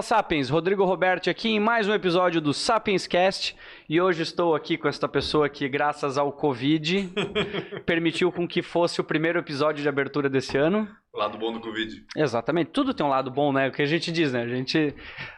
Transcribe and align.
Fala 0.00 0.02
Sapiens, 0.02 0.48
Rodrigo 0.48 0.84
Roberti 0.84 1.28
aqui 1.28 1.50
em 1.50 1.60
mais 1.60 1.86
um 1.86 1.92
episódio 1.92 2.40
do 2.40 2.54
Sapiens 2.54 3.06
Cast 3.06 3.54
e 3.88 4.00
hoje 4.00 4.22
estou 4.22 4.54
aqui 4.54 4.78
com 4.78 4.88
esta 4.88 5.06
pessoa 5.06 5.48
que, 5.48 5.68
graças 5.68 6.16
ao 6.16 6.32
Covid, 6.32 7.12
permitiu 7.84 8.32
com 8.32 8.48
que 8.48 8.62
fosse 8.62 9.00
o 9.00 9.04
primeiro 9.04 9.38
episódio 9.38 9.82
de 9.82 9.88
abertura 9.88 10.30
desse 10.30 10.56
ano. 10.56 10.88
Lado 11.14 11.36
bom 11.36 11.52
do 11.52 11.60
Covid. 11.60 12.02
Exatamente, 12.16 12.70
tudo 12.70 12.94
tem 12.94 13.04
um 13.04 13.10
lado 13.10 13.30
bom, 13.30 13.52
né? 13.52 13.68
O 13.68 13.72
que 13.72 13.82
a 13.82 13.86
gente 13.86 14.10
diz, 14.10 14.32
né? 14.32 14.42
A 14.42 14.48
gente. 14.48 14.94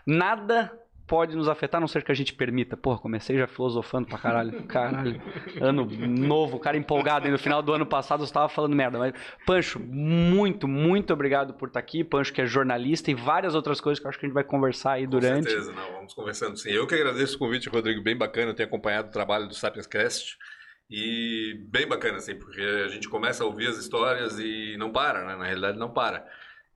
Nada 0.06 0.70
pode 1.12 1.36
nos 1.36 1.46
afetar, 1.46 1.78
a 1.78 1.82
não 1.82 1.86
ser 1.86 2.02
que 2.02 2.10
a 2.10 2.14
gente 2.14 2.32
permita. 2.32 2.74
Porra, 2.74 2.98
comecei 2.98 3.36
já 3.36 3.46
filosofando 3.46 4.08
pra 4.08 4.16
caralho. 4.16 4.50
Caralho. 4.64 5.20
Ano 5.60 5.84
novo, 5.84 6.58
cara 6.58 6.74
empolgado. 6.74 7.28
E 7.28 7.30
no 7.30 7.38
final 7.38 7.62
do 7.62 7.70
ano 7.74 7.84
passado 7.84 8.22
eu 8.22 8.24
estava 8.24 8.48
falando 8.48 8.74
merda. 8.74 8.98
Mas, 8.98 9.12
Pancho, 9.44 9.78
muito, 9.78 10.66
muito 10.66 11.12
obrigado 11.12 11.52
por 11.52 11.68
estar 11.68 11.80
aqui. 11.80 12.02
Pancho, 12.02 12.32
que 12.32 12.40
é 12.40 12.46
jornalista 12.46 13.10
e 13.10 13.14
várias 13.14 13.54
outras 13.54 13.78
coisas 13.78 14.00
que 14.00 14.06
eu 14.06 14.08
acho 14.08 14.18
que 14.18 14.24
a 14.24 14.28
gente 14.28 14.34
vai 14.34 14.42
conversar 14.42 14.92
aí 14.92 15.06
durante. 15.06 15.44
Com 15.44 15.50
certeza, 15.50 15.72
não. 15.74 15.92
Vamos 15.92 16.14
conversando 16.14 16.56
sim. 16.56 16.70
Eu 16.70 16.86
que 16.86 16.94
agradeço 16.94 17.36
o 17.36 17.38
convite, 17.38 17.68
Rodrigo. 17.68 18.02
Bem 18.02 18.16
bacana. 18.16 18.52
Eu 18.52 18.54
tenho 18.54 18.68
acompanhado 18.68 19.08
o 19.08 19.12
trabalho 19.12 19.46
do 19.46 19.54
Sapiens 19.54 19.86
Cast. 19.86 20.38
E 20.90 21.62
bem 21.70 21.86
bacana, 21.86 22.16
assim, 22.16 22.36
porque 22.36 22.60
a 22.60 22.88
gente 22.88 23.06
começa 23.10 23.44
a 23.44 23.46
ouvir 23.46 23.66
as 23.66 23.76
histórias 23.76 24.38
e 24.38 24.78
não 24.78 24.90
para, 24.90 25.26
né? 25.26 25.36
Na 25.36 25.44
realidade, 25.44 25.78
não 25.78 25.90
para. 25.90 26.26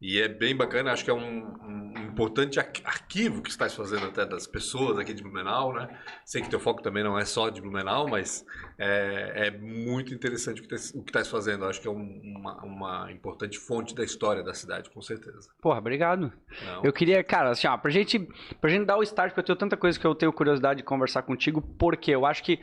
E 0.01 0.21
é 0.21 0.29
bem 0.29 0.55
bacana, 0.55 0.93
acho 0.93 1.05
que 1.05 1.11
é 1.11 1.15
um, 1.15 1.19
um, 1.19 1.95
importante 2.07 2.59
arquivo 2.59 3.43
que 3.43 3.49
estás 3.49 3.75
fazendo 3.75 4.07
até 4.07 4.27
das 4.27 4.47
pessoas 4.47 4.99
aqui 4.99 5.15
de 5.15 5.23
Blumenau, 5.23 5.73
né? 5.73 5.89
Sei 6.25 6.43
que 6.43 6.51
teu 6.51 6.61
foco 6.61 6.83
também 6.83 7.03
não 7.03 7.19
é 7.19 7.25
só 7.25 7.49
de 7.49 7.63
Blumenau, 7.63 8.07
mas 8.07 8.45
é, 8.79 9.47
é 9.47 9.51
muito 9.51 10.13
interessante 10.13 10.61
o 10.61 10.67
que, 10.67 10.75
estás 10.75 11.29
fazendo. 11.29 11.65
Acho 11.65 11.81
que 11.81 11.89
é 11.89 11.91
um, 11.91 12.21
uma, 12.37 12.63
uma, 12.63 13.13
importante 13.13 13.59
fonte 13.59 13.95
da 13.95 14.05
história 14.05 14.43
da 14.43 14.53
cidade, 14.53 14.91
com 14.91 15.01
certeza. 15.01 15.49
Porra, 15.63 15.79
obrigado. 15.79 16.31
Não. 16.65 16.85
Eu 16.85 16.93
queria, 16.93 17.25
cara, 17.25 17.51
assim, 17.51 17.67
ó, 17.67 17.77
pra 17.79 17.91
gente, 17.91 18.19
pra 18.61 18.69
gente 18.69 18.85
dar 18.85 18.99
o 18.99 19.03
start, 19.03 19.31
porque 19.31 19.41
eu 19.41 19.45
tenho 19.45 19.59
tanta 19.59 19.77
coisa 19.79 19.99
que 19.99 20.07
eu 20.07 20.15
tenho 20.15 20.33
curiosidade 20.33 20.79
de 20.79 20.85
conversar 20.85 21.23
contigo, 21.23 21.63
porque 21.79 22.11
eu 22.11 22.27
acho 22.27 22.43
que 22.43 22.61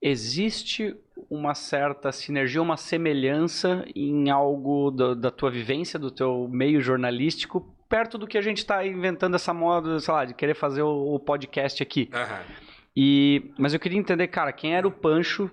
existe 0.00 0.96
uma 1.28 1.54
certa 1.54 2.10
sinergia, 2.10 2.62
uma 2.62 2.76
semelhança 2.76 3.84
em 3.94 4.30
algo 4.30 4.90
do, 4.90 5.14
da 5.14 5.30
tua 5.30 5.50
vivência, 5.50 5.98
do 5.98 6.10
teu 6.10 6.48
meio 6.50 6.80
jornalístico, 6.80 7.76
perto 7.88 8.16
do 8.16 8.26
que 8.26 8.38
a 8.38 8.42
gente 8.42 8.58
está 8.58 8.86
inventando 8.86 9.34
essa 9.34 9.52
moda, 9.52 9.98
sei 10.00 10.14
lá, 10.14 10.24
de 10.24 10.34
querer 10.34 10.54
fazer 10.54 10.82
o, 10.82 11.14
o 11.14 11.18
podcast 11.18 11.82
aqui. 11.82 12.08
Uhum. 12.12 12.54
E, 12.96 13.52
mas 13.58 13.74
eu 13.74 13.80
queria 13.80 13.98
entender, 13.98 14.28
cara, 14.28 14.52
quem 14.52 14.74
era 14.74 14.86
o 14.86 14.92
Pancho, 14.92 15.50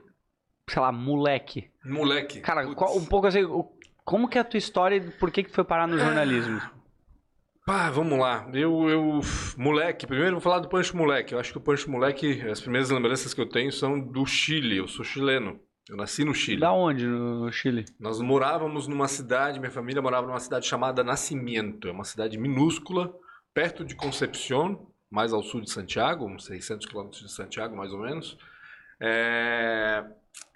sei 0.70 0.82
lá, 0.82 0.92
moleque? 0.92 1.70
Moleque. 1.84 2.40
Cara, 2.40 2.74
qual, 2.74 2.98
um 2.98 3.06
pouco 3.06 3.28
assim, 3.28 3.42
como 4.04 4.28
que 4.28 4.38
é 4.38 4.42
a 4.42 4.46
tua 4.46 4.58
história 4.58 4.96
e 4.96 5.02
por 5.02 5.32
que, 5.32 5.44
que 5.44 5.52
foi 5.52 5.64
parar 5.64 5.88
no 5.88 5.98
jornalismo? 5.98 6.62
Pá, 7.68 7.90
vamos 7.90 8.18
lá. 8.18 8.50
Eu, 8.54 8.90
eu, 8.90 9.20
moleque, 9.58 10.08
primeiro 10.08 10.36
vou 10.36 10.40
falar 10.40 10.60
do 10.60 10.70
Pancho 10.70 10.96
Moleque. 10.96 11.34
Eu 11.34 11.40
acho 11.40 11.52
que 11.52 11.58
o 11.58 11.62
Pancho 11.62 11.92
Moleque, 11.92 12.40
as 12.50 12.62
primeiras 12.62 12.90
lembranças 12.90 13.34
que 13.34 13.42
eu 13.42 13.50
tenho 13.50 13.74
são 13.74 14.00
do 14.00 14.26
Chile. 14.26 14.78
Eu 14.78 14.88
sou 14.88 15.04
chileno. 15.04 15.60
Eu 15.90 15.98
nasci 15.98 16.24
no 16.24 16.34
Chile. 16.34 16.62
Da 16.62 16.72
onde 16.72 17.06
no 17.06 17.52
Chile? 17.52 17.84
Nós 18.00 18.22
morávamos 18.22 18.88
numa 18.88 19.10
cidade, 19.10 19.60
minha 19.60 19.70
família 19.70 20.02
morava 20.02 20.26
numa 20.26 20.40
cidade 20.40 20.66
chamada 20.66 21.04
Nascimento. 21.04 21.90
É 21.90 21.92
uma 21.92 22.06
cidade 22.06 22.38
minúscula, 22.38 23.14
perto 23.54 23.84
de 23.84 23.96
Concepción, 23.96 24.88
mais 25.12 25.34
ao 25.34 25.44
sul 25.44 25.60
de 25.60 25.70
Santiago, 25.70 26.26
uns 26.26 26.46
600 26.46 26.86
quilômetros 26.86 27.22
de 27.22 27.34
Santiago, 27.34 27.76
mais 27.76 27.92
ou 27.92 28.00
menos. 28.00 28.38
É... 28.98 30.06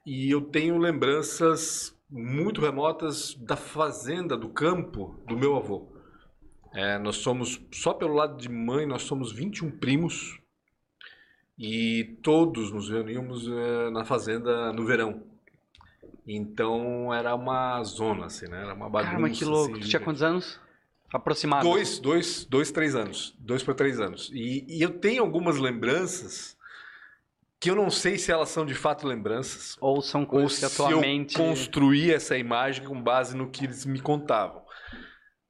E 0.05 0.31
eu 0.31 0.39
tenho 0.39 0.77
lembranças 0.77 1.93
muito 2.09 2.61
remotas 2.61 3.35
da 3.35 3.57
fazenda, 3.57 4.37
do 4.37 4.47
campo 4.47 5.21
do 5.27 5.37
meu 5.37 5.57
avô. 5.57 5.90
É, 6.73 6.97
nós 6.97 7.17
somos, 7.17 7.59
só 7.71 7.93
pelo 7.93 8.13
lado 8.13 8.37
de 8.37 8.49
mãe, 8.49 8.85
nós 8.85 9.03
somos 9.03 9.31
21 9.31 9.71
primos 9.71 10.39
e 11.57 12.17
todos 12.23 12.71
nos 12.71 12.89
reuníamos 12.89 13.47
é, 13.47 13.89
na 13.89 14.05
fazenda 14.05 14.71
no 14.71 14.85
verão. 14.85 15.23
Então 16.25 17.13
era 17.13 17.35
uma 17.35 17.83
zona, 17.83 18.27
assim, 18.27 18.47
né? 18.47 18.61
Era 18.61 18.73
uma 18.73 18.89
bagunça. 18.89 19.11
Caramba, 19.11 19.29
que 19.29 19.43
louco. 19.43 19.73
Assim, 19.73 19.81
tu 19.81 19.89
tinha 19.89 19.99
quantos 19.99 20.23
anos? 20.23 20.59
Aproximado? 21.11 21.67
Dois, 21.67 21.99
dois, 21.99 22.45
dois, 22.45 22.71
três 22.71 22.95
anos. 22.95 23.35
Dois 23.37 23.63
para 23.63 23.73
três 23.73 23.99
anos. 23.99 24.31
E, 24.33 24.65
e 24.67 24.81
eu 24.81 24.91
tenho 24.91 25.21
algumas 25.21 25.57
lembranças 25.57 26.57
que 27.59 27.69
eu 27.69 27.75
não 27.75 27.91
sei 27.91 28.17
se 28.17 28.31
elas 28.31 28.49
são 28.49 28.65
de 28.65 28.73
fato 28.73 29.05
lembranças. 29.05 29.77
Ou 29.81 30.01
são 30.01 30.25
coisas 30.25 30.57
que 30.57 30.65
atualmente... 30.65 31.37
eu 31.37 31.45
construí 31.45 32.11
essa 32.11 32.37
imagem 32.37 32.85
com 32.85 32.99
base 32.99 33.35
no 33.35 33.49
que 33.49 33.65
eles 33.65 33.85
me 33.85 33.99
contavam. 33.99 34.60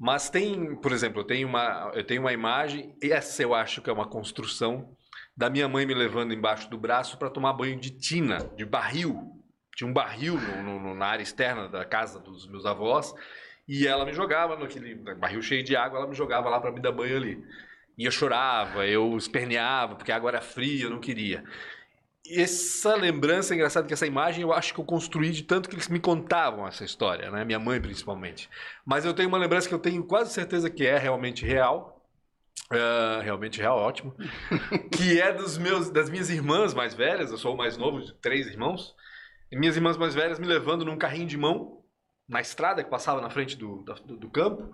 Mas 0.01 0.31
tem, 0.31 0.75
por 0.78 0.91
exemplo, 0.91 1.22
eu 1.22 1.23
tenho 1.23 1.47
uma, 1.47 1.91
eu 1.94 2.03
tenho 2.03 2.22
uma 2.22 2.34
imagem, 2.34 2.97
essa 3.03 3.44
eu 3.44 3.53
acho 3.53 3.84
que 3.84 3.89
é 3.89 3.94
uma 3.94 4.07
construção, 4.07 4.97
da 5.38 5.47
minha 5.47 5.69
mãe 5.69 5.85
me 5.85 5.94
levando 5.94 6.34
embaixo 6.34 6.67
do 6.72 6.78
braço 6.78 7.19
para 7.19 7.29
tomar 7.29 7.53
banho 7.53 7.79
de 7.79 7.91
tina, 7.91 8.40
de 8.57 8.66
barril. 8.66 9.16
Tinha 9.75 9.88
um 9.88 9.94
barril 9.94 10.41
no, 10.41 10.79
no, 10.79 10.95
na 10.95 11.06
área 11.06 11.22
externa 11.22 11.69
da 11.69 11.85
casa 11.85 12.19
dos 12.19 12.47
meus 12.47 12.66
avós, 12.66 13.13
e 13.67 13.85
ela 13.85 14.03
me 14.03 14.11
jogava 14.11 14.57
naquele 14.57 14.95
barril 14.95 15.41
cheio 15.44 15.63
de 15.63 15.75
água, 15.75 16.00
ela 16.00 16.07
me 16.07 16.16
jogava 16.16 16.50
lá 16.50 16.59
para 16.59 16.72
me 16.72 16.81
dar 16.81 16.91
banho 16.91 17.17
ali. 17.17 17.45
E 17.95 18.03
eu 18.03 18.11
chorava, 18.11 18.88
eu 18.88 19.16
esperneava, 19.16 19.95
porque 19.95 20.11
a 20.11 20.16
água 20.16 20.31
era 20.31 20.41
fria, 20.41 20.85
eu 20.85 20.90
não 20.90 21.00
queria 21.00 21.44
essa 22.28 22.96
lembrança, 22.96 23.54
é 23.54 23.56
engraçado 23.56 23.88
que 23.88 23.94
essa 23.94 24.06
imagem 24.06 24.44
eu 24.44 24.54
acho 24.54 24.74
que 24.74 24.80
eu 24.80 24.86
construí 24.86 25.32
de 25.32 25.44
tanto 25.44 25.68
que 25.68 25.76
eles 25.76 25.88
me 25.88 26.00
contavam 26.00 26.68
essa 26.68 26.84
história, 26.84 27.32
né? 27.32 27.44
Minha 27.44 27.59
mãe 27.59 27.82
principalmente. 27.82 28.50
Mas 28.86 29.06
eu 29.06 29.14
tenho 29.14 29.28
uma 29.28 29.38
lembrança 29.38 29.68
que 29.68 29.74
eu 29.74 29.80
tenho 29.80 30.04
quase 30.04 30.34
certeza 30.34 30.70
que 30.70 30.86
é 30.86 30.98
realmente 30.98 31.46
real. 31.46 31.98
Uh, 32.72 33.22
realmente 33.22 33.59
real, 33.59 33.78
ótimo. 33.78 34.16
que 34.96 35.20
é 35.20 35.34
dos 35.34 35.58
meus, 35.58 35.90
das 35.90 36.09
minhas 36.09 36.30
irmãs 36.30 36.74
mais 36.74 36.94
velhas. 36.94 37.32
Eu 37.32 37.38
sou 37.38 37.56
o 37.56 37.58
mais 37.58 37.76
novo 37.76 38.02
de 38.02 38.14
três 38.16 38.48
irmãos. 38.48 38.96
E 39.52 39.58
minhas 39.58 39.76
irmãs 39.76 39.98
mais 39.98 40.16
velhas 40.16 40.40
me 40.40 40.48
levando 40.48 40.86
num 40.86 40.98
carrinho 40.98 41.28
de 41.28 41.38
mão 41.38 41.84
na 42.30 42.40
estrada 42.40 42.84
que 42.84 42.90
passava 42.90 43.20
na 43.20 43.30
frente 43.30 43.58
do, 43.58 43.84
do, 43.84 44.18
do 44.18 44.30
campo. 44.30 44.74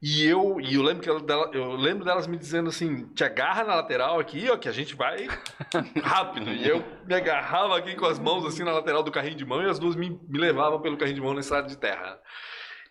E 0.00 0.24
eu, 0.24 0.60
e 0.60 0.74
eu 0.74 0.82
lembro 0.82 1.02
que 1.02 1.08
ela, 1.08 1.20
eu 1.52 1.72
lembro 1.72 2.04
delas 2.04 2.26
me 2.26 2.36
dizendo 2.36 2.68
assim: 2.68 3.06
te 3.08 3.24
agarra 3.24 3.64
na 3.64 3.74
lateral 3.74 4.20
aqui, 4.20 4.48
ó, 4.48 4.56
que 4.56 4.68
a 4.68 4.72
gente 4.72 4.94
vai 4.94 5.26
rápido. 6.02 6.50
E 6.50 6.68
eu 6.68 6.84
me 7.04 7.14
agarrava 7.14 7.76
aqui 7.76 7.96
com 7.96 8.06
as 8.06 8.18
mãos 8.18 8.46
assim 8.46 8.62
na 8.62 8.72
lateral 8.72 9.02
do 9.02 9.10
carrinho 9.10 9.36
de 9.36 9.44
mão 9.44 9.60
e 9.62 9.68
as 9.68 9.78
duas 9.78 9.96
me, 9.96 10.10
me 10.28 10.38
levavam 10.38 10.80
pelo 10.80 10.96
carrinho 10.96 11.16
de 11.16 11.22
mão 11.22 11.34
na 11.34 11.40
estrada 11.40 11.66
de 11.66 11.76
terra. 11.76 12.20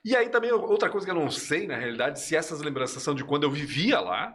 E 0.04 0.16
aí 0.16 0.30
também 0.30 0.52
outra 0.52 0.90
coisa 0.90 1.06
que 1.06 1.12
eu 1.12 1.16
não 1.16 1.30
sei, 1.32 1.66
na 1.66 1.76
realidade, 1.76 2.20
se 2.20 2.36
essas 2.36 2.62
lembranças 2.62 3.02
são 3.02 3.16
de 3.16 3.24
quando 3.24 3.44
eu 3.44 3.52
vivia 3.52 4.00
lá 4.00 4.34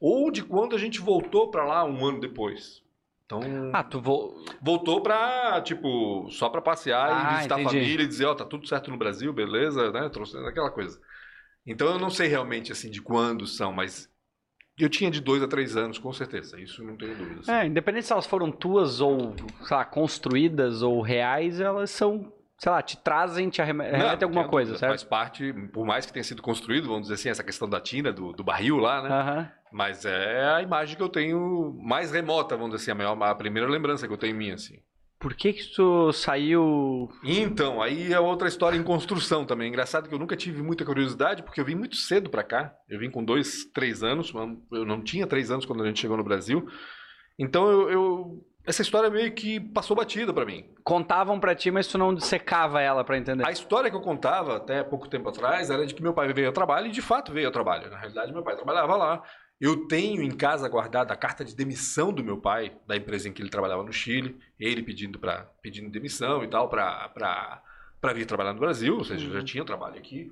ou 0.00 0.30
de 0.30 0.42
quando 0.42 0.74
a 0.74 0.78
gente 0.78 1.00
voltou 1.00 1.50
para 1.50 1.64
lá 1.64 1.84
um 1.84 2.04
ano 2.04 2.20
depois. 2.20 2.82
Então, 3.26 3.40
ah, 3.72 3.84
tu 3.84 4.00
vo... 4.00 4.34
voltou 4.60 5.00
pra, 5.00 5.60
tipo, 5.62 6.28
só 6.30 6.48
pra 6.48 6.60
passear 6.60 7.08
ah, 7.08 7.32
e 7.32 7.34
visitar 7.36 7.60
entendi. 7.60 7.76
a 7.76 7.80
família 7.80 8.04
e 8.04 8.08
dizer, 8.08 8.24
ó, 8.26 8.32
oh, 8.32 8.34
tá 8.34 8.44
tudo 8.44 8.66
certo 8.66 8.90
no 8.90 8.96
Brasil, 8.96 9.32
beleza, 9.32 9.92
né? 9.92 10.08
Trouxe 10.08 10.36
aquela 10.38 10.70
coisa. 10.70 11.00
Então 11.66 11.88
eu 11.88 11.98
não 11.98 12.10
sei 12.10 12.28
realmente 12.28 12.72
assim 12.72 12.90
de 12.90 13.02
quando 13.02 13.46
são, 13.46 13.72
mas 13.72 14.10
eu 14.78 14.88
tinha 14.88 15.10
de 15.10 15.20
dois 15.20 15.42
a 15.42 15.48
três 15.48 15.76
anos, 15.76 15.98
com 15.98 16.12
certeza. 16.12 16.58
Isso 16.58 16.82
não 16.82 16.96
tenho 16.96 17.14
dúvidas. 17.14 17.48
É, 17.48 17.66
independente 17.66 18.06
se 18.06 18.12
elas 18.12 18.26
foram 18.26 18.50
tuas 18.50 19.00
ou, 19.00 19.34
sei 19.64 19.76
lá, 19.76 19.84
construídas 19.84 20.82
ou 20.82 21.00
reais, 21.02 21.60
elas 21.60 21.90
são, 21.90 22.32
sei 22.58 22.72
lá, 22.72 22.82
te 22.82 22.96
trazem, 22.96 23.50
te 23.50 23.60
arremetem 23.60 24.22
alguma 24.22 24.48
coisa, 24.48 24.76
certo? 24.78 24.90
Faz 24.90 25.04
parte, 25.04 25.52
por 25.72 25.84
mais 25.84 26.06
que 26.06 26.12
tenha 26.12 26.24
sido 26.24 26.42
construído, 26.42 26.88
vamos 26.88 27.02
dizer 27.02 27.14
assim, 27.14 27.28
essa 27.28 27.44
questão 27.44 27.68
da 27.68 27.80
tina, 27.80 28.12
do, 28.12 28.32
do 28.32 28.42
barril 28.42 28.78
lá, 28.78 29.02
né? 29.02 29.08
Uhum. 29.10 29.48
Mas 29.72 30.04
é 30.04 30.44
a 30.44 30.62
imagem 30.62 30.96
que 30.96 31.02
eu 31.02 31.08
tenho 31.08 31.76
mais 31.78 32.10
remota, 32.10 32.56
vamos 32.56 32.74
dizer 32.74 32.90
assim, 32.90 33.02
a, 33.02 33.14
maior, 33.14 33.30
a 33.30 33.34
primeira 33.34 33.68
lembrança 33.68 34.06
que 34.06 34.12
eu 34.12 34.18
tenho 34.18 34.34
em 34.34 34.38
mim, 34.38 34.50
assim. 34.52 34.80
Por 35.20 35.34
que 35.34 35.52
que 35.52 35.60
isso 35.60 36.12
saiu... 36.14 37.10
Então, 37.22 37.82
aí 37.82 38.10
é 38.10 38.18
outra 38.18 38.48
história 38.48 38.76
em 38.76 38.82
construção 38.82 39.44
também. 39.44 39.68
Engraçado 39.68 40.08
que 40.08 40.14
eu 40.14 40.18
nunca 40.18 40.34
tive 40.34 40.62
muita 40.62 40.82
curiosidade, 40.82 41.42
porque 41.42 41.60
eu 41.60 41.64
vim 41.64 41.74
muito 41.74 41.96
cedo 41.96 42.30
para 42.30 42.42
cá. 42.42 42.74
Eu 42.88 42.98
vim 42.98 43.10
com 43.10 43.22
dois, 43.22 43.66
três 43.66 44.02
anos. 44.02 44.32
Eu 44.72 44.86
não 44.86 45.02
tinha 45.02 45.26
três 45.26 45.50
anos 45.50 45.66
quando 45.66 45.82
a 45.82 45.86
gente 45.86 46.00
chegou 46.00 46.16
no 46.16 46.24
Brasil. 46.24 46.66
Então, 47.38 47.70
eu, 47.70 47.90
eu 47.90 48.44
essa 48.64 48.82
história 48.82 49.10
meio 49.10 49.32
que 49.32 49.60
passou 49.60 49.96
batida 49.96 50.32
para 50.32 50.44
mim. 50.44 50.64
Contavam 50.82 51.38
para 51.38 51.54
ti, 51.54 51.70
mas 51.70 51.86
tu 51.86 51.98
não 51.98 52.18
secava 52.18 52.80
ela 52.80 53.04
para 53.04 53.18
entender. 53.18 53.46
A 53.46 53.50
história 53.50 53.90
que 53.90 53.96
eu 53.96 54.00
contava 54.00 54.56
até 54.56 54.82
pouco 54.82 55.08
tempo 55.08 55.28
atrás 55.28 55.70
era 55.70 55.86
de 55.86 55.94
que 55.94 56.02
meu 56.02 56.14
pai 56.14 56.32
veio 56.32 56.46
ao 56.46 56.52
trabalho 56.52 56.86
e 56.86 56.90
de 56.90 57.02
fato 57.02 57.32
veio 57.32 57.46
ao 57.46 57.52
trabalho. 57.52 57.90
Na 57.90 57.98
realidade, 57.98 58.32
meu 58.32 58.42
pai 58.42 58.56
trabalhava 58.56 58.96
lá. 58.96 59.22
Eu 59.60 59.86
tenho 59.86 60.22
em 60.22 60.30
casa 60.30 60.66
guardada 60.68 61.12
a 61.12 61.16
carta 61.16 61.44
de 61.44 61.54
demissão 61.54 62.10
do 62.10 62.24
meu 62.24 62.38
pai, 62.38 62.72
da 62.86 62.96
empresa 62.96 63.28
em 63.28 63.32
que 63.32 63.42
ele 63.42 63.50
trabalhava 63.50 63.82
no 63.82 63.92
Chile, 63.92 64.38
ele 64.58 64.82
pedindo, 64.82 65.18
pra, 65.18 65.42
pedindo 65.60 65.90
demissão 65.90 66.42
e 66.42 66.48
tal 66.48 66.66
para 66.68 67.62
vir 68.14 68.24
trabalhar 68.24 68.54
no 68.54 68.60
Brasil, 68.60 68.96
ou 68.96 69.04
seja, 69.04 69.26
uhum. 69.26 69.34
já 69.34 69.44
tinha 69.44 69.64
trabalho 69.64 69.98
aqui. 69.98 70.30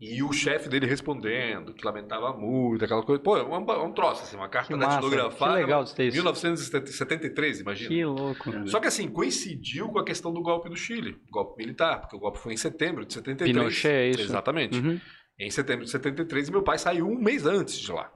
E 0.00 0.22
o 0.22 0.32
chefe 0.32 0.68
dele 0.68 0.86
respondendo, 0.86 1.72
que 1.72 1.84
lamentava 1.84 2.32
muito, 2.32 2.84
aquela 2.84 3.02
coisa. 3.02 3.20
Pô, 3.20 3.36
é 3.36 3.42
um, 3.42 3.54
é 3.54 3.82
um 3.82 3.92
troço, 3.92 4.22
assim, 4.22 4.36
uma 4.36 4.48
carta 4.48 4.76
datilografada. 4.76 5.54
Que 5.54 5.60
legal 5.60 5.82
de 5.82 5.94
ter 5.94 6.04
isso. 6.08 6.16
1973, 6.16 7.60
imagina. 7.60 7.88
Que 7.88 8.04
louco. 8.04 8.68
Só 8.68 8.78
que 8.78 8.86
assim, 8.86 9.08
coincidiu 9.08 9.88
com 9.88 9.98
a 9.98 10.04
questão 10.04 10.32
do 10.32 10.40
golpe 10.40 10.68
do 10.68 10.76
Chile, 10.76 11.18
golpe 11.30 11.56
militar, 11.60 12.00
porque 12.02 12.14
o 12.14 12.20
golpe 12.20 12.38
foi 12.38 12.52
em 12.52 12.56
setembro 12.56 13.04
de 13.04 13.14
73. 13.14 13.56
Pinochet, 13.56 13.88
é 13.88 14.10
isso? 14.10 14.20
Exatamente. 14.20 14.78
Uhum. 14.78 15.00
Em 15.40 15.50
setembro 15.50 15.84
de 15.84 15.90
73, 15.90 16.46
e 16.46 16.52
meu 16.52 16.62
pai 16.62 16.78
saiu 16.78 17.08
um 17.08 17.18
mês 17.18 17.44
antes 17.44 17.76
de 17.80 17.90
lá. 17.90 18.12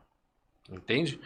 Entende? 0.71 1.21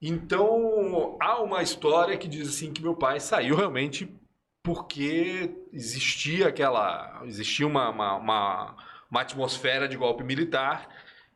Então, 0.00 1.16
há 1.20 1.42
uma 1.42 1.62
história 1.62 2.16
que 2.16 2.28
diz 2.28 2.48
assim 2.48 2.72
que 2.72 2.82
meu 2.82 2.94
pai 2.94 3.18
saiu 3.20 3.56
realmente 3.56 4.08
porque 4.62 5.50
existia 5.72 6.48
aquela. 6.48 7.22
existia 7.24 7.66
uma, 7.66 7.88
uma, 7.90 8.16
uma, 8.16 8.76
uma 9.10 9.20
atmosfera 9.20 9.88
de 9.88 9.96
golpe 9.96 10.22
militar. 10.22 10.88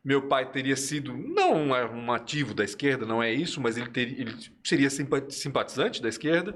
Meu 0.03 0.27
pai 0.27 0.51
teria 0.51 0.75
sido, 0.75 1.15
não 1.15 1.55
um, 1.55 1.71
um 1.71 2.11
ativo 2.11 2.53
da 2.53 2.63
esquerda, 2.63 3.05
não 3.05 3.23
é 3.23 3.31
isso, 3.31 3.61
mas 3.61 3.77
ele, 3.77 3.89
teria, 3.89 4.21
ele 4.21 4.35
seria 4.61 4.89
simpatizante 4.89 6.01
da 6.01 6.09
esquerda 6.09 6.53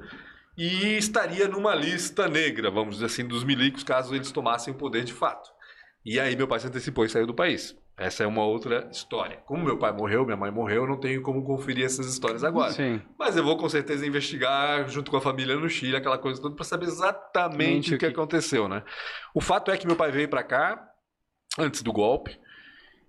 e 0.58 0.98
estaria 0.98 1.48
numa 1.48 1.74
lista 1.74 2.28
negra, 2.28 2.70
vamos 2.72 2.96
dizer 2.96 3.06
assim, 3.06 3.26
dos 3.26 3.44
milicos, 3.44 3.84
caso 3.84 4.14
eles 4.16 4.32
tomassem 4.32 4.74
o 4.74 4.78
poder 4.78 5.04
de 5.04 5.14
fato. 5.14 5.50
E 6.04 6.20
aí 6.20 6.36
meu 6.36 6.48
pai 6.48 6.60
se 6.60 6.68
antecipou 6.68 7.06
e 7.06 7.10
saiu 7.10 7.28
do 7.28 7.34
país. 7.34 7.76
Essa 7.98 8.24
é 8.24 8.28
uma 8.28 8.46
outra 8.46 8.88
história. 8.92 9.38
Como 9.46 9.66
meu 9.66 9.78
pai 9.78 9.92
morreu, 9.92 10.24
minha 10.24 10.38
mãe 10.38 10.52
morreu, 10.52 10.84
eu 10.84 10.88
não 10.88 11.00
tenho 11.00 11.20
como 11.24 11.44
conferir 11.44 11.84
essas 11.84 12.06
histórias 12.08 12.44
agora. 12.44 12.72
Sim. 12.72 13.02
Mas 13.18 13.36
eu 13.36 13.44
vou 13.44 13.58
com 13.58 13.68
certeza 13.68 14.06
investigar 14.06 14.88
junto 14.88 15.10
com 15.10 15.18
a 15.18 15.22
família 15.22 15.56
no 15.56 15.68
Chile, 15.68 15.96
aquela 15.96 16.20
coisa 16.20 16.40
toda, 16.40 16.56
para 16.56 16.64
saber 16.64 16.86
exatamente 16.86 17.96
o 17.96 17.98
que, 17.98 18.06
que 18.06 18.14
aconteceu, 18.14 18.68
né? 18.68 18.84
O 19.34 19.42
fato 19.42 19.72
é 19.72 19.78
que 19.78 19.88
meu 19.88 19.96
pai 19.96 20.12
veio 20.12 20.30
para 20.30 20.44
cá 20.44 20.80
antes 21.58 21.82
do 21.82 21.92
golpe 21.92 22.40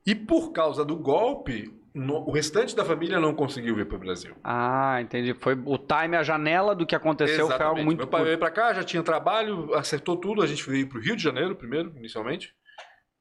e 0.07 0.15
por 0.15 0.53
causa 0.53 0.87
do 0.87 0.97
golpe, 0.97 1.71
no, 1.95 2.27
o 2.27 2.31
restante 2.31 2.75
da 2.75 2.83
família 2.83 3.21
não 3.21 3.35
conseguiu 3.35 3.77
vir 3.77 3.87
para 3.87 3.97
o 3.97 4.01
Brasil. 4.01 4.35
Ah, 4.43 5.03
entendi. 5.03 5.35
Foi 5.35 5.53
o 5.53 5.77
time, 5.77 6.17
a 6.17 6.23
janela 6.23 6.75
do 6.75 6.87
que 6.87 6.95
aconteceu 6.95 7.45
Exatamente. 7.45 7.59
foi 7.59 7.67
algo 7.67 7.85
muito. 7.85 7.99
Meu 7.99 8.07
pai 8.07 8.25
veio 8.25 8.39
para 8.39 8.51
cá, 8.51 8.73
já 8.73 8.83
tinha 8.83 9.03
trabalho, 9.03 9.75
acertou 9.75 10.17
tudo. 10.17 10.41
A 10.41 10.47
gente 10.47 10.67
veio 10.67 10.89
para 10.89 10.97
o 10.97 11.03
Rio 11.03 11.15
de 11.15 11.23
Janeiro 11.23 11.55
primeiro, 11.55 11.93
inicialmente. 11.95 12.55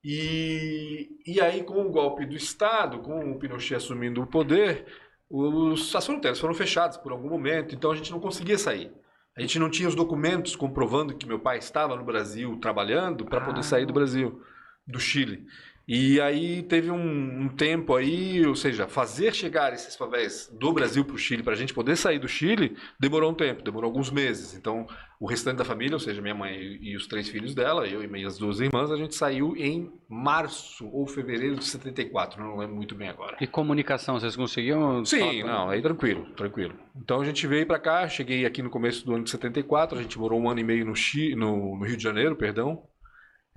E, 0.04 1.10
e 1.26 1.42
aí, 1.42 1.64
com 1.64 1.82
o 1.82 1.90
golpe 1.90 2.26
do 2.26 2.36
Estado, 2.36 3.00
com 3.00 3.32
o 3.32 3.40
Pinochet 3.40 3.76
assumindo 3.76 4.22
o 4.22 4.28
poder, 4.28 4.86
os, 5.30 5.94
as 5.96 6.06
fronteiras 6.06 6.40
foram 6.40 6.54
fechadas 6.54 6.98
por 6.98 7.12
algum 7.12 7.30
momento, 7.30 7.76
então 7.76 7.92
a 7.92 7.96
gente 7.96 8.12
não 8.12 8.20
conseguia 8.20 8.58
sair. 8.58 8.92
A 9.36 9.42
gente 9.42 9.60
não 9.60 9.70
tinha 9.70 9.88
os 9.88 9.96
documentos 9.96 10.56
comprovando 10.56 11.16
que 11.16 11.28
meu 11.28 11.40
pai 11.40 11.60
estava 11.60 11.96
no 11.96 12.04
Brasil 12.04 12.58
trabalhando 12.60 13.26
para 13.26 13.42
poder 13.42 13.64
sair 13.64 13.86
do 13.86 13.94
Brasil, 13.94 14.42
do 14.86 15.00
Chile. 15.00 15.46
E 15.88 16.20
aí 16.20 16.64
teve 16.64 16.92
um, 16.92 17.44
um, 17.44 17.48
tempo 17.48 17.96
aí, 17.96 18.46
ou 18.46 18.56
seja, 18.56 18.90
fazer 18.90 19.34
chegar 19.34 19.74
esses 19.74 19.96
favéis 19.96 20.54
do 20.60 20.74
Brasil 20.74 21.06
para 21.06 21.16
o 21.16 21.18
Chile, 21.18 21.42
para 21.42 21.54
a 21.54 21.56
gente 21.56 21.74
poder 21.74 21.96
sair 21.96 22.20
do 22.20 22.28
Chile, 22.28 22.76
demorou 23.00 23.32
um 23.32 23.34
tempo, 23.34 23.64
demorou 23.64 23.88
alguns 23.88 24.12
meses. 24.12 24.54
Então, 24.54 24.86
o 25.18 25.26
restante 25.26 25.58
da 25.58 25.64
família, 25.64 25.96
ou 25.96 26.00
seja, 26.00 26.22
minha 26.22 26.36
mãe 26.36 26.78
e, 26.82 26.94
os 26.98 27.08
três 27.08 27.30
filhos 27.30 27.56
dela, 27.56 27.88
eu 27.88 28.04
e 28.04 28.08
minhas 28.08 28.38
duas 28.38 28.60
irmãs, 28.60 28.92
a 28.92 28.98
gente 28.98 29.16
saiu 29.16 29.56
em 29.56 29.90
março 30.10 30.90
ou 30.92 31.08
fevereiro 31.08 31.56
de 31.56 31.64
74, 31.64 32.44
não 32.44 32.58
lembro 32.58 32.76
muito 32.76 32.94
bem 32.94 33.08
agora. 33.08 33.38
E 33.40 33.48
comunicação, 33.48 34.20
vocês 34.20 34.36
conseguiam? 34.36 35.06
Sim, 35.06 35.44
não, 35.44 35.70
aí 35.70 35.82
tranquilo, 35.82 36.26
tranquilo. 36.36 36.76
Então 36.98 37.22
a 37.22 37.26
gente 37.26 37.48
veio 37.48 37.66
para 37.66 37.80
cá, 37.80 38.10
cheguei 38.10 38.46
aqui 38.46 38.62
no 38.62 38.70
começo 38.70 39.06
do 39.06 39.16
ano 39.16 39.24
de 39.24 39.30
74, 39.30 39.98
a 39.98 40.02
gente 40.02 40.20
morou 40.20 40.42
um 40.42 40.50
ano 40.50 40.60
e 40.60 40.64
meio 40.66 40.86
no, 40.86 40.96
Chile, 40.96 41.34
no, 41.34 41.78
no 41.78 41.86
Rio 41.86 41.96
de 41.96 42.04
Janeiro, 42.04 42.36
perdão, 42.36 42.84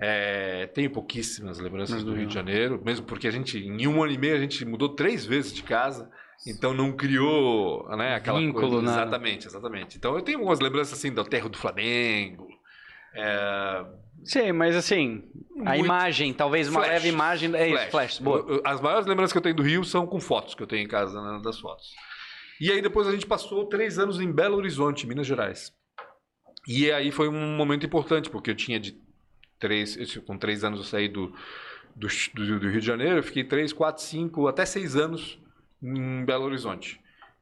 é, 0.03 0.65
tenho 0.73 0.89
pouquíssimas 0.89 1.59
lembranças 1.59 2.01
uhum. 2.01 2.09
do 2.09 2.15
Rio 2.15 2.25
de 2.25 2.33
Janeiro, 2.33 2.81
mesmo 2.83 3.05
porque 3.05 3.27
a 3.27 3.31
gente, 3.31 3.59
em 3.59 3.85
um 3.85 4.01
ano 4.01 4.11
e 4.11 4.17
meio, 4.17 4.35
a 4.35 4.39
gente 4.39 4.65
mudou 4.65 4.89
três 4.89 5.27
vezes 5.27 5.53
de 5.53 5.61
casa, 5.61 6.09
então 6.47 6.73
não 6.73 6.91
criou 6.91 7.87
né, 7.95 8.15
aquela 8.15 8.39
Vínculo, 8.39 8.67
coisa. 8.67 8.81
Né? 8.81 8.91
Exatamente, 8.91 9.45
exatamente. 9.45 9.97
Então 9.99 10.15
eu 10.15 10.23
tenho 10.23 10.39
algumas 10.39 10.59
lembranças 10.59 10.97
assim 10.97 11.13
do 11.13 11.23
Terro 11.23 11.49
do 11.49 11.57
Flamengo. 11.57 12.47
É... 13.13 13.85
Sim, 14.23 14.51
mas 14.53 14.75
assim, 14.75 15.23
a 15.67 15.77
imagem, 15.77 16.33
talvez 16.33 16.67
uma 16.67 16.81
leve 16.81 17.07
imagem. 17.07 17.55
É 17.55 17.69
isso, 17.69 17.91
flash. 17.91 18.17
Boa. 18.17 18.59
As 18.65 18.81
maiores 18.81 19.05
lembranças 19.05 19.31
que 19.31 19.37
eu 19.37 19.43
tenho 19.43 19.55
do 19.55 19.61
Rio 19.61 19.83
são 19.83 20.07
com 20.07 20.19
fotos 20.19 20.55
que 20.55 20.63
eu 20.63 20.67
tenho 20.67 20.83
em 20.83 20.87
casa, 20.87 21.21
né, 21.21 21.41
das 21.43 21.59
fotos. 21.59 21.91
E 22.59 22.71
aí 22.71 22.81
depois 22.81 23.07
a 23.07 23.11
gente 23.11 23.27
passou 23.27 23.67
três 23.67 23.99
anos 23.99 24.19
em 24.19 24.31
Belo 24.31 24.57
Horizonte, 24.57 25.05
Minas 25.05 25.27
Gerais. 25.27 25.71
E 26.67 26.91
aí 26.91 27.11
foi 27.11 27.27
um 27.27 27.55
momento 27.55 27.85
importante, 27.85 28.29
porque 28.29 28.49
eu 28.49 28.55
tinha 28.55 28.79
de 28.79 28.99
três, 29.61 30.17
com 30.25 30.37
três 30.37 30.63
anos 30.63 30.79
eu 30.79 30.85
saí 30.85 31.07
do, 31.07 31.33
do, 31.95 32.07
do, 32.33 32.59
do 32.59 32.69
Rio 32.69 32.81
de 32.81 32.85
Janeiro, 32.85 33.17
eu 33.17 33.23
fiquei 33.23 33.43
três, 33.43 33.71
quatro, 33.71 34.03
cinco, 34.03 34.47
até 34.47 34.65
seis 34.65 34.95
anos 34.97 35.39
em 35.81 36.25
Belo 36.25 36.45
Horizonte. 36.45 36.99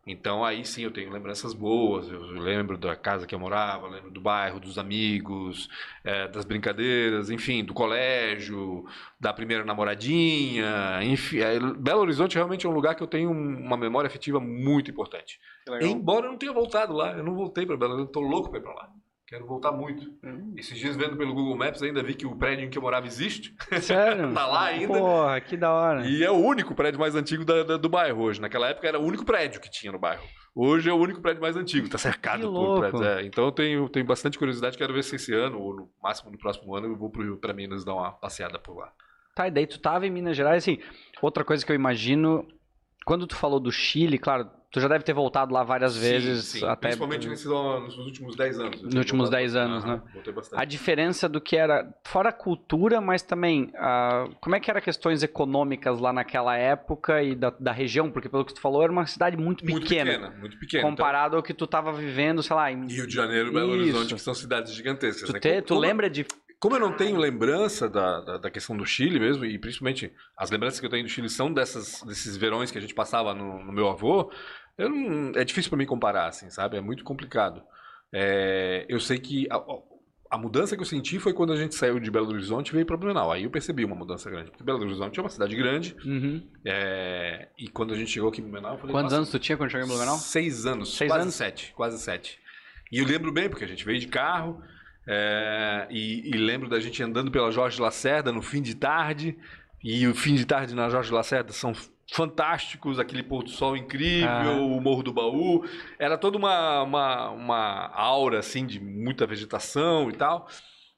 Então 0.08 0.44
aí 0.44 0.66
sim 0.66 0.82
eu 0.84 0.92
tenho 0.92 1.12
lembranças 1.12 1.54
boas, 1.54 2.10
eu 2.10 2.20
lembro 2.22 2.78
da 2.78 2.96
casa 2.96 3.28
que 3.28 3.36
eu 3.36 3.40
morava, 3.40 3.88
lembro 3.88 4.10
do 4.10 4.20
bairro, 4.20 4.60
dos 4.60 4.78
amigos, 4.80 5.70
é, 6.04 6.28
das 6.28 6.46
brincadeiras, 6.46 7.30
enfim, 7.30 7.64
do 7.64 7.76
colégio, 7.76 8.86
da 9.20 9.32
primeira 9.32 9.64
namoradinha, 9.64 11.00
enfim. 11.04 11.40
É, 11.40 11.60
Belo 11.60 12.02
Horizonte 12.02 12.36
realmente 12.36 12.66
é 12.66 12.70
um 12.70 12.74
lugar 12.74 12.96
que 12.96 13.04
eu 13.04 13.08
tenho 13.08 13.30
uma 13.30 13.78
memória 13.78 14.08
afetiva 14.08 14.40
muito 14.40 14.90
importante. 14.90 15.40
Embora 15.80 16.26
eu 16.26 16.32
não 16.32 16.40
tenha 16.40 16.54
voltado 16.54 16.92
lá, 16.92 17.16
eu 17.16 17.24
não 17.24 17.36
voltei 17.36 17.66
para 17.66 17.78
Belo 17.78 17.94
Horizonte, 17.94 18.10
estou 18.10 18.24
louco 18.24 18.50
para 18.50 18.60
ir 18.60 18.64
para 18.64 18.74
lá. 18.74 18.90
Quero 19.30 19.46
voltar 19.46 19.72
muito. 19.72 20.12
Hum. 20.24 20.56
Esses 20.58 20.76
dias 20.76 20.96
vendo 20.96 21.16
pelo 21.16 21.36
Google 21.36 21.56
Maps 21.56 21.84
ainda 21.84 22.02
vi 22.02 22.16
que 22.16 22.26
o 22.26 22.36
prédio 22.36 22.66
em 22.66 22.70
que 22.70 22.80
eu 22.80 22.82
morava 22.82 23.06
existe. 23.06 23.56
Sério? 23.80 24.34
tá 24.34 24.48
lá 24.48 24.66
ainda. 24.66 24.88
Porra, 24.88 25.40
que 25.40 25.56
da 25.56 25.72
hora. 25.72 26.08
E 26.08 26.24
é 26.24 26.32
o 26.32 26.38
único 26.38 26.74
prédio 26.74 27.00
mais 27.00 27.14
antigo 27.14 27.46
da, 27.46 27.62
da, 27.62 27.78
do 27.78 27.88
bairro 27.88 28.24
hoje. 28.24 28.42
Naquela 28.42 28.70
época 28.70 28.88
era 28.88 29.00
o 29.00 29.04
único 29.04 29.24
prédio 29.24 29.62
que 29.62 29.70
tinha 29.70 29.92
no 29.92 30.00
bairro. 30.00 30.24
Hoje 30.56 30.90
é 30.90 30.94
o 30.94 30.98
único 30.98 31.22
prédio 31.22 31.44
mais 31.44 31.56
antigo, 31.56 31.88
tá 31.88 32.00
cercado 32.00 32.52
por 32.52 32.80
prédios. 32.80 33.02
É, 33.02 33.24
então 33.24 33.46
eu 33.46 33.52
tenho, 33.52 33.88
tenho 33.88 34.06
bastante 34.06 34.40
curiosidade, 34.40 34.80
quero 34.80 34.94
ver 34.94 35.04
se 35.04 35.16
esse 35.16 35.32
ano, 35.32 35.62
ou 35.62 35.76
no 35.76 35.92
máximo 36.02 36.32
no 36.32 36.38
próximo 36.40 36.76
ano, 36.76 36.88
eu 36.88 36.98
vou 36.98 37.12
pro 37.12 37.22
Rio 37.22 37.38
para 37.38 37.54
Minas 37.54 37.86
dar 37.86 37.94
uma 37.94 38.12
passeada 38.12 38.58
por 38.58 38.76
lá. 38.76 38.92
Tá, 39.36 39.48
e 39.48 39.52
daí 39.52 39.68
tu 39.68 39.80
tava 39.80 40.08
em 40.08 40.10
Minas 40.10 40.36
Gerais, 40.36 40.64
assim, 40.64 40.80
outra 41.22 41.46
coisa 41.46 41.64
que 41.64 41.72
eu 41.72 41.76
imagino, 41.76 42.48
quando 43.06 43.28
tu 43.28 43.36
falou 43.36 43.60
do 43.60 43.72
Chile, 43.72 44.18
claro, 44.18 44.50
Tu 44.72 44.80
já 44.80 44.88
deve 44.88 45.04
ter 45.04 45.14
voltado 45.14 45.52
lá 45.52 45.64
várias 45.64 45.94
sim, 45.94 46.00
vezes. 46.00 46.46
Sim. 46.46 46.66
Até... 46.66 46.90
Principalmente 46.90 47.28
nesses, 47.28 47.46
nos 47.46 47.98
últimos 47.98 48.36
10 48.36 48.60
anos. 48.60 48.82
Nos 48.84 48.94
últimos 48.94 49.30
10 49.30 49.56
anos, 49.56 49.84
né? 49.84 50.00
Voltei 50.14 50.32
bastante. 50.32 50.62
A 50.62 50.66
diferença 50.66 51.28
do 51.28 51.42
que 51.42 51.58
era, 51.58 51.92
fora 52.04 52.30
a 52.30 52.32
cultura, 52.32 53.02
mas 53.02 53.24
também, 53.24 53.72
uh, 53.74 54.36
como 54.40 54.56
é 54.56 54.60
que 54.60 54.70
eram 54.70 54.80
questões 54.80 55.24
econômicas 55.24 56.00
lá 56.00 56.14
naquela 56.14 56.56
época 56.56 57.24
e 57.24 57.34
da, 57.34 57.52
da 57.60 57.72
região? 57.72 58.12
Porque 58.12 58.30
pelo 58.30 58.46
que 58.46 58.54
tu 58.54 58.62
falou, 58.62 58.84
era 58.84 58.92
uma 58.92 59.08
cidade 59.08 59.36
muito 59.36 59.64
pequena. 59.64 59.80
Muito 59.80 59.90
pequena, 59.90 60.40
muito 60.40 60.60
pequena. 60.60 60.84
Comparado 60.84 61.28
então... 61.30 61.40
ao 61.40 61.44
que 61.44 61.54
tu 61.54 61.66
estava 61.66 61.92
vivendo, 61.92 62.44
sei 62.44 62.56
lá... 62.56 62.72
Em... 62.72 62.86
Rio 62.86 63.08
de 63.08 63.16
Janeiro 63.16 63.50
e 63.50 63.54
Belo 63.54 63.72
Horizonte, 63.72 64.14
que 64.14 64.22
são 64.22 64.36
cidades 64.36 64.72
gigantescas. 64.72 65.28
Tu, 65.28 65.34
né? 65.34 65.40
te, 65.40 65.62
tu 65.64 65.70
como... 65.70 65.80
lembra 65.80 66.08
de 66.08 66.28
como 66.60 66.76
eu 66.76 66.80
não 66.80 66.92
tenho 66.92 67.18
lembrança 67.18 67.88
da, 67.88 68.20
da, 68.20 68.38
da, 68.38 68.52
questão 68.52 68.76
do 68.76 68.86
Chile 68.86 69.20
mesmo, 69.20 69.46
e 69.46 69.58
principalmente 69.58 70.12
as 70.36 70.52
lembranças 70.52 70.80
que 70.80 70.86
eu 70.86 70.90
tenho 70.90 71.04
do 71.04 71.10
Chile 71.10 71.30
são 71.30 71.52
dessas, 71.54 72.02
desses 72.04 72.36
verões 72.36 72.70
que 72.70 72.78
a 72.78 72.82
gente 72.82 72.94
passava 72.94 73.34
no, 73.34 73.64
no 73.64 73.72
meu 73.72 73.88
avô, 73.88 74.30
não, 74.78 75.32
é 75.36 75.44
difícil 75.46 75.70
para 75.70 75.78
mim 75.78 75.86
comparar, 75.86 76.28
assim, 76.28 76.50
sabe? 76.50 76.78
É 76.78 76.82
muito 76.82 77.04
complicado. 77.04 77.62
É, 78.12 78.86
eu 78.90 79.00
sei 79.00 79.20
que 79.20 79.48
a, 79.50 79.62
a, 80.32 80.38
mudança 80.38 80.76
que 80.76 80.82
eu 80.82 80.86
senti 80.86 81.18
foi 81.20 81.34
quando 81.34 81.54
a 81.54 81.56
gente 81.56 81.76
saiu 81.76 82.00
de 82.00 82.10
Belo 82.12 82.30
Horizonte 82.30 82.70
e 82.70 82.74
veio 82.74 82.86
para 82.86 82.98
Blumenau. 82.98 83.32
Aí 83.32 83.44
eu 83.44 83.50
percebi 83.50 83.86
uma 83.86 83.96
mudança 83.96 84.30
grande. 84.30 84.52
Porque 84.52 84.64
Belo 84.64 84.82
Horizonte 84.82 85.18
é 85.18 85.24
uma 85.24 85.30
cidade 85.30 85.56
grande. 85.56 85.96
Uhum. 86.06 86.46
É, 86.66 87.50
e 87.58 87.68
quando 87.68 87.94
a 87.94 87.98
gente 87.98 88.12
chegou 88.12 88.30
aqui 88.30 88.42
em 88.42 88.46
Blumenau, 88.46 88.74
eu 88.74 88.80
falei... 88.80 88.94
Quantos 88.94 89.14
anos 89.14 89.30
tu 89.30 89.40
tinha 89.40 89.58
quando 89.58 89.70
chegou 89.70 89.86
em 89.86 89.90
Blumenau? 89.90 90.18
Seis 90.18 90.66
anos. 90.66 90.96
Seis 90.96 91.10
quase 91.10 91.22
anos? 91.22 91.36
sete. 91.36 91.74
Quase 91.74 92.00
sete. 92.00 92.40
E 92.92 93.00
eu 93.00 93.06
lembro 93.06 93.32
bem, 93.32 93.50
porque 93.50 93.64
a 93.64 93.68
gente 93.68 93.86
veio 93.86 94.00
de 94.00 94.08
carro... 94.08 94.62
É, 95.12 95.88
e, 95.90 96.30
e, 96.30 96.38
lembro 96.38 96.70
da 96.70 96.80
gente 96.80 97.02
andando 97.02 97.32
pela 97.32 97.50
Jorge 97.50 97.82
Lacerda 97.82 98.32
no 98.32 98.44
fim 98.44 98.62
de 98.62 98.76
tarde. 98.76 99.36
E 99.84 100.06
o 100.08 100.14
fim 100.14 100.36
de 100.36 100.46
tarde 100.46 100.76
na 100.76 100.88
Jorge 100.88 101.12
Lacerda 101.12 101.52
são 101.52 101.74
fantásticos, 102.14 103.00
aquele 103.00 103.24
pôr 103.24 103.44
do 103.44 103.50
sol 103.50 103.76
incrível, 103.76 104.30
ah. 104.30 104.62
o 104.62 104.80
Morro 104.80 105.02
do 105.02 105.12
Baú. 105.12 105.66
Era 105.98 106.16
toda 106.16 106.38
uma, 106.38 106.84
uma, 106.84 107.30
uma 107.32 107.88
aura, 107.92 108.38
assim, 108.38 108.68
de 108.68 108.80
muita 108.80 109.26
vegetação 109.26 110.12
e 110.12 110.14
tal. 110.14 110.48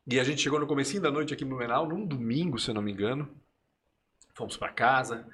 E 0.06 0.20
a 0.20 0.26
gente 0.26 0.42
chegou 0.42 0.60
no 0.60 0.68
comecinho 0.68 1.02
da 1.02 1.12
noite 1.12 1.34
aqui 1.34 1.46
em 1.46 1.48
Blumenau, 1.48 1.88
num 1.88 2.06
domingo, 2.06 2.60
se 2.60 2.70
eu 2.70 2.76
não 2.76 2.82
me 2.82 2.92
engano. 2.92 3.34
Fomos 4.36 4.58
para 4.58 4.74
casa. 4.74 5.26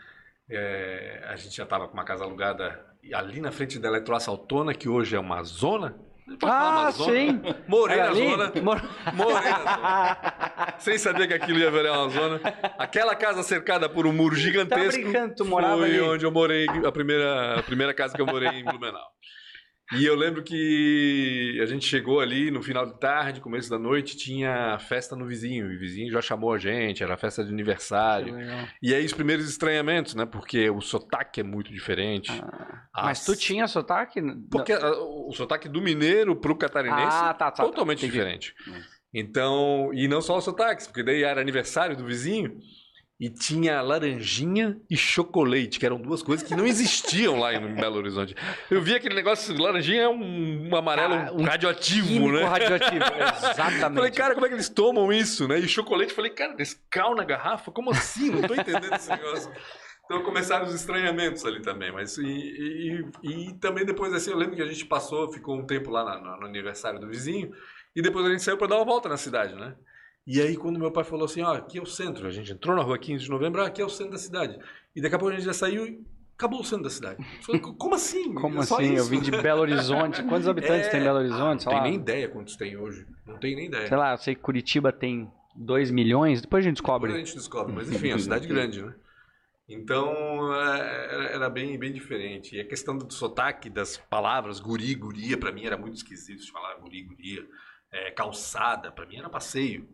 É, 0.48 1.26
a 1.28 1.36
gente 1.36 1.56
já 1.56 1.64
estava 1.64 1.88
com 1.88 1.96
uma 1.96 2.06
casa 2.06 2.24
alugada 2.24 2.86
ali 3.12 3.42
na 3.42 3.52
frente 3.52 3.80
da 3.80 3.88
Eletroassaltona, 3.88 4.76
que 4.76 4.88
hoje 4.88 5.16
é 5.16 5.20
uma 5.20 5.42
zona. 5.42 5.98
Ah, 6.44 6.92
sim. 6.92 7.42
Morei 7.68 7.98
na 7.98 8.14
zona. 8.14 8.52
Mor... 8.62 8.82
Morei 9.14 9.50
na 9.50 9.60
zona. 9.60 10.76
Sem 10.80 10.98
saber 10.98 11.28
que 11.28 11.34
aquilo 11.34 11.60
ia 11.60 11.72
virar 11.72 12.00
uma 12.00 12.10
zona. 12.10 12.42
Aquela 12.78 13.16
casa 13.16 13.44
cercada 13.44 13.88
por 13.88 14.06
um 14.06 14.14
muro 14.14 14.36
tá 14.36 14.42
gigantesco. 14.42 15.02
Tá 15.02 15.10
brincando, 15.10 15.36
tu 15.36 15.46
morava 15.46 15.78
foi 15.78 15.90
ali. 15.90 16.02
onde 16.02 16.26
eu 16.26 16.32
morei, 16.32 16.68
a 16.86 16.92
primeira, 16.92 17.60
a 17.60 17.64
primeira 17.64 17.94
casa 17.94 18.14
que 18.14 18.22
eu 18.22 18.26
morei 18.26 18.50
em 18.50 18.64
Blumenau. 18.64 19.08
E 19.94 20.06
eu 20.06 20.16
lembro 20.16 20.44
que 20.44 21.58
a 21.62 21.66
gente 21.66 21.86
chegou 21.86 22.20
ali 22.20 22.52
no 22.52 22.62
final 22.62 22.86
de 22.86 23.00
tarde, 23.00 23.40
começo 23.40 23.70
da 23.70 23.80
noite, 23.80 24.18
tinha 24.18 24.78
festa 24.80 25.16
no 25.16 25.26
vizinho. 25.26 25.72
E 25.72 25.78
o 25.78 25.80
vizinho 25.80 26.12
já 26.12 26.22
chamou 26.22 26.52
a 26.52 26.58
gente, 26.58 27.02
era 27.02 27.16
festa 27.16 27.42
de 27.44 27.52
aniversário. 27.52 28.36
E 28.82 28.94
aí 28.94 29.06
os 29.06 29.14
primeiros 29.14 29.50
estranhamentos, 29.50 30.14
né? 30.14 30.26
Porque 30.26 30.70
o 30.70 30.82
sotaque 30.82 31.40
é 31.40 31.44
muito 31.44 31.72
diferente. 31.72 32.32
Ah. 32.44 32.77
Mas 33.04 33.24
tu 33.24 33.36
tinha 33.36 33.68
sotaque? 33.68 34.22
Porque 34.50 34.74
o 34.74 35.32
sotaque 35.34 35.70
do 35.70 35.82
mineiro 35.82 36.36
pro 36.36 36.56
catarinense 36.56 37.18
ah, 37.18 37.34
tá, 37.34 37.52
tá, 37.52 37.64
totalmente 37.64 38.02
tá, 38.02 38.08
diferente. 38.08 38.54
Então, 39.14 39.92
e 39.94 40.08
não 40.08 40.22
só 40.22 40.38
os 40.38 40.44
sotaques, 40.44 40.88
porque 40.88 41.04
daí 41.04 41.24
era 41.24 41.40
aniversário 41.42 41.96
do 41.96 42.06
vizinho. 42.06 42.60
e 43.20 43.32
tinha 43.32 43.82
laranjinha 43.82 44.80
e 44.88 44.96
chocolate, 44.96 45.80
que 45.80 45.86
eram 45.86 46.00
duas 46.00 46.22
coisas 46.22 46.48
que 46.48 46.56
não 46.56 46.68
existiam 46.68 47.40
lá 47.40 47.52
em 47.52 47.74
Belo 47.74 47.98
Horizonte. 47.98 48.36
Eu 48.70 48.80
vi 48.80 48.94
aquele 48.94 49.16
negócio, 49.16 49.60
laranjinha 49.60 50.04
é 50.04 50.08
um, 50.08 50.70
um 50.70 50.76
amarelo 50.76 51.16
ah, 51.16 51.32
um 51.34 51.44
radioativo, 51.44 52.32
né? 52.32 52.44
radioativo, 52.44 53.04
exatamente. 53.52 53.96
Falei, 53.96 54.12
cara, 54.12 54.34
como 54.36 54.46
é 54.46 54.50
que 54.50 54.56
eles 54.56 54.70
tomam 54.70 55.12
isso, 55.12 55.48
né? 55.48 55.58
E 55.58 55.68
chocolate, 55.68 56.14
falei, 56.14 56.30
cara, 56.30 56.54
Nescau 56.54 57.16
na 57.16 57.24
garrafa? 57.24 57.72
Como 57.72 57.90
assim? 57.90 58.30
Não 58.30 58.44
tô 58.44 58.54
entendendo 58.54 58.94
esse 58.94 59.10
negócio. 59.10 59.52
Então 60.08 60.24
começaram 60.24 60.66
os 60.66 60.74
estranhamentos 60.74 61.46
ali 61.46 61.62
também, 61.62 61.92
mas 61.92 62.18
e, 62.18 62.26
e, 62.26 63.06
e, 63.24 63.54
também 63.56 63.86
depois 63.86 64.14
assim, 64.14 64.32
eu 64.32 64.38
lembro 64.38 64.56
que 64.56 64.62
a 64.62 64.68
gente 64.68 64.86
passou, 64.86 65.30
ficou 65.30 65.58
um 65.58 65.66
tempo 65.66 65.92
lá 65.92 66.06
na, 66.06 66.38
no 66.38 66.46
aniversário 66.46 66.98
do 66.98 67.10
vizinho, 67.10 67.52
e 67.94 68.02
depois 68.02 68.26
a 68.26 68.30
gente 68.30 68.42
saiu 68.42 68.58
para 68.58 68.68
dar 68.68 68.78
uma 68.78 68.86
volta 68.86 69.10
na 69.10 69.18
cidade, 69.18 69.54
né? 69.54 69.76
E 70.26 70.42
aí, 70.42 70.56
quando 70.56 70.80
meu 70.80 70.92
pai 70.92 71.04
falou 71.04 71.26
assim, 71.26 71.42
ó, 71.42 71.54
aqui 71.54 71.78
é 71.78 71.82
o 71.82 71.86
centro, 71.86 72.26
a 72.26 72.32
gente 72.32 72.52
entrou 72.54 72.76
na 72.76 72.84
rua 72.84 72.98
15 72.98 73.24
de 73.26 73.30
novembro, 73.30 73.62
ah, 73.62 73.68
aqui 73.68 73.82
é 73.82 73.86
o 73.86 73.90
centro 73.90 74.14
da 74.14 74.18
cidade. 74.18 74.58
E 74.96 75.02
daqui 75.02 75.16
a 75.16 75.20
pouco 75.20 75.34
a 75.34 75.38
gente 75.38 75.46
já 75.46 75.54
saiu 75.54 75.86
e 75.86 76.02
acabou 76.38 76.62
o 76.62 76.64
centro 76.64 76.84
da 76.84 76.90
cidade. 76.90 77.26
Falei, 77.42 77.62
Como 77.62 77.96
assim? 77.96 78.32
Como 78.36 78.58
é 78.58 78.60
assim? 78.60 78.94
Isso? 78.94 78.96
Eu 78.96 79.06
vim 79.06 79.20
de 79.20 79.32
Belo 79.32 79.62
Horizonte. 79.62 80.22
Quantos 80.24 80.48
habitantes 80.48 80.88
é... 80.88 80.92
tem 80.92 81.02
Belo 81.02 81.20
Horizonte? 81.20 81.66
Não 81.66 81.74
tem 81.74 81.82
nem 81.82 81.96
ideia 81.96 82.30
quantos 82.30 82.56
tem 82.56 82.78
hoje. 82.78 83.08
Não 83.26 83.38
tem 83.38 83.56
nem 83.56 83.66
ideia. 83.66 83.88
Sei 83.88 83.98
lá, 83.98 84.12
eu 84.12 84.18
sei 84.18 84.36
que 84.36 84.42
Curitiba 84.42 84.92
tem 84.92 85.32
2 85.56 85.92
milhões, 85.92 86.42
depois 86.42 86.64
a 86.64 86.68
gente 86.68 86.76
descobre. 86.76 87.08
Depois 87.08 87.24
a 87.24 87.26
gente 87.26 87.38
descobre, 87.38 87.74
mas 87.74 87.92
enfim, 87.92 88.10
é 88.10 88.14
uma 88.14 88.20
cidade 88.20 88.46
grande, 88.50 88.82
né? 88.82 88.94
Então 89.68 90.54
é, 90.56 91.34
era 91.34 91.50
bem, 91.50 91.78
bem 91.78 91.92
diferente. 91.92 92.56
E 92.56 92.62
a 92.62 92.68
questão 92.68 92.98
do 92.98 93.12
sotaque 93.12 93.70
das 93.70 93.98
palavras, 93.98 94.60
guri, 94.60 94.96
guria, 94.96 95.38
para 95.38 95.52
mim 95.52 95.66
era 95.66 95.78
muito 95.78 95.96
esquisito 95.96 96.42
de 96.42 96.52
falar 96.52 96.76
guri, 96.76 97.04
guria. 97.04 97.46
É, 97.92 98.12
calçada, 98.12 98.92
para 98.92 99.06
mim 99.06 99.18
era 99.18 99.30
passeio 99.30 99.88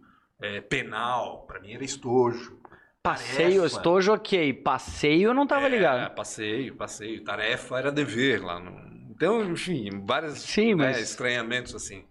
é, 0.44 0.60
penal, 0.62 1.46
para 1.48 1.60
mim 1.60 1.74
era 1.74 1.84
estojo. 1.84 2.60
Passeio, 3.02 3.62
tarefa. 3.62 3.66
estojo, 3.66 4.14
ok. 4.14 4.54
Passeio 4.54 5.30
eu 5.30 5.34
não 5.34 5.48
tava 5.48 5.66
é, 5.66 5.70
ligado. 5.70 6.14
Passeio, 6.16 6.76
passeio. 6.76 7.24
Tarefa 7.24 7.80
era 7.80 7.92
dever 7.92 8.44
lá. 8.44 8.60
No... 8.60 9.12
Então, 9.12 9.44
enfim, 9.52 9.90
vários 10.06 10.40
Sim, 10.40 10.76
né, 10.76 10.88
mas... 10.88 11.00
estranhamentos 11.00 11.74
assim. 11.76 12.06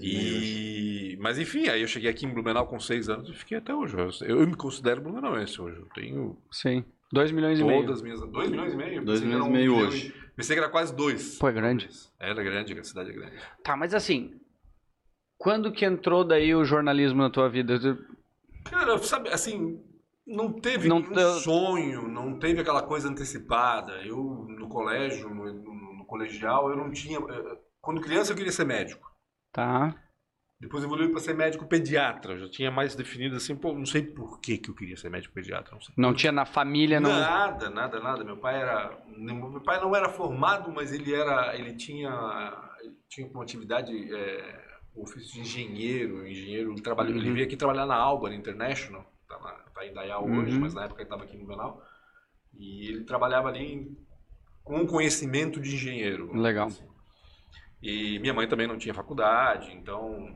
E... 0.00 1.16
Mas 1.20 1.38
enfim, 1.38 1.68
aí 1.68 1.82
eu 1.82 1.88
cheguei 1.88 2.10
aqui 2.10 2.26
em 2.26 2.32
Blumenau 2.32 2.66
com 2.66 2.80
seis 2.80 3.08
anos 3.08 3.28
e 3.28 3.34
fiquei 3.34 3.58
até 3.58 3.74
hoje. 3.74 3.96
Eu, 3.96 4.38
eu 4.38 4.46
me 4.46 4.56
considero 4.56 5.00
blumenauense 5.00 5.60
hoje. 5.60 5.78
Eu 5.78 5.86
tenho. 5.94 6.38
Sim. 6.50 6.84
Dois 7.12 7.30
milhões 7.30 7.60
e 7.60 7.64
meio. 7.64 7.84
Todas 7.84 8.02
minhas. 8.02 8.20
Dois 8.20 8.50
milhões 8.50 8.72
e 8.72 8.76
meio? 8.76 9.04
Dois 9.04 9.20
milhões 9.20 9.46
e 9.46 9.50
meio 9.50 9.76
hoje. 9.76 10.14
Pensei 10.34 10.56
que 10.56 10.62
era 10.62 10.70
quase 10.70 10.94
dois. 10.94 11.38
Pô, 11.38 11.48
é 11.48 11.52
grande. 11.52 11.88
Era 12.18 12.42
grande, 12.42 12.78
a 12.78 12.82
cidade 12.84 13.10
é 13.10 13.12
grande. 13.12 13.36
Tá, 13.62 13.76
mas 13.76 13.92
assim, 13.94 14.40
quando 15.36 15.70
que 15.70 15.84
entrou 15.84 16.24
daí 16.24 16.54
o 16.54 16.64
jornalismo 16.64 17.20
na 17.20 17.28
tua 17.28 17.50
vida? 17.50 17.78
Cara, 18.64 18.96
sabe, 18.98 19.28
assim, 19.28 19.78
não 20.26 20.52
teve 20.52 20.88
não, 20.88 20.98
um 20.98 21.40
sonho, 21.40 22.08
não 22.08 22.38
teve 22.38 22.60
aquela 22.60 22.82
coisa 22.82 23.08
antecipada. 23.08 23.92
Eu, 24.06 24.46
no 24.48 24.68
colégio, 24.68 25.28
no, 25.28 25.52
no, 25.52 25.94
no, 25.98 26.04
colegial, 26.06 26.70
eu 26.70 26.76
não 26.76 26.90
tinha... 26.90 27.18
Eh, 27.18 27.58
quando 27.80 28.00
criança, 28.00 28.32
eu 28.32 28.36
queria 28.36 28.52
ser 28.52 28.64
médico. 28.64 29.11
Tá. 29.52 29.94
Depois 30.60 30.84
evoluiu 30.84 31.10
para 31.10 31.20
ser 31.20 31.34
médico 31.34 31.66
pediatra. 31.66 32.34
Eu 32.34 32.38
já 32.38 32.48
tinha 32.48 32.70
mais 32.70 32.94
definido 32.94 33.36
assim, 33.36 33.56
pô, 33.56 33.72
não 33.72 33.84
sei 33.84 34.02
por 34.02 34.40
que, 34.40 34.58
que 34.58 34.70
eu 34.70 34.74
queria 34.74 34.96
ser 34.96 35.10
médico 35.10 35.34
pediatra. 35.34 35.76
Não, 35.96 36.08
não 36.08 36.14
tinha 36.14 36.32
na 36.32 36.44
família, 36.44 37.00
não? 37.00 37.10
Nada, 37.10 37.68
nada, 37.68 38.00
nada. 38.00 38.24
Meu 38.24 38.36
pai 38.36 38.60
era... 38.60 38.98
Meu 39.06 39.60
pai 39.60 39.80
não 39.80 39.94
era 39.94 40.08
formado, 40.08 40.72
mas 40.72 40.92
ele 40.92 41.12
era... 41.12 41.56
Ele 41.56 41.74
tinha, 41.74 42.10
ele 42.80 42.96
tinha 43.08 43.26
uma 43.28 43.42
atividade... 43.42 43.92
É, 44.14 44.72
ofício 44.94 45.32
de 45.32 45.40
engenheiro, 45.40 46.26
engenheiro, 46.26 46.72
ele, 46.72 46.82
trabalhou, 46.82 47.14
uhum. 47.14 47.20
ele 47.20 47.32
veio 47.32 47.46
aqui 47.46 47.56
trabalhar 47.56 47.86
na 47.86 47.96
Albany 47.96 48.36
International, 48.36 49.10
tá, 49.28 49.38
na, 49.38 49.52
tá 49.52 49.86
em 49.86 49.94
Dayal 49.94 50.24
uhum. 50.24 50.40
hoje, 50.40 50.58
mas 50.58 50.74
na 50.74 50.84
época 50.84 51.00
ele 51.00 51.06
estava 51.06 51.24
aqui 51.24 51.36
no 51.36 51.46
Benal, 51.46 51.82
e 52.54 52.88
ele 52.88 53.04
trabalhava 53.04 53.48
ali 53.48 53.90
com 54.62 54.86
conhecimento 54.86 55.60
de 55.60 55.74
engenheiro. 55.74 56.32
Legal. 56.36 56.68
Assim. 56.68 56.84
E 57.82 58.18
minha 58.20 58.32
mãe 58.32 58.46
também 58.46 58.66
não 58.66 58.78
tinha 58.78 58.94
faculdade, 58.94 59.72
então... 59.72 60.34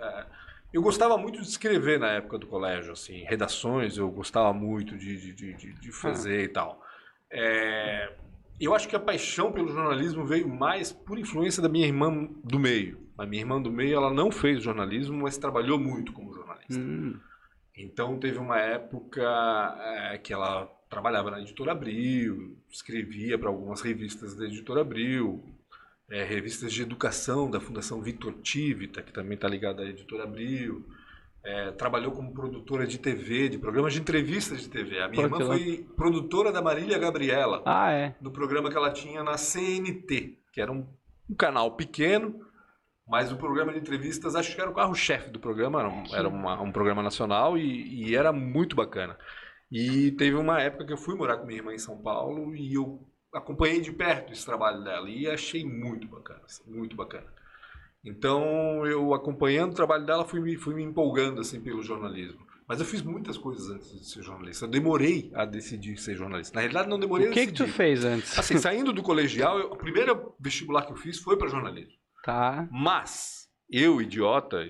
É, 0.00 0.26
eu 0.72 0.82
gostava 0.82 1.16
muito 1.16 1.40
de 1.40 1.48
escrever 1.48 1.98
na 1.98 2.08
época 2.08 2.38
do 2.38 2.46
colégio, 2.46 2.92
assim, 2.92 3.24
redações 3.24 3.96
eu 3.96 4.10
gostava 4.10 4.52
muito 4.52 4.98
de, 4.98 5.32
de, 5.32 5.54
de, 5.54 5.72
de 5.72 5.92
fazer 5.92 6.40
ah. 6.40 6.42
e 6.42 6.48
tal. 6.48 6.84
É, 7.30 8.12
eu 8.60 8.74
acho 8.74 8.88
que 8.88 8.96
a 8.96 9.00
paixão 9.00 9.52
pelo 9.52 9.68
jornalismo 9.68 10.26
veio 10.26 10.48
mais 10.48 10.92
por 10.92 11.18
influência 11.18 11.62
da 11.62 11.68
minha 11.68 11.86
irmã 11.86 12.28
do 12.44 12.58
meio. 12.58 13.06
A 13.16 13.24
minha 13.24 13.42
irmã 13.42 13.60
do 13.60 13.70
meio, 13.70 13.96
ela 13.96 14.12
não 14.12 14.30
fez 14.30 14.62
jornalismo, 14.62 15.22
mas 15.22 15.38
trabalhou 15.38 15.78
muito 15.78 16.12
como 16.12 16.34
jornalista. 16.34 16.80
Hum. 16.80 17.18
Então 17.76 18.18
teve 18.18 18.38
uma 18.38 18.58
época 18.58 19.22
é, 19.80 20.18
que 20.18 20.32
ela 20.32 20.66
trabalhava 20.90 21.30
na 21.30 21.40
Editora 21.40 21.72
Abril, 21.72 22.56
escrevia 22.70 23.38
para 23.38 23.48
algumas 23.48 23.80
revistas 23.80 24.34
da 24.34 24.46
Editora 24.46 24.80
Abril, 24.80 25.44
é, 26.10 26.24
revistas 26.24 26.72
de 26.72 26.82
educação 26.82 27.50
da 27.50 27.60
Fundação 27.60 28.00
Victor 28.00 28.32
Tivita, 28.42 29.02
que 29.02 29.12
também 29.12 29.34
está 29.34 29.48
ligada 29.48 29.82
à 29.82 29.86
Editora 29.86 30.24
Abril. 30.24 30.84
É, 31.44 31.70
trabalhou 31.72 32.12
como 32.12 32.32
produtora 32.32 32.86
de 32.86 32.98
TV, 32.98 33.48
de 33.48 33.58
programas 33.58 33.92
de 33.92 34.00
entrevistas 34.00 34.62
de 34.62 34.68
TV. 34.68 35.00
A 35.00 35.08
minha 35.08 35.22
irmã 35.22 35.38
foi 35.38 35.86
produtora 35.96 36.50
da 36.50 36.60
Marília 36.60 36.98
Gabriela. 36.98 37.62
Ah, 37.64 37.92
é? 37.92 38.16
No 38.20 38.30
programa 38.30 38.70
que 38.70 38.76
ela 38.76 38.90
tinha 38.90 39.22
na 39.22 39.36
CNT, 39.36 40.38
que 40.52 40.60
era 40.60 40.72
um, 40.72 40.86
um 41.30 41.34
canal 41.34 41.76
pequeno, 41.76 42.44
mas 43.06 43.32
o 43.32 43.36
programa 43.36 43.72
de 43.72 43.78
entrevistas, 43.78 44.34
acho 44.34 44.54
que 44.54 44.60
era 44.60 44.70
o 44.70 44.74
carro-chefe 44.74 45.30
do 45.30 45.38
programa, 45.38 45.80
era, 45.80 45.88
um, 45.88 46.14
era 46.14 46.28
uma, 46.28 46.60
um 46.60 46.72
programa 46.72 47.02
nacional 47.02 47.56
e, 47.56 48.08
e, 48.08 48.14
era 48.14 48.32
muito 48.32 48.76
bacana. 48.76 49.16
E 49.70 50.10
teve 50.12 50.36
uma 50.36 50.60
época 50.60 50.84
que 50.84 50.92
eu 50.92 50.98
fui 50.98 51.14
morar 51.14 51.38
com 51.38 51.46
minha 51.46 51.58
irmã 51.58 51.72
em 51.72 51.78
São 51.78 51.96
Paulo 52.02 52.54
e 52.54 52.74
eu 52.74 53.06
acompanhei 53.32 53.80
de 53.80 53.92
perto 53.92 54.32
esse 54.32 54.44
trabalho 54.44 54.82
dela 54.82 55.08
e 55.08 55.28
achei 55.28 55.64
muito 55.64 56.06
bacana, 56.06 56.42
assim, 56.44 56.62
muito 56.70 56.96
bacana. 56.96 57.26
Então, 58.04 58.86
eu 58.86 59.12
acompanhando 59.12 59.72
o 59.72 59.76
trabalho 59.76 60.06
dela, 60.06 60.24
fui 60.24 60.40
me, 60.40 60.56
fui 60.56 60.74
me 60.74 60.82
empolgando 60.82 61.40
assim 61.40 61.60
pelo 61.60 61.82
jornalismo. 61.82 62.46
Mas 62.66 62.80
eu 62.80 62.86
fiz 62.86 63.02
muitas 63.02 63.38
coisas 63.38 63.70
antes 63.70 63.90
de 63.90 64.04
ser 64.04 64.22
jornalista. 64.22 64.66
Eu 64.66 64.70
demorei 64.70 65.30
a 65.34 65.46
decidir 65.46 65.96
ser 65.96 66.14
jornalista. 66.14 66.54
Na 66.54 66.60
realidade, 66.60 66.88
não 66.88 66.98
demorei 66.98 67.28
o 67.28 67.32
que 67.32 67.40
a 67.40 67.42
decidir. 67.42 67.62
O 67.62 67.66
que 67.66 67.72
tu 67.72 67.76
fez 67.76 68.04
antes? 68.04 68.38
Assim, 68.38 68.58
saindo 68.58 68.92
do 68.92 69.02
colegial, 69.02 69.58
eu, 69.58 69.72
o 69.72 69.76
primeiro 69.76 70.34
vestibular 70.38 70.84
que 70.84 70.92
eu 70.92 70.96
fiz 70.96 71.18
foi 71.18 71.36
para 71.38 71.48
jornalismo. 71.48 71.94
Tá. 72.22 72.68
Mas, 72.70 73.48
eu, 73.70 74.02
idiota, 74.02 74.68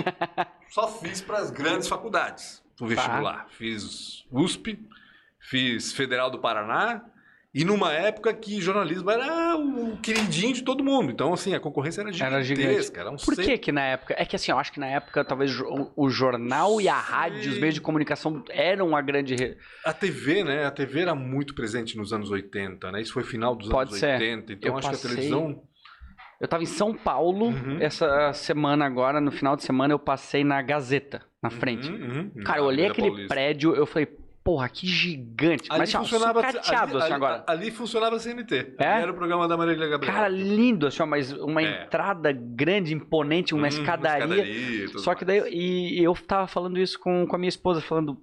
só 0.70 0.88
fiz 0.88 1.20
para 1.20 1.38
as 1.38 1.50
grandes 1.50 1.88
faculdades 1.88 2.64
o 2.80 2.86
vestibular. 2.86 3.44
Tá. 3.44 3.50
Fiz 3.50 4.24
USP, 4.30 4.78
fiz 5.38 5.92
Federal 5.92 6.30
do 6.30 6.38
Paraná 6.38 7.04
e 7.56 7.64
numa 7.64 7.90
época 7.90 8.34
que 8.34 8.60
jornalismo 8.60 9.10
era 9.10 9.56
o 9.56 9.96
queridinho 9.96 10.52
de 10.52 10.62
todo 10.62 10.84
mundo. 10.84 11.10
Então, 11.10 11.32
assim, 11.32 11.54
a 11.54 11.58
concorrência 11.58 12.02
era 12.02 12.12
gigantesca. 12.12 12.36
Era 12.36 12.44
gigante. 12.44 12.98
Era 12.98 13.10
um 13.10 13.16
Por 13.16 13.34
que 13.34 13.56
que 13.56 13.72
na 13.72 13.80
época? 13.80 14.14
É 14.18 14.26
que 14.26 14.36
assim, 14.36 14.52
eu 14.52 14.58
acho 14.58 14.70
que 14.70 14.78
na 14.78 14.88
época 14.88 15.24
talvez 15.24 15.50
o 15.96 16.10
jornal 16.10 16.78
e 16.82 16.86
a 16.86 16.98
rádio, 16.98 17.50
os 17.50 17.58
meios 17.58 17.74
de 17.74 17.80
comunicação 17.80 18.44
eram 18.50 18.94
a 18.94 19.00
grande... 19.00 19.56
A 19.82 19.94
TV, 19.94 20.44
né? 20.44 20.66
A 20.66 20.70
TV 20.70 21.00
era 21.00 21.14
muito 21.14 21.54
presente 21.54 21.96
nos 21.96 22.12
anos 22.12 22.30
80, 22.30 22.92
né? 22.92 23.00
Isso 23.00 23.14
foi 23.14 23.24
final 23.24 23.56
dos 23.56 23.70
Pode 23.70 23.88
anos 23.88 24.00
ser. 24.00 24.20
80. 24.20 24.52
Então, 24.52 24.70
eu 24.70 24.76
acho 24.76 24.90
passei... 24.90 25.00
que 25.00 25.06
a 25.06 25.10
televisão... 25.16 25.62
Eu 26.38 26.46
tava 26.46 26.62
em 26.62 26.66
São 26.66 26.92
Paulo 26.92 27.46
uhum. 27.46 27.78
essa 27.80 28.34
semana 28.34 28.84
agora, 28.84 29.18
no 29.18 29.32
final 29.32 29.56
de 29.56 29.62
semana 29.62 29.94
eu 29.94 29.98
passei 29.98 30.44
na 30.44 30.60
Gazeta, 30.60 31.22
na 31.42 31.48
uhum, 31.48 31.56
frente. 31.56 31.90
Uhum, 31.90 32.30
Cara, 32.44 32.58
eu 32.58 32.64
olhei 32.64 32.88
aquele 32.88 33.08
Paulista. 33.08 33.34
prédio, 33.34 33.74
eu 33.74 33.86
falei, 33.86 34.06
porra, 34.46 34.68
que 34.68 34.86
gigante. 34.86 35.66
Ali 35.68 35.80
Mas 35.80 35.92
funcionava 35.92 36.40
cateado, 36.40 36.92
ali, 36.92 37.02
assim, 37.02 37.12
agora. 37.12 37.44
Ali 37.48 37.70
funcionava 37.72 38.16
CNT. 38.16 38.74
É? 38.78 38.86
Ali 38.86 39.02
era 39.02 39.10
o 39.10 39.14
programa 39.16 39.48
da 39.48 39.56
Marília 39.56 39.88
Gabriela. 39.88 40.16
Cara, 40.16 40.28
lindo, 40.28 40.86
assim, 40.86 41.02
mas 41.04 41.32
uma 41.32 41.60
é. 41.60 41.82
entrada 41.82 42.30
grande, 42.30 42.94
imponente, 42.94 43.52
uma 43.52 43.64
hum, 43.64 43.66
escadaria. 43.66 44.24
Uma 44.24 44.36
escadaria 44.36 44.98
só 45.00 45.16
que 45.16 45.24
daí, 45.24 45.42
e, 45.52 46.00
eu 46.00 46.14
tava 46.14 46.46
falando 46.46 46.78
isso 46.78 46.96
com, 47.00 47.26
com 47.26 47.34
a 47.34 47.38
minha 47.40 47.48
esposa, 47.48 47.80
falando, 47.80 48.16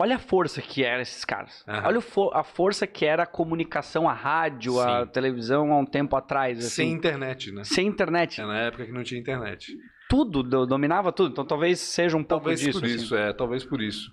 Olha 0.00 0.14
a 0.14 0.18
força 0.18 0.62
que 0.62 0.84
eram 0.84 1.02
esses 1.02 1.24
caras. 1.24 1.64
Uhum. 1.66 1.74
Olha 1.84 2.00
a 2.32 2.44
força 2.44 2.86
que 2.86 3.04
era 3.04 3.24
a 3.24 3.26
comunicação, 3.26 4.08
a 4.08 4.12
rádio, 4.12 4.74
Sim. 4.74 4.80
a 4.80 5.04
televisão 5.04 5.72
há 5.72 5.78
um 5.78 5.84
tempo 5.84 6.14
atrás. 6.14 6.58
Assim. 6.58 6.68
Sem 6.68 6.92
internet, 6.92 7.50
né? 7.50 7.64
Sem 7.64 7.86
internet. 7.88 8.40
É 8.40 8.46
na 8.46 8.58
época 8.60 8.86
que 8.86 8.92
não 8.92 9.02
tinha 9.02 9.20
internet. 9.20 9.76
Tudo, 10.08 10.44
dominava 10.64 11.10
tudo. 11.10 11.32
Então 11.32 11.44
talvez 11.44 11.80
seja 11.80 12.16
um 12.16 12.22
talvez 12.22 12.62
pouco 12.62 12.80
disso. 12.80 12.80
Talvez 12.80 12.96
por 13.00 13.04
isso, 13.04 13.14
assim. 13.16 13.24
é. 13.24 13.32
Talvez 13.32 13.64
por 13.64 13.82
isso. 13.82 14.12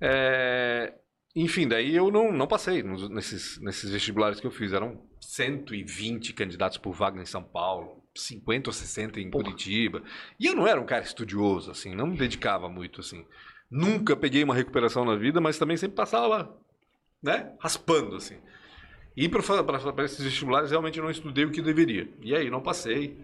É... 0.00 0.94
Enfim, 1.34 1.68
daí 1.68 1.94
eu 1.94 2.10
não, 2.10 2.32
não 2.32 2.46
passei 2.46 2.82
nos, 2.82 3.08
nesses, 3.08 3.60
nesses 3.60 3.90
vestibulares 3.90 4.40
que 4.40 4.46
eu 4.46 4.50
fiz. 4.50 4.72
Eram 4.72 5.00
120 5.20 6.32
candidatos 6.32 6.78
por 6.78 6.92
vaga 6.92 7.20
em 7.20 7.26
São 7.26 7.42
Paulo, 7.42 8.02
50 8.16 8.70
ou 8.70 8.74
60 8.74 9.20
em 9.20 9.30
Porra. 9.30 9.44
Curitiba. 9.44 10.02
E 10.38 10.46
eu 10.46 10.56
não 10.56 10.66
era 10.66 10.80
um 10.80 10.86
cara 10.86 11.04
estudioso, 11.04 11.70
assim, 11.70 11.94
não 11.94 12.06
me 12.06 12.16
dedicava 12.16 12.68
muito, 12.68 13.00
assim. 13.00 13.24
Nunca 13.70 14.16
peguei 14.16 14.42
uma 14.42 14.54
recuperação 14.54 15.04
na 15.04 15.14
vida, 15.14 15.40
mas 15.40 15.58
também 15.58 15.76
sempre 15.76 15.96
passava, 15.96 16.58
né? 17.22 17.54
Raspando, 17.60 18.16
assim. 18.16 18.36
E 19.16 19.28
para 19.28 20.04
esses 20.04 20.24
vestibulares 20.24 20.70
realmente 20.70 20.98
eu 20.98 21.04
não 21.04 21.10
estudei 21.10 21.44
o 21.44 21.52
que 21.52 21.62
deveria. 21.62 22.12
E 22.22 22.34
aí, 22.34 22.50
não 22.50 22.62
passei. 22.62 23.16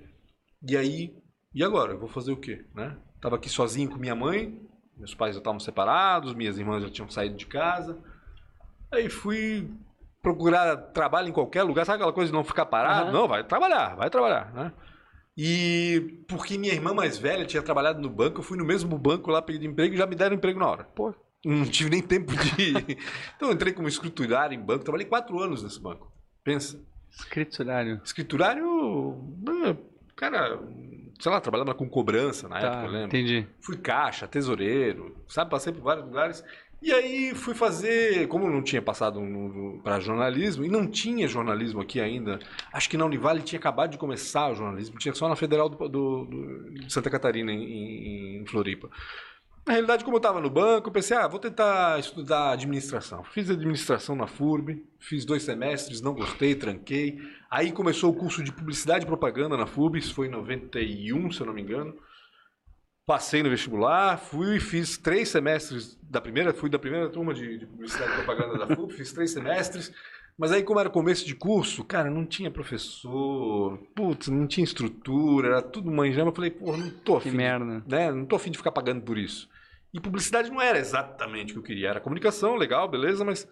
E 0.68 0.76
aí, 0.76 1.12
e 1.54 1.64
agora? 1.64 1.92
Eu 1.92 1.98
vou 1.98 2.08
fazer 2.08 2.32
o 2.32 2.36
quê, 2.36 2.64
né? 2.74 2.96
Tava 3.20 3.36
aqui 3.36 3.48
sozinho 3.48 3.90
com 3.90 3.96
minha 3.96 4.14
mãe, 4.14 4.60
Meus 4.96 5.14
pais 5.14 5.34
já 5.34 5.40
estavam 5.40 5.60
separados, 5.60 6.34
minhas 6.34 6.58
irmãs 6.58 6.82
já 6.82 6.90
tinham 6.90 7.08
saído 7.08 7.36
de 7.36 7.46
casa. 7.46 7.98
Aí 8.90 9.10
fui 9.10 9.70
procurar 10.22 10.76
trabalho 10.76 11.28
em 11.28 11.32
qualquer 11.32 11.62
lugar, 11.62 11.84
sabe 11.84 11.96
aquela 11.96 12.12
coisa 12.12 12.32
de 12.32 12.36
não 12.36 12.42
ficar 12.42 12.66
parado? 12.66 13.06
Uhum. 13.06 13.12
Não, 13.12 13.28
vai 13.28 13.44
trabalhar, 13.44 13.94
vai 13.94 14.10
trabalhar, 14.10 14.52
né? 14.52 14.72
E 15.36 16.24
porque 16.26 16.56
minha 16.56 16.72
irmã 16.72 16.94
mais 16.94 17.18
velha 17.18 17.44
tinha 17.44 17.62
trabalhado 17.62 18.00
no 18.00 18.08
banco, 18.08 18.40
eu 18.40 18.42
fui 18.42 18.56
no 18.56 18.64
mesmo 18.64 18.96
banco 18.96 19.30
lá 19.30 19.42
pedir 19.42 19.66
emprego 19.66 19.94
e 19.94 19.98
já 19.98 20.06
me 20.06 20.16
deram 20.16 20.34
emprego 20.34 20.58
na 20.58 20.66
hora. 20.66 20.84
Pô, 20.84 21.14
não 21.44 21.64
tive 21.66 21.90
nem 21.90 22.02
tempo 22.02 22.32
de. 22.34 22.70
então 23.36 23.48
eu 23.48 23.52
entrei 23.52 23.72
como 23.72 23.86
escriturário 23.86 24.56
em 24.56 24.60
banco, 24.60 24.82
trabalhei 24.82 25.06
quatro 25.06 25.38
anos 25.38 25.62
nesse 25.62 25.78
banco. 25.78 26.10
Pensa. 26.42 26.82
Escriturário. 27.10 28.00
Escriturário. 28.02 29.22
Cara, 30.16 30.58
sei 31.18 31.32
lá, 31.32 31.40
trabalhava 31.40 31.74
com 31.74 31.88
cobrança 31.88 32.48
na 32.48 32.60
tá, 32.60 32.66
época, 32.66 32.84
eu 32.84 32.90
lembro. 32.90 33.06
Entendi. 33.06 33.46
Fui 33.60 33.76
caixa, 33.76 34.26
tesoureiro, 34.26 35.16
sabe? 35.28 35.50
Passei 35.50 35.72
por 35.72 35.82
vários 35.82 36.04
lugares. 36.04 36.44
E 36.82 36.92
aí 36.92 37.34
fui 37.34 37.54
fazer, 37.54 38.28
como 38.28 38.50
não 38.50 38.62
tinha 38.62 38.82
passado 38.82 39.20
para 39.82 39.98
jornalismo, 39.98 40.64
e 40.64 40.68
não 40.68 40.86
tinha 40.86 41.26
jornalismo 41.26 41.80
aqui 41.80 42.00
ainda, 42.00 42.38
acho 42.72 42.88
que 42.88 42.98
na 42.98 43.06
Univale 43.06 43.42
tinha 43.42 43.58
acabado 43.58 43.90
de 43.90 43.98
começar 43.98 44.52
o 44.52 44.54
jornalismo, 44.54 44.98
tinha 44.98 45.14
só 45.14 45.28
na 45.28 45.36
Federal 45.36 45.68
do, 45.68 45.76
do, 45.88 46.24
do 46.26 46.70
de 46.74 46.92
Santa 46.92 47.10
Catarina, 47.10 47.50
em, 47.50 48.42
em, 48.42 48.46
Floripa. 48.46 48.90
Na 49.66 49.72
realidade, 49.72 50.04
como 50.04 50.16
eu 50.16 50.18
estava 50.18 50.40
no 50.40 50.48
banco, 50.48 50.88
eu 50.88 50.92
pensei, 50.92 51.16
ah, 51.16 51.26
vou 51.26 51.40
tentar 51.40 51.98
estudar 51.98 52.52
administração. 52.52 53.24
Fiz 53.24 53.50
administração 53.50 54.14
na 54.14 54.28
FURB, 54.28 54.84
fiz 55.00 55.24
dois 55.24 55.42
semestres, 55.42 56.00
não 56.00 56.14
gostei, 56.14 56.54
tranquei. 56.54 57.18
Aí 57.50 57.72
começou 57.72 58.10
o 58.10 58.14
curso 58.14 58.42
de 58.42 58.52
publicidade 58.52 59.04
e 59.04 59.06
propaganda 59.06 59.56
na 59.56 59.66
FURB, 59.66 59.98
isso 59.98 60.14
foi 60.14 60.26
em 60.26 60.30
91, 60.30 61.30
se 61.30 61.40
eu 61.40 61.46
não 61.46 61.54
me 61.54 61.62
engano. 61.62 61.94
Passei 63.06 63.42
no 63.42 63.50
vestibular, 63.50 64.18
fui 64.18 64.56
e 64.56 64.60
fiz 64.60 64.98
três 64.98 65.28
semestres 65.28 65.96
da 66.02 66.20
primeira, 66.20 66.52
fui 66.52 66.68
da 66.68 66.78
primeira 66.78 67.08
turma 67.08 67.32
de, 67.32 67.58
de 67.58 67.66
publicidade 67.66 68.12
e 68.12 68.24
propaganda 68.24 68.58
da 68.58 68.74
FUP, 68.74 68.92
fiz 68.94 69.12
três 69.12 69.30
semestres. 69.30 69.92
Mas 70.36 70.52
aí, 70.52 70.62
como 70.62 70.80
era 70.80 70.90
começo 70.90 71.24
de 71.24 71.34
curso, 71.34 71.82
cara, 71.82 72.10
não 72.10 72.26
tinha 72.26 72.50
professor, 72.50 73.78
putz, 73.94 74.28
não 74.28 74.46
tinha 74.46 74.64
estrutura, 74.64 75.48
era 75.48 75.62
tudo 75.62 75.90
manjando. 75.90 76.28
Eu 76.30 76.34
falei, 76.34 76.50
pô, 76.50 76.76
não 76.76 76.90
tô 76.90 77.16
afim. 77.16 77.30
Que 77.30 77.36
merda. 77.36 77.82
Né? 77.86 78.10
Não 78.10 78.26
tô 78.26 78.36
afim 78.36 78.50
de 78.50 78.58
ficar 78.58 78.72
pagando 78.72 79.00
por 79.02 79.16
isso. 79.16 79.48
E 79.94 80.00
publicidade 80.00 80.50
não 80.50 80.60
era 80.60 80.78
exatamente 80.78 81.52
o 81.52 81.54
que 81.54 81.58
eu 81.60 81.62
queria. 81.62 81.88
Era 81.88 82.00
comunicação, 82.00 82.54
legal, 82.56 82.86
beleza, 82.86 83.24
mas 83.24 83.48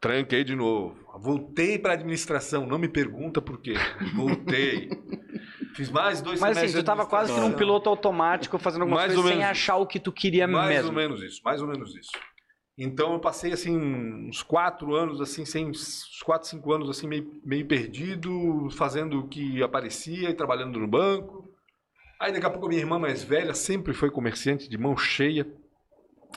tranquei 0.00 0.42
de 0.42 0.56
novo. 0.56 0.96
Voltei 1.18 1.78
para 1.78 1.92
administração, 1.92 2.66
não 2.66 2.78
me 2.78 2.88
pergunta 2.88 3.42
por 3.42 3.60
quê. 3.60 3.74
Voltei. 4.14 4.88
Fiz 5.74 5.90
mais 5.90 6.20
dois 6.20 6.40
Mas 6.40 6.58
assim, 6.58 6.72
tu 6.72 6.82
tava 6.82 7.06
quase 7.06 7.32
que 7.32 7.40
num 7.40 7.52
piloto 7.52 7.88
automático 7.88 8.58
fazendo 8.58 8.82
alguma 8.82 9.00
mais 9.02 9.14
coisa 9.14 9.28
sem 9.28 9.38
menos. 9.38 9.50
achar 9.50 9.76
o 9.76 9.86
que 9.86 10.00
tu 10.00 10.12
queria 10.12 10.46
mais 10.46 10.68
mesmo. 10.68 10.92
Mais 10.92 11.08
ou 11.08 11.16
menos 11.16 11.22
isso, 11.22 11.40
mais 11.44 11.62
ou 11.62 11.68
menos 11.68 11.94
isso. 11.94 12.10
Então 12.76 13.12
eu 13.12 13.20
passei 13.20 13.52
assim 13.52 13.76
uns 13.76 14.42
quatro 14.42 14.94
anos 14.94 15.20
assim, 15.20 15.44
sem 15.44 15.66
uns 15.66 16.04
quatro, 16.24 16.48
cinco 16.48 16.72
anos 16.72 16.88
assim 16.88 17.06
meio, 17.06 17.30
meio 17.44 17.66
perdido, 17.66 18.68
fazendo 18.70 19.20
o 19.20 19.28
que 19.28 19.62
aparecia 19.62 20.30
e 20.30 20.34
trabalhando 20.34 20.78
no 20.78 20.88
banco. 20.88 21.48
Aí 22.18 22.32
daqui 22.32 22.46
a 22.46 22.50
pouco 22.50 22.66
a 22.66 22.68
minha 22.68 22.80
irmã 22.80 22.98
mais 22.98 23.22
velha 23.22 23.54
sempre 23.54 23.92
foi 23.94 24.10
comerciante 24.10 24.68
de 24.68 24.76
mão 24.76 24.96
cheia. 24.96 25.46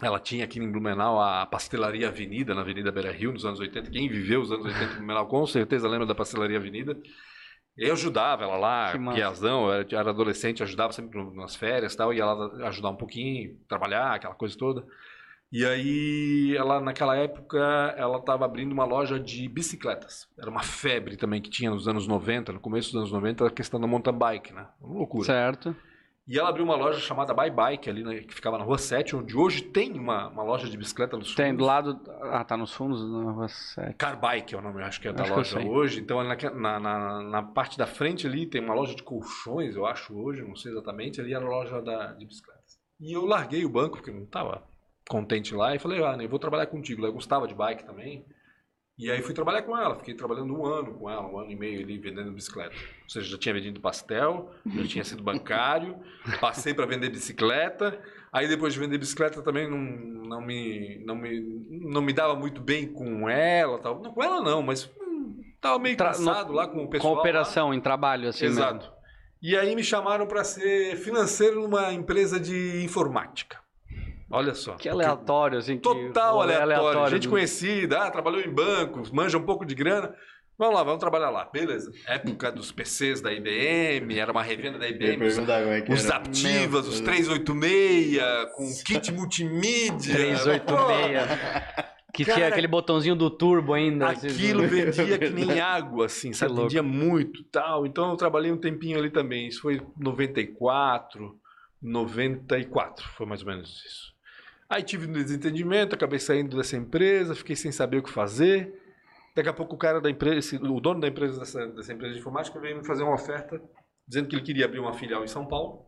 Ela 0.01 0.19
tinha 0.19 0.43
aqui 0.43 0.59
em 0.59 0.71
Blumenau 0.71 1.21
a 1.21 1.45
pastelaria 1.45 2.07
Avenida, 2.07 2.53
na 2.53 2.61
Avenida 2.61 2.91
Beira 2.91 3.11
Rio, 3.11 3.31
nos 3.31 3.45
anos 3.45 3.59
80. 3.59 3.91
Quem 3.91 4.09
viveu 4.09 4.41
os 4.41 4.51
anos 4.51 4.65
80 4.65 4.83
em 4.83 4.95
Blumenau 4.97 5.27
com 5.27 5.45
certeza 5.45 5.87
lembra 5.87 6.05
da 6.05 6.15
pastelaria 6.15 6.57
Avenida. 6.57 6.97
Eu 7.75 7.93
ajudava 7.93 8.43
ela 8.43 8.55
lá, 8.55 8.91
piazão, 9.13 9.71
eu 9.71 9.85
era, 9.97 10.09
adolescente, 10.11 10.61
ajudava 10.61 10.93
sempre 10.93 11.19
nas 11.33 11.55
férias 11.55 11.93
e 11.93 11.97
tal, 11.97 12.13
e 12.13 12.19
ela 12.19 12.67
ajudar 12.67 12.89
um 12.89 12.95
pouquinho, 12.95 13.57
trabalhar, 13.67 14.13
aquela 14.13 14.35
coisa 14.35 14.55
toda. 14.55 14.85
E 15.51 15.65
aí, 15.65 16.55
ela 16.57 16.79
naquela 16.79 17.15
época, 17.15 17.59
ela 17.95 18.17
estava 18.17 18.45
abrindo 18.45 18.71
uma 18.71 18.85
loja 18.85 19.19
de 19.19 19.47
bicicletas. 19.47 20.27
Era 20.37 20.49
uma 20.49 20.63
febre 20.63 21.15
também 21.15 21.41
que 21.41 21.49
tinha 21.49 21.69
nos 21.69 21.87
anos 21.87 22.07
90, 22.07 22.53
no 22.53 22.59
começo 22.59 22.91
dos 22.91 23.01
anos 23.01 23.11
90, 23.11 23.47
a 23.47 23.51
questão 23.51 23.79
da 23.79 23.87
mountain 23.87 24.17
bike, 24.17 24.53
né? 24.53 24.67
Uma 24.81 24.97
loucura. 24.97 25.25
Certo. 25.25 25.75
E 26.25 26.39
ela 26.39 26.47
abriu 26.47 26.63
uma 26.63 26.75
loja 26.75 26.99
chamada 27.01 27.33
Bye 27.33 27.51
Bike, 27.51 27.89
ali, 27.89 28.01
né, 28.01 28.19
que 28.19 28.33
ficava 28.33 28.57
na 28.57 28.63
Rua 28.63 28.77
7, 28.77 29.13
onde 29.13 29.35
hoje 29.35 29.61
tem 29.61 29.91
uma, 29.91 30.29
uma 30.29 30.43
loja 30.43 30.69
de 30.69 30.77
bicicleta 30.77 31.17
nos 31.17 31.35
Tem, 31.35 31.53
do 31.53 31.65
lado. 31.65 31.99
Ah, 32.21 32.45
tá 32.45 32.55
nos 32.55 32.73
fundos 32.73 33.01
da 33.11 33.31
Rua 33.31 33.47
7. 33.49 33.95
Car 33.95 34.17
Bike 34.17 34.55
é 34.55 34.57
o 34.57 34.61
nome, 34.61 34.81
acho 34.83 35.01
que 35.01 35.09
é 35.09 35.13
da 35.13 35.23
acho 35.23 35.33
loja 35.33 35.59
hoje. 35.59 35.99
Então, 35.99 36.23
na, 36.23 36.79
na, 36.79 37.21
na, 37.21 37.43
parte 37.43 37.77
da 37.77 37.85
frente 37.85 38.25
ali 38.25 38.45
tem 38.45 38.61
uma 38.61 38.73
loja 38.73 38.95
de 38.95 39.03
colchões, 39.03 39.75
eu 39.75 39.85
acho, 39.85 40.17
hoje, 40.17 40.41
não 40.43 40.55
sei 40.55 40.71
exatamente. 40.71 41.19
Ali 41.19 41.33
era 41.33 41.45
a 41.45 41.49
loja 41.49 41.81
da, 41.81 42.13
de 42.13 42.25
bicicletas. 42.25 42.79
E 43.01 43.11
eu 43.11 43.25
larguei 43.25 43.65
o 43.65 43.69
banco, 43.69 43.97
porque 43.97 44.11
não 44.11 44.23
estava 44.23 44.63
contente 45.09 45.53
lá, 45.53 45.75
e 45.75 45.79
falei, 45.79 46.01
ah, 46.01 46.15
né, 46.15 46.23
eu 46.23 46.29
vou 46.29 46.39
trabalhar 46.39 46.67
contigo. 46.67 47.05
Eu 47.05 47.11
gostava 47.11 47.45
de 47.49 47.53
bike 47.53 47.83
também. 47.83 48.25
E 48.97 49.09
aí 49.09 49.23
fui 49.23 49.33
trabalhar 49.33 49.63
com 49.63 49.75
ela, 49.75 49.95
fiquei 49.95 50.13
trabalhando 50.13 50.53
um 50.53 50.65
ano 50.65 50.93
com 50.93 51.09
ela, 51.09 51.27
um 51.27 51.39
ano 51.39 51.49
e 51.49 51.55
meio 51.55 51.81
ali 51.81 51.97
vendendo 51.97 52.31
bicicleta. 52.31 52.75
Ou 53.03 53.09
seja, 53.09 53.27
já 53.27 53.37
tinha 53.37 53.53
vendido 53.53 53.81
pastel, 53.81 54.51
já 54.65 54.87
tinha 54.87 55.03
sido 55.03 55.23
bancário, 55.23 55.97
passei 56.39 56.75
para 56.75 56.85
vender 56.85 57.09
bicicleta. 57.09 57.99
Aí 58.31 58.47
depois 58.47 58.73
de 58.73 58.79
vender 58.79 58.99
bicicleta 58.99 59.41
também 59.41 59.67
não, 59.69 59.79
não, 59.79 60.41
me, 60.41 61.03
não, 61.05 61.15
me, 61.15 61.39
não 61.69 62.01
me 62.01 62.13
dava 62.13 62.35
muito 62.35 62.61
bem 62.61 62.87
com 62.87 63.27
ela, 63.27 63.79
tal. 63.79 63.99
Não 63.99 64.13
com 64.13 64.23
ela 64.23 64.41
não, 64.41 64.61
mas 64.61 64.89
hum, 65.01 65.41
tava 65.59 65.79
meio 65.79 65.97
cansado 65.97 66.47
Tra 66.47 66.55
lá 66.55 66.67
com 66.67 66.83
o 66.83 66.89
pessoal. 66.89 67.15
Cooperação 67.15 67.69
lá. 67.69 67.75
em 67.75 67.81
trabalho, 67.81 68.29
assim 68.29 68.45
Exato. 68.45 68.85
Mesmo. 68.85 68.93
E 69.41 69.57
aí 69.57 69.75
me 69.75 69.83
chamaram 69.83 70.27
para 70.27 70.43
ser 70.43 70.95
financeiro 70.97 71.61
numa 71.63 71.91
empresa 71.91 72.39
de 72.39 72.83
informática. 72.83 73.62
Olha 74.33 74.55
só. 74.55 74.73
Que 74.73 74.89
aleatório, 74.89 75.59
assim. 75.59 75.77
Total 75.77 76.41
aleatório. 76.41 76.75
aleatório. 76.75 77.11
Gente 77.11 77.27
do... 77.27 77.29
conhecida, 77.29 78.01
ah, 78.01 78.09
trabalhou 78.09 78.41
em 78.41 78.49
bancos, 78.49 79.11
manja 79.11 79.37
um 79.37 79.43
pouco 79.43 79.63
de 79.63 79.75
grana. 79.75 80.11
Vamos 80.57 80.73
lá, 80.73 80.83
vamos 80.83 80.99
trabalhar 80.99 81.29
lá. 81.29 81.45
Beleza. 81.45 81.91
Época 82.07 82.51
dos 82.51 82.71
PCs 82.71 83.21
da 83.21 83.31
IBM, 83.31 84.17
era 84.17 84.31
uma 84.31 84.41
revenda 84.41 84.79
da 84.79 84.87
IBM. 84.87 85.23
Os, 85.23 85.37
é 85.37 85.85
os 85.87 86.09
Aptivas, 86.09 86.87
os 86.87 86.99
386, 86.99 88.19
com 88.55 88.83
kit 88.83 89.11
multimídia. 89.11 90.15
386. 90.15 91.93
Que 92.11 92.25
Cara, 92.25 92.35
tinha 92.37 92.47
aquele 92.47 92.67
botãozinho 92.67 93.15
do 93.15 93.29
turbo 93.29 93.73
ainda. 93.73 94.09
Aquilo 94.09 94.67
vendia 94.67 95.17
que 95.17 95.29
nem 95.29 95.57
água, 95.61 96.07
assim, 96.07 96.33
sabe? 96.33 96.55
Vendia 96.55 96.81
muito 96.81 97.43
tal. 97.45 97.85
Então 97.85 98.09
eu 98.09 98.17
trabalhei 98.17 98.51
um 98.51 98.57
tempinho 98.57 98.97
ali 98.97 99.11
também. 99.11 99.47
Isso 99.47 99.61
foi 99.61 99.79
94, 99.97 101.35
94, 101.81 103.07
foi 103.09 103.25
mais 103.25 103.41
ou 103.41 103.47
menos 103.47 103.83
isso. 103.85 104.12
Aí 104.73 104.81
tive 104.81 105.07
um 105.07 105.13
desentendimento, 105.13 105.93
acabei 105.93 106.17
saindo 106.17 106.57
dessa 106.57 106.75
empresa, 106.75 107.35
fiquei 107.35 107.55
sem 107.55 107.71
saber 107.71 107.97
o 107.97 108.03
que 108.03 108.09
fazer. 108.09 108.73
Daqui 109.35 109.47
a 109.47 109.53
pouco 109.53 109.75
o 109.75 109.77
cara 109.77 110.01
da 110.01 110.09
empresa, 110.09 110.55
o 110.55 110.81
dono 110.81 110.99
da 110.99 111.07
empresa 111.07 111.39
dessa, 111.39 111.67
dessa 111.67 111.93
empresa 111.93 112.15
de 112.15 112.19
informática 112.19 112.59
veio 112.59 112.77
me 112.77 112.83
fazer 112.83 113.03
uma 113.03 113.13
oferta 113.13 113.61
dizendo 114.07 114.27
que 114.27 114.35
ele 114.35 114.41
queria 114.41 114.65
abrir 114.65 114.79
uma 114.79 114.93
filial 114.93 115.23
em 115.23 115.27
São 115.27 115.45
Paulo 115.45 115.85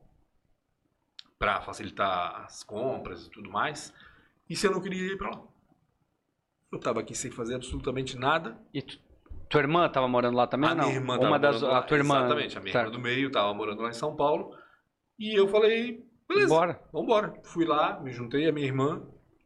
para 1.39 1.61
facilitar 1.61 2.43
as 2.45 2.63
compras 2.63 3.25
e 3.25 3.31
tudo 3.31 3.49
mais. 3.49 3.91
E 4.47 4.55
se 4.55 4.67
eu 4.67 4.71
não 4.71 4.79
queria 4.79 5.13
ir 5.13 5.17
para 5.17 5.31
lá. 5.31 5.43
Eu 6.71 6.77
estava 6.77 6.99
aqui 6.99 7.15
sem 7.15 7.31
fazer 7.31 7.55
absolutamente 7.55 8.15
nada. 8.15 8.55
E 8.71 8.83
tu, 8.83 8.99
tua 9.49 9.61
irmã 9.61 9.87
estava 9.87 10.07
morando 10.07 10.37
lá 10.37 10.45
também? 10.45 10.69
A 10.69 10.75
não? 10.75 10.85
minha 10.85 10.95
irmã 10.95 11.17
Uma 11.17 11.39
das, 11.39 11.63
a 11.63 11.81
tua 11.81 11.97
irmã. 11.97 12.19
Exatamente, 12.19 12.57
a 12.57 12.61
minha 12.61 12.71
certo. 12.71 12.87
irmã 12.87 12.97
do 12.97 13.03
meio 13.03 13.27
estava 13.29 13.51
morando 13.51 13.81
lá 13.81 13.89
em 13.89 13.93
São 13.93 14.15
Paulo. 14.15 14.55
E 15.17 15.33
eu 15.33 15.47
falei, 15.47 16.05
Beleza. 16.27 16.47
Bora. 16.47 16.81
Vambora. 16.91 17.39
Fui 17.43 17.65
lá, 17.65 17.99
me 17.99 18.11
juntei 18.11 18.47
a 18.47 18.51
minha 18.51 18.65
irmã. 18.65 19.03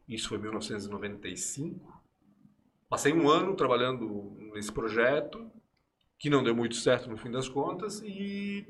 Isso 0.08 0.28
foi 0.28 0.38
em 0.38 0.42
1995. 0.42 2.00
Passei 2.88 3.12
um 3.12 3.28
ano 3.28 3.54
trabalhando 3.54 4.36
nesse 4.52 4.72
projeto, 4.72 5.50
que 6.18 6.28
não 6.28 6.42
deu 6.42 6.54
muito 6.54 6.74
certo 6.74 7.08
no 7.08 7.16
fim 7.16 7.30
das 7.30 7.48
contas, 7.48 8.02
e 8.02 8.66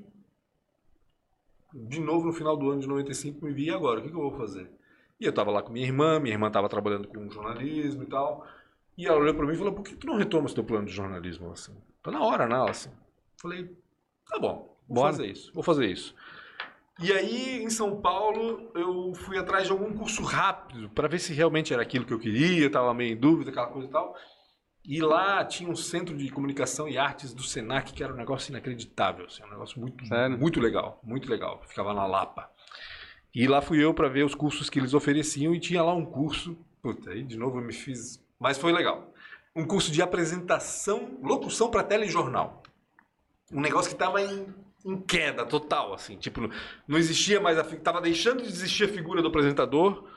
de 1.73 2.01
novo 2.01 2.27
no 2.27 2.33
final 2.33 2.57
do 2.57 2.71
ano 2.71 2.81
de 2.81 2.87
95 2.87 3.45
me 3.45 3.53
vi 3.53 3.71
agora, 3.71 4.01
o 4.01 4.03
que, 4.03 4.11
que 4.11 4.15
eu 4.15 4.21
vou 4.21 4.37
fazer? 4.37 4.71
E 5.19 5.25
eu 5.25 5.31
estava 5.31 5.51
lá 5.51 5.63
com 5.63 5.73
minha 5.73 5.87
irmã, 5.87 6.21
minha 6.21 6.35
irmã 6.35 6.49
estava 6.49 6.69
trabalhando 6.69 7.09
com 7.09 7.31
jornalismo 7.31 8.03
e 8.03 8.07
tal, 8.07 8.47
e 8.97 9.07
ela 9.07 9.19
olhou 9.19 9.35
para 9.35 9.47
mim 9.47 9.55
e 9.55 9.57
falou, 9.57 9.73
por 9.73 9.83
que 9.83 9.97
tu 9.97 10.07
não 10.07 10.17
retomas 10.17 10.53
teu 10.53 10.65
plano 10.65 10.87
de 10.87 10.93
jornalismo 10.93 11.51
assim? 11.51 11.75
Tá 12.03 12.11
na 12.11 12.23
hora, 12.23 12.47
né? 12.47 12.57
Assim. 12.69 12.91
Falei, 13.41 13.75
tá 14.29 14.39
bom, 14.39 14.77
vou 14.87 14.97
Bora. 14.97 15.13
fazer 15.13 15.27
isso, 15.27 15.51
vou 15.55 15.63
fazer 15.63 15.87
isso. 15.87 16.15
E 17.03 17.11
aí, 17.13 17.63
em 17.63 17.71
São 17.71 17.99
Paulo, 17.99 18.71
eu 18.75 19.15
fui 19.15 19.39
atrás 19.39 19.65
de 19.65 19.73
algum 19.73 19.91
curso 19.97 20.23
rápido 20.23 20.91
para 20.91 21.09
ver 21.09 21.19
se 21.19 21.33
realmente 21.33 21.73
era 21.73 21.81
aquilo 21.81 22.05
que 22.05 22.13
eu 22.13 22.19
queria, 22.19 22.67
estava 22.67 22.93
meio 22.93 23.15
em 23.15 23.17
dúvida, 23.17 23.51
aquela 23.51 23.69
coisa 23.69 23.89
e 23.89 23.91
tal. 23.91 24.15
E 24.85 25.01
lá 25.01 25.43
tinha 25.45 25.71
um 25.71 25.77
centro 25.77 26.15
de 26.15 26.31
comunicação 26.31 26.87
e 26.87 26.99
artes 26.99 27.33
do 27.33 27.43
Senac 27.43 27.95
que 27.95 28.05
era 28.05 28.13
um 28.13 28.17
negócio 28.17 28.51
inacreditável, 28.51 29.25
assim, 29.25 29.43
um 29.43 29.49
negócio 29.49 29.81
muito, 29.81 30.05
muito 30.39 30.61
legal, 30.61 31.01
muito 31.03 31.31
legal. 31.31 31.63
Ficava 31.67 31.95
na 31.95 32.07
Lapa. 32.07 32.51
E 33.35 33.47
lá 33.47 33.63
fui 33.63 33.83
eu 33.83 33.95
para 33.95 34.09
ver 34.09 34.27
os 34.27 34.35
cursos 34.35 34.69
que 34.69 34.79
eles 34.79 34.93
ofereciam 34.93 35.55
e 35.55 35.61
tinha 35.61 35.83
lá 35.83 35.95
um 35.95 36.05
curso, 36.05 36.55
puta, 36.83 37.13
aí 37.13 37.23
de 37.23 37.39
novo 37.39 37.59
eu 37.59 37.63
me 37.63 37.73
fiz, 37.73 38.23
mas 38.39 38.59
foi 38.59 38.73
legal. 38.73 39.11
Um 39.57 39.67
curso 39.67 39.91
de 39.91 40.03
apresentação, 40.03 41.19
locução 41.23 41.71
para 41.71 41.83
telejornal. 41.83 42.63
Um 43.51 43.61
negócio 43.61 43.89
que 43.89 43.95
estava 43.95 44.21
em 44.21 44.55
em 44.85 45.01
queda 45.01 45.45
total, 45.45 45.93
assim. 45.93 46.17
Tipo, 46.17 46.51
não 46.87 46.99
existia 46.99 47.41
mais 47.41 47.59
a... 47.59 47.65
Tava 47.65 48.01
deixando 48.01 48.43
de 48.43 48.49
existir 48.49 48.85
a 48.85 48.89
figura 48.89 49.23
do 49.23 49.29
apresentador. 49.29 50.09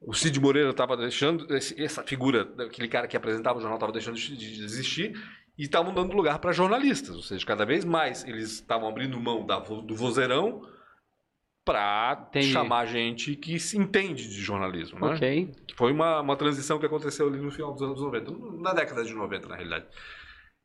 O 0.00 0.14
Cid 0.14 0.38
Moreira 0.40 0.70
estava 0.70 0.96
deixando... 0.96 1.46
Essa 1.54 2.02
figura, 2.02 2.48
aquele 2.58 2.88
cara 2.88 3.06
que 3.06 3.16
apresentava 3.16 3.58
o 3.58 3.60
jornal, 3.60 3.76
estava 3.76 3.92
deixando 3.92 4.16
de 4.16 4.64
existir. 4.64 5.12
E 5.58 5.64
estavam 5.64 5.92
dando 5.92 6.14
lugar 6.14 6.38
para 6.38 6.52
jornalistas. 6.52 7.16
Ou 7.16 7.22
seja, 7.22 7.44
cada 7.44 7.66
vez 7.66 7.84
mais 7.84 8.24
eles 8.24 8.52
estavam 8.52 8.88
abrindo 8.88 9.20
mão 9.20 9.44
da, 9.44 9.58
do 9.58 9.94
vozeirão 9.94 10.62
para 11.64 12.30
chamar 12.42 12.86
gente 12.86 13.36
que 13.36 13.58
se 13.60 13.76
entende 13.78 14.28
de 14.28 14.40
jornalismo, 14.40 14.98
né? 14.98 15.14
Ok. 15.14 15.52
Foi 15.76 15.92
uma, 15.92 16.20
uma 16.20 16.36
transição 16.36 16.78
que 16.78 16.86
aconteceu 16.86 17.28
ali 17.28 17.38
no 17.38 17.50
final 17.50 17.72
dos 17.72 17.82
anos 17.82 18.00
90, 18.00 18.32
na 18.60 18.72
década 18.72 19.04
de 19.04 19.14
90, 19.14 19.48
na 19.48 19.54
realidade. 19.56 19.86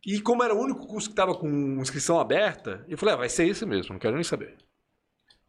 E 0.06 0.22
como 0.22 0.44
era 0.44 0.54
o 0.54 0.60
único 0.60 0.86
curso 0.86 1.08
que 1.10 1.14
estava 1.14 1.34
com 1.34 1.50
inscrição 1.82 2.20
aberta, 2.20 2.86
eu 2.88 2.98
falei, 2.98 3.16
ah, 3.16 3.18
vai 3.18 3.30
ser 3.30 3.48
esse 3.48 3.66
mesmo, 3.66 3.94
não 3.94 4.00
quero 4.00 4.14
nem 4.14 4.24
saber. 4.24 4.56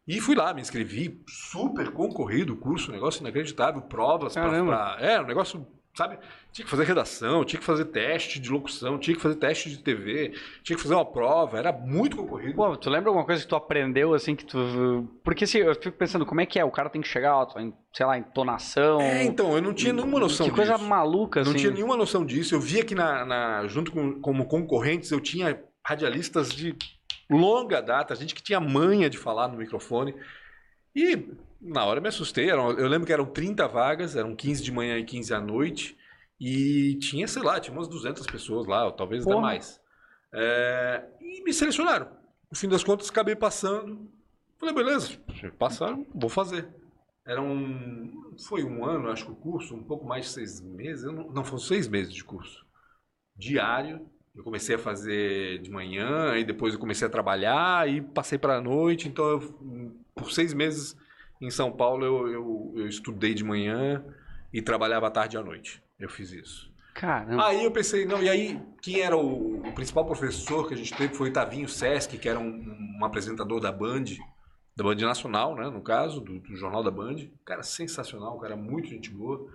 E 0.07 0.19
fui 0.19 0.35
lá, 0.35 0.53
me 0.53 0.61
inscrevi, 0.61 1.21
super 1.27 1.91
concorrido 1.91 2.53
o 2.53 2.57
curso, 2.57 2.91
negócio 2.91 3.21
inacreditável, 3.21 3.81
provas 3.81 4.33
para... 4.33 4.97
É, 4.99 5.21
um 5.21 5.27
negócio 5.27 5.67
sabe? 5.97 6.19
Tinha 6.53 6.63
que 6.63 6.69
fazer 6.69 6.83
redação, 6.83 7.43
tinha 7.43 7.59
que 7.59 7.65
fazer 7.65 7.85
teste 7.85 8.39
de 8.39 8.51
locução, 8.51 8.99
tinha 8.99 9.15
que 9.15 9.21
fazer 9.21 9.35
teste 9.35 9.69
de 9.69 9.79
TV, 9.79 10.31
tinha 10.63 10.77
que 10.77 10.81
fazer 10.81 10.93
uma 10.93 11.05
prova, 11.05 11.57
era 11.57 11.73
muito 11.73 12.15
concorrido. 12.15 12.53
Pô, 12.53 12.77
tu 12.77 12.89
lembra 12.89 13.09
alguma 13.09 13.25
coisa 13.25 13.41
que 13.41 13.47
tu 13.47 13.55
aprendeu, 13.55 14.13
assim, 14.13 14.35
que 14.35 14.45
tu... 14.45 15.09
Porque, 15.23 15.45
assim, 15.45 15.57
eu 15.57 15.73
fico 15.73 15.97
pensando, 15.97 16.25
como 16.25 16.39
é 16.39 16.45
que 16.45 16.59
é? 16.59 16.63
O 16.63 16.71
cara 16.71 16.89
tem 16.89 17.01
que 17.01 17.07
chegar, 17.07 17.47
sei 17.93 18.05
lá, 18.05 18.15
entonação... 18.17 19.01
É, 19.01 19.23
então, 19.23 19.55
eu 19.55 19.61
não 19.61 19.73
tinha 19.73 19.91
nenhuma 19.91 20.19
noção 20.19 20.45
que 20.45 20.53
disso. 20.53 20.61
Que 20.61 20.69
coisa 20.69 20.87
maluca, 20.87 21.41
assim. 21.41 21.49
Não 21.49 21.57
tinha 21.57 21.71
nenhuma 21.71 21.97
noção 21.97 22.23
disso. 22.23 22.53
Eu 22.53 22.61
via 22.61 22.85
que, 22.85 22.93
na, 22.93 23.25
na 23.25 23.67
junto 23.67 23.91
com 23.91 24.21
como 24.21 24.45
concorrentes, 24.45 25.09
eu 25.09 25.19
tinha 25.19 25.59
radialistas 25.83 26.49
de 26.49 26.75
longa 27.29 27.81
data, 27.81 28.15
gente 28.15 28.35
que 28.35 28.43
tinha 28.43 28.59
manha 28.59 29.09
de 29.09 29.17
falar 29.17 29.47
no 29.47 29.57
microfone. 29.57 30.13
E 30.95 31.27
na 31.61 31.85
hora 31.85 31.99
eu 31.99 32.01
me 32.01 32.09
assustei. 32.09 32.49
eu 32.49 32.87
lembro 32.87 33.05
que 33.05 33.13
eram 33.13 33.25
30 33.25 33.67
vagas, 33.67 34.15
eram 34.15 34.35
15 34.35 34.63
de 34.63 34.71
manhã 34.71 34.97
e 34.97 35.03
15 35.03 35.33
à 35.33 35.41
noite. 35.41 35.97
E 36.39 36.95
tinha, 36.99 37.27
sei 37.27 37.41
lá, 37.41 37.59
tinha 37.59 37.75
umas 37.75 37.87
200 37.87 38.25
pessoas 38.27 38.67
lá, 38.67 38.85
ou 38.85 38.91
talvez 38.91 39.23
Porra. 39.23 39.35
até 39.35 39.41
mais. 39.41 39.81
É, 40.33 41.03
e 41.19 41.43
me 41.43 41.51
selecionaram. 41.51 42.09
No 42.51 42.57
fim 42.57 42.69
das 42.69 42.83
contas, 42.83 43.09
acabei 43.09 43.35
passando. 43.35 44.09
Falei, 44.59 44.73
beleza, 44.73 45.17
passaram, 45.57 46.05
vou 46.13 46.29
fazer. 46.29 46.67
Era 47.25 47.41
um. 47.41 48.35
Foi 48.47 48.63
um 48.63 48.85
ano, 48.85 49.09
acho 49.09 49.25
que 49.25 49.31
o 49.31 49.35
curso, 49.35 49.75
um 49.75 49.83
pouco 49.83 50.05
mais 50.05 50.25
de 50.25 50.31
seis 50.31 50.61
meses. 50.61 51.03
Não, 51.05 51.31
não, 51.31 51.43
foram 51.43 51.57
seis 51.57 51.87
meses 51.87 52.13
de 52.13 52.23
curso. 52.23 52.65
Diário. 53.35 54.07
Eu 54.35 54.43
comecei 54.43 54.75
a 54.75 54.79
fazer 54.79 55.59
de 55.63 55.71
manhã, 55.71 56.37
e 56.37 56.43
depois 56.43 56.75
eu 56.75 56.79
comecei 56.79 57.07
a 57.07 57.09
trabalhar, 57.09 57.89
e 57.89 58.01
passei 58.01 58.37
para 58.37 58.57
a 58.57 58.61
noite. 58.61 59.07
Então, 59.07 59.25
eu, 59.25 60.03
por 60.15 60.31
seis 60.31 60.53
meses 60.53 60.95
em 61.41 61.49
São 61.49 61.71
Paulo, 61.71 62.05
eu, 62.05 62.27
eu, 62.27 62.73
eu 62.77 62.87
estudei 62.87 63.33
de 63.33 63.43
manhã 63.43 64.03
e 64.51 64.61
trabalhava 64.61 65.07
à 65.07 65.11
tarde 65.11 65.35
e 65.35 65.39
à 65.39 65.43
noite. 65.43 65.81
Eu 65.99 66.09
fiz 66.09 66.31
isso. 66.31 66.71
Caramba. 66.93 67.45
Aí 67.45 67.63
eu 67.63 67.69
pensei, 67.69 68.05
não, 68.05 68.23
e 68.23 68.27
aí, 68.27 68.59
quem 68.81 69.01
era 69.01 69.15
o, 69.15 69.67
o 69.67 69.71
principal 69.73 70.03
professor 70.03 70.67
que 70.67 70.73
a 70.73 70.77
gente 70.77 70.95
teve 70.95 71.13
foi 71.13 71.29
o 71.29 71.33
Tavinho 71.33 71.69
Sesc, 71.69 72.17
que 72.17 72.27
era 72.27 72.39
um, 72.39 72.97
um 72.99 73.05
apresentador 73.05 73.59
da 73.59 73.71
Band, 73.71 74.05
da 74.75 74.83
Band 74.83 74.95
Nacional, 74.95 75.55
né, 75.55 75.69
no 75.69 75.81
caso, 75.81 76.19
do, 76.19 76.39
do, 76.39 76.55
Jornal 76.55 76.83
da 76.83 76.89
Band. 76.89 77.15
Um 77.15 77.45
cara 77.45 77.61
sensacional, 77.61 78.35
um 78.35 78.39
cara 78.39 78.55
muito 78.55 78.87
gente 78.87 79.11
boa. 79.11 79.47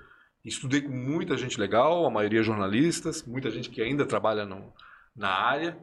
Estudei 0.44 0.82
com 0.82 0.92
muita 0.92 1.36
gente 1.36 1.58
legal, 1.58 2.06
a 2.06 2.10
maioria 2.10 2.44
jornalistas, 2.44 3.24
muita 3.24 3.50
gente 3.50 3.70
que 3.70 3.82
ainda 3.82 4.06
trabalha 4.06 4.44
no, 4.46 4.72
na 5.14 5.28
área. 5.28 5.76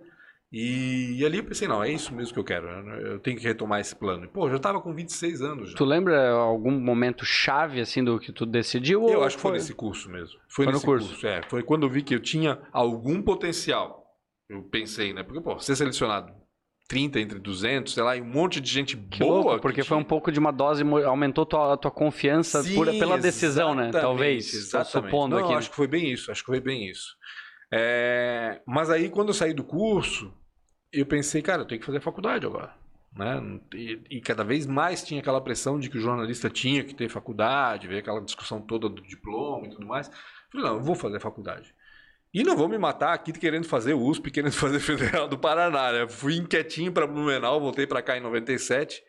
E, 0.51 1.19
e, 1.19 1.25
ali 1.25 1.37
eu 1.37 1.43
pensei, 1.43 1.67
não, 1.67 1.83
é 1.83 1.91
isso 1.91 2.13
mesmo 2.13 2.33
que 2.33 2.39
eu 2.39 2.43
quero. 2.43 2.67
Eu 2.67 3.19
tenho 3.19 3.37
que 3.37 3.43
retomar 3.43 3.79
esse 3.79 3.95
plano. 3.95 4.27
Pô, 4.27 4.45
eu 4.45 4.51
já 4.51 4.57
estava 4.57 4.81
com 4.81 4.91
26 4.93 5.41
anos. 5.41 5.71
Já. 5.71 5.77
Tu 5.77 5.85
lembra 5.85 6.31
algum 6.31 6.71
momento 6.71 7.23
chave, 7.23 7.79
assim, 7.79 8.03
do 8.03 8.19
que 8.19 8.31
tu 8.31 8.47
decidiu? 8.47 9.07
Eu 9.09 9.23
acho 9.23 9.35
que 9.35 9.41
foi 9.41 9.51
nesse 9.51 9.75
curso 9.75 10.09
mesmo. 10.09 10.39
Foi, 10.47 10.65
foi 10.65 10.73
nesse 10.73 10.85
curso. 10.85 11.09
curso. 11.09 11.27
É, 11.27 11.43
foi 11.47 11.61
quando 11.61 11.83
eu 11.83 11.89
vi 11.89 12.01
que 12.01 12.15
eu 12.15 12.19
tinha 12.19 12.59
algum 12.71 13.21
potencial. 13.21 14.07
Eu 14.49 14.63
pensei, 14.63 15.13
né? 15.13 15.21
Porque, 15.21 15.39
pô, 15.39 15.59
ser 15.59 15.75
selecionado 15.75 16.33
30 16.87 17.19
entre 17.19 17.37
200, 17.37 17.93
sei 17.93 18.01
lá, 18.01 18.17
e 18.17 18.21
um 18.21 18.25
monte 18.25 18.59
de 18.59 18.71
gente 18.71 18.97
que 18.97 19.19
boa. 19.19 19.43
Louco, 19.43 19.61
porque 19.61 19.83
foi 19.83 19.95
um 19.95 20.03
pouco 20.03 20.31
de 20.31 20.39
uma 20.39 20.51
dose, 20.51 20.83
aumentou 21.05 21.45
tua, 21.45 21.77
tua 21.77 21.91
confiança 21.91 22.63
Sim, 22.63 22.73
por, 22.73 22.87
pela 22.87 23.19
decisão, 23.19 23.75
né? 23.75 23.91
Talvez. 23.91 24.51
Exatamente. 24.51 25.11
Supondo 25.11 25.35
Não, 25.35 25.45
aqui. 25.45 25.53
acho 25.53 25.69
que 25.69 25.75
foi 25.75 25.87
bem 25.87 26.11
isso, 26.11 26.31
acho 26.31 26.41
que 26.41 26.47
foi 26.47 26.59
bem 26.59 26.89
isso. 26.89 27.15
É, 27.71 28.59
mas 28.65 28.89
aí, 28.89 29.07
quando 29.09 29.27
eu 29.27 29.33
saí 29.35 29.53
do 29.53 29.63
curso, 29.63 30.33
eu 30.91 31.05
pensei, 31.05 31.41
cara, 31.41 31.61
eu 31.61 31.65
tenho 31.65 31.79
que 31.79 31.85
fazer 31.85 32.01
faculdade 32.01 32.45
agora. 32.45 32.73
Né? 33.15 33.59
E, 33.73 34.01
e, 34.09 34.21
cada 34.21 34.43
vez 34.43 34.65
mais 34.65 35.03
tinha 35.03 35.19
aquela 35.19 35.41
pressão 35.41 35.79
de 35.79 35.89
que 35.89 35.97
o 35.97 36.01
jornalista 36.01 36.49
tinha 36.49 36.83
que 36.83 36.93
ter 36.93 37.09
faculdade, 37.09 37.87
ver 37.87 37.99
aquela 37.99 38.21
discussão 38.21 38.61
toda 38.61 38.87
do 38.87 39.01
diploma 39.01 39.67
e 39.67 39.69
tudo 39.71 39.85
mais. 39.85 40.09
Falei, 40.51 40.67
não, 40.67 40.75
eu 40.75 40.81
vou 40.81 40.95
fazer 40.95 41.19
faculdade. 41.19 41.73
E 42.33 42.43
não 42.43 42.55
vou 42.55 42.69
me 42.69 42.77
matar 42.77 43.13
aqui 43.13 43.33
querendo 43.33 43.65
fazer 43.65 43.93
USP, 43.93 44.29
querendo 44.29 44.53
fazer 44.53 44.79
Federal 44.79 45.27
do 45.27 45.37
Paraná. 45.37 45.91
Né? 45.91 46.07
Fui 46.07 46.35
inquietinho 46.35 46.91
para 46.91 47.07
Blumenau, 47.07 47.59
voltei 47.59 47.87
para 47.87 48.01
cá 48.01 48.17
em 48.17 48.21
97. 48.21 49.03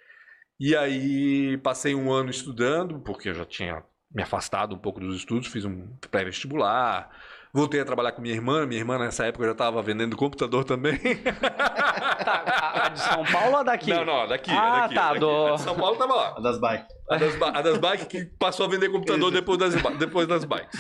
E 0.59 0.75
aí 0.77 1.57
passei 1.59 1.95
um 1.95 2.13
ano 2.13 2.31
estudando, 2.31 3.01
porque 3.01 3.29
eu 3.31 3.35
já 3.35 3.45
tinha 3.45 3.83
me 4.13 4.23
afastado 4.23 4.75
um 4.75 4.79
pouco 4.79 5.01
dos 5.01 5.17
estudos, 5.17 5.49
fiz 5.49 5.65
um 5.65 5.87
pré-vestibular, 6.11 7.11
Voltei 7.53 7.81
a 7.81 7.85
trabalhar 7.85 8.13
com 8.13 8.23
minha 8.23 8.35
irmã. 8.35 8.65
Minha 8.65 8.81
irmã, 8.81 8.97
nessa 8.99 9.27
época, 9.27 9.45
já 9.45 9.53
estava 9.53 9.83
vendendo 9.83 10.17
computador 10.17 10.65
também. 10.65 10.99
a 11.35 12.89
de 12.91 13.01
São 13.01 13.25
Paulo 13.25 13.59
ou 13.59 13.65
daqui? 13.65 13.91
Não, 13.91 14.05
não, 14.05 14.29
daqui. 14.29 14.51
Ah, 14.53 14.83
daqui, 14.83 14.95
tá. 14.95 15.09
Daqui. 15.09 15.21
Do... 15.21 15.47
A 15.47 15.55
de 15.57 15.63
São 15.63 15.75
Paulo 15.75 15.95
estava 15.95 16.15
lá. 16.15 16.35
A 16.37 16.41
das 16.41 16.61
bikes. 16.61 16.87
A 17.11 17.17
das, 17.17 17.43
a 17.43 17.63
das 17.63 17.79
bikes 17.79 18.07
que 18.07 18.25
passou 18.39 18.67
a 18.67 18.69
vender 18.69 18.89
computador 18.89 19.33
depois 19.33 19.59
das, 19.59 19.75
depois 19.99 20.29
das 20.29 20.45
bikes. 20.45 20.79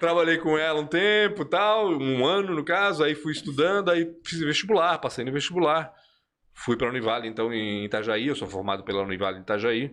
Trabalhei 0.00 0.38
com 0.38 0.56
ela 0.56 0.80
um 0.80 0.86
tempo 0.86 1.44
tal, 1.44 1.90
um 1.90 2.24
ano 2.24 2.54
no 2.54 2.64
caso, 2.64 3.04
aí 3.04 3.14
fui 3.14 3.32
estudando, 3.32 3.90
aí 3.90 4.10
fiz 4.24 4.40
vestibular, 4.40 4.96
passei 4.98 5.26
no 5.26 5.32
vestibular. 5.32 5.92
Fui 6.54 6.76
para 6.76 6.88
a 6.88 6.90
Univale, 6.90 7.28
então, 7.28 7.52
em 7.52 7.84
Itajaí, 7.84 8.28
eu 8.28 8.34
sou 8.34 8.48
formado 8.48 8.82
pela 8.82 9.02
Univale 9.02 9.38
em 9.38 9.42
Itajaí. 9.42 9.92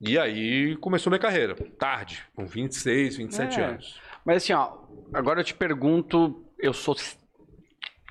E 0.00 0.18
aí 0.18 0.76
começou 0.76 1.10
minha 1.10 1.20
carreira, 1.20 1.54
tarde, 1.78 2.24
com 2.34 2.46
26, 2.46 3.18
27 3.18 3.60
é. 3.60 3.64
anos. 3.64 4.00
Mas 4.24 4.38
assim, 4.38 4.52
ó, 4.52 4.72
agora 5.12 5.40
eu 5.40 5.44
te 5.44 5.54
pergunto, 5.54 6.44
eu 6.58 6.72
sou 6.72 6.94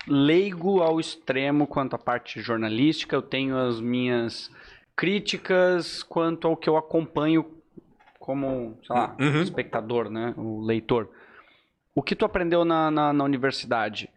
leigo 0.07 0.81
ao 0.81 0.99
extremo 0.99 1.67
quanto 1.67 1.95
à 1.95 1.99
parte 1.99 2.41
jornalística, 2.41 3.15
eu 3.15 3.21
tenho 3.21 3.57
as 3.57 3.79
minhas 3.79 4.51
críticas 4.95 6.03
quanto 6.03 6.47
ao 6.47 6.57
que 6.57 6.69
eu 6.69 6.75
acompanho 6.75 7.45
como, 8.19 8.77
sei 8.85 8.95
lá, 8.95 9.15
uhum. 9.19 9.41
espectador, 9.41 10.09
né, 10.09 10.33
o 10.37 10.61
leitor. 10.61 11.09
O 11.95 12.03
que 12.03 12.15
tu 12.15 12.25
aprendeu 12.25 12.63
na, 12.63 12.91
na, 12.91 13.13
na, 13.13 13.23
universidade? 13.23 14.09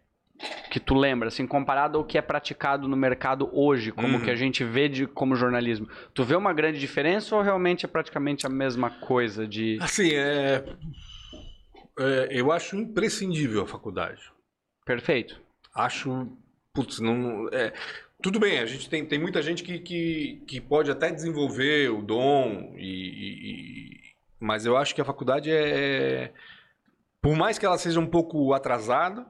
Que 0.69 0.79
tu 0.79 0.93
lembra, 0.93 1.29
assim, 1.29 1.47
comparado 1.47 1.97
ao 1.97 2.03
que 2.03 2.17
é 2.17 2.21
praticado 2.21 2.87
no 2.87 2.97
mercado 2.97 3.49
hoje, 3.51 3.91
como 3.91 4.17
uhum. 4.17 4.23
que 4.23 4.29
a 4.29 4.35
gente 4.35 4.63
vê 4.63 4.89
de, 4.89 5.07
como 5.07 5.35
jornalismo. 5.35 5.87
Tu 6.13 6.23
vê 6.23 6.35
uma 6.35 6.53
grande 6.53 6.79
diferença 6.79 7.35
ou 7.35 7.41
realmente 7.41 7.85
é 7.85 7.87
praticamente 7.87 8.45
a 8.45 8.49
mesma 8.49 8.89
coisa 8.89 9.47
de... 9.47 9.77
Assim, 9.81 10.11
é 10.11 10.63
é, 11.97 12.27
eu 12.31 12.51
acho 12.51 12.75
imprescindível 12.75 13.63
a 13.63 13.67
faculdade. 13.67 14.31
Perfeito. 14.85 15.39
Acho. 15.73 16.27
Putz, 16.73 16.99
não. 16.99 17.47
É, 17.49 17.73
tudo 18.21 18.39
bem, 18.39 18.59
a 18.59 18.65
gente 18.65 18.89
tem, 18.89 19.05
tem 19.05 19.19
muita 19.19 19.41
gente 19.41 19.63
que, 19.63 19.79
que, 19.79 20.43
que 20.47 20.61
pode 20.61 20.89
até 20.89 21.11
desenvolver 21.11 21.89
o 21.91 22.01
dom, 22.01 22.73
e, 22.77 23.99
e 23.99 24.13
mas 24.39 24.65
eu 24.65 24.75
acho 24.75 24.93
que 24.93 25.01
a 25.01 25.05
faculdade 25.05 25.49
é, 25.51 26.23
é. 26.25 26.33
Por 27.21 27.35
mais 27.35 27.57
que 27.57 27.65
ela 27.65 27.77
seja 27.77 27.99
um 27.99 28.05
pouco 28.05 28.53
atrasada, 28.53 29.25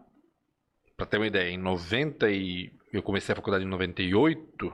para 0.97 1.05
ter 1.05 1.17
uma 1.17 1.27
ideia, 1.27 1.51
em 1.51 1.57
90 1.57 2.29
e. 2.31 2.71
Eu 2.91 3.03
comecei 3.03 3.33
a 3.33 3.35
faculdade 3.35 3.65
em 3.65 3.67
98. 3.67 4.73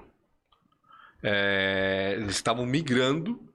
É, 1.22 2.14
eles 2.18 2.36
estavam 2.36 2.66
migrando 2.66 3.49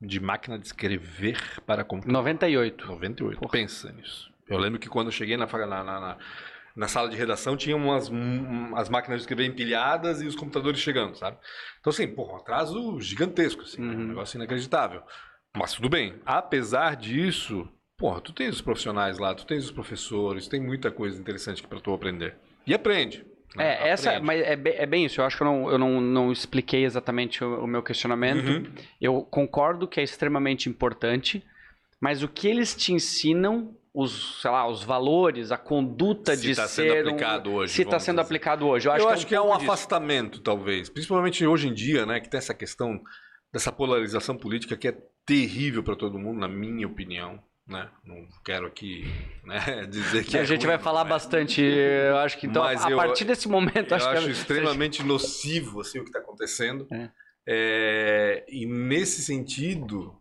de 0.00 0.20
máquina 0.20 0.58
de 0.58 0.66
escrever 0.66 1.60
para 1.66 1.84
computador. 1.84 2.12
98. 2.12 2.86
98. 2.86 3.38
Porra. 3.38 3.52
Pensa 3.52 3.92
nisso. 3.92 4.30
Eu 4.48 4.58
lembro 4.58 4.78
que 4.78 4.88
quando 4.88 5.08
eu 5.08 5.12
cheguei 5.12 5.36
na, 5.36 5.46
na, 5.46 5.84
na, 5.84 6.18
na 6.76 6.88
sala 6.88 7.08
de 7.08 7.16
redação 7.16 7.56
tinha 7.56 7.76
umas 7.76 8.08
um, 8.08 8.76
as 8.76 8.88
máquinas 8.88 9.18
de 9.18 9.22
escrever 9.22 9.46
empilhadas 9.46 10.20
e 10.22 10.26
os 10.26 10.36
computadores 10.36 10.80
chegando, 10.80 11.16
sabe? 11.16 11.38
Então, 11.80 11.90
assim, 11.90 12.06
porra, 12.06 12.34
um 12.34 12.36
atraso 12.36 13.00
gigantesco, 13.00 13.62
assim, 13.62 13.82
uhum. 13.82 13.92
um 13.92 14.06
negócio 14.08 14.36
inacreditável. 14.36 15.02
Mas 15.56 15.72
tudo 15.72 15.88
bem. 15.88 16.20
Apesar 16.24 16.94
disso, 16.96 17.66
porra, 17.96 18.20
tu 18.20 18.32
tens 18.32 18.56
os 18.56 18.60
profissionais 18.60 19.18
lá, 19.18 19.34
tu 19.34 19.46
tens 19.46 19.64
os 19.64 19.70
professores, 19.70 20.46
tem 20.46 20.60
muita 20.60 20.90
coisa 20.90 21.18
interessante 21.18 21.66
para 21.66 21.80
tu 21.80 21.92
aprender. 21.92 22.36
E 22.66 22.74
aprende. 22.74 23.24
É, 23.58 23.88
essa, 23.88 24.20
mas 24.20 24.40
é, 24.40 24.52
é, 24.52 24.86
bem 24.86 25.04
isso. 25.04 25.20
Eu 25.20 25.24
acho 25.24 25.36
que 25.36 25.42
eu 25.42 25.46
não, 25.46 25.70
eu 25.70 25.78
não, 25.78 26.00
não 26.00 26.32
expliquei 26.32 26.84
exatamente 26.84 27.42
o, 27.44 27.64
o 27.64 27.66
meu 27.66 27.82
questionamento. 27.82 28.48
Uhum. 28.48 28.72
Eu 29.00 29.22
concordo 29.22 29.88
que 29.88 30.00
é 30.00 30.02
extremamente 30.02 30.68
importante, 30.68 31.44
mas 32.00 32.22
o 32.22 32.28
que 32.28 32.48
eles 32.48 32.74
te 32.74 32.92
ensinam 32.92 33.74
os, 33.96 34.42
sei 34.42 34.50
lá, 34.50 34.68
os 34.68 34.84
valores, 34.84 35.50
a 35.50 35.56
conduta 35.56 36.36
Se 36.36 36.42
de 36.42 36.54
tá 36.54 36.68
ser 36.68 36.92
sendo 36.92 37.08
aplicado 37.08 37.50
um, 37.50 37.54
hoje, 37.54 37.72
se 37.72 37.82
está 37.82 37.98
sendo 37.98 38.16
dizer. 38.16 38.26
aplicado 38.26 38.66
hoje. 38.66 38.86
Eu 38.86 38.92
acho 38.92 39.02
Eu 39.02 39.08
que 39.08 39.14
acho 39.14 39.26
que 39.26 39.34
é 39.34 39.40
um, 39.40 39.44
pouco 39.44 39.58
disso. 39.60 39.72
afastamento, 39.72 40.40
talvez. 40.40 40.90
Principalmente 40.90 41.46
hoje 41.46 41.68
em 41.68 41.72
dia, 41.72 42.04
né? 42.04 42.20
Que 42.20 42.28
tem 42.28 42.36
essa 42.36 42.52
questão 42.52 43.00
dessa 43.50 43.72
polarização 43.72 44.36
política 44.36 44.76
que 44.76 44.88
é 44.88 44.98
terrível 45.24 45.82
para 45.82 45.96
todo 45.96 46.18
mundo, 46.18 46.38
na 46.38 46.46
minha 46.46 46.86
opinião. 46.86 47.42
Né? 47.66 47.88
Não 48.04 48.24
quero 48.44 48.66
aqui 48.66 49.04
né, 49.44 49.86
dizer 49.90 50.24
que 50.24 50.36
a 50.38 50.42
é 50.42 50.44
gente 50.44 50.60
ruim, 50.60 50.68
vai 50.76 50.78
falar 50.78 51.02
bastante, 51.04 51.60
eu 51.60 52.16
acho 52.18 52.38
que 52.38 52.46
então 52.46 52.62
Mas 52.62 52.84
a 52.84 52.90
eu- 52.90 52.96
partir 52.96 53.24
desse 53.24 53.48
momento 53.48 53.90
Eu 53.90 53.96
acho, 53.96 54.08
acho, 54.08 54.26
que 54.26 54.30
extremamente 54.32 55.02
nocivo 55.02 55.80
assim, 55.80 55.98
o 55.98 56.02
que 56.04 56.10
está 56.10 56.20
acontecendo. 56.20 56.86
É. 56.92 57.10
É, 57.48 58.44
e 58.48 58.66
nesse 58.66 59.22
sentido, 59.22 60.14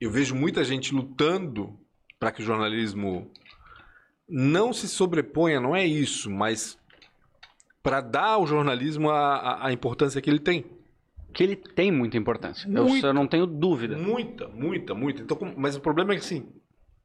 eu 0.00 0.10
vejo 0.10 0.34
muita 0.34 0.62
gente 0.64 0.94
lutando 0.94 1.76
para 2.20 2.30
que 2.30 2.40
o 2.42 2.44
jornalismo 2.44 3.30
não 4.28 4.72
se 4.72 4.88
sobreponha, 4.88 5.60
não 5.60 5.74
é 5.74 5.84
isso, 5.84 6.30
mas 6.30 6.78
para 7.82 8.00
dar 8.00 8.30
ao 8.34 8.46
jornalismo 8.46 9.10
a, 9.10 9.36
a- 9.36 9.66
a 9.66 9.72
importância 9.72 10.20
que 10.20 10.30
ele 10.30 10.38
tem. 10.38 10.64
que 11.34 11.42
ele 11.42 11.56
tem 11.56 11.90
muita 11.90 12.16
importância. 12.16 12.68
Eu, 12.68 12.84
Muito. 12.88 13.04
eu 13.06 13.12
não 13.14 13.26
tenho 13.26 13.46
dúvida. 13.46 13.96
Muita, 13.98 14.46
muita, 14.48 14.94
muita. 14.94 15.22
Então, 15.22 15.36
mas 15.56 15.74
o 15.76 15.80
problema 15.80 16.12
é 16.12 16.16
que 16.16 16.22
assim, 16.24 16.46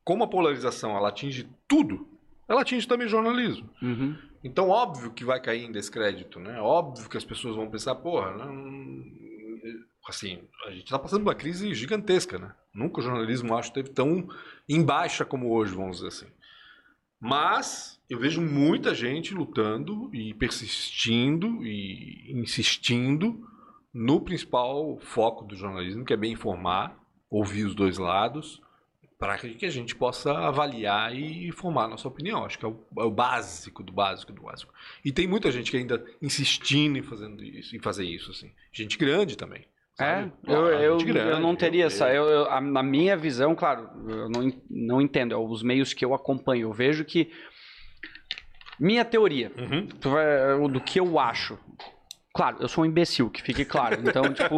como 0.08 0.24
a 0.24 0.28
polarização 0.28 0.96
ela 0.96 1.10
atinge 1.10 1.50
tudo, 1.68 2.08
ela 2.48 2.62
atinge 2.62 2.88
também 2.88 3.08
o 3.08 3.10
jornalismo. 3.10 3.70
Uhum. 3.82 4.18
Então, 4.42 4.70
óbvio 4.70 5.12
que 5.12 5.26
vai 5.26 5.38
cair 5.38 5.66
em 5.66 5.72
descrédito, 5.72 6.40
né? 6.40 6.62
Óbvio 6.62 7.10
que 7.10 7.18
as 7.18 7.26
pessoas 7.26 7.58
vão 7.58 7.70
pensar, 7.70 7.94
porra, 7.96 8.32
não... 8.32 9.04
assim, 10.08 10.40
a 10.66 10.72
gente 10.72 10.86
está 10.86 10.98
passando 10.98 11.24
por 11.24 11.32
uma 11.32 11.36
crise 11.36 11.74
gigantesca, 11.74 12.40
né? 12.40 12.56
Nunca 12.74 13.02
o 13.02 13.04
jornalismo, 13.04 13.54
acho, 13.54 13.74
teve 13.74 13.90
tão 13.90 14.30
em 14.70 14.82
baixa 14.82 15.26
como 15.26 15.52
hoje, 15.52 15.76
vamos 15.76 15.98
dizer 15.98 16.08
assim. 16.08 16.28
Mas 17.20 18.00
eu 18.10 18.18
vejo 18.18 18.40
muita 18.40 18.96
gente 18.96 19.34
lutando 19.34 20.10
e 20.16 20.34
persistindo 20.36 21.66
e 21.66 22.32
insistindo 22.32 23.46
no 23.94 24.22
principal 24.22 24.98
foco 25.02 25.44
do 25.44 25.58
jornalismo, 25.58 26.06
que 26.06 26.14
é 26.14 26.18
bem 26.18 26.32
informar, 26.32 26.98
ouvir 27.30 27.66
os 27.66 27.76
dois 27.76 27.98
lados, 27.98 28.66
para 29.20 29.38
que 29.38 29.66
a 29.66 29.70
gente 29.70 29.96
possa 29.96 30.32
avaliar 30.32 31.16
e 31.16 31.52
formar 31.52 31.86
a 31.86 31.88
nossa 31.88 32.08
opinião. 32.08 32.46
Acho 32.46 32.60
que 32.60 32.66
é 32.66 32.68
o, 32.68 32.80
é 33.00 33.04
o 33.04 33.10
básico 33.12 33.82
do 33.82 33.92
básico 33.92 34.32
do 34.32 34.44
básico. 34.44 34.72
E 35.04 35.12
tem 35.12 35.26
muita 35.28 35.52
gente 35.52 35.72
que 35.72 35.78
ainda 35.78 36.06
insistindo 36.22 36.98
em, 36.98 37.02
fazendo 37.04 37.44
isso, 37.44 37.76
em 37.76 37.80
fazer 37.80 38.06
isso. 38.06 38.30
Assim. 38.32 38.52
Gente 38.72 38.98
grande 38.98 39.36
também. 39.36 39.66
É, 40.00 40.22
sabe? 40.22 40.32
eu, 40.46 40.66
Ah, 40.68 40.72
eu, 40.84 40.98
grande, 41.00 41.32
eu 41.32 41.40
não 41.40 41.56
teria 41.56 41.84
eu- 41.86 41.88
essa. 41.88 42.14
Eu, 42.14 42.26
eu- 42.26 42.62
na 42.62 42.84
minha 42.84 43.18
visão, 43.18 43.56
claro, 43.56 43.90
eu 44.08 44.30
não, 44.30 44.54
não 44.70 45.02
entendo. 45.02 45.34
É 45.34 45.38
os 45.38 45.64
meios 45.64 45.92
que 45.94 46.06
eu 46.06 46.14
acompanho. 46.14 46.68
Eu 46.68 46.74
vejo 46.74 47.04
que. 47.04 47.32
Minha 48.80 49.04
teoria, 49.04 49.52
Uhum. 49.58 50.68
do 50.70 50.80
que 50.80 51.00
eu 51.00 51.18
acho. 51.18 51.58
Claro, 52.38 52.58
eu 52.60 52.68
sou 52.68 52.84
um 52.84 52.88
imbecil, 52.88 53.32
que 53.32 53.42
fique 53.42 53.66
claro. 53.66 54.00
Então, 54.00 54.22
tipo, 54.32 54.56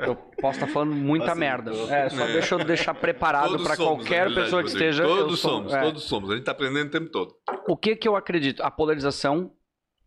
eu 0.00 0.16
posso 0.40 0.58
estar 0.58 0.66
falando 0.66 0.94
muita 0.96 1.30
Assim, 1.30 1.40
merda. 1.40 1.70
É, 1.70 2.08
só 2.10 2.28
é. 2.28 2.32
deixa 2.32 2.54
eu 2.56 2.64
deixar 2.64 2.92
preparado 2.92 3.62
para 3.62 3.76
qualquer 3.76 4.22
realidade, 4.22 4.44
pessoa 4.44 4.62
que 4.64 4.68
esteja. 4.68 5.04
Todos 5.04 5.38
sou- 5.38 5.50
somos, 5.52 5.72
é. 5.72 5.80
todos 5.80 6.02
somos. 6.02 6.30
A 6.30 6.32
gente 6.32 6.42
está 6.42 6.50
aprendendo 6.52 6.88
o 6.88 6.90
tempo 6.90 7.08
todo. 7.10 7.32
O 7.68 7.76
que 7.76 7.94
que 7.94 8.08
eu 8.08 8.16
acredito? 8.16 8.62
A 8.64 8.70
polarização, 8.70 9.52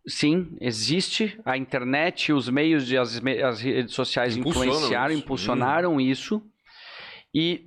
sim, 0.05 0.57
existe. 0.59 1.39
A 1.45 1.57
internet 1.57 2.27
e 2.27 2.33
os 2.33 2.49
meios 2.49 2.85
de 2.85 2.97
as, 2.97 3.21
as 3.43 3.61
redes 3.61 3.95
sociais 3.95 4.35
influenciaram, 4.35 5.07
isso. 5.11 5.15
Hum. 5.15 5.23
impulsionaram 5.23 6.01
isso. 6.01 6.41
E 7.33 7.66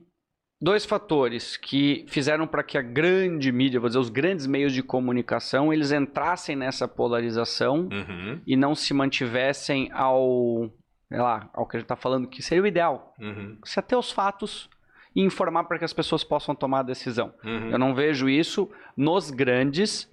dois 0.61 0.85
fatores 0.85 1.57
que 1.57 2.05
fizeram 2.09 2.47
para 2.47 2.63
que 2.63 2.77
a 2.77 2.83
grande 2.83 3.51
mídia, 3.51 3.81
vou 3.81 3.89
dizer, 3.89 3.99
os 3.99 4.11
grandes 4.11 4.47
meios 4.47 4.73
de 4.73 4.83
comunicação, 4.83 5.73
eles 5.73 5.91
entrassem 5.93 6.55
nessa 6.57 6.87
polarização 6.87 7.89
Uhum. 7.91 8.41
e 8.47 8.57
não 8.57 8.75
se 8.75 8.93
mantivessem 8.93 9.91
ao, 9.93 10.71
sei 11.09 11.19
lá, 11.19 11.49
ao 11.55 11.67
que 11.67 11.77
a 11.77 11.81
gente 11.81 11.85
está 11.87 11.97
falando, 11.97 12.29
que 12.29 12.43
seria 12.43 12.63
o 12.63 12.67
ideal. 12.67 13.15
Uhum. 13.19 13.57
Se 13.65 13.79
até 13.81 13.97
os 13.97 14.11
fatos 14.13 14.69
e 15.17 15.23
informar 15.23 15.65
para 15.65 15.79
que 15.79 15.85
as 15.85 15.93
pessoas 15.93 16.23
possam 16.23 16.55
tomar 16.55 16.81
a 16.81 16.85
decisão. 16.85 17.33
Uhum. 17.45 17.71
Eu 17.71 17.79
não 17.79 17.95
vejo 17.95 18.29
isso 18.29 18.71
nos 18.97 19.31
grandes. 19.31 20.09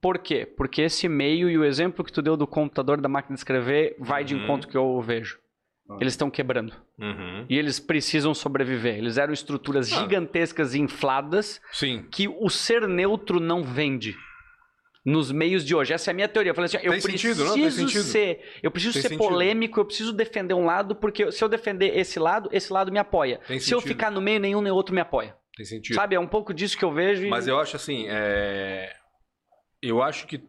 Por 0.00 0.18
quê? 0.18 0.44
Porque 0.44 0.82
esse 0.82 1.08
meio 1.08 1.48
e 1.48 1.56
o 1.56 1.64
exemplo 1.64 2.04
que 2.04 2.12
tu 2.12 2.20
deu 2.20 2.36
do 2.36 2.46
computador 2.46 3.00
da 3.00 3.08
máquina 3.08 3.34
de 3.34 3.40
escrever 3.40 3.94
vai 3.98 4.24
de 4.24 4.34
Uhum. 4.34 4.42
encontro 4.44 4.68
que 4.68 4.76
eu 4.76 5.00
vejo. 5.00 5.38
Eles 6.00 6.14
estão 6.14 6.30
quebrando. 6.30 6.72
Uhum. 6.98 7.44
E 7.48 7.58
eles 7.58 7.78
precisam 7.78 8.32
sobreviver. 8.34 8.96
Eles 8.96 9.18
eram 9.18 9.32
estruturas 9.34 9.92
Ah. 9.92 9.96
gigantescas 10.00 10.74
e 10.74 10.80
infladas 10.80 11.60
Sim. 11.72 12.06
que 12.10 12.26
o 12.26 12.48
ser 12.48 12.88
neutro 12.88 13.38
não 13.38 13.62
vende. 13.62 14.16
Nos 15.04 15.30
meios 15.30 15.62
de 15.66 15.74
hoje. 15.74 15.92
Essa 15.92 16.10
é 16.10 16.12
a 16.12 16.14
minha 16.14 16.28
teoria. 16.28 16.50
Eu 16.52 16.54
falei 16.54 16.64
assim, 16.64 16.78
eu 16.78 16.92
preciso 16.92 17.34
sentido, 17.34 17.44
não? 17.44 18.02
Ser, 18.02 18.40
eu 18.62 18.70
preciso 18.70 18.94
Tem 18.94 19.02
ser 19.02 19.08
sentido. 19.10 19.28
polêmico, 19.28 19.78
eu 19.78 19.84
preciso 19.84 20.14
defender 20.14 20.54
um 20.54 20.64
lado, 20.64 20.96
porque 20.96 21.30
se 21.30 21.44
eu 21.44 21.48
defender 21.50 21.94
esse 21.98 22.18
lado, 22.18 22.48
esse 22.50 22.72
lado 22.72 22.90
me 22.90 22.98
apoia. 22.98 23.38
Tem 23.46 23.60
Se 23.60 23.74
eu 23.74 23.80
sentido. 23.80 23.94
ficar 23.94 24.10
no 24.10 24.22
meio, 24.22 24.40
nenhum 24.40 24.62
nem 24.62 24.72
outro 24.72 24.94
me 24.94 25.02
apoia. 25.02 25.36
Tem 25.54 25.66
sentido. 25.66 25.94
Sabe? 25.94 26.14
É 26.16 26.18
um 26.18 26.26
pouco 26.26 26.54
disso 26.54 26.78
que 26.78 26.84
eu 26.86 26.90
vejo. 26.90 27.26
e- 27.26 27.28
Mas 27.28 27.46
eu 27.46 27.60
acho 27.60 27.76
assim, 27.76 28.06
é... 28.08 28.90
eu 29.82 30.02
acho 30.02 30.26
que 30.26 30.42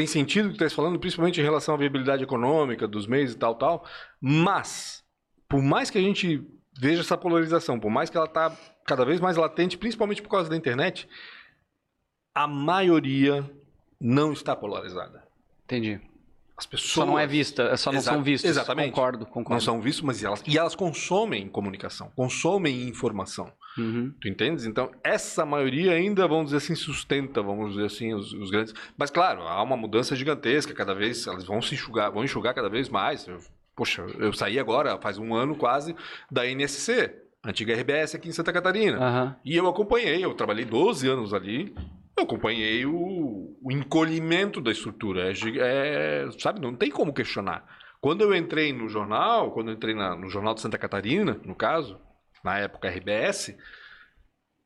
tem 0.00 0.06
sentido 0.06 0.46
o 0.46 0.48
que 0.48 0.64
está 0.64 0.74
falando, 0.74 0.98
principalmente 0.98 1.38
em 1.40 1.44
relação 1.44 1.74
à 1.74 1.76
viabilidade 1.76 2.22
econômica 2.22 2.88
dos 2.88 3.06
meios 3.06 3.32
e 3.32 3.36
tal, 3.36 3.54
tal. 3.54 3.84
Mas, 4.18 5.04
por 5.46 5.60
mais 5.62 5.90
que 5.90 5.98
a 5.98 6.00
gente 6.00 6.42
veja 6.80 7.02
essa 7.02 7.18
polarização, 7.18 7.78
por 7.78 7.90
mais 7.90 8.08
que 8.08 8.16
ela 8.16 8.24
está 8.24 8.50
cada 8.86 9.04
vez 9.04 9.20
mais 9.20 9.36
latente, 9.36 9.76
principalmente 9.76 10.22
por 10.22 10.30
causa 10.30 10.48
da 10.48 10.56
internet, 10.56 11.06
a 12.34 12.46
maioria 12.46 13.48
não 14.00 14.32
está 14.32 14.56
polarizada. 14.56 15.22
Entendi. 15.64 16.00
As 16.56 16.64
pessoas 16.64 16.90
Só 16.92 17.04
não 17.04 17.18
é 17.18 17.26
vista, 17.26 17.76
só 17.76 17.92
não 17.92 17.98
Exa- 17.98 18.12
são 18.12 18.22
vistas. 18.22 18.50
exatamente. 18.52 18.90
Concordo, 18.94 19.26
concordo. 19.26 19.50
não 19.50 19.60
são 19.60 19.82
vistas, 19.82 20.02
mas 20.02 20.24
elas, 20.24 20.42
e 20.46 20.56
elas 20.56 20.74
consomem 20.74 21.46
comunicação, 21.46 22.10
consomem 22.16 22.88
informação. 22.88 23.52
Uhum. 23.78 24.12
Tu 24.20 24.28
entendes? 24.28 24.66
Então, 24.66 24.90
essa 25.02 25.46
maioria 25.46 25.92
ainda, 25.92 26.26
vamos 26.26 26.46
dizer 26.46 26.56
assim, 26.58 26.74
sustenta, 26.74 27.40
vamos 27.42 27.70
dizer 27.74 27.86
assim, 27.86 28.12
os, 28.14 28.32
os 28.32 28.50
grandes. 28.50 28.74
Mas, 28.96 29.10
claro, 29.10 29.42
há 29.42 29.62
uma 29.62 29.76
mudança 29.76 30.16
gigantesca, 30.16 30.74
cada 30.74 30.94
vez, 30.94 31.26
elas 31.26 31.44
vão 31.44 31.62
se 31.62 31.74
enxugar, 31.74 32.10
vão 32.10 32.24
enxugar 32.24 32.54
cada 32.54 32.68
vez 32.68 32.88
mais. 32.88 33.26
Eu- 33.28 33.38
poxa, 33.76 34.02
eu 34.18 34.32
saí 34.32 34.58
agora, 34.58 34.98
faz 34.98 35.16
um 35.18 35.34
ano 35.34 35.54
quase, 35.54 35.94
da 36.30 36.46
NSC, 36.46 37.14
antiga 37.44 37.72
RBS 37.72 38.14
aqui 38.16 38.28
em 38.28 38.32
Santa 38.32 38.52
Catarina. 38.52 38.98
Aham. 38.98 39.36
E 39.44 39.56
eu 39.56 39.66
acompanhei, 39.68 40.22
eu 40.22 40.34
trabalhei 40.34 40.64
12 40.64 41.08
anos 41.08 41.32
ali, 41.32 41.72
eu 42.18 42.24
acompanhei 42.24 42.84
o, 42.84 43.56
o 43.62 43.72
encolhimento 43.72 44.60
da 44.60 44.70
estrutura. 44.72 45.30
É, 45.30 45.32
é, 45.58 46.28
sabe, 46.38 46.60
não 46.60 46.74
tem 46.74 46.90
como 46.90 47.14
questionar. 47.14 47.64
Quando 48.00 48.22
eu 48.22 48.34
entrei 48.34 48.72
no 48.72 48.88
jornal, 48.88 49.52
quando 49.52 49.68
eu 49.68 49.74
entrei 49.74 49.94
na- 49.94 50.16
no 50.16 50.28
Jornal 50.28 50.54
de 50.54 50.60
Santa 50.60 50.76
Catarina, 50.76 51.38
no 51.44 51.54
caso, 51.54 51.98
na 52.42 52.58
época 52.58 52.88
RBS, 52.88 53.56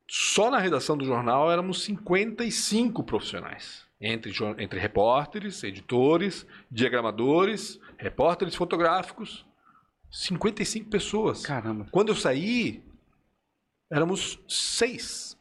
só 0.09 0.51
na 0.51 0.59
redação 0.59 0.97
do 0.97 1.05
jornal 1.05 1.51
éramos 1.51 1.83
55 1.85 3.03
profissionais. 3.03 3.85
Entre, 4.01 4.33
entre 4.59 4.79
repórteres, 4.79 5.63
editores, 5.63 6.47
diagramadores, 6.71 7.81
repórteres 7.97 8.55
fotográficos. 8.55 9.47
55 10.11 10.91
pessoas. 10.91 11.43
Caramba. 11.45 11.87
Quando 11.91 12.11
eu 12.11 12.15
saí, 12.15 12.85
éramos 13.91 14.39
seis. 14.49 15.34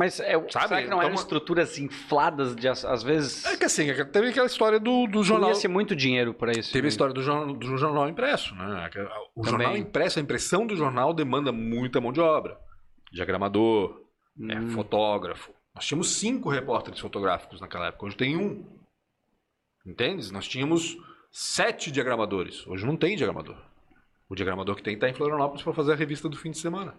Mas 0.00 0.18
é, 0.18 0.32
Sabe? 0.48 0.50
será 0.68 0.82
que 0.82 0.88
não 0.88 0.96
eram 1.02 1.10
Então- 1.10 1.22
estruturas 1.22 1.78
infladas 1.78 2.56
de 2.56 2.66
às 2.66 3.02
vezes? 3.02 3.44
É 3.44 3.54
que 3.58 3.66
assim, 3.66 3.90
é 3.90 4.02
teve 4.02 4.28
aquela 4.30 4.46
história 4.46 4.80
do, 4.80 5.06
do 5.06 5.22
jornal. 5.22 5.54
Ser 5.54 5.68
muito 5.68 5.94
dinheiro 5.94 6.32
para 6.32 6.52
isso. 6.52 6.72
Teve 6.72 6.80
a 6.80 6.82
né? 6.84 6.88
história 6.88 7.12
do 7.12 7.22
jornal, 7.22 7.54
do 7.54 7.76
jornal 7.76 8.08
impresso, 8.08 8.54
né? 8.54 8.88
O 9.36 9.42
Também. 9.42 9.50
jornal 9.50 9.76
impresso, 9.76 10.18
a 10.18 10.22
impressão 10.22 10.66
do 10.66 10.74
jornal 10.74 11.12
demanda 11.12 11.52
muita 11.52 12.00
mão 12.00 12.12
de 12.14 12.20
obra. 12.20 12.58
Diagramador, 13.12 14.00
é, 14.48 14.58
Hum. 14.58 14.70
fotógrafo. 14.70 15.52
Nós 15.74 15.84
tínhamos 15.84 16.12
cinco 16.14 16.48
repórteres 16.48 16.98
fotográficos 16.98 17.60
naquela 17.60 17.88
época, 17.88 18.06
hoje 18.06 18.16
tem 18.16 18.38
um. 18.38 18.64
Entendes? 19.84 20.30
Nós 20.30 20.48
tínhamos 20.48 20.96
sete 21.30 21.92
diagramadores, 21.92 22.66
hoje 22.66 22.86
não 22.86 22.96
tem 22.96 23.16
diagramador. 23.16 23.56
O 24.30 24.34
diagramador 24.34 24.76
que 24.76 24.82
tem 24.82 24.94
está 24.94 25.10
em 25.10 25.14
Florianópolis 25.14 25.62
para 25.62 25.74
fazer 25.74 25.92
a 25.92 25.96
revista 25.96 26.26
do 26.26 26.36
fim 26.38 26.50
de 26.52 26.58
semana. 26.58 26.94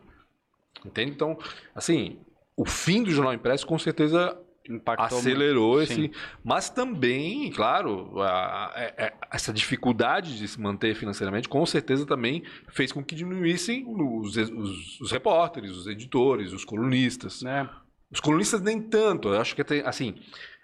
Entende? 0.86 1.12
Então, 1.12 1.38
assim, 1.74 2.20
o 2.62 2.66
fim 2.66 3.04
do 3.04 3.12
jornal 3.12 3.34
impresso 3.34 3.66
com 3.66 3.78
certeza 3.80 4.38
Impactou 4.70 5.18
acelerou 5.18 5.78
muito. 5.78 5.92
esse. 5.92 5.96
Sim. 6.04 6.12
Mas 6.44 6.70
também, 6.70 7.52
claro, 7.52 8.22
a- 8.22 8.28
a- 8.28 9.06
a- 9.08 9.14
essa 9.34 9.52
dificuldade 9.52 10.38
de 10.38 10.48
se 10.48 10.62
manter 10.62 10.94
financeiramente, 10.96 11.50
com 11.50 11.66
certeza 11.66 12.06
também 12.06 12.44
fez 12.70 12.92
com 12.92 13.04
que 13.04 13.16
diminuíssem 13.16 13.84
os, 13.88 14.38
os- 14.38 15.02
os 15.02 15.12
repórteres, 15.12 15.72
os 15.72 15.88
editores, 15.88 16.54
os 16.54 16.64
colunistas. 16.64 17.42
Né? 17.42 17.68
Os 18.12 18.20
colunistas 18.20 18.62
nem 18.62 18.80
tanto. 18.82 19.30
Eu 19.30 19.42
acho 19.42 19.56
que 19.56 19.64
tem, 19.64 19.82
assim, 19.82 20.16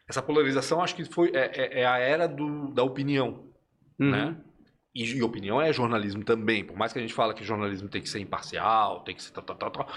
essa 0.08 0.22
polarização 0.22 0.82
acho 0.82 0.96
que 0.96 1.04
foi 1.06 1.32
é, 1.34 1.52
é- 1.80 1.82
é 1.82 1.86
a 1.88 1.98
era 1.98 2.28
do- 2.28 2.72
da 2.72 2.84
opinião, 2.84 3.46
Uhum. 4.00 4.12
né? 4.12 4.38
E, 4.96 5.04
e 5.18 5.24
opinião 5.24 5.60
é 5.62 5.74
jornalismo 5.74 6.24
também. 6.24 6.64
Por 6.64 6.78
mais 6.78 6.94
que 6.94 7.00
a 7.00 7.02
gente 7.02 7.14
fale 7.14 7.34
que 7.34 7.44
jornalismo 7.44 7.90
tem 7.90 8.02
que 8.02 8.10
ser 8.10 8.20
imparcial, 8.20 9.04
tem 9.04 9.16
que 9.16 9.24
ser 9.24 9.32
tal, 9.32 9.44
tal, 9.44 9.56
tal, 9.56 9.72
tal. 9.72 9.90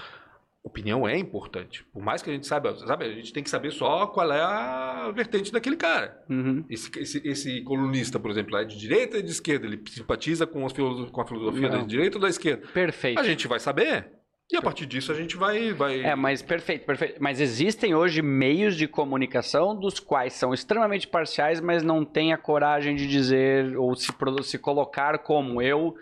Opinião 0.63 1.07
é 1.07 1.17
importante. 1.17 1.83
Por 1.91 2.01
mais 2.03 2.21
que 2.21 2.29
a 2.29 2.33
gente 2.33 2.45
saiba, 2.47 2.75
sabe, 2.75 3.05
a 3.05 3.11
gente 3.11 3.33
tem 3.33 3.43
que 3.43 3.49
saber 3.49 3.71
só 3.71 4.07
qual 4.07 4.31
é 4.31 4.41
a 4.41 5.11
vertente 5.13 5.51
daquele 5.51 5.75
cara. 5.75 6.23
Uhum. 6.29 6.63
Esse, 6.69 6.91
esse, 6.99 7.21
esse 7.27 7.61
colunista, 7.63 8.19
por 8.19 8.29
exemplo, 8.31 8.55
é 8.57 8.63
de 8.63 8.77
direita 8.77 9.17
ou 9.17 9.23
de 9.23 9.31
esquerda? 9.31 9.65
Ele 9.65 9.81
simpatiza 9.89 10.45
com, 10.45 10.65
as, 10.65 10.73
com 10.73 11.21
a 11.21 11.25
filosofia 11.25 11.69
Não. 11.69 11.79
da 11.79 11.85
direita 11.85 12.17
ou 12.17 12.21
da 12.21 12.29
esquerda? 12.29 12.67
Perfeito. 12.73 13.19
A 13.19 13.23
gente 13.23 13.47
vai 13.47 13.59
saber. 13.59 14.11
E 14.51 14.57
a 14.57 14.61
partir 14.61 14.85
disso 14.85 15.13
a 15.13 15.15
gente 15.15 15.37
vai. 15.37 15.71
vai... 15.71 16.01
É, 16.01 16.13
mas 16.13 16.41
perfeito, 16.41 16.85
perfeito. 16.85 17.15
Mas 17.23 17.39
existem 17.39 17.95
hoje 17.95 18.21
meios 18.21 18.75
de 18.75 18.85
comunicação 18.85 19.73
dos 19.73 19.97
quais 19.97 20.33
são 20.33 20.53
extremamente 20.53 21.07
parciais, 21.07 21.61
mas 21.61 21.81
não 21.83 22.03
têm 22.03 22.33
a 22.33 22.37
coragem 22.37 22.93
de 22.95 23.07
dizer 23.07 23.77
ou 23.77 23.95
se, 23.95 24.11
se 24.43 24.59
colocar 24.59 25.19
como 25.19 25.61
eu. 25.61 25.95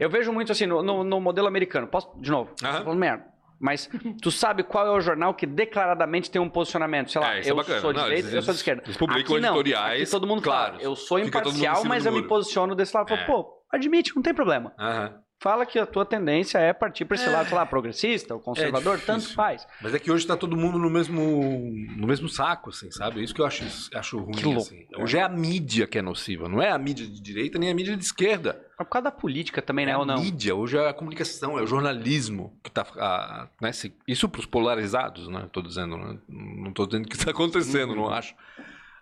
Eu 0.00 0.08
vejo 0.08 0.32
muito 0.32 0.50
assim 0.50 0.64
no, 0.64 0.82
no- 0.82 1.04
no 1.04 1.20
modelo 1.20 1.46
americano. 1.46 1.86
Posso, 1.86 2.18
de 2.18 2.30
novo, 2.30 2.50
falando 2.58 2.98
merda. 2.98 3.35
Mas 3.60 3.88
tu 4.22 4.30
sabe 4.30 4.62
qual 4.62 4.86
é 4.86 4.90
o 4.90 5.00
jornal 5.00 5.32
que 5.34 5.46
declaradamente 5.46 6.30
tem 6.30 6.40
um 6.40 6.48
posicionamento? 6.48 7.10
Sei 7.10 7.20
lá, 7.20 7.36
É, 7.36 7.40
é 7.40 7.50
eu 7.50 7.56
bacana. 7.56 7.80
sou 7.80 7.92
de 7.92 8.02
direita, 8.02 8.28
eu 8.28 8.42
sou 8.42 8.52
de 8.52 8.58
esquerda. 8.60 8.82
eles 8.84 8.96
publicam 8.96 9.22
Aqui 9.36 9.40
não. 9.42 9.54
editoriais 9.54 10.02
Aqui 10.02 10.10
todo 10.10 10.26
mundo 10.26 10.42
claros. 10.42 10.76
fala, 10.76 10.82
eu 10.82 10.94
sou 10.96 11.18
imparcial, 11.18 11.84
mas 11.84 12.04
eu 12.06 12.12
me 12.12 12.22
posiciono 12.26 12.74
desse 12.74 12.94
lado. 12.96 13.08
Falo, 13.08 13.20
É. 13.20 13.24
Pô, 13.24 13.48
admite, 13.72 14.14
não 14.14 14.22
tem 14.22 14.34
problema. 14.34 14.72
Aham. 14.78 15.20
Fala 15.38 15.66
que 15.66 15.78
a 15.78 15.84
tua 15.84 16.04
tendência 16.06 16.58
é 16.58 16.72
partir 16.72 17.04
para 17.04 17.14
esse 17.14 17.28
lado, 17.28 17.46
sei 17.48 17.56
lá, 17.58 17.66
progressista 17.66 18.34
ou 18.34 18.40
conservador, 18.40 18.96
difícil. 18.96 19.14
tanto 19.20 19.34
faz. 19.34 19.66
Mas 19.82 19.92
é 19.94 19.98
que 19.98 20.10
hoje 20.10 20.26
tá 20.26 20.34
todo 20.34 20.56
mundo 20.56 20.78
no 20.78 20.88
mesmo, 20.88 21.70
no 21.94 22.06
mesmo 22.06 22.26
saco, 22.26 22.70
assim, 22.70 22.90
sabe? 22.90 23.20
É 23.20 23.22
Isso 23.22 23.34
que 23.34 23.42
eu 23.42 23.46
acho, 23.46 23.62
acho 23.94 24.18
ruim. 24.18 24.34
Que 24.34 24.44
louco. 24.46 24.60
assim. 24.62 24.86
Hoje 24.96 25.18
é 25.18 25.22
a 25.22 25.28
mídia 25.28 25.86
que 25.86 25.98
é 25.98 26.02
nociva, 26.02 26.48
não 26.48 26.62
é 26.62 26.70
a 26.70 26.78
mídia 26.78 27.06
de 27.06 27.20
direita 27.20 27.58
nem 27.58 27.70
a 27.70 27.74
mídia 27.74 27.94
de 27.94 28.02
esquerda. 28.02 28.58
Mas 28.78 28.86
por 28.86 28.92
causa 28.92 29.04
da 29.04 29.10
política 29.12 29.60
também, 29.60 29.84
né? 29.84 29.92
é 29.92 29.96
Ou 29.96 30.04
a 30.04 30.06
não? 30.06 30.16
mídia, 30.22 30.54
hoje 30.54 30.78
é 30.78 30.88
a 30.88 30.94
comunicação, 30.94 31.58
é 31.58 31.62
o 31.62 31.66
jornalismo 31.66 32.58
que 32.64 32.70
tá. 32.70 32.86
ah, 32.96 33.48
né, 33.60 33.72
se- 33.72 33.94
isso 34.08 34.30
para 34.30 34.40
os 34.40 34.46
polarizados, 34.46 35.28
né? 35.28 35.48
Tô 35.52 35.60
dizendo, 35.60 35.98
né? 35.98 36.18
Não 36.26 36.72
tô 36.72 36.86
dizendo 36.86 37.06
que 37.06 37.14
está 37.14 37.30
acontecendo, 37.30 37.90
Uhum. 37.90 37.96
não 37.96 38.08
acho. 38.08 38.34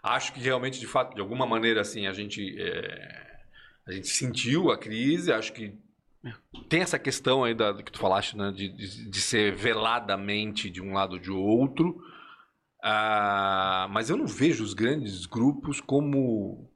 Acho 0.02 0.32
que 0.32 0.40
realmente, 0.40 0.80
de 0.80 0.86
fato, 0.88 1.14
de 1.14 1.20
alguma 1.20 1.46
maneira, 1.46 1.80
assim, 1.80 2.08
a 2.08 2.12
gente. 2.12 2.56
é, 2.60 3.24
a 3.86 3.92
gente 3.92 4.08
sentiu 4.08 4.70
a 4.72 4.76
crise, 4.78 5.32
acho 5.32 5.52
que 5.52 5.72
tem 6.68 6.80
essa 6.80 6.98
questão 6.98 7.44
aí 7.44 7.54
da, 7.54 7.74
que 7.74 7.92
tu 7.92 7.98
falaste, 7.98 8.36
né? 8.36 8.50
De, 8.52 8.68
de, 8.68 9.10
de 9.10 9.20
ser 9.20 9.54
veladamente 9.54 10.70
de 10.70 10.82
um 10.82 10.92
lado 10.94 11.14
ou 11.14 11.18
de 11.18 11.30
outro. 11.30 12.00
Ah, 12.82 13.88
mas 13.90 14.10
eu 14.10 14.16
não 14.16 14.26
vejo 14.26 14.62
os 14.62 14.74
grandes 14.74 15.26
grupos 15.26 15.80
como 15.80 16.70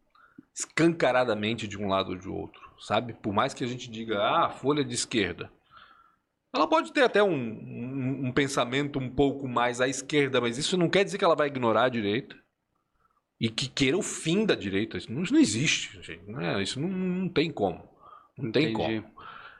escancaradamente 0.55 1.69
de 1.69 1.79
um 1.79 1.89
lado 1.89 2.11
ou 2.11 2.17
de 2.17 2.29
outro, 2.29 2.61
sabe? 2.81 3.13
Por 3.13 3.33
mais 3.33 3.55
que 3.55 3.63
a 3.63 3.67
gente 3.67 3.91
diga, 3.91 4.19
ah, 4.19 4.47
a 4.47 4.51
Folha 4.51 4.81
é 4.81 4.85
de 4.85 4.95
esquerda. 4.95 5.51
Ela 6.53 6.67
pode 6.67 6.93
ter 6.93 7.03
até 7.03 7.23
um, 7.23 7.35
um, 7.35 8.29
um 8.29 8.33
pensamento 8.33 8.99
um 8.99 9.11
pouco 9.11 9.47
mais 9.47 9.81
à 9.81 9.89
esquerda, 9.89 10.41
mas 10.41 10.57
isso 10.57 10.77
não 10.77 10.89
quer 10.89 11.05
dizer 11.05 11.19
que 11.19 11.25
ela 11.25 11.37
vai 11.37 11.49
ignorar 11.49 11.85
a 11.85 11.89
direita 11.91 12.35
e 13.41 13.49
que 13.49 13.69
queira 13.69 13.97
o 13.97 14.03
fim 14.03 14.45
da 14.45 14.55
direita. 14.55 14.97
Isso 14.97 15.13
não, 15.13 15.23
isso 15.23 15.33
não 15.33 15.41
existe, 15.41 16.03
gente. 16.03 16.25
né? 16.27 16.63
Isso 16.63 16.81
não, 16.81 16.89
não 16.89 17.29
tem 17.29 17.51
como. 17.51 17.89
Não 18.37 18.51
tem 18.51 18.73
Entendi. 18.73 19.03
como. 19.03 19.18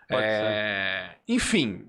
Pode 0.09 0.23
É, 0.25 1.17
Enfim, 1.29 1.87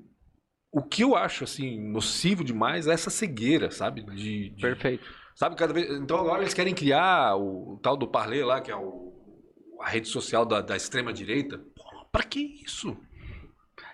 o 0.71 0.81
que 0.83 1.03
eu 1.03 1.15
acho 1.15 1.43
assim 1.43 1.79
nocivo 1.79 2.43
demais 2.43 2.87
é 2.87 2.93
essa 2.93 3.09
cegueira, 3.09 3.71
sabe? 3.71 4.03
De, 4.03 4.49
de- 4.49 4.61
Perfeito. 4.61 5.05
sabe 5.35 5.55
cada 5.55 5.73
vez. 5.73 5.89
Então 5.91 6.17
agora 6.17 6.41
eles 6.41 6.53
querem 6.53 6.73
criar 6.75 7.35
o, 7.37 7.79
tal 7.81 7.95
do 7.97 8.07
Parler 8.07 8.45
lá, 8.45 8.61
que 8.61 8.69
é 8.71 8.75
o- 8.75 9.13
a 9.81 9.87
rede 9.89 10.07
social 10.09 10.45
da, 10.45 10.61
da 10.61 10.75
extrema 10.75 11.13
direita. 11.13 11.57
Pô, 11.57 12.05
pra 12.11 12.23
que 12.23 12.39
isso? 12.63 12.97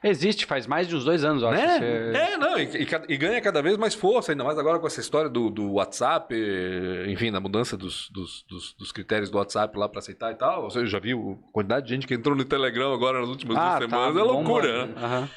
Existe, 0.07 0.45
faz 0.45 0.67
mais 0.67 0.87
de 0.87 0.95
uns 0.95 1.03
dois 1.03 1.23
anos, 1.23 1.41
eu 1.41 1.49
acho. 1.49 1.61
Né? 1.61 1.79
Você- 1.79 2.17
É, 2.17 2.37
não, 2.37 2.59
e, 2.59 2.63
e 2.63 2.87
e 3.13 3.17
ganha 3.17 3.41
cada 3.41 3.61
vez 3.61 3.75
mais 3.77 3.95
força, 3.95 4.31
ainda 4.31 4.43
mais 4.43 4.57
agora 4.59 4.77
com 4.77 4.85
essa 4.85 4.99
história 5.01 5.29
do, 5.29 5.49
do 5.49 5.73
WhatsApp, 5.73 6.33
eh, 6.33 7.05
enfim, 7.11 7.31
da 7.31 7.39
mudança 7.39 7.75
dos, 7.75 8.09
dos, 8.11 8.43
dos- 8.47 8.73
dos 8.77 8.91
critérios 8.91 9.29
do 9.31 9.37
WhatsApp 9.37 9.75
lá 9.77 9.89
pra 9.89 9.99
aceitar 9.99 10.31
e 10.31 10.35
tal. 10.35 10.69
Você 10.69 10.85
já 10.85 10.99
viu 10.99 11.43
a 11.49 11.51
quantidade 11.51 11.87
de 11.87 11.93
gente 11.93 12.05
que 12.05 12.13
entrou 12.13 12.35
no 12.35 12.45
Telegram 12.45 12.93
agora 12.93 13.19
nas 13.19 13.29
últimas 13.29 13.57
Ah, 13.57 13.79
duas 13.79 13.89
tá 13.89 13.97
semanas? 13.97 14.17
é 14.17 14.23
loucura, 14.23 14.85
né? 14.87 14.93
Aham. 14.97 15.29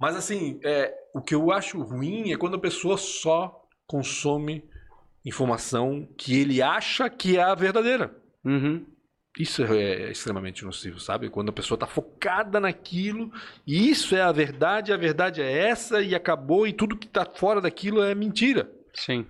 Mas 0.00 0.16
assim, 0.16 0.58
é, 0.64 0.92
o 1.14 1.22
que 1.22 1.34
eu 1.34 1.50
acho 1.52 1.80
ruim 1.80 2.32
é 2.32 2.36
quando 2.36 2.56
a 2.56 2.60
pessoa 2.60 2.98
só 2.98 3.62
consome 3.86 4.64
informação 5.24 6.06
que 6.16 6.38
ele 6.38 6.62
acha 6.62 7.08
que 7.10 7.36
é 7.36 7.42
a 7.42 7.54
verdadeira. 7.54 8.14
Uhum. 8.44 8.84
Isso 9.38 9.62
é 9.64 10.10
extremamente 10.10 10.64
nocivo, 10.64 10.98
sabe? 10.98 11.28
Quando 11.28 11.50
a 11.50 11.52
pessoa 11.52 11.76
tá 11.76 11.86
focada 11.86 12.58
naquilo, 12.58 13.30
e 13.66 13.90
isso 13.90 14.16
é 14.16 14.22
a 14.22 14.32
verdade, 14.32 14.92
a 14.92 14.96
verdade 14.96 15.42
é 15.42 15.68
essa, 15.68 16.00
e 16.00 16.14
acabou, 16.14 16.66
e 16.66 16.72
tudo 16.72 16.96
que 16.96 17.06
tá 17.06 17.24
fora 17.24 17.60
daquilo 17.60 18.02
é 18.02 18.14
mentira. 18.14 18.70
Sim. 18.94 19.26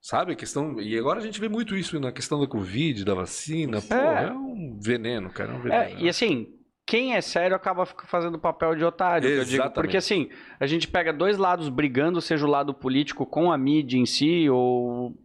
Sabe? 0.00 0.32
A 0.32 0.36
questão. 0.36 0.80
E 0.80 0.96
agora 0.98 1.18
a 1.18 1.22
gente 1.22 1.40
vê 1.40 1.48
muito 1.48 1.74
isso 1.74 1.98
na 1.98 2.12
questão 2.12 2.38
da 2.38 2.46
Covid, 2.46 3.04
da 3.04 3.14
vacina. 3.14 3.80
Pô, 3.80 3.94
É. 3.94 4.24
é, 4.26 4.32
um 4.32 4.78
veneno, 4.80 5.30
cara. 5.30 5.52
É 5.52 5.54
um 5.54 5.60
veneno. 5.60 5.82
É, 5.82 6.02
e 6.02 6.08
assim, 6.08 6.46
quem 6.86 7.14
é 7.14 7.20
sério 7.20 7.56
acaba 7.56 7.84
fazendo 7.84 8.38
papel 8.38 8.76
de 8.76 8.84
otário, 8.84 9.28
que 9.28 9.34
eu 9.34 9.44
digo. 9.44 9.54
Exatamente. 9.56 9.74
Porque 9.74 9.96
assim, 9.96 10.28
a 10.60 10.66
gente 10.66 10.86
pega 10.86 11.12
dois 11.12 11.38
lados 11.38 11.68
brigando, 11.68 12.20
seja 12.20 12.46
o 12.46 12.50
lado 12.50 12.72
político 12.72 13.26
com 13.26 13.50
a 13.50 13.58
mídia 13.58 13.98
em 13.98 14.06
si, 14.06 14.48
ou 14.48 15.16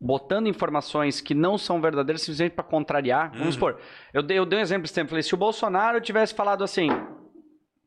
botando 0.00 0.46
informações 0.46 1.20
que 1.20 1.34
não 1.34 1.58
são 1.58 1.80
verdadeiras 1.80 2.22
simplesmente 2.22 2.52
para 2.52 2.64
contrariar. 2.64 3.30
Vamos 3.32 3.46
Uhum. 3.46 3.52
supor, 3.52 3.80
eu 4.14 4.22
dei, 4.22 4.38
eu 4.38 4.46
dei 4.46 4.58
um 4.58 4.62
exemplo 4.62 4.84
esse 4.84 4.94
tempo, 4.94 5.10
falei, 5.10 5.22
se 5.22 5.34
o 5.34 5.38
Bolsonaro 5.38 6.00
tivesse 6.00 6.34
falado 6.34 6.62
assim, 6.62 6.88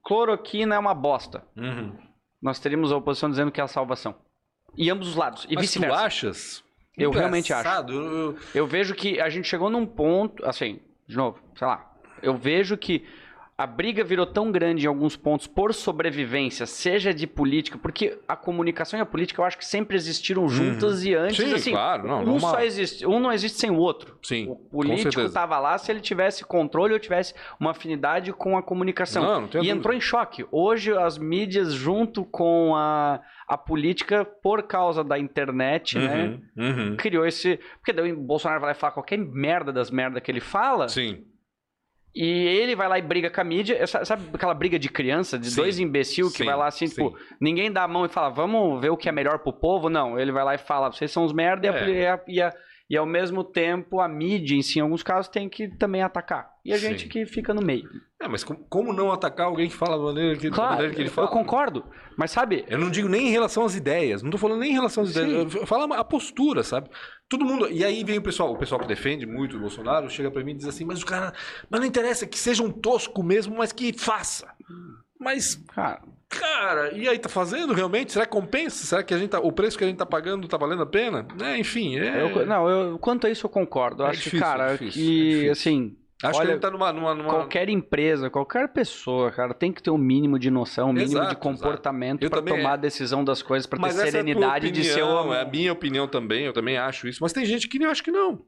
cloroquina 0.04 0.76
é 0.76 0.80
uma 0.80 0.94
bosta, 0.94 1.44
Uhum. 1.56 1.96
nós 2.42 2.60
teríamos 2.60 2.92
a 2.92 2.98
oposição 2.98 3.30
dizendo 3.30 3.52
que 3.52 3.62
é 3.62 3.64
a 3.64 3.68
salvação. 3.68 4.16
E 4.78 4.90
ambos 4.90 5.10
os 5.10 5.16
lados, 5.16 5.44
e 5.50 5.56
Mas 5.56 5.66
tu 5.68 5.80
vice-versa. 5.80 6.04
achas? 6.06 6.64
Eu 6.98 7.12
realmente 7.12 7.52
acho. 7.54 7.68
Eu 8.54 8.68
vejo 8.68 8.94
que 8.94 9.20
a 9.20 9.30
gente 9.30 9.48
chegou 9.48 9.70
num 9.70 9.86
ponto, 9.86 10.46
assim, 10.46 10.80
de 11.08 11.16
novo, 11.16 11.40
sei 11.56 11.68
lá, 11.68 11.92
eu 12.22 12.38
vejo 12.38 12.78
que 12.78 13.06
a 13.62 13.68
briga 13.68 14.04
virou 14.04 14.26
tão 14.26 14.52
grande 14.52 14.86
em 14.86 14.88
alguns 14.88 15.16
pontos 15.16 15.46
por 15.46 15.72
sobrevivência, 15.74 16.66
seja 16.66 17.14
de 17.14 17.28
política, 17.28 17.78
porque 17.78 18.18
a 18.28 18.36
comunicação 18.36 18.98
e 18.98 19.02
a 19.02 19.06
política 19.06 19.40
eu 19.40 19.46
acho 19.46 19.58
que 19.58 19.66
sempre 19.66 19.96
existiram 19.96 20.50
juntas 20.50 21.04
e 21.04 21.14
antes, 21.14 21.40
Uhum. 21.40 21.46
Sim, 21.50 21.54
assim, 21.54 21.72
claro, 21.72 22.08
não, 22.08 22.22
um 22.22 22.26
normal. 22.26 22.52
só 22.56 22.62
existe, 22.62 23.06
um 23.06 23.20
não 23.20 23.32
existe 23.32 23.60
sem 23.60 23.70
o 23.70 23.76
outro. 23.78 24.18
Sim, 24.24 24.48
O 24.50 24.56
político 24.56 25.22
estava 25.22 25.60
lá 25.60 25.78
se 25.78 25.92
ele 25.92 26.00
tivesse 26.00 26.44
controle 26.44 26.94
ou 26.94 27.00
tivesse 27.00 27.34
uma 27.60 27.72
afinidade 27.72 28.34
com 28.34 28.58
a 28.58 28.64
comunicação. 28.64 29.24
Não, 29.24 29.42
não 29.42 29.48
e 29.48 29.52
dúvida. 29.52 29.74
entrou 29.74 29.94
em 29.94 30.02
choque. 30.02 30.46
Hoje 30.52 30.92
as 30.98 31.18
mídias 31.18 31.74
junto 31.74 32.26
com 32.26 32.76
a, 32.76 33.22
a 33.48 33.58
política, 33.58 34.26
por 34.26 34.64
causa 34.64 35.04
da 35.04 35.20
internet, 35.20 35.98
né? 35.98 36.40
Uhum, 36.56 36.66
uhum. 36.66 36.96
criou 36.98 37.26
esse. 37.26 37.60
Porque 37.78 37.94
daí 37.94 38.12
o 38.12 38.18
Bolsonaro 38.18 38.62
vai 38.62 38.74
falar 38.74 38.94
qualquer 38.94 39.18
merda 39.18 39.72
das 39.72 39.92
merdas 39.92 40.22
que 40.24 40.32
ele 40.32 40.40
fala. 40.42 40.90
Sim. 40.90 41.24
E 42.14 42.24
ele 42.26 42.76
vai 42.76 42.90
lá 42.90 43.00
e 43.00 43.02
briga 43.02 43.30
com 43.30 43.40
a 43.40 43.44
mídia. 43.44 43.78
Essa- 43.82 44.04
Sabe 44.04 44.24
aquela 44.34 44.54
briga 44.54 44.78
de 44.78 44.90
criança, 44.90 45.40
de 45.40 45.50
Sim, 45.50 45.56
dois 45.56 45.80
imbecil 45.80 46.30
que 46.30 46.40
sim, 46.40 46.46
vai 46.46 46.56
lá 46.56 46.68
assim, 46.68 46.86
sim. 46.88 46.96
tipo, 46.96 47.18
ninguém 47.40 47.72
dá 47.72 47.84
a 47.84 47.88
mão 47.88 48.06
e 48.06 48.10
fala, 48.10 48.30
vamos 48.30 48.82
ver 48.82 48.90
o 48.90 48.98
que 48.98 49.08
é 49.08 49.12
melhor 49.12 49.40
pro 49.40 49.54
povo? 49.54 49.90
Não, 49.90 50.20
ele 50.20 50.32
vai 50.32 50.44
lá 50.44 50.54
e 50.56 50.58
fala, 50.58 50.92
vocês 50.92 51.10
são 51.10 51.24
os 51.24 51.32
merda 51.32 51.68
É. 51.70 51.90
e, 51.90 52.06
a- 52.08 52.20
e, 52.28 52.42
a- 52.42 52.54
e 52.92 52.98
ao 52.98 53.06
mesmo 53.06 53.42
tempo 53.42 54.02
a 54.02 54.08
mídia, 54.10 54.54
em 54.54 54.62
si, 54.62 54.80
em 54.80 54.82
alguns 54.82 55.02
casos, 55.02 55.30
tem 55.32 55.48
que 55.48 55.70
também 55.78 56.02
atacar. 56.04 56.52
E 56.66 56.74
a 56.74 56.78
Sim. 56.78 56.90
gente 56.90 57.08
que 57.08 57.26
fica 57.26 57.54
no 57.54 57.62
meio. 57.62 57.90
É, 58.22 58.28
mas 58.28 58.44
com- 58.44 58.54
como 58.54 58.92
não 58.92 59.14
atacar 59.14 59.46
alguém 59.48 59.70
que 59.70 59.76
fala 59.76 59.98
da 59.98 60.04
maneira 60.04 60.36
que, 60.38 60.52
Claro, 60.52 60.72
maneira 60.74 60.94
que 60.94 61.02
ele 61.02 61.08
eu 61.08 61.14
fala? 61.14 61.30
concordo. 61.30 61.86
Mas 62.18 62.32
sabe, 62.32 62.66
Eu 62.68 62.78
não 62.78 62.92
digo 62.92 63.08
nem 63.08 63.30
em 63.30 63.32
relação 63.32 63.64
às 63.64 63.76
ideias, 63.76 64.22
não 64.22 64.30
tô 64.30 64.38
falando 64.38 64.60
nem 64.60 64.72
em 64.72 64.74
relação 64.74 65.04
às 65.04 65.12
Sim. 65.12 65.24
ideias, 65.24 65.56
eu 65.56 65.66
falo 65.66 65.94
a 65.94 66.04
postura, 66.04 66.64
sabe? 66.64 66.90
Todo 67.30 67.46
mundo, 67.46 67.70
e 67.72 67.86
aí 67.86 68.04
vem 68.04 68.18
o 68.18 68.22
pessoal, 68.22 68.52
o 68.52 68.58
pessoal 68.58 68.82
que 68.82 68.88
defende 68.88 69.26
muito 69.26 69.56
o 69.56 69.60
Bolsonaro, 69.62 70.10
chega 70.10 70.30
pra 70.30 70.44
mim 70.44 70.52
e 70.52 70.56
diz 70.58 70.68
assim, 70.68 70.84
mas 70.84 71.02
o 71.02 71.06
cara, 71.06 71.34
mas 71.70 71.80
não 71.80 71.88
interessa 71.88 72.28
que 72.28 72.38
seja 72.38 72.62
um 72.62 72.70
tosco 72.70 73.24
mesmo, 73.24 73.56
mas 73.58 73.72
que 73.72 73.94
faça. 73.94 74.54
Mas, 75.18 75.56
cara, 75.74 76.02
cara, 76.32 76.94
e 76.94 77.08
aí 77.08 77.20
tá 77.20 77.30
fazendo 77.30 77.74
realmente? 77.74 78.12
Será 78.14 78.26
que 78.26 78.32
compensa? 78.32 78.86
Será 78.86 79.04
que 79.04 79.14
a 79.14 79.18
gente 79.18 79.30
tá, 79.30 79.40
o 79.40 79.52
preço 79.52 79.78
que 79.78 79.84
a 79.84 79.88
gente 79.88 79.98
tá 79.98 80.06
pagando 80.06 80.48
tá 80.48 80.58
valendo 80.58 80.82
a 80.84 80.86
pena? 80.86 81.28
Né? 81.38 81.60
Enfim, 81.60 82.00
é... 82.00 82.22
eu- 82.22 82.46
não, 82.46 82.70
eu, 82.70 83.00
quanto 83.00 83.28
a 83.28 83.30
isso 83.30 83.46
eu 83.46 83.50
concordo. 83.50 84.04
Eu 84.04 84.08
É 84.08 84.10
acho 84.12 84.20
que, 84.24 84.30
difícil, 84.32 84.46
é 84.46 84.50
cara, 84.50 84.72
difícil, 84.72 84.92
que, 84.94 85.20
é 85.22 85.24
difícil. 85.30 85.52
assim, 85.52 85.98
Acho 86.24 86.38
olha, 86.38 86.48
que 86.48 86.54
gente 86.54 86.62
tá 86.62 86.70
numa... 86.70 86.94
numa, 86.94 87.16
numa... 87.16 87.30
Qualquer 87.30 87.68
empresa, 87.70 88.30
qualquer 88.30 88.68
pessoa, 88.72 89.32
cara, 89.32 89.54
tem 89.56 89.72
que 89.72 89.82
ter 89.82 89.90
um 89.90 89.98
mínimo 89.98 90.38
de 90.38 90.52
noção, 90.52 90.90
um 90.90 90.94
mínimo 90.94 91.14
Exato, 91.14 91.30
de 91.30 91.36
comportamento. 91.36 92.22
Eu 92.24 92.30
para 92.30 92.42
tomar 92.44 92.74
a 92.74 92.78
decisão 92.78 93.24
das 93.24 93.42
coisas, 93.42 93.66
para 93.66 93.80
ter 93.80 93.88
é 93.90 94.12
serenidade 94.12 94.70
de 94.70 94.84
ser 94.84 95.02
opinião, 95.02 95.30
o. 95.30 95.34
É 95.34 95.42
a 95.42 95.46
minha 95.46 95.74
opinião 95.74 96.08
também, 96.08 96.46
eu 96.46 96.54
também 96.54 96.78
acho 96.78 97.08
isso. 97.08 97.20
Mas 97.22 97.34
tem 97.34 97.44
gente 97.46 97.68
que 97.68 97.84
acha 97.84 98.04
que 98.04 98.12
não. 98.12 98.46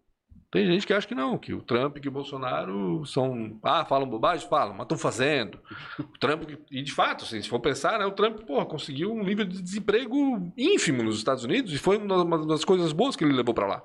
Tem 0.53 0.67
gente 0.67 0.85
que 0.85 0.93
acha 0.93 1.07
que 1.07 1.15
não, 1.15 1.35
que 1.35 1.51
o 1.51 1.63
Trump 1.63 1.97
e 1.97 1.99
que 1.99 2.07
o 2.07 2.11
Bolsonaro 2.11 3.03
são. 3.07 3.59
Ah, 3.63 3.83
falam 3.85 4.07
bobagem? 4.07 4.47
Falam, 4.47 4.75
mas 4.75 4.83
estão 4.83 4.99
fazendo. 4.99 5.59
O 5.97 6.17
Trump, 6.19 6.43
e 6.69 6.83
de 6.83 6.91
fato, 6.91 7.23
assim, 7.23 7.41
se 7.41 7.49
for 7.49 7.59
pensar, 7.59 7.97
né, 7.97 8.05
o 8.05 8.11
Trump 8.11 8.41
porra, 8.41 8.63
conseguiu 8.63 9.11
um 9.11 9.23
nível 9.23 9.45
de 9.45 9.59
desemprego 9.59 10.53
ínfimo 10.55 11.01
nos 11.01 11.17
Estados 11.17 11.43
Unidos 11.43 11.73
e 11.73 11.79
foi 11.79 11.97
uma 11.97 12.45
das 12.45 12.63
coisas 12.63 12.93
boas 12.93 13.15
que 13.15 13.23
ele 13.23 13.33
levou 13.33 13.55
para 13.55 13.65
lá. 13.65 13.83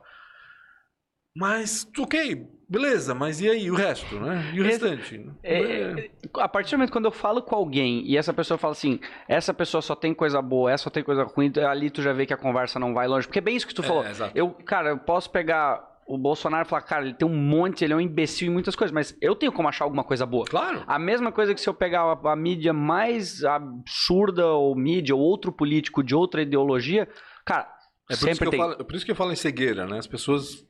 Mas, 1.34 1.90
ok, 1.98 2.46
Beleza, 2.70 3.14
mas 3.14 3.40
e 3.40 3.48
aí 3.48 3.70
o 3.70 3.74
resto, 3.74 4.20
né? 4.20 4.50
E 4.52 4.60
o 4.60 4.64
restante? 4.64 5.26
É, 5.42 5.62
é, 5.62 6.10
a 6.34 6.46
partir 6.46 6.72
do 6.72 6.76
momento 6.76 6.92
quando 6.92 7.06
eu 7.06 7.10
falo 7.10 7.40
com 7.40 7.54
alguém 7.56 8.02
e 8.06 8.14
essa 8.14 8.30
pessoa 8.34 8.58
fala 8.58 8.72
assim, 8.72 9.00
essa 9.26 9.54
pessoa 9.54 9.80
só 9.80 9.96
tem 9.96 10.12
coisa 10.12 10.42
boa, 10.42 10.70
essa 10.70 10.84
só 10.84 10.90
tem 10.90 11.02
coisa 11.02 11.24
ruim, 11.24 11.50
ali 11.66 11.88
tu 11.88 12.02
já 12.02 12.12
vê 12.12 12.26
que 12.26 12.34
a 12.34 12.36
conversa 12.36 12.78
não 12.78 12.92
vai 12.92 13.08
longe. 13.08 13.26
Porque 13.26 13.38
é 13.38 13.42
bem 13.42 13.56
isso 13.56 13.66
que 13.66 13.72
tu 13.72 13.82
É, 13.82 13.86
falou. 13.86 14.06
exato. 14.06 14.36
Eu, 14.36 14.50
cara, 14.50 14.90
eu 14.90 14.98
posso 14.98 15.30
pegar 15.30 15.82
o 16.08 16.18
Bolsonaro 16.18 16.66
falar, 16.68 16.82
cara, 16.82 17.04
ele 17.04 17.14
tem 17.14 17.28
um 17.28 17.36
monte, 17.36 17.84
ele 17.84 17.92
é 17.92 17.96
um 17.96 18.00
imbecil 18.00 18.48
em 18.48 18.50
muitas 18.52 18.74
coisas, 18.74 18.92
mas 18.94 19.16
eu 19.20 19.36
tenho 19.36 19.52
como 19.52 19.68
achar 19.68 19.84
alguma 19.84 20.02
coisa 20.02 20.24
boa. 20.24 20.46
Claro. 20.46 20.82
A 20.86 20.98
mesma 20.98 21.30
coisa 21.30 21.54
que 21.54 21.60
se 21.60 21.68
eu 21.68 21.74
pegar 21.74 22.00
a, 22.02 22.32
a 22.32 22.36
mídia 22.36 22.72
mais 22.72 23.44
absurda, 23.44 24.46
ou 24.46 24.74
mídia, 24.74 25.14
ou 25.14 25.20
outro 25.20 25.52
político 25.52 26.02
de 26.02 26.14
outra 26.14 26.42
ideologia, 26.42 27.08
cara, 27.44 27.68
É 28.10 28.14
por, 28.14 28.14
isso 28.14 28.26
que 28.26 28.32
sempre 28.34 28.46
eu 28.46 28.50
tem. 28.50 28.60
falo, 28.60 28.72
é 28.80 28.84
por 28.84 28.94
isso 28.96 29.04
que 29.04 29.10
eu 29.10 29.16
falo 29.16 29.32
em 29.32 29.36
cegueira, 29.36 29.86
né? 29.86 29.98
As 29.98 30.06
pessoas 30.06 30.66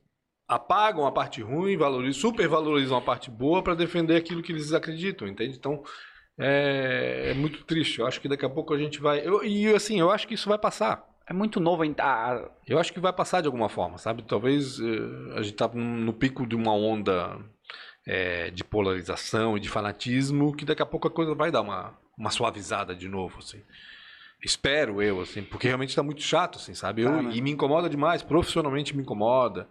apagam 0.47 1.05
a 1.05 1.11
parte 1.11 1.41
ruim, 1.41 1.77
valorizam, 1.77 2.21
supervalorizam 2.21 2.97
a 2.97 3.01
parte 3.01 3.29
boa 3.31 3.61
para 3.63 3.75
defender 3.75 4.15
aquilo 4.15 4.41
que 4.41 4.51
eles 4.51 4.73
acreditam, 4.73 5.27
entende? 5.27 5.55
Então 5.57 5.81
é, 6.37 7.31
é 7.31 7.33
muito 7.33 7.63
triste. 7.65 7.99
Eu 7.99 8.07
acho 8.07 8.19
que 8.19 8.27
daqui 8.27 8.45
a 8.45 8.49
pouco 8.49 8.73
a 8.73 8.77
gente 8.77 8.99
vai. 8.99 9.25
eu- 9.25 9.43
e 9.43 9.67
assim, 9.73 9.99
eu 9.99 10.09
acho 10.09 10.27
que 10.27 10.33
isso 10.33 10.49
vai 10.49 10.57
passar. 10.57 11.03
É 11.29 11.33
muito 11.33 11.59
novo 11.59 11.83
ainda. 11.83 12.03
Ah, 12.03 12.49
Eu 12.67 12.79
acho 12.79 12.91
que 12.91 12.99
vai 12.99 13.13
passar 13.13 13.41
de 13.41 13.47
alguma 13.47 13.69
forma, 13.69 13.97
sabe? 13.99 14.23
Talvez 14.23 14.79
eh, 14.79 15.37
a 15.37 15.41
gente 15.43 15.53
tá 15.55 15.67
no 15.67 16.11
pico 16.11 16.45
de 16.47 16.55
uma 16.55 16.73
onda 16.73 17.37
eh, 18.07 18.49
de 18.51 18.63
polarização 18.63 19.55
e 19.55 19.59
de 19.59 19.69
fanatismo 19.69 20.55
que 20.55 20.65
daqui 20.65 20.81
a 20.81 20.85
pouco 20.87 21.07
a 21.07 21.11
coisa 21.11 21.35
vai 21.35 21.51
dar 21.51 21.61
uma, 21.61 21.93
uma 22.17 22.31
suavizada 22.31 22.95
de 22.95 23.07
novo, 23.07 23.37
assim. 23.39 23.61
Espero 24.43 25.01
eu, 25.01 25.19
assim, 25.21 25.43
porque 25.43 25.67
realmente 25.67 25.93
tá 25.95 26.01
muito 26.01 26.21
chato, 26.21 26.57
assim, 26.57 26.73
sabe? 26.73 27.01
Eu, 27.01 27.11
Tá, 27.11 27.21
né? 27.21 27.31
E 27.33 27.41
me 27.41 27.51
incomoda 27.51 27.89
demais, 27.89 28.23
profissionalmente 28.23 28.95
me 28.95 29.03
incomoda. 29.03 29.67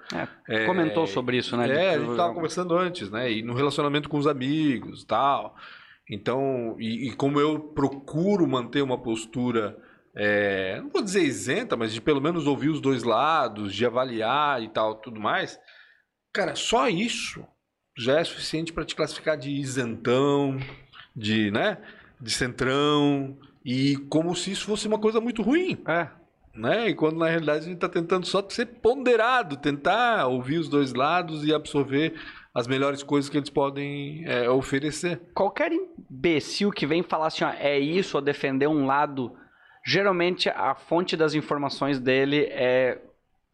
é, 0.46 0.66
comentou 0.66 1.06
sobre 1.06 1.38
isso, 1.38 1.56
né? 1.56 1.68
É, 1.74 1.94
a 1.94 1.98
gente 1.98 2.16
tava 2.16 2.34
conversando 2.34 2.76
antes, 2.76 3.10
né? 3.10 3.32
E 3.32 3.42
no 3.42 3.54
relacionamento 3.54 4.08
com 4.08 4.18
os 4.18 4.26
amigos 4.26 5.02
tal. 5.04 5.56
Então, 6.08 6.76
e, 6.78 7.08
e 7.08 7.12
como 7.16 7.40
eu 7.40 7.58
procuro 7.58 8.46
manter 8.46 8.82
uma 8.82 8.98
postura, 8.98 9.76
é, 10.14 10.80
não 10.80 10.90
vou 10.90 11.02
dizer 11.02 11.22
isenta, 11.22 11.76
mas 11.76 11.92
de 11.92 12.00
pelo 12.00 12.20
menos 12.20 12.46
ouvir 12.46 12.68
os 12.68 12.80
dois 12.80 13.02
lados, 13.02 13.74
de 13.74 13.86
avaliar 13.86 14.62
e 14.62 14.68
tal, 14.68 14.94
tudo 14.96 15.20
mais. 15.20 15.58
Cara, 16.32 16.54
só 16.54 16.88
isso 16.88 17.44
já 17.96 18.20
é 18.20 18.24
suficiente 18.24 18.72
para 18.72 18.84
te 18.84 18.94
classificar 18.94 19.36
de 19.36 19.50
isentão, 19.50 20.58
de, 21.14 21.50
né? 21.50 21.78
De 22.20 22.30
centrão, 22.30 23.36
e 23.64 23.96
como 24.08 24.34
se 24.34 24.52
isso 24.52 24.64
fosse 24.66 24.88
uma 24.88 24.98
coisa 24.98 25.20
muito 25.20 25.42
ruim 25.42 25.78
É. 25.86 26.08
né? 26.54 26.88
E 26.88 26.94
quando 26.94 27.18
na 27.18 27.28
realidade 27.28 27.60
a 27.60 27.62
gente 27.62 27.74
está 27.74 27.88
tentando 27.88 28.26
só 28.26 28.44
ser 28.48 28.66
ponderado, 28.66 29.56
tentar 29.56 30.26
ouvir 30.26 30.58
os 30.58 30.68
dois 30.68 30.94
lados 30.94 31.44
e 31.44 31.52
absorver 31.52 32.14
as 32.54 32.66
melhores 32.66 33.02
coisas 33.02 33.30
que 33.30 33.36
eles 33.36 33.50
podem 33.50 34.24
é, 34.26 34.48
oferecer. 34.50 35.20
Qualquer 35.34 35.70
imbecil 35.72 36.70
que 36.70 36.86
vem 36.86 37.02
falar 37.02 37.26
assim, 37.28 37.44
ó, 37.44 37.50
é 37.50 37.78
isso, 37.78 38.16
ou 38.16 38.22
defender 38.22 38.66
um 38.66 38.86
lado, 38.86 39.32
geralmente 39.88 40.50
a 40.50 40.74
fonte 40.74 41.16
das 41.16 41.32
informações 41.32 41.98
dele 41.98 42.44
é 42.50 43.00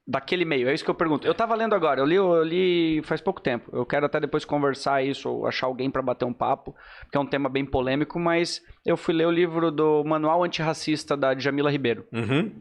daquele 0.05 0.45
meio. 0.45 0.69
É 0.69 0.75
isso 0.75 0.85
que 0.85 0.91
eu 0.91 0.95
pergunto. 0.95 1.25
Eu 1.25 1.33
tava 1.33 1.55
lendo 1.55 1.77
agora, 1.77 2.01
eu 2.01 2.05
li, 2.05 2.17
eu 2.17 2.43
li 2.43 3.01
faz 3.05 3.21
pouco 3.21 3.41
tempo. 3.41 3.71
Eu 3.73 3.87
quero 3.87 4.05
até 4.05 4.19
depois 4.19 4.45
conversar 4.45 5.05
isso, 5.05 5.31
ou 5.31 5.47
achar 5.47 5.69
alguém 5.69 5.89
para 5.89 6.03
bater 6.03 6.25
um 6.25 6.33
papo, 6.33 6.75
porque 7.03 7.17
é 7.17 7.21
um 7.21 7.27
tema 7.27 7.49
bem 7.49 7.65
polêmico, 7.65 8.19
mas 8.19 8.61
eu 8.85 8.97
fui 8.97 9.15
ler 9.15 9.29
o 9.29 9.31
livro 9.31 9.71
do 9.71 10.03
Manual 10.03 10.43
Antirracista 10.43 11.17
da 11.17 11.35
Djamila 11.35 11.71
Ribeiro. 11.71 12.05
Uhum. 12.13 12.61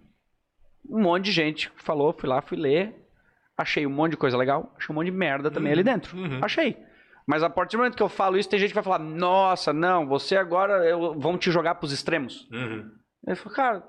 Um 0.87 1.01
monte 1.01 1.25
de 1.25 1.31
gente 1.31 1.71
falou, 1.75 2.13
fui 2.13 2.29
lá, 2.29 2.43
fui 2.43 2.57
ler, 2.59 2.93
achei 3.57 3.87
um 3.87 3.89
monte 3.89 4.11
de 4.11 4.17
coisa 4.17 4.37
legal, 4.37 4.71
achei 4.77 4.93
um 4.93 4.95
monte 4.95 5.05
de 5.05 5.17
merda 5.17 5.49
também 5.49 5.71
ali 5.71 5.83
dentro. 5.83 6.15
uhum. 6.15 6.39
Achei. 6.43 6.77
Mas 7.25 7.41
a 7.41 7.49
partir 7.49 7.75
do 7.75 7.79
momento 7.79 7.95
que 7.95 8.03
eu 8.03 8.09
falo 8.09 8.37
isso, 8.37 8.49
tem 8.49 8.59
gente 8.59 8.69
que 8.69 8.75
vai 8.75 8.83
falar: 8.83 8.99
Nossa, 8.99 9.73
não, 9.73 10.05
você 10.05 10.35
agora 10.35 10.85
eu, 10.85 11.17
vão 11.17 11.37
te 11.37 11.49
jogar 11.49 11.75
pros 11.75 11.91
extremos. 11.91 12.47
Uhum. 12.51 12.91
Eu 13.27 13.35
falo, 13.35 13.55
cara, 13.55 13.83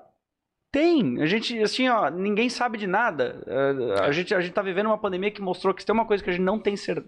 tem. 0.71 1.21
A 1.21 1.25
gente, 1.25 1.57
assim, 1.61 1.87
ó, 1.87 2.09
ninguém 2.09 2.49
sabe 2.49 2.77
de 2.77 2.85
nada. 2.87 3.41
Eh, 3.47 4.01
A 4.01 4.11
gente, 4.11 4.33
a 4.35 4.41
gente 4.41 4.53
tá 4.53 4.61
vivendo 4.61 4.87
uma 4.87 4.97
pandemia 4.97 5.31
que 5.31 5.41
mostrou 5.41 5.73
que 5.73 5.81
se 5.81 5.85
tem 5.85 5.93
uma 5.93 6.05
coisa 6.05 6.23
que 6.23 6.29
a 6.29 6.33
gente 6.33 6.43
não 6.43 6.59
tem 6.59 6.75
certeza. 6.75 7.07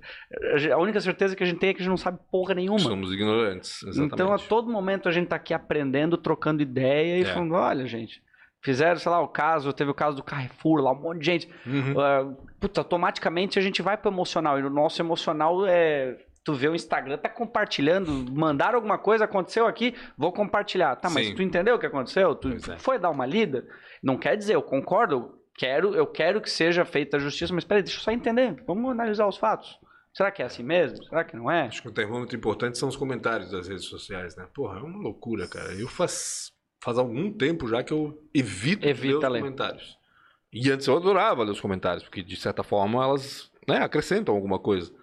A 0.73 0.77
única 0.77 1.01
certeza 1.01 1.35
que 1.35 1.43
a 1.43 1.45
gente 1.45 1.59
tem 1.59 1.69
é 1.69 1.73
que 1.73 1.79
a 1.79 1.83
gente 1.83 1.89
não 1.89 1.97
sabe 1.97 2.19
porra 2.31 2.53
nenhuma. 2.53 2.79
Somos 2.79 3.11
ignorantes, 3.11 3.83
exatamente. 3.83 4.13
Então, 4.13 4.33
a 4.33 4.37
todo 4.39 4.71
momento 4.71 5.09
a 5.09 5.11
gente 5.11 5.27
tá 5.27 5.35
aqui 5.35 5.53
aprendendo, 5.53 6.17
trocando 6.17 6.61
ideia 6.61 7.17
e 7.17 7.21
É. 7.21 7.25
falando: 7.25 7.55
olha, 7.55 7.85
gente. 7.85 8.21
Fizeram, 8.59 8.97
sei 8.97 9.11
lá, 9.11 9.21
o 9.21 9.27
caso, 9.27 9.71
teve 9.71 9.91
o 9.91 9.93
caso 9.93 10.17
do 10.17 10.23
Carrefour 10.23 10.81
lá, 10.81 10.91
um 10.91 10.99
monte 11.01 11.19
de 11.19 11.25
gente. 11.25 11.49
Uhum. 11.65 11.91
Uh, 11.91 12.37
puta, 12.59 12.81
automaticamente 12.81 13.59
a 13.59 13.61
gente 13.61 13.81
vai 13.81 13.95
pro 13.95 14.11
emocional. 14.11 14.59
E 14.59 14.63
o 14.63 14.69
nosso 14.69 15.01
emocional 15.01 15.65
é. 15.67 16.17
Tu 16.47 16.53
vê 16.53 16.69
o 16.69 16.73
Instagram, 16.73 17.17
tá 17.17 17.27
compartilhando, 17.27 18.09
mandaram 18.31 18.75
alguma 18.75 18.97
coisa, 18.97 19.25
aconteceu 19.25 19.67
aqui, 19.67 19.93
vou 20.17 20.31
compartilhar. 20.31 20.95
Tá, 20.95 21.09
mas 21.09 21.27
Sim. 21.27 21.35
tu 21.35 21.41
entendeu 21.41 21.75
o 21.75 21.77
que 21.77 21.85
aconteceu? 21.85 22.33
Tu 22.35 22.71
é. 22.71 22.79
foi 22.79 22.97
dar 22.97 23.09
uma 23.09 23.25
lida? 23.25 23.67
Não 24.01 24.17
quer 24.17 24.37
dizer, 24.37 24.55
eu 24.55 24.61
concordo, 24.61 25.13
eu 25.13 25.43
quero, 25.57 25.93
eu 25.93 26.07
quero 26.07 26.39
que 26.39 26.49
seja 26.49 26.85
feita 26.85 27.17
a 27.17 27.19
justiça, 27.19 27.53
mas 27.53 27.65
peraí, 27.65 27.83
deixa 27.83 27.99
eu 27.99 28.01
só 28.01 28.11
entender. 28.11 28.63
Vamos 28.65 28.89
analisar 28.89 29.27
os 29.27 29.35
fatos. 29.35 29.77
Será 30.13 30.31
que 30.31 30.41
é 30.41 30.45
assim 30.45 30.63
mesmo? 30.63 31.03
Será 31.03 31.25
que 31.25 31.35
não 31.35 31.51
é? 31.51 31.63
Acho 31.63 31.81
que 31.81 31.89
um 31.89 31.93
termômetro 31.93 32.37
importante 32.37 32.77
são 32.77 32.87
os 32.87 32.95
comentários 32.95 33.51
das 33.51 33.67
redes 33.67 33.83
sociais, 33.83 34.37
né? 34.37 34.47
Porra, 34.55 34.79
é 34.79 34.83
uma 34.83 34.99
loucura, 34.99 35.49
cara. 35.49 35.73
Eu 35.73 35.89
faz, 35.89 36.53
faz 36.81 36.97
algum 36.97 37.29
tempo 37.29 37.67
já 37.67 37.83
que 37.83 37.91
eu 37.91 38.23
evito 38.33 38.87
Evita 38.87 39.27
ler. 39.27 39.39
os 39.39 39.43
comentários. 39.43 39.97
E 40.53 40.71
antes 40.71 40.87
eu 40.87 40.95
adorava 40.95 41.43
ler 41.43 41.51
os 41.51 41.59
comentários, 41.59 42.03
porque 42.03 42.23
de 42.23 42.37
certa 42.37 42.63
forma 42.63 43.03
elas 43.03 43.51
né, 43.67 43.79
acrescentam 43.79 44.33
alguma 44.33 44.57
coisa. 44.57 44.95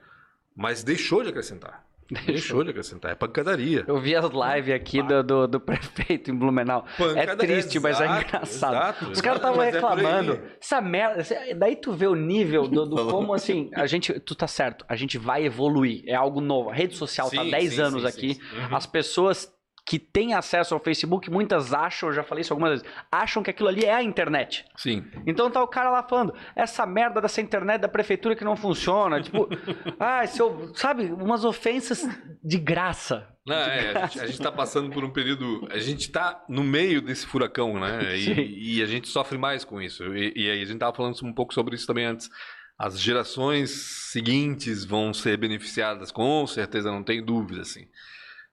Mas 0.54 0.82
deixou 0.84 1.22
de 1.22 1.30
acrescentar. 1.30 1.84
Deixou 2.26 2.62
de 2.62 2.70
acrescentar. 2.70 3.12
É 3.12 3.14
pancadaria. 3.14 3.84
Eu 3.88 3.98
vi 3.98 4.14
as 4.14 4.26
lives 4.26 4.74
aqui 4.74 5.02
do, 5.02 5.22
do, 5.22 5.48
do 5.48 5.58
prefeito 5.60 6.30
em 6.30 6.34
Blumenau. 6.34 6.84
É 7.16 7.34
triste, 7.34 7.80
mas 7.80 7.98
é 8.00 8.04
Exato, 8.04 8.26
engraçado. 8.26 8.74
exato, 8.74 9.10
Os 9.10 9.20
caras 9.20 9.38
estavam 9.38 9.62
é 9.62 9.70
reclamando. 9.70 10.40
Essa 10.60 10.80
merda. 10.80 11.24
Daí 11.56 11.76
tu 11.76 11.92
vê 11.92 12.06
o 12.06 12.14
nível 12.14 12.68
do, 12.68 12.84
do 12.84 13.06
como 13.06 13.32
assim. 13.32 13.70
A 13.74 13.86
gente. 13.86 14.12
Tu 14.20 14.34
tá 14.34 14.46
certo, 14.46 14.84
a 14.88 14.94
gente 14.96 15.16
vai 15.16 15.44
evoluir. 15.44 16.04
É 16.06 16.14
algo 16.14 16.40
novo. 16.40 16.70
A 16.70 16.74
rede 16.74 16.94
social 16.94 17.30
tá 17.30 17.40
há 17.40 17.44
Sim, 17.44 17.50
10 17.50 17.72
sim, 17.72 17.80
anos 17.80 18.02
sim, 18.02 18.08
aqui. 18.08 18.34
sim, 18.34 18.40
sim. 18.40 18.58
Uhum. 18.58 18.76
As 18.76 18.86
pessoas 18.86 19.53
que 19.86 19.98
têm 19.98 20.32
acesso 20.32 20.72
ao 20.72 20.80
Facebook, 20.80 21.30
muitas 21.30 21.74
acham, 21.74 22.08
eu 22.08 22.14
já 22.14 22.22
falei 22.22 22.40
isso 22.40 22.52
algumas 22.52 22.70
vezes, 22.80 22.86
acham 23.12 23.42
que 23.42 23.50
aquilo 23.50 23.68
ali 23.68 23.84
é 23.84 23.94
a 23.94 24.02
internet. 24.02 24.64
Sim. 24.76 25.04
Então 25.26 25.50
tá 25.50 25.62
o 25.62 25.68
cara 25.68 25.90
lá 25.90 26.02
falando, 26.02 26.34
essa 26.56 26.86
merda 26.86 27.20
dessa 27.20 27.40
internet 27.40 27.82
da 27.82 27.88
prefeitura 27.88 28.34
que 28.34 28.44
não 28.44 28.56
funciona, 28.56 29.20
tipo, 29.20 29.46
ah, 30.00 30.26
seu, 30.26 30.72
sabe, 30.74 31.04
umas 31.12 31.44
ofensas 31.44 32.08
de 32.42 32.58
graça. 32.58 33.28
Não, 33.46 33.56
é, 33.56 33.90
a, 33.90 34.06
gente, 34.06 34.20
a 34.20 34.26
gente 34.26 34.40
tá 34.40 34.50
passando 34.50 34.90
por 34.90 35.04
um 35.04 35.10
período. 35.10 35.68
A 35.70 35.78
gente 35.78 36.10
tá 36.10 36.42
no 36.48 36.64
meio 36.64 37.02
desse 37.02 37.26
furacão, 37.26 37.78
né? 37.78 38.16
Sim. 38.16 38.40
E, 38.40 38.78
e 38.78 38.82
a 38.82 38.86
gente 38.86 39.06
sofre 39.06 39.36
mais 39.36 39.66
com 39.66 39.82
isso. 39.82 40.02
E, 40.16 40.32
e 40.34 40.50
aí 40.50 40.62
a 40.62 40.64
gente 40.64 40.78
tava 40.78 40.96
falando 40.96 41.14
um 41.22 41.32
pouco 41.32 41.52
sobre 41.52 41.74
isso 41.74 41.86
também 41.86 42.06
antes. 42.06 42.30
As 42.78 42.98
gerações 42.98 43.70
seguintes 44.10 44.84
vão 44.84 45.12
ser 45.12 45.36
beneficiadas, 45.36 46.10
com 46.10 46.46
certeza, 46.46 46.90
não 46.90 47.04
tem 47.04 47.22
dúvida, 47.22 47.60
assim. 47.60 47.86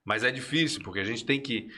Mas 0.04 0.24
é 0.24 0.30
difícil, 0.30 0.82
porque 0.82 1.00
a 1.00 1.04
gente 1.04 1.24
tem 1.24 1.40
que 1.40 1.68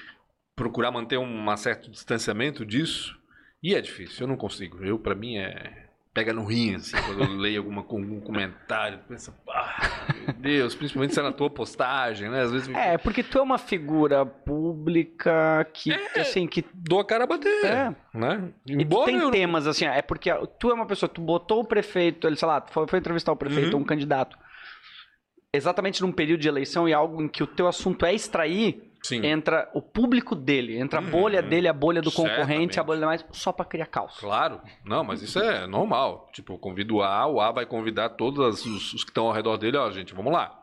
procurar 0.57 0.91
manter 0.91 1.19
um 1.19 1.57
certo 1.57 1.91
distanciamento 1.91 2.65
disso. 2.65 3.19
E 3.63 3.75
é 3.75 3.81
difícil, 3.81 4.23
eu 4.25 4.29
não 4.29 4.37
consigo. 4.37 4.83
Eu, 4.85 4.99
para 4.99 5.15
mim, 5.15 5.37
é. 5.39 5.83
Pega 6.13 6.33
no 6.33 6.45
rim, 6.45 6.77
assim, 6.77 6.97
quando 7.07 7.25
eu 7.25 7.37
leio 7.37 7.59
alguma, 7.59 7.81
algum 7.81 8.21
comentário, 8.21 9.01
pensa, 9.09 9.35
ah, 9.51 10.07
meu 10.25 10.33
Deus, 10.35 10.73
principalmente 10.73 11.13
se 11.13 11.19
é 11.19 11.23
na 11.25 11.33
tua 11.33 11.51
postagem, 11.51 12.31
né? 12.31 12.43
Às 12.43 12.53
vezes 12.53 12.69
me- 12.69 12.77
É, 12.77 12.97
porque 12.97 13.21
tu 13.21 13.37
é 13.37 13.43
uma 13.43 13.59
figura 13.59 14.25
pública 14.25 15.67
que, 15.73 15.93
assim, 16.17 16.47
que 16.47 16.65
dou 16.73 17.01
a 17.01 17.05
cara 17.05 17.25
a 17.25 17.27
bater, 17.27 17.65
É. 17.65 17.95
né? 18.15 18.49
E 18.65 18.77
tu 18.77 18.83
Embora 18.83 19.07
tem 19.07 19.17
eu- 19.17 19.31
temas 19.33 19.67
assim, 19.67 19.87
é 19.87 20.03
porque 20.03 20.31
tu 20.59 20.71
é 20.71 20.75
uma 20.75 20.87
pessoa, 20.87 21.09
tu 21.09 21.21
botou 21.21 21.61
o 21.63 21.65
prefeito, 21.65 22.27
ele, 22.29 22.37
sei 22.37 22.47
lá, 22.47 22.65
foi, 22.71 22.87
foi 22.87 22.99
entrevistar 23.01 23.33
o 23.33 23.37
prefeito, 23.37 23.75
Uhum. 23.77 23.83
um 23.83 23.85
candidato, 23.85 24.39
exatamente 25.57 26.01
num 26.03 26.13
período 26.13 26.41
de 26.41 26.49
eleição 26.49 26.89
e 26.89 26.93
algo 26.95 27.23
em 27.23 27.29
que 27.29 27.43
o 27.43 27.47
teu 27.47 27.67
assunto 27.67 28.05
é 28.07 28.13
extrair, 28.15 28.91
Sim, 29.03 29.25
entra 29.27 29.69
o 29.75 29.83
público 29.83 30.35
dele, 30.35 30.79
entra 30.79 30.99
a 30.99 31.03
Uhum. 31.03 31.11
bolha 31.11 31.43
dele, 31.43 31.69
a 31.69 31.73
bolha 31.75 32.01
do 32.01 32.11
concorrente, 32.11 32.81
a 32.81 32.83
bolha 32.83 33.01
da 33.01 33.07
mais, 33.07 33.25
só 33.33 33.53
pra 33.53 33.65
criar 33.65 33.87
caos. 33.87 34.17
claro. 34.19 34.61
Não, 34.85 35.05
mas 35.05 35.21
isso 35.23 35.39
é 35.39 35.67
normal. 35.67 36.31
Tipo, 36.33 36.55
eu 36.55 36.59
convido 36.59 36.97
o 36.97 37.03
A, 37.03 37.27
o 37.27 37.41
A 37.41 37.53
vai 37.53 37.67
convidar 37.67 38.09
todos 38.11 38.65
os, 38.65 38.95
os 38.95 39.05
que 39.05 39.11
estão 39.11 39.27
ao 39.27 39.33
redor 39.33 39.57
dele, 39.59 39.77
ó, 39.77 39.91
gente, 39.91 40.15
vamos 40.15 40.33
lá. 40.33 40.59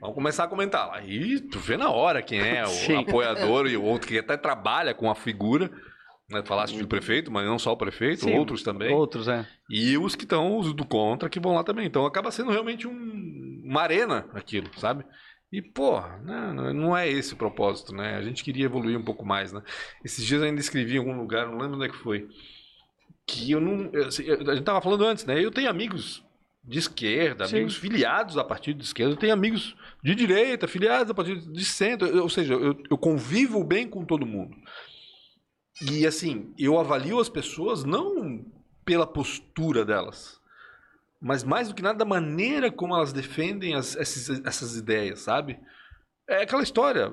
Vamos 0.00 0.14
começar 0.14 0.44
a 0.44 0.48
comentar 0.48 0.86
lá. 0.86 1.02
E 1.02 1.40
tu 1.40 1.58
vê 1.58 1.76
na 1.76 1.90
hora 1.90 2.22
quem 2.22 2.38
é 2.40 2.62
o 2.64 2.68
Sim. 2.68 2.96
apoiador 2.98 3.66
e 3.66 3.76
o 3.76 3.82
outro 3.82 4.06
que 4.08 4.18
até 4.18 4.36
trabalha 4.36 4.94
com 4.94 5.10
a 5.10 5.14
figura. 5.14 5.70
Né? 6.30 6.42
Falaste 6.44 6.78
do 6.78 6.86
prefeito, 6.86 7.28
mas 7.32 7.44
não 7.44 7.58
só 7.58 7.72
o 7.72 7.76
prefeito, 7.76 8.20
Sim, 8.24 8.38
outros 8.38 8.62
também. 8.62 8.94
Outros, 8.94 9.26
é. 9.26 9.44
E 9.68 9.98
os 9.98 10.14
que 10.14 10.22
estão, 10.22 10.58
os 10.58 10.72
do 10.72 10.84
contra, 10.86 11.28
que 11.28 11.40
vão 11.40 11.54
lá 11.54 11.64
também. 11.64 11.86
Então 11.86 12.06
acaba 12.06 12.30
sendo 12.30 12.52
realmente 12.52 12.86
um- 12.86 13.49
uma 13.70 13.82
arena 13.82 14.28
aquilo, 14.34 14.68
sabe? 14.76 15.04
E, 15.52 15.62
porra, 15.62 16.18
né, 16.18 16.72
não 16.72 16.96
é 16.96 17.08
esse 17.08 17.34
o 17.34 17.36
propósito, 17.36 17.94
né? 17.94 18.16
A 18.16 18.22
gente 18.22 18.42
queria 18.42 18.64
evoluir 18.64 18.98
um 18.98 19.04
pouco 19.04 19.24
mais, 19.24 19.52
né? 19.52 19.62
Esses 20.04 20.24
dias 20.24 20.40
eu 20.40 20.48
ainda 20.48 20.60
escrevi 20.60 20.94
em 20.94 20.98
algum 20.98 21.16
lugar, 21.16 21.46
não 21.46 21.58
lembro 21.58 21.76
onde 21.76 21.86
é 21.86 21.88
que 21.88 21.96
foi. 21.96 22.28
Que 23.26 23.52
eu 23.52 23.60
não. 23.60 23.90
eu, 23.92 24.08
assim, 24.08 24.28
a 24.28 24.54
gente 24.54 24.64
tava 24.64 24.80
falando 24.80 25.04
antes, 25.04 25.24
né? 25.24 25.42
Eu 25.42 25.50
tenho 25.52 25.70
amigos 25.70 26.24
de 26.64 26.78
esquerda, 26.78 27.46
Sim. 27.46 27.56
amigos 27.56 27.76
filiados 27.76 28.36
a 28.36 28.44
partido 28.44 28.78
de 28.78 28.84
esquerda, 28.84 29.14
eu 29.14 29.18
tenho 29.18 29.32
amigos 29.32 29.74
de 30.02 30.14
direita, 30.14 30.68
filiados 30.68 31.10
a 31.10 31.14
partido 31.14 31.52
de 31.52 31.64
centro, 31.64 32.20
ou 32.20 32.28
seja, 32.28 32.54
eu, 32.54 32.76
eu 32.90 32.98
convivo 32.98 33.64
bem 33.64 33.88
com 33.88 34.04
todo 34.04 34.26
mundo. 34.26 34.54
E 35.80 36.06
assim, 36.06 36.52
eu 36.58 36.78
avalio 36.78 37.18
as 37.18 37.28
pessoas 37.28 37.82
não 37.84 38.44
pela 38.84 39.06
postura 39.06 39.84
delas, 39.84 40.39
mas 41.20 41.44
mais 41.44 41.68
do 41.68 41.74
que 41.74 41.82
nada 41.82 41.98
da 41.98 42.04
maneira 42.04 42.72
como 42.72 42.94
elas 42.94 43.12
defendem 43.12 43.74
as, 43.74 43.94
essas, 43.96 44.42
essas 44.44 44.76
ideias, 44.76 45.20
sabe? 45.20 45.58
É 46.28 46.42
aquela 46.42 46.62
história. 46.62 47.12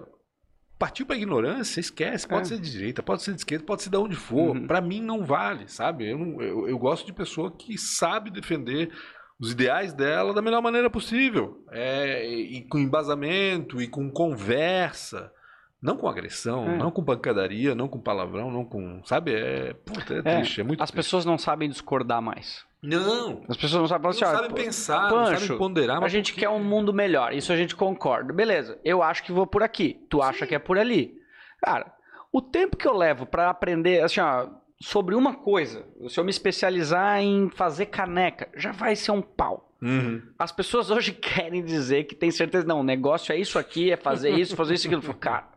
Partiu 0.79 1.05
para 1.05 1.17
ignorância, 1.17 1.79
esquece. 1.79 2.27
Pode 2.27 2.43
é. 2.43 2.45
ser 2.45 2.59
de 2.59 2.71
direita, 2.71 3.03
pode 3.03 3.23
ser 3.23 3.33
de 3.33 3.39
esquerda, 3.39 3.65
pode 3.65 3.81
ser 3.81 3.89
de 3.89 3.97
onde 3.97 4.15
for. 4.15 4.55
Uhum. 4.55 4.67
Para 4.67 4.79
mim 4.79 5.01
não 5.01 5.25
vale, 5.25 5.67
sabe? 5.67 6.09
Eu, 6.09 6.17
não, 6.19 6.41
eu, 6.41 6.69
eu, 6.69 6.77
gosto 6.77 7.05
de 7.05 7.11
pessoa 7.11 7.51
que 7.51 7.77
sabe 7.77 8.29
defender 8.29 8.91
os 9.39 9.51
ideais 9.51 9.91
dela 9.91 10.33
da 10.33 10.41
melhor 10.41 10.61
maneira 10.61 10.89
possível. 10.89 11.65
É, 11.71 12.25
e 12.25 12.61
com 12.61 12.77
embasamento 12.77 13.81
e 13.81 13.87
com 13.87 14.09
conversa. 14.09 15.33
Não 15.81 15.95
com 15.95 16.07
agressão, 16.07 16.69
é. 16.69 16.77
não 16.77 16.89
com 16.89 17.03
pancadaria, 17.03 17.75
não 17.75 17.87
com 17.87 17.99
palavrão, 17.99 18.51
não 18.51 18.65
com. 18.65 19.03
Sabe? 19.03 19.33
É, 19.33 19.73
puta, 19.73 20.15
é, 20.15 20.17
é 20.19 20.21
triste, 20.21 20.61
é 20.61 20.63
muito 20.63 20.81
As 20.81 20.89
triste. 20.89 21.05
pessoas 21.05 21.25
não 21.25 21.37
sabem 21.37 21.69
discordar 21.69 22.21
mais. 22.21 22.65
Não. 22.87 23.41
As 23.49 23.57
pessoas 23.57 23.81
não 23.81 23.87
sabem, 23.87 24.03
não 24.03 24.09
assim, 24.11 24.19
sabem 24.19 24.51
pensar, 24.51 25.09
Pancho, 25.09 25.31
não 25.31 25.39
sabem 25.39 25.57
ponderar. 25.57 26.01
A 26.01 26.07
gente 26.07 26.33
quer 26.33 26.47
um 26.47 26.63
mundo 26.63 26.93
melhor, 26.93 27.33
isso 27.33 27.51
a 27.51 27.57
gente 27.57 27.75
concorda. 27.75 28.31
Beleza, 28.31 28.79
eu 28.83 29.03
acho 29.03 29.23
que 29.23 29.31
vou 29.31 29.45
por 29.45 29.61
aqui, 29.61 30.05
tu 30.09 30.17
Sim. 30.17 30.23
acha 30.23 30.47
que 30.47 30.55
é 30.55 30.59
por 30.59 30.77
ali. 30.77 31.19
Cara, 31.61 31.93
o 32.31 32.41
tempo 32.41 32.77
que 32.77 32.87
eu 32.87 32.95
levo 32.95 33.25
para 33.25 33.49
aprender, 33.49 34.01
assim, 34.01 34.21
ó, 34.21 34.47
sobre 34.79 35.15
uma 35.15 35.33
coisa, 35.33 35.85
se 36.07 36.17
eu 36.17 36.23
me 36.23 36.29
especializar 36.29 37.19
em 37.19 37.49
fazer 37.49 37.87
caneca, 37.87 38.47
já 38.55 38.71
vai 38.71 38.95
ser 38.95 39.11
um 39.11 39.21
pau. 39.21 39.69
Uhum. 39.81 40.21
As 40.39 40.51
pessoas 40.51 40.89
hoje 40.89 41.11
querem 41.13 41.63
dizer 41.63 42.05
que 42.05 42.15
tem 42.15 42.31
certeza, 42.31 42.65
não, 42.65 42.79
o 42.79 42.83
negócio 42.83 43.33
é 43.33 43.37
isso 43.37 43.59
aqui, 43.59 43.91
é 43.91 43.97
fazer 43.97 44.31
isso, 44.31 44.55
fazer 44.55 44.75
isso, 44.75 44.87
aquilo. 44.87 45.01
Cara, 45.15 45.47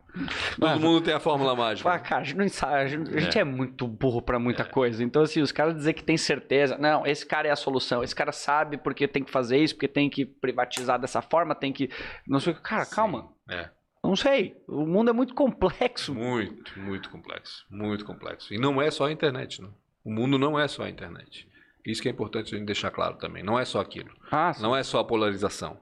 Todo 0.59 0.79
mundo 0.79 1.01
tem 1.01 1.13
a 1.13 1.19
fórmula 1.19 1.55
mágica. 1.55 1.89
Ah, 1.89 1.99
cara, 1.99 2.21
a 2.21 2.23
gente, 2.23 2.37
não 2.37 2.45
a 2.69 2.85
gente, 2.85 3.15
a 3.15 3.19
gente 3.19 3.37
é. 3.37 3.41
é. 3.41 3.43
muito 3.43 3.87
burro 3.87 4.21
para 4.21 4.37
muita 4.37 4.63
é. 4.63 4.65
coisa. 4.65 5.03
Então, 5.03 5.21
assim, 5.21 5.41
os 5.41 5.51
caras 5.51 5.75
dizer 5.75 5.93
que 5.93 6.03
tem 6.03 6.17
certeza, 6.17 6.77
não, 6.77 7.05
esse 7.05 7.25
cara 7.25 7.47
é 7.47 7.51
a 7.51 7.55
solução, 7.55 8.03
esse 8.03 8.15
cara 8.15 8.31
sabe 8.31 8.77
porque 8.77 9.07
tem 9.07 9.23
que 9.23 9.31
fazer 9.31 9.57
isso, 9.57 9.75
porque 9.75 9.87
tem 9.87 10.09
que 10.09 10.25
privatizar 10.25 10.99
dessa 10.99 11.21
forma, 11.21 11.55
tem 11.55 11.71
que. 11.71 11.89
Não 12.27 12.39
sei 12.39 12.53
Cara, 12.53 12.85
Sim. 12.85 12.95
calma. 12.95 13.29
É. 13.49 13.69
Não 14.03 14.15
sei. 14.15 14.55
O 14.67 14.85
mundo 14.85 15.09
é 15.09 15.13
muito 15.13 15.33
complexo. 15.33 16.13
Muito, 16.13 16.79
muito 16.79 17.09
complexo. 17.09 17.65
Muito 17.69 18.03
complexo. 18.03 18.53
E 18.53 18.57
não 18.57 18.81
é 18.81 18.89
só 18.89 19.05
a 19.05 19.11
internet, 19.11 19.61
né? 19.61 19.69
O 20.03 20.11
mundo 20.11 20.37
não 20.37 20.59
é 20.59 20.67
só 20.67 20.83
a 20.83 20.89
internet. 20.89 21.47
Isso 21.85 22.01
que 22.01 22.07
é 22.07 22.11
importante 22.11 22.53
a 22.53 22.57
gente 22.57 22.65
deixar 22.65 22.91
claro 22.91 23.15
também. 23.15 23.43
Não 23.43 23.59
é 23.59 23.65
só 23.65 23.79
aquilo. 23.79 24.09
Ah, 24.31 24.51
não 24.59 24.75
é 24.75 24.83
só 24.83 24.99
a 24.99 25.03
polarização. 25.03 25.79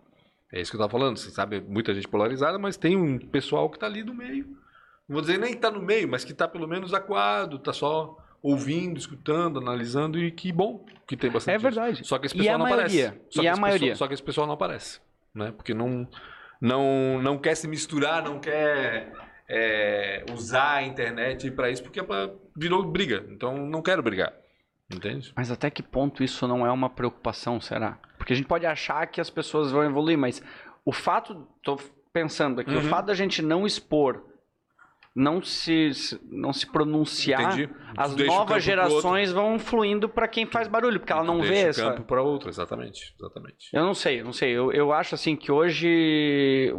É 0.52 0.60
isso 0.60 0.72
que 0.72 0.78
eu 0.78 0.80
estava 0.80 0.92
falando. 0.92 1.18
Você 1.18 1.30
sabe, 1.30 1.62
muita 1.62 1.94
gente 1.94 2.08
polarizada, 2.08 2.58
mas 2.58 2.78
tem 2.78 2.96
um 2.96 3.18
pessoal 3.18 3.70
que 3.70 3.78
está 3.78 3.86
ali 3.86 4.04
no 4.04 4.14
meio. 4.14 4.46
Não 5.08 5.14
vou 5.16 5.22
dizer 5.22 5.38
nem 5.40 5.52
que 5.52 5.58
está 5.58 5.72
no 5.72 5.82
meio, 5.82 6.08
mas 6.08 6.24
que 6.24 6.32
está 6.32 6.48
pelo 6.48 6.68
menos 6.68 6.94
acuado, 6.94 7.58
está 7.58 7.74
só 7.74 8.18
ouvindo, 8.42 8.98
escutando, 8.98 9.60
analisando 9.60 10.18
e 10.18 10.32
que 10.32 10.52
bom 10.52 10.86
que 11.08 11.18
tem 11.18 11.30
bastante. 11.30 11.56
É 11.56 11.58
verdade. 11.58 12.08
Só 12.08 12.18
que 12.18 12.28
esse 12.28 12.36
pessoal 12.36 12.58
não 12.58 12.66
maioria? 12.66 13.08
aparece. 13.08 13.26
Só 13.30 13.42
e 13.42 13.48
a 13.48 13.56
maioria. 13.56 13.90
Pessoal, 13.90 13.98
só 13.98 14.08
que 14.08 14.14
esse 14.14 14.24
pessoal 14.24 14.48
não 14.48 14.54
aparece, 14.54 15.00
né? 15.34 15.52
Porque 15.52 15.74
não 15.74 16.08
não 16.62 17.22
não 17.22 17.38
quer 17.38 17.56
se 17.56 17.68
misturar, 17.68 18.24
não 18.24 18.40
quer 18.40 19.12
é, 19.48 20.24
usar 20.32 20.76
a 20.76 20.84
internet 20.84 21.50
para 21.52 21.70
isso 21.70 21.84
porque 21.84 22.00
é 22.00 22.04
virou 22.56 22.84
briga. 22.84 23.26
Então 23.30 23.58
não 23.58 23.82
quero 23.82 24.04
brigar. 24.04 24.34
Entende? 24.92 25.32
Mas 25.36 25.52
até 25.52 25.70
que 25.70 25.84
ponto 25.84 26.24
isso 26.24 26.48
não 26.48 26.66
é 26.66 26.72
uma 26.72 26.90
preocupação, 26.90 27.62
será? 27.62 28.00
Porque 28.30 28.34
a 28.34 28.36
gente 28.36 28.48
pode 28.48 28.66
achar 28.68 29.08
que 29.08 29.20
as 29.20 29.32
pessoas 29.32 29.72
vão 29.72 29.84
evoluir, 29.84 30.16
mas 30.16 30.40
o 30.86 30.92
fato, 30.92 31.48
tô 31.64 31.80
pensando 32.14 32.62
aqui, 32.62 32.70
uhum. 32.70 32.78
o 32.78 32.84
fato 32.84 33.08
da 33.08 33.16
gente 33.16 33.42
não 33.42 33.66
expor, 33.66 34.24
não 35.16 35.42
se, 35.42 35.90
não 36.30 36.54
se 36.54 36.72
pronunciar, 36.72 37.42
Entendi. 37.58 37.74
as 37.98 38.16
novas 38.16 38.64
gerações 38.64 39.32
vão 39.32 39.58
fluindo 39.58 40.08
para 40.08 40.28
quem 40.28 40.46
faz 40.46 40.68
barulho, 40.68 41.00
porque 41.00 41.12
ela 41.12 41.24
não 41.24 41.42
vê 41.42 41.70
essa. 41.70 41.90
campo 41.90 42.04
para 42.04 42.22
outro, 42.22 42.50
exatamente, 42.50 43.16
exatamente. 43.20 43.68
Eu 43.74 43.84
não 43.84 43.96
sei, 43.96 44.20
eu 44.20 44.26
não 44.26 44.34
sei. 44.34 44.52
Eu, 44.52 44.72
eu 44.72 44.94
acho 44.94 45.16
assim 45.16 45.36
que 45.36 45.52
hoje 45.52 46.72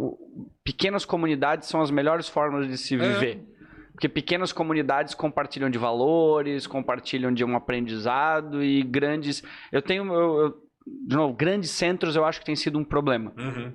pequenas 0.62 1.04
comunidades 1.04 1.68
são 1.68 1.80
as 1.80 1.90
melhores 1.90 2.28
formas 2.28 2.68
de 2.68 2.78
se 2.78 2.94
é. 2.94 2.98
viver. 2.98 3.38
É. 3.38 3.50
Porque 3.90 4.08
pequenas 4.08 4.52
comunidades 4.52 5.14
compartilham 5.14 5.68
de 5.68 5.78
valores, 5.78 6.64
compartilham 6.68 7.34
de 7.34 7.44
um 7.44 7.56
aprendizado 7.56 8.62
e 8.62 8.84
grandes. 8.84 9.42
Eu 9.72 9.82
tenho. 9.82 10.04
Eu, 10.14 10.38
eu, 10.38 10.69
de 11.06 11.16
novo, 11.16 11.34
grandes 11.34 11.70
centros 11.70 12.16
eu 12.16 12.24
acho 12.24 12.40
que 12.40 12.46
tem 12.46 12.56
sido 12.56 12.78
um 12.78 12.84
problema. 12.84 13.32
Uhum. 13.36 13.72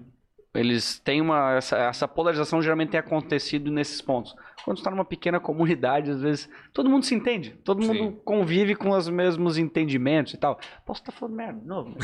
Eles 0.54 1.00
têm 1.00 1.20
uma. 1.20 1.56
Essa, 1.56 1.78
essa, 1.78 2.08
polarização 2.08 2.62
geralmente 2.62 2.92
tem 2.92 3.00
acontecido 3.00 3.70
nesses 3.70 4.02
pontos. 4.02 4.34
Quando 4.64 4.78
está 4.78 4.90
numa 4.90 5.04
pequena 5.04 5.38
comunidade, 5.38 6.10
às 6.10 6.22
vezes, 6.22 6.50
todo 6.74 6.90
mundo 6.90 7.06
se 7.06 7.14
entende. 7.14 7.52
Todo 7.64 7.84
Sim. 7.84 7.88
mundo 7.88 8.22
convive 8.24 8.74
com 8.74 8.90
os 8.92 9.10
mesmos 9.10 9.58
entendimentos 9.58 10.34
e 10.34 10.38
tal. 10.38 10.58
Posso 10.86 11.02
estar 11.02 11.12
falando 11.12 11.36
merda 11.36 11.60
de 11.60 11.68
novo. 11.68 11.98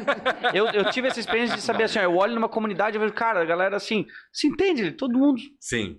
eu, 0.54 0.66
eu 0.68 0.90
tive 0.90 1.08
essa 1.08 1.20
experiência 1.20 1.54
de 1.54 1.62
saber 1.62 1.84
assim, 1.84 1.98
eu 1.98 2.16
olho 2.16 2.34
numa 2.34 2.48
comunidade 2.48 2.96
e 2.96 2.98
vejo, 2.98 3.12
cara, 3.12 3.42
a 3.42 3.44
galera 3.44 3.76
assim, 3.76 4.06
se 4.32 4.48
entende, 4.48 4.92
todo 4.92 5.18
mundo. 5.18 5.40
Sim 5.60 5.98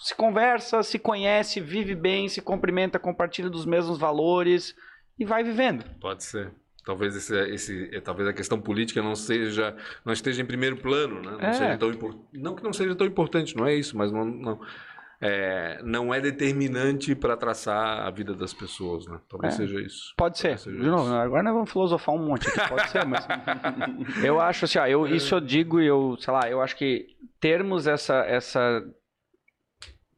se 0.00 0.14
conversa, 0.14 0.82
se 0.82 0.98
conhece, 0.98 1.60
vive 1.60 1.94
bem, 1.94 2.28
se 2.28 2.40
cumprimenta, 2.40 2.98
compartilha 2.98 3.50
dos 3.50 3.66
mesmos 3.66 3.98
valores 3.98 4.74
e 5.18 5.24
vai 5.24 5.44
vivendo. 5.44 5.84
Pode 6.00 6.24
ser. 6.24 6.52
Talvez 6.84 7.14
esse, 7.14 7.36
esse, 7.50 8.00
talvez 8.00 8.28
a 8.28 8.32
questão 8.32 8.60
política 8.60 9.02
não 9.02 9.14
seja, 9.14 9.76
não 10.04 10.12
esteja 10.12 10.40
em 10.42 10.46
primeiro 10.46 10.76
plano, 10.76 11.20
né? 11.20 11.30
Não, 11.40 11.48
é. 11.48 11.52
seja 11.52 11.78
tão, 11.78 11.92
não 12.32 12.54
que 12.54 12.62
não 12.62 12.72
seja 12.72 12.94
tão 12.94 13.06
importante, 13.06 13.56
não 13.56 13.66
é 13.66 13.74
isso, 13.74 13.96
mas 13.96 14.10
não, 14.10 14.24
não, 14.24 14.60
é, 15.20 15.80
não 15.84 16.14
é 16.14 16.20
determinante 16.20 17.14
para 17.14 17.36
traçar 17.36 18.06
a 18.06 18.10
vida 18.10 18.34
das 18.34 18.54
pessoas, 18.54 19.06
né? 19.06 19.20
Talvez 19.28 19.54
é. 19.54 19.56
seja 19.58 19.80
isso. 19.80 20.14
Pode 20.16 20.38
ser. 20.38 20.56
De 20.56 20.70
novo, 20.70 21.04
isso. 21.04 21.14
agora 21.14 21.42
nós 21.42 21.52
vamos 21.52 21.70
filosofar 21.70 22.14
um 22.14 22.26
monte 22.26 22.48
aqui, 22.48 22.68
pode 22.68 22.88
ser, 22.88 23.04
mas 23.04 23.26
eu 24.24 24.40
acho 24.40 24.64
assim, 24.64 24.78
ó, 24.78 24.86
eu, 24.86 25.06
isso 25.06 25.34
eu 25.34 25.40
digo 25.40 25.80
e 25.80 25.86
eu, 25.86 26.16
sei 26.18 26.32
lá, 26.32 26.48
eu 26.48 26.62
acho 26.62 26.74
que 26.76 27.08
termos 27.38 27.86
essa, 27.86 28.24
essa 28.26 28.82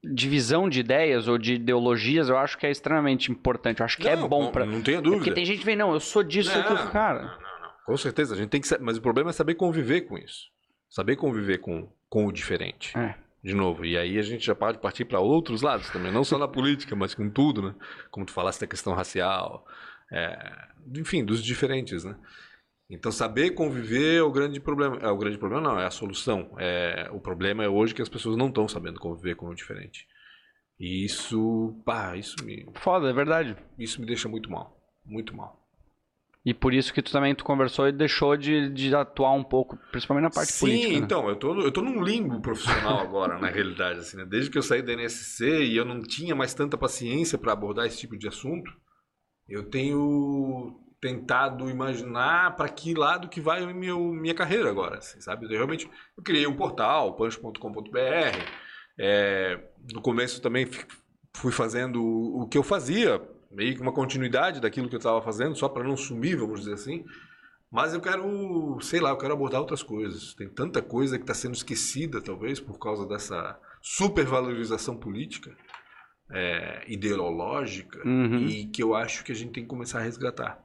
divisão 0.03 0.69
de 0.69 0.81
ideias 0.81 1.29
ou 1.29 1.39
de 1.39 1.55
ideologias, 1.55 2.29
eu 2.29 2.37
acho 2.37 2.59
que 2.59 2.67
é 2.67 2.71
extremamente 2.71 3.31
importante. 3.31 3.81
Eu 3.81 3.85
acho 3.85 3.97
que 3.97 4.09
é 4.09 4.17
não, 4.17 4.27
é 4.27 4.29
bom 4.29 4.51
para. 4.51 4.67
Não 4.67 4.83
tenha 4.83 5.01
dúvida. 5.01 5.19
Porque 5.19 5.35
tem 5.35 5.45
gente 5.45 5.61
que 5.61 5.65
vem, 5.65 5.77
não, 5.77 5.93
eu 5.93 6.01
sou 6.01 6.23
disso, 6.23 6.53
não, 6.53 6.61
aquilo, 6.61 6.91
cara. 6.91 7.23
Não, 7.23 7.29
não, 7.29 7.61
não. 7.63 7.73
Com 7.87 7.97
certeza, 7.97 8.35
a 8.35 8.39
gente 8.39 8.49
tem 8.49 8.61
que. 8.61 8.69
Mas 8.81 8.97
o 8.97 9.03
problema 9.03 9.31
é 9.31 9.33
saber 9.33 9.55
conviver 9.55 10.03
com 10.03 10.19
isso. 10.19 10.51
Saber 10.89 11.17
conviver 11.17 11.59
com, 11.59 11.89
com 12.09 12.27
o 12.27 12.33
diferente. 12.33 12.97
É. 12.99 13.15
De 13.43 13.55
novo, 13.55 13.85
e 13.85 13.99
aí 13.99 14.19
a 14.19 14.23
gente 14.23 14.47
já 14.47 14.55
pode 14.55 14.79
partir 14.79 15.05
para 15.05 15.19
outros 15.19 15.63
lados 15.63 15.91
também, 15.91 16.13
não 16.13 16.23
só 16.23 16.39
na 16.39 16.47
política, 16.49 16.95
mas 16.95 17.13
com 17.13 17.29
tudo, 17.29 17.63
né? 17.63 17.75
Como 18.11 18.25
tu 18.25 18.33
falaste 18.33 18.61
da 18.61 18.69
questão 18.69 18.95
racial, 18.95 19.67
é... 20.13 20.69
enfim, 20.97 21.25
dos 21.25 21.43
diferentes, 21.43 22.05
né? 22.05 22.15
Então, 22.93 23.11
saber 23.11 23.53
conviver 23.53 24.19
é 24.19 24.23
o 24.23 24.31
grande 24.31 24.61
problema. 24.61 24.99
É 25.01 25.09
o 25.09 25.17
grande 25.17 25.39
problema, 25.39 25.63
não, 25.63 25.81
é 25.81 25.87
a 25.87 25.91
solução. 25.91 26.55
É, 26.59 27.09
o 27.11 27.19
problema 27.19 27.65
é 27.65 27.69
hoje 27.69 27.95
que 27.95 28.03
as 28.03 28.09
pessoas 28.09 28.37
não 28.37 28.49
estão 28.49 28.69
sabendo 28.69 29.01
conviver 29.01 29.35
com 29.35 29.49
o 29.49 29.55
diferente. 29.55 30.07
E 30.79 31.03
isso, 31.03 31.81
pá, 31.87 32.15
isso 32.19 32.37
me. 32.45 32.67
Foda, 32.75 33.09
é 33.09 33.13
verdade. 33.15 33.57
Isso 33.79 33.99
me 33.99 34.07
deixa 34.07 34.29
muito 34.29 34.51
mal. 34.51 34.79
Muito 35.07 35.35
mal. 35.35 35.59
E 36.45 36.53
por 36.53 36.75
isso 36.75 36.93
que 36.93 37.01
tu 37.01 37.11
também 37.11 37.35
tu 37.35 37.45
conversou 37.45 37.89
e 37.89 37.93
deixou 37.93 38.37
de, 38.37 38.69
de 38.69 38.95
atuar 38.95 39.33
um 39.33 39.45
pouco, 39.45 39.79
principalmente 39.91 40.25
na 40.25 40.31
parte 40.31 40.53
Sim, 40.53 40.67
política. 40.67 40.89
Sim, 40.89 40.99
né? 40.99 41.05
então, 41.05 41.29
eu 41.31 41.37
tô, 41.37 41.61
eu 41.61 41.73
tô 41.73 41.81
num 41.81 42.03
limbo 42.03 42.43
profissional 42.43 42.99
agora, 42.99 43.39
na 43.41 43.49
realidade. 43.49 44.01
Assim, 44.01 44.19
né? 44.19 44.27
Desde 44.27 44.51
que 44.51 44.59
eu 44.59 44.63
saí 44.63 44.83
da 44.83 44.93
NSC 44.93 45.65
e 45.65 45.77
eu 45.77 45.87
não 45.87 46.03
tinha 46.03 46.35
mais 46.35 46.53
tanta 46.53 46.77
paciência 46.77 47.39
para 47.39 47.55
abordar 47.55 47.87
esse 47.87 47.97
tipo 47.97 48.19
de 48.19 48.29
assunto, 48.29 48.71
eu 49.49 49.71
tenho 49.71 50.82
tentado 51.03 51.69
imaginar 51.69 52.55
para 52.55 52.69
que 52.69 52.95
lado 52.95 53.29
que 53.29 53.41
vai 53.41 53.65
a 53.65 53.67
minha, 53.75 53.99
minha 53.99 54.35
carreira 54.35 54.71
agora, 54.71 54.99
assim, 54.99 55.21
sabe? 55.21 55.47
Eu 55.47 55.51
realmente 55.51 55.91
eu 56.17 56.23
criei 56.23 56.47
um 56.47 56.55
portal, 56.55 57.17
punch.com.br. 57.17 57.99
É, 58.97 59.59
no 59.93 60.01
começo 60.01 60.41
também 60.41 60.69
fui 61.35 61.51
fazendo 61.51 62.01
o 62.01 62.47
que 62.47 62.57
eu 62.57 62.63
fazia, 62.63 63.21
meio 63.51 63.75
que 63.75 63.83
uma 63.83 63.93
continuidade 63.93 64.61
daquilo 64.61 64.89
que 64.89 64.95
eu 64.95 64.99
estava 64.99 65.21
fazendo, 65.21 65.57
só 65.57 65.69
para 65.69 65.83
não 65.83 65.97
sumir, 65.97 66.37
vamos 66.37 66.61
dizer 66.61 66.75
assim. 66.75 67.05
Mas 67.69 67.95
eu 67.95 68.01
quero, 68.01 68.79
sei 68.81 69.01
lá, 69.01 69.11
eu 69.11 69.17
quero 69.17 69.33
abordar 69.33 69.61
outras 69.61 69.83
coisas. 69.83 70.35
Tem 70.35 70.49
tanta 70.49 70.81
coisa 70.81 71.19
que 71.19 71.25
está 71.25 71.35
sendo 71.35 71.55
esquecida, 71.55 72.21
talvez, 72.21 72.61
por 72.61 72.79
causa 72.79 73.09
dessa 73.09 73.59
supervalorização 73.81 74.97
política, 74.97 75.57
é, 76.31 76.85
ideológica, 76.87 78.07
uhum. 78.07 78.47
e 78.47 78.67
que 78.67 78.81
eu 78.81 78.95
acho 78.95 79.25
que 79.25 79.33
a 79.33 79.35
gente 79.35 79.53
tem 79.53 79.65
que 79.65 79.69
começar 79.69 79.99
a 79.99 80.03
resgatar. 80.03 80.63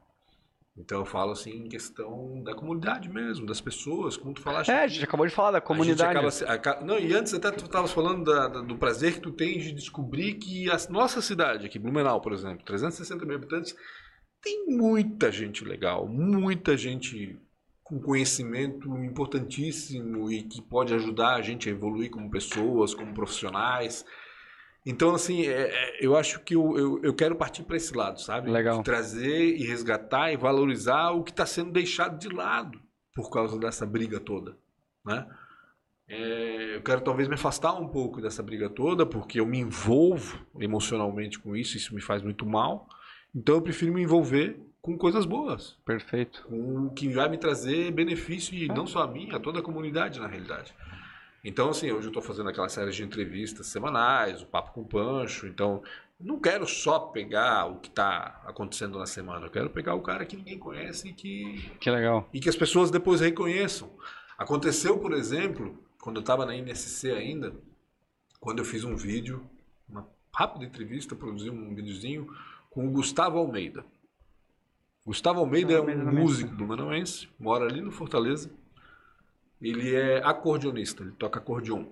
Então 0.78 1.00
eu 1.00 1.04
falo 1.04 1.32
assim 1.32 1.50
em 1.50 1.68
questão 1.68 2.40
da 2.44 2.54
comunidade 2.54 3.08
mesmo, 3.08 3.44
das 3.44 3.60
pessoas, 3.60 4.16
como 4.16 4.32
tu 4.32 4.40
falaste. 4.40 4.70
É, 4.70 4.84
a 4.84 4.86
gente 4.86 5.04
acabou 5.04 5.26
de 5.26 5.34
falar 5.34 5.50
da 5.50 5.60
comunidade. 5.60 6.44
Acaba, 6.44 6.84
não, 6.84 6.98
e 6.98 7.12
antes 7.12 7.34
até 7.34 7.50
tu 7.50 7.64
estavas 7.64 7.90
falando 7.90 8.24
da, 8.24 8.46
da, 8.46 8.60
do 8.60 8.78
prazer 8.78 9.14
que 9.14 9.20
tu 9.20 9.32
tens 9.32 9.64
de 9.64 9.72
descobrir 9.72 10.34
que 10.34 10.70
a 10.70 10.76
nossa 10.88 11.20
cidade, 11.20 11.66
aqui, 11.66 11.78
Blumenau, 11.78 12.20
por 12.20 12.32
exemplo, 12.32 12.64
360 12.64 13.26
mil 13.26 13.36
habitantes, 13.36 13.74
tem 14.40 14.66
muita 14.68 15.32
gente 15.32 15.64
legal, 15.64 16.06
muita 16.06 16.76
gente 16.76 17.36
com 17.82 17.98
conhecimento 17.98 18.88
importantíssimo 18.98 20.30
e 20.30 20.42
que 20.42 20.62
pode 20.62 20.94
ajudar 20.94 21.36
a 21.36 21.42
gente 21.42 21.68
a 21.68 21.72
evoluir 21.72 22.10
como 22.10 22.30
pessoas, 22.30 22.94
como 22.94 23.14
profissionais. 23.14 24.04
Então, 24.90 25.14
assim, 25.14 25.42
é, 25.46 25.68
é, 25.68 25.98
eu 26.00 26.16
acho 26.16 26.40
que 26.40 26.54
eu, 26.54 26.78
eu, 26.78 27.00
eu 27.02 27.12
quero 27.12 27.36
partir 27.36 27.62
para 27.62 27.76
esse 27.76 27.94
lado, 27.94 28.22
sabe? 28.22 28.50
Legal. 28.50 28.78
De 28.78 28.84
trazer 28.84 29.54
e 29.54 29.62
resgatar 29.62 30.32
e 30.32 30.36
valorizar 30.38 31.10
o 31.10 31.22
que 31.22 31.30
está 31.30 31.44
sendo 31.44 31.70
deixado 31.70 32.18
de 32.18 32.30
lado 32.30 32.80
por 33.14 33.28
causa 33.28 33.58
dessa 33.58 33.84
briga 33.84 34.18
toda, 34.18 34.56
né? 35.04 35.26
É, 36.08 36.76
eu 36.76 36.80
quero 36.80 37.02
talvez 37.02 37.28
me 37.28 37.34
afastar 37.34 37.74
um 37.74 37.86
pouco 37.86 38.22
dessa 38.22 38.42
briga 38.42 38.70
toda, 38.70 39.04
porque 39.04 39.38
eu 39.38 39.44
me 39.44 39.58
envolvo 39.58 40.38
emocionalmente 40.58 41.38
com 41.38 41.54
isso, 41.54 41.76
isso 41.76 41.94
me 41.94 42.00
faz 42.00 42.22
muito 42.22 42.46
mal. 42.46 42.88
Então 43.34 43.56
eu 43.56 43.62
prefiro 43.62 43.92
me 43.92 44.02
envolver 44.02 44.58
com 44.80 44.96
coisas 44.96 45.26
boas. 45.26 45.76
Perfeito. 45.84 46.46
Com 46.48 46.86
o 46.86 46.90
que 46.94 47.10
vai 47.10 47.28
me 47.28 47.36
trazer 47.36 47.90
benefício, 47.90 48.54
e 48.54 48.66
não 48.68 48.86
só 48.86 49.02
a 49.02 49.06
mim, 49.06 49.28
a 49.32 49.38
toda 49.38 49.58
a 49.58 49.62
comunidade, 49.62 50.18
na 50.18 50.26
realidade. 50.26 50.74
Então, 51.48 51.70
assim, 51.70 51.90
hoje 51.90 52.08
eu 52.08 52.10
estou 52.10 52.22
fazendo 52.22 52.50
aquela 52.50 52.68
série 52.68 52.90
de 52.90 53.02
entrevistas 53.02 53.68
semanais, 53.68 54.42
o 54.42 54.46
Papo 54.46 54.70
com 54.70 54.82
o 54.82 54.84
Pancho. 54.84 55.46
Então, 55.46 55.82
não 56.20 56.38
quero 56.38 56.66
só 56.66 56.98
pegar 56.98 57.64
o 57.64 57.76
que 57.76 57.88
está 57.88 58.42
acontecendo 58.44 58.98
na 58.98 59.06
semana. 59.06 59.46
Eu 59.46 59.50
quero 59.50 59.70
pegar 59.70 59.94
o 59.94 60.02
cara 60.02 60.26
que 60.26 60.36
ninguém 60.36 60.58
conhece 60.58 61.08
e 61.08 61.12
que. 61.14 61.70
Que 61.80 61.90
legal. 61.90 62.28
E 62.34 62.38
que 62.38 62.50
as 62.50 62.54
pessoas 62.54 62.90
depois 62.90 63.22
reconheçam. 63.22 63.90
Aconteceu, 64.36 64.98
por 64.98 65.14
exemplo, 65.14 65.82
quando 65.98 66.16
eu 66.16 66.20
estava 66.20 66.44
na 66.44 66.54
NSC 66.54 67.12
ainda, 67.12 67.54
quando 68.38 68.58
eu 68.58 68.64
fiz 68.66 68.84
um 68.84 68.94
vídeo, 68.94 69.42
uma 69.88 70.06
rápida 70.30 70.66
entrevista, 70.66 71.16
produzi 71.16 71.48
um 71.48 71.74
videozinho 71.74 72.30
com 72.68 72.86
o 72.86 72.90
Gustavo 72.90 73.38
Almeida. 73.38 73.86
Gustavo 75.06 75.40
Almeida 75.40 75.72
é 75.72 75.80
um 75.80 76.12
músico 76.12 76.54
do 76.54 76.66
Manauense, 76.66 77.26
mora 77.40 77.64
ali 77.64 77.80
no 77.80 77.90
Fortaleza. 77.90 78.50
Ele 79.60 79.94
é 79.94 80.18
acordeonista, 80.24 81.02
ele 81.02 81.12
toca 81.12 81.38
acordeon. 81.38 81.84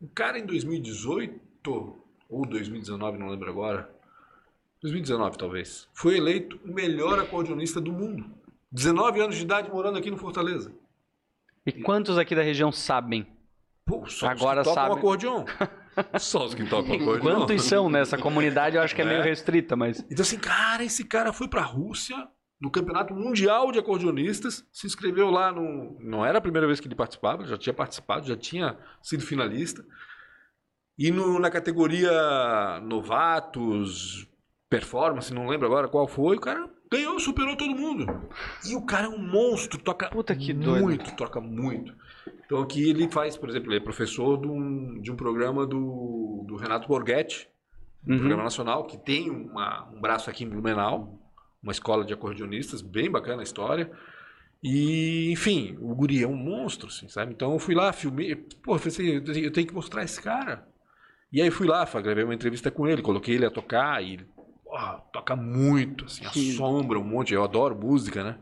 O 0.00 0.08
cara 0.08 0.38
em 0.38 0.46
2018 0.46 1.40
ou 2.28 2.46
2019, 2.46 3.18
não 3.18 3.28
lembro 3.28 3.50
agora. 3.50 3.90
2019 4.80 5.36
talvez. 5.36 5.88
Foi 5.92 6.16
eleito 6.16 6.58
o 6.64 6.72
melhor 6.72 7.18
acordeonista 7.18 7.80
do 7.80 7.92
mundo. 7.92 8.24
19 8.72 9.20
anos 9.20 9.36
de 9.36 9.42
idade 9.42 9.70
morando 9.70 9.98
aqui 9.98 10.10
no 10.10 10.16
Fortaleza. 10.16 10.72
E 11.66 11.72
quantos 11.72 12.16
aqui 12.16 12.34
da 12.34 12.42
região 12.42 12.70
sabem? 12.70 13.26
Pô, 13.84 14.06
só 14.06 14.28
Agora 14.28 14.62
os 14.62 14.68
que 14.68 14.74
tocam 14.74 14.96
acordeon. 14.96 15.44
Só 16.18 16.46
os 16.46 16.54
que 16.54 16.64
tocam 16.64 16.94
acordeon. 16.94 17.20
Quantos 17.20 17.64
são 17.64 17.90
nessa 17.90 18.16
comunidade? 18.16 18.76
Eu 18.76 18.82
acho 18.82 18.94
que 18.94 19.02
é, 19.02 19.04
é, 19.04 19.08
meio 19.08 19.22
restrita, 19.22 19.74
mas. 19.74 19.98
Então, 20.08 20.22
assim, 20.22 20.38
cara, 20.38 20.84
esse 20.84 21.04
cara 21.04 21.32
foi 21.32 21.48
pra 21.48 21.62
Rússia 21.62 22.28
no 22.60 22.70
Campeonato 22.70 23.14
Mundial 23.14 23.72
de 23.72 23.78
Acordeonistas, 23.78 24.66
se 24.70 24.86
inscreveu 24.86 25.30
lá 25.30 25.50
no. 25.50 25.96
Não 25.98 26.24
era 26.24 26.38
a 26.38 26.42
primeira 26.42 26.66
vez 26.66 26.78
que 26.78 26.86
ele 26.86 26.94
participava, 26.94 27.46
já 27.46 27.56
tinha 27.56 27.72
participado, 27.72 28.26
já 28.26 28.36
tinha 28.36 28.76
sido 29.02 29.24
finalista. 29.24 29.84
E 30.98 31.10
no, 31.10 31.38
na 31.38 31.50
categoria 31.50 32.80
novatos, 32.82 34.28
performance, 34.68 35.32
não 35.32 35.48
lembro 35.48 35.66
agora 35.66 35.88
qual 35.88 36.06
foi, 36.06 36.36
o 36.36 36.40
cara 36.40 36.68
ganhou, 36.90 37.18
superou 37.18 37.56
todo 37.56 37.74
mundo. 37.74 38.04
E 38.68 38.76
o 38.76 38.84
cara 38.84 39.06
é 39.06 39.08
um 39.08 39.18
monstro, 39.18 39.80
toca 39.80 40.10
Puta 40.10 40.36
que 40.36 40.52
muito, 40.52 40.66
doido. 40.66 41.16
toca 41.16 41.40
muito. 41.40 41.94
Então 42.44 42.60
aqui 42.60 42.90
ele 42.90 43.08
faz, 43.08 43.36
por 43.36 43.48
exemplo, 43.48 43.70
ele 43.70 43.78
é 43.78 43.80
professor 43.80 44.38
de 44.38 44.48
um, 44.48 45.00
de 45.00 45.10
um 45.10 45.16
programa 45.16 45.66
do, 45.66 46.44
do 46.46 46.56
Renato 46.56 46.88
Borghetti, 46.88 47.48
um 48.06 48.12
uhum. 48.12 48.18
programa 48.18 48.42
nacional, 48.42 48.84
que 48.84 48.98
tem 48.98 49.30
uma, 49.30 49.88
um 49.94 50.00
braço 50.00 50.28
aqui 50.28 50.44
em 50.44 50.48
Blumenau, 50.48 51.19
uma 51.62 51.72
escola 51.72 52.04
de 52.04 52.12
acordeonistas, 52.12 52.80
bem 52.80 53.10
bacana 53.10 53.42
a 53.42 53.44
história. 53.44 53.90
E, 54.62 55.30
enfim, 55.32 55.76
o 55.80 55.94
guri 55.94 56.22
é 56.22 56.28
um 56.28 56.36
monstro, 56.36 56.88
assim, 56.88 57.08
sabe? 57.08 57.32
Então 57.32 57.52
eu 57.52 57.58
fui 57.58 57.74
lá, 57.74 57.92
filmei, 57.92 58.36
pô, 58.36 58.78
falei 58.78 59.20
assim, 59.22 59.42
eu 59.42 59.52
tenho 59.52 59.66
que 59.66 59.74
mostrar 59.74 60.04
esse 60.04 60.20
cara. 60.20 60.68
E 61.32 61.40
aí 61.40 61.50
fui 61.50 61.66
lá, 61.66 61.84
gravei 61.84 62.24
uma 62.24 62.34
entrevista 62.34 62.70
com 62.70 62.86
ele, 62.86 63.02
coloquei 63.02 63.36
ele 63.36 63.46
a 63.46 63.50
tocar 63.50 64.02
e 64.02 64.14
ele 64.14 64.28
toca 65.12 65.36
muito, 65.36 66.04
assim, 66.04 66.24
assombra 66.26 66.98
um 66.98 67.04
monte. 67.04 67.32
Eu 67.32 67.44
adoro 67.44 67.74
música, 67.74 68.22
né? 68.22 68.38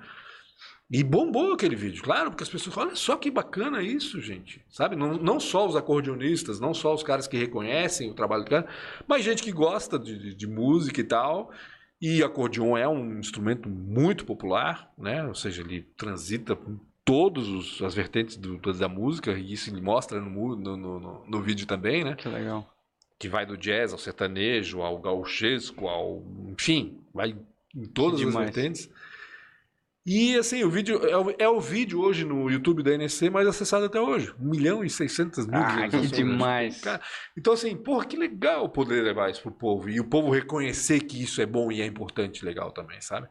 E 0.91 1.05
bombou 1.05 1.53
aquele 1.53 1.77
vídeo, 1.77 2.03
claro, 2.03 2.31
porque 2.31 2.43
as 2.43 2.49
pessoas 2.49 2.75
falam, 2.75 2.89
olha 2.89 2.97
só 2.97 3.15
que 3.17 3.31
bacana 3.31 3.83
isso, 3.83 4.21
gente. 4.23 4.65
Sabe? 4.71 4.97
Não, 4.97 5.19
não 5.19 5.39
só 5.39 5.67
os 5.67 5.77
acordeonistas, 5.77 6.59
não 6.59 6.73
só 6.73 6.95
os 6.95 7.03
caras 7.03 7.29
que 7.29 7.37
reconhecem 7.37 8.11
o 8.11 8.15
trabalho 8.15 8.43
do 8.43 8.51
cara, 8.51 8.67
mas 9.07 9.23
gente 9.23 9.43
que 9.43 9.53
gosta 9.53 9.99
de, 9.99 10.19
de, 10.19 10.35
de 10.35 10.47
música 10.47 11.01
e 11.01 11.05
tal. 11.05 11.53
E 12.01 12.23
acordeon 12.23 12.77
é 12.77 12.89
um 12.89 13.19
instrumento 13.19 13.69
muito 13.69 14.25
popular, 14.25 14.93
né? 14.97 15.25
Ou 15.25 15.35
seja, 15.35 15.63
ele 15.63 15.83
transita 15.97 16.55
por 16.55 16.79
todas 17.05 17.81
as 17.83 17.95
vertentes 17.95 18.37
do, 18.37 18.59
da 18.59 18.89
música, 18.89 19.33
e 19.33 19.53
isso 19.53 19.71
ele 19.71 19.81
mostra 19.81 20.21
no, 20.21 20.57
no, 20.57 20.77
no, 20.77 21.27
no 21.27 21.43
vídeo 21.43 21.67
também, 21.67 22.05
né? 22.05 22.15
Que 22.15 22.29
legal 22.29 22.67
que 23.19 23.29
vai 23.29 23.45
do 23.45 23.57
jazz 23.57 23.93
ao 23.93 23.99
sertanejo, 23.99 24.81
ao 24.81 24.99
gauchesco, 24.99 25.89
ao. 25.89 26.23
Enfim, 26.53 27.01
vai 27.13 27.35
em 27.75 27.85
todas 27.87 28.21
as 28.23 28.35
vertentes. 28.35 28.89
E 30.11 30.39
assim, 30.39 30.65
o 30.65 30.71
vídeo 30.71 31.07
é 31.07 31.15
o, 31.19 31.35
é 31.39 31.47
o, 31.47 31.61
vídeo 31.61 32.01
hoje 32.01 32.25
no 32.25 32.51
YouTube 32.51 32.83
da 32.83 32.93
NSC 32.97 33.29
mais 33.29 33.47
acessado 33.47 33.85
até 33.85 34.01
hoje. 34.01 34.33
1 34.41 34.49
milhão 34.49 34.83
e 34.83 34.89
600 34.89 35.47
mil 35.47 35.61
Ah, 35.61 35.87
que 35.87 36.07
demais. 36.07 36.81
Cara, 36.81 37.03
então, 37.37 37.53
assim, 37.53 37.77
porra, 37.77 38.07
que 38.07 38.17
legal 38.17 38.71
poder 38.71 39.03
levar 39.03 39.31
isso 39.31 39.43
pro 39.43 39.53
povo. 39.53 39.91
E 39.91 40.01
o 40.01 40.09
povo 40.09 40.31
reconhecer 40.31 41.01
que 41.01 41.23
isso 41.23 41.43
é 41.43 41.47
bom 41.47 41.71
e 41.71 41.83
é 41.83 41.85
importante 41.85 42.43
legal 42.43 42.73
também, 42.73 42.99
sabe? 43.03 43.29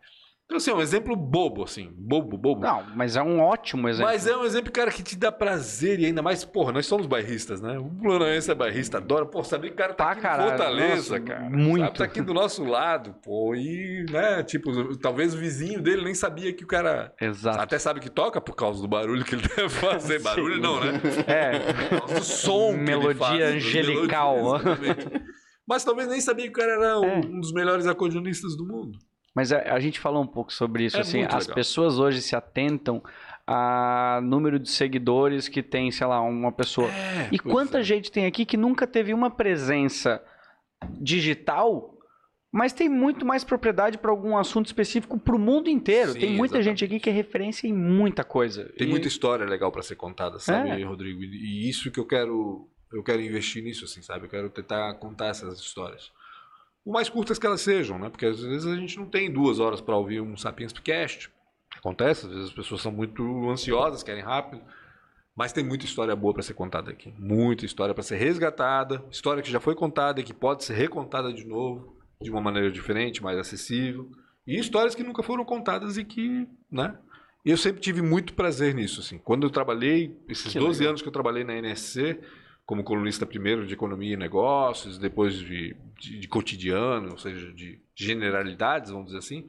Então, 0.47 0.55
assim, 0.55 0.71
é 0.71 0.73
um 0.73 0.81
exemplo 0.81 1.13
bobo, 1.13 1.65
assim. 1.65 1.91
Bobo, 1.93 2.37
bobo. 2.37 2.61
Não, 2.61 2.81
mas 2.95 3.17
é 3.17 3.21
um 3.21 3.41
ótimo 3.41 3.89
exemplo. 3.89 4.09
Mas 4.09 4.25
é 4.25 4.37
um 4.37 4.45
exemplo, 4.45 4.71
cara, 4.71 4.89
que 4.89 5.03
te 5.03 5.17
dá 5.17 5.29
prazer 5.29 5.99
e 5.99 6.05
ainda 6.05 6.21
mais, 6.21 6.45
porra, 6.45 6.71
nós 6.71 6.85
somos 6.85 7.05
bairristas, 7.05 7.59
né? 7.59 7.77
O 7.77 7.89
Planoense 7.89 8.49
é 8.49 8.55
bairrista, 8.55 8.97
adora. 8.97 9.25
Pô, 9.25 9.43
saber 9.43 9.67
que 9.67 9.73
o 9.73 9.77
cara 9.77 9.93
tá 9.93 10.11
aqui 10.11 10.21
caralho, 10.21 10.51
Fortaleza, 10.51 10.95
nossa, 10.95 11.19
cara. 11.19 11.49
Muito. 11.49 11.83
Sabe? 11.83 11.97
Tá 11.97 12.03
aqui 12.05 12.21
do 12.21 12.33
nosso 12.33 12.63
lado, 12.63 13.13
pô. 13.21 13.53
E, 13.55 14.05
né, 14.09 14.41
tipo, 14.41 14.95
talvez 14.99 15.35
o 15.35 15.37
vizinho 15.37 15.81
dele 15.81 16.05
nem 16.05 16.15
sabia 16.15 16.53
que 16.53 16.63
o 16.63 16.67
cara. 16.67 17.13
Exato. 17.19 17.59
Até 17.59 17.77
sabe 17.77 17.99
que 17.99 18.09
toca 18.09 18.39
por 18.39 18.55
causa 18.55 18.81
do 18.81 18.87
barulho 18.87 19.25
que 19.25 19.35
ele 19.35 19.43
deve 19.53 19.67
fazer. 19.67 20.19
barulho 20.23 20.61
não, 20.61 20.79
né? 20.79 20.93
É. 21.27 21.59
Por 21.73 21.99
causa 21.99 22.15
do 22.15 22.23
som 22.23 22.71
Melodia 22.71 23.15
faz, 23.15 23.41
angelical. 23.41 24.35
Melodia, 24.63 24.95
Mas 25.67 25.83
talvez 25.83 26.07
nem 26.07 26.21
sabia 26.21 26.45
que 26.45 26.51
o 26.51 26.53
cara 26.53 26.71
era 26.71 27.05
é. 27.05 27.17
um 27.17 27.41
dos 27.41 27.51
melhores 27.51 27.85
acordeonistas 27.85 28.55
do 28.55 28.65
mundo. 28.65 28.97
Mas 29.37 29.53
a, 29.53 29.75
a, 29.75 29.79
gente 29.79 29.99
falou 29.99 30.23
um 30.23 30.27
pouco 30.27 30.51
sobre 30.51 30.85
isso, 30.85 30.97
é 30.97 31.01
assim, 31.01 31.21
as 31.21 31.43
legal. 31.43 31.53
pessoas 31.53 31.99
hoje 31.99 32.23
se 32.23 32.35
atentam 32.35 33.03
a 33.45 34.19
número 34.23 34.57
de 34.57 34.67
seguidores 34.67 35.47
que 35.47 35.61
tem, 35.61 35.91
sei 35.91 36.07
lá, 36.07 36.19
uma 36.21 36.51
pessoa. 36.51 36.89
É, 36.89 37.29
e 37.31 37.37
quanta 37.37 37.81
é. 37.81 37.83
gente 37.83 38.11
tem 38.11 38.25
aqui 38.25 38.47
que 38.47 38.57
nunca 38.57 38.87
teve 38.87 39.13
uma 39.13 39.29
presença 39.29 40.19
digital, 40.99 41.95
mas 42.51 42.73
tem 42.73 42.89
muito 42.89 43.27
mais 43.27 43.43
propriedade 43.43 43.99
para 43.99 44.09
algum 44.09 44.35
assunto 44.35 44.65
específico 44.65 45.19
para 45.19 45.35
o 45.35 45.39
mundo 45.39 45.69
inteiro. 45.69 46.13
Sim, 46.13 46.19
tem 46.19 46.29
muita 46.31 46.57
exatamente. 46.57 46.79
gente 46.79 46.85
aqui 46.85 46.99
que 46.99 47.09
é 47.11 47.13
referência 47.13 47.67
em 47.67 47.73
muita 47.73 48.23
coisa. 48.23 48.65
Tem 48.75 48.87
e... 48.87 48.89
muita 48.89 49.07
história 49.07 49.45
legal 49.45 49.71
para 49.71 49.83
ser 49.83 49.97
contada, 49.97 50.39
sabe, 50.39 50.81
é. 50.81 50.83
Rodrigo? 50.83 51.23
E 51.23 51.69
isso 51.69 51.91
que 51.91 51.99
eu 51.99 52.07
quero, 52.07 52.67
eu 52.91 53.03
quero 53.03 53.21
investir 53.21 53.63
nisso, 53.63 53.85
assim, 53.85 54.01
sabe? 54.01 54.25
Eu 54.25 54.29
quero 54.31 54.49
tentar 54.49 54.95
contar 54.95 55.27
essas 55.27 55.59
histórias 55.59 56.11
o 56.87 56.91
mais 56.93 57.09
curtas 57.09 57.37
que 57.37 57.45
elas 57.45 57.59
sejam, 57.59 57.99
né? 57.99 58.09
Porque 58.09 58.25
às 58.25 58.41
vezes 58.41 58.65
a 58.65 58.77
gente 58.77 58.97
não 58.97 59.05
tem 59.05 59.29
duas 59.29 59.59
horas 59.59 59.81
para 59.81 59.97
ouvir 59.97 60.21
um 60.21 60.37
Sapiens 60.37 60.71
Podcast. 60.71 61.29
Acontece, 61.75 62.25
às 62.25 62.31
vezes 62.31 62.47
as 62.47 62.55
pessoas 62.55 62.79
são 62.79 62.93
muito 62.93 63.49
ansiosas, 63.49 64.03
querem 64.03 64.23
rápido. 64.23 64.61
Mas 65.35 65.51
tem 65.51 65.65
muita 65.65 65.83
história 65.83 66.15
boa 66.15 66.33
para 66.33 66.41
ser 66.41 66.53
contada 66.53 66.89
aqui. 66.89 67.13
Muita 67.19 67.65
história 67.65 67.93
para 67.93 68.03
ser 68.03 68.15
resgatada. 68.15 69.03
História 69.11 69.43
que 69.43 69.51
já 69.51 69.59
foi 69.59 69.75
contada 69.75 70.21
e 70.21 70.23
que 70.23 70.33
pode 70.33 70.63
ser 70.63 70.75
recontada 70.75 71.33
de 71.33 71.45
novo, 71.45 71.97
de 72.21 72.31
uma 72.31 72.39
maneira 72.39 72.71
diferente, 72.71 73.21
mais 73.21 73.37
acessível. 73.37 74.09
E 74.47 74.57
histórias 74.57 74.95
que 74.95 75.03
nunca 75.03 75.21
foram 75.21 75.43
contadas 75.43 75.97
e 75.97 76.05
que, 76.05 76.47
né? 76.71 76.97
Eu 77.43 77.57
sempre 77.57 77.81
tive 77.81 78.01
muito 78.01 78.33
prazer 78.33 78.73
nisso, 78.73 79.01
assim. 79.01 79.17
Quando 79.17 79.45
eu 79.45 79.49
trabalhei, 79.49 80.17
esses 80.29 80.53
que 80.53 80.57
12 80.57 80.79
legal. 80.79 80.91
anos 80.91 81.01
que 81.01 81.07
eu 81.09 81.13
trabalhei 81.13 81.43
na 81.43 81.53
NSC, 81.53 82.17
como 82.67 82.83
colunista 82.83 83.25
primeiro 83.25 83.65
de 83.65 83.73
economia 83.73 84.13
e 84.13 84.17
negócios, 84.17 84.97
depois 84.97 85.35
de, 85.35 85.73
de, 85.97 86.19
de 86.19 86.27
cotidiano, 86.27 87.11
ou 87.11 87.17
seja, 87.17 87.53
de 87.53 87.81
generalidades, 87.95 88.91
vamos 88.91 89.07
dizer 89.07 89.19
assim. 89.19 89.47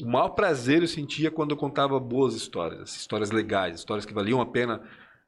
O 0.00 0.06
maior 0.06 0.28
prazer 0.28 0.82
eu 0.82 0.88
sentia 0.88 1.32
quando 1.32 1.50
eu 1.50 1.56
contava 1.56 1.98
boas 1.98 2.36
histórias, 2.36 2.94
histórias 2.94 3.32
legais, 3.32 3.74
histórias 3.74 4.06
que 4.06 4.14
valiam 4.14 4.40
a 4.40 4.46
pena, 4.46 4.80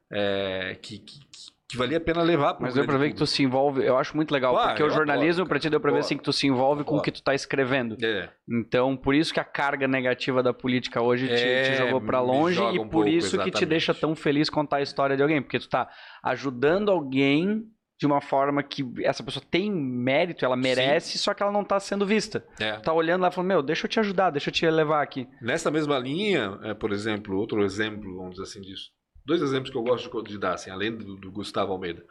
é, 0.09 0.79
que, 0.81 0.99
que, 0.99 1.19
que 1.67 1.77
valia 1.77 1.97
a 1.97 2.01
pena 2.01 2.21
levar 2.21 2.53
para 2.53 2.67
Mas 2.67 2.75
deu 2.75 2.85
pra 2.85 2.97
ver 2.97 3.09
que 3.09 3.15
tu 3.15 3.25
se 3.25 3.41
envolve, 3.41 3.83
eu 3.83 3.97
acho 3.97 4.15
muito 4.15 4.31
legal, 4.31 4.55
porque 4.55 4.83
o 4.83 4.89
jornalismo 4.89 5.47
para 5.47 5.59
ti 5.59 5.69
deu 5.69 5.79
pra 5.79 5.91
ver 5.91 5.99
assim 5.99 6.15
que 6.15 6.23
tu 6.23 6.31
se 6.31 6.45
envolve 6.45 6.83
com 6.83 6.97
o 6.97 7.01
que 7.01 7.11
tu 7.11 7.23
tá 7.23 7.33
escrevendo. 7.33 7.97
É. 8.03 8.29
Então, 8.47 8.95
por 8.95 9.15
isso 9.15 9.33
que 9.33 9.39
a 9.39 9.43
carga 9.43 9.87
negativa 9.87 10.43
da 10.43 10.53
política 10.53 11.01
hoje 11.01 11.27
te, 11.27 11.33
é, 11.33 11.71
te 11.71 11.77
jogou 11.77 12.01
para 12.01 12.21
longe 12.21 12.59
e 12.59 12.79
um 12.79 12.83
por 12.83 12.91
pouco, 12.91 13.09
isso 13.09 13.29
exatamente. 13.29 13.53
que 13.53 13.59
te 13.59 13.65
deixa 13.65 13.93
tão 13.93 14.15
feliz 14.15 14.49
contar 14.49 14.77
a 14.77 14.81
história 14.81 15.17
de 15.17 15.23
alguém, 15.23 15.41
porque 15.41 15.59
tu 15.59 15.67
tá 15.67 15.89
ajudando 16.23 16.91
alguém 16.91 17.65
de 17.97 18.05
uma 18.05 18.21
forma 18.21 18.61
que 18.61 18.85
essa 19.03 19.23
pessoa 19.23 19.43
tem 19.49 19.71
mérito, 19.71 20.43
ela 20.43 20.57
merece, 20.57 21.13
Sim. 21.13 21.17
só 21.17 21.33
que 21.33 21.41
ela 21.41 21.51
não 21.51 21.61
está 21.61 21.79
sendo 21.79 22.05
vista. 22.05 22.45
É. 22.59 22.73
Tá 22.73 22.93
olhando 22.93 23.21
lá 23.21 23.29
e 23.29 23.31
falando, 23.31 23.47
meu, 23.47 23.63
deixa 23.63 23.85
eu 23.85 23.89
te 23.89 23.99
ajudar, 23.99 24.31
deixa 24.31 24.49
eu 24.49 24.53
te 24.53 24.69
levar 24.69 25.01
aqui. 25.01 25.27
Nessa 25.41 25.71
mesma 25.71 25.97
linha, 25.97 26.59
é, 26.63 26.73
por 26.73 26.91
exemplo, 26.91 27.37
outro 27.37 27.63
exemplo, 27.63 28.17
vamos 28.17 28.31
dizer 28.31 28.43
assim, 28.43 28.61
disso. 28.61 28.91
Dois 29.25 29.41
exemplos 29.41 29.71
que 29.71 29.77
eu 29.77 29.83
gosto 29.83 30.23
de 30.23 30.37
dar, 30.37 30.53
assim, 30.53 30.69
além 30.69 30.95
do, 30.95 31.15
do 31.15 31.31
Gustavo 31.31 31.71
Almeida. 31.71 32.03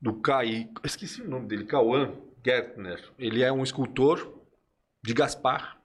Do 0.00 0.14
Kai, 0.20 0.68
esqueci 0.84 1.22
o 1.22 1.28
nome 1.28 1.46
dele, 1.46 1.64
Cauã 1.64 2.12
Gertner. 2.44 3.00
Ele 3.18 3.42
é 3.42 3.52
um 3.52 3.62
escultor 3.62 4.40
de 5.02 5.14
Gaspar. 5.14 5.78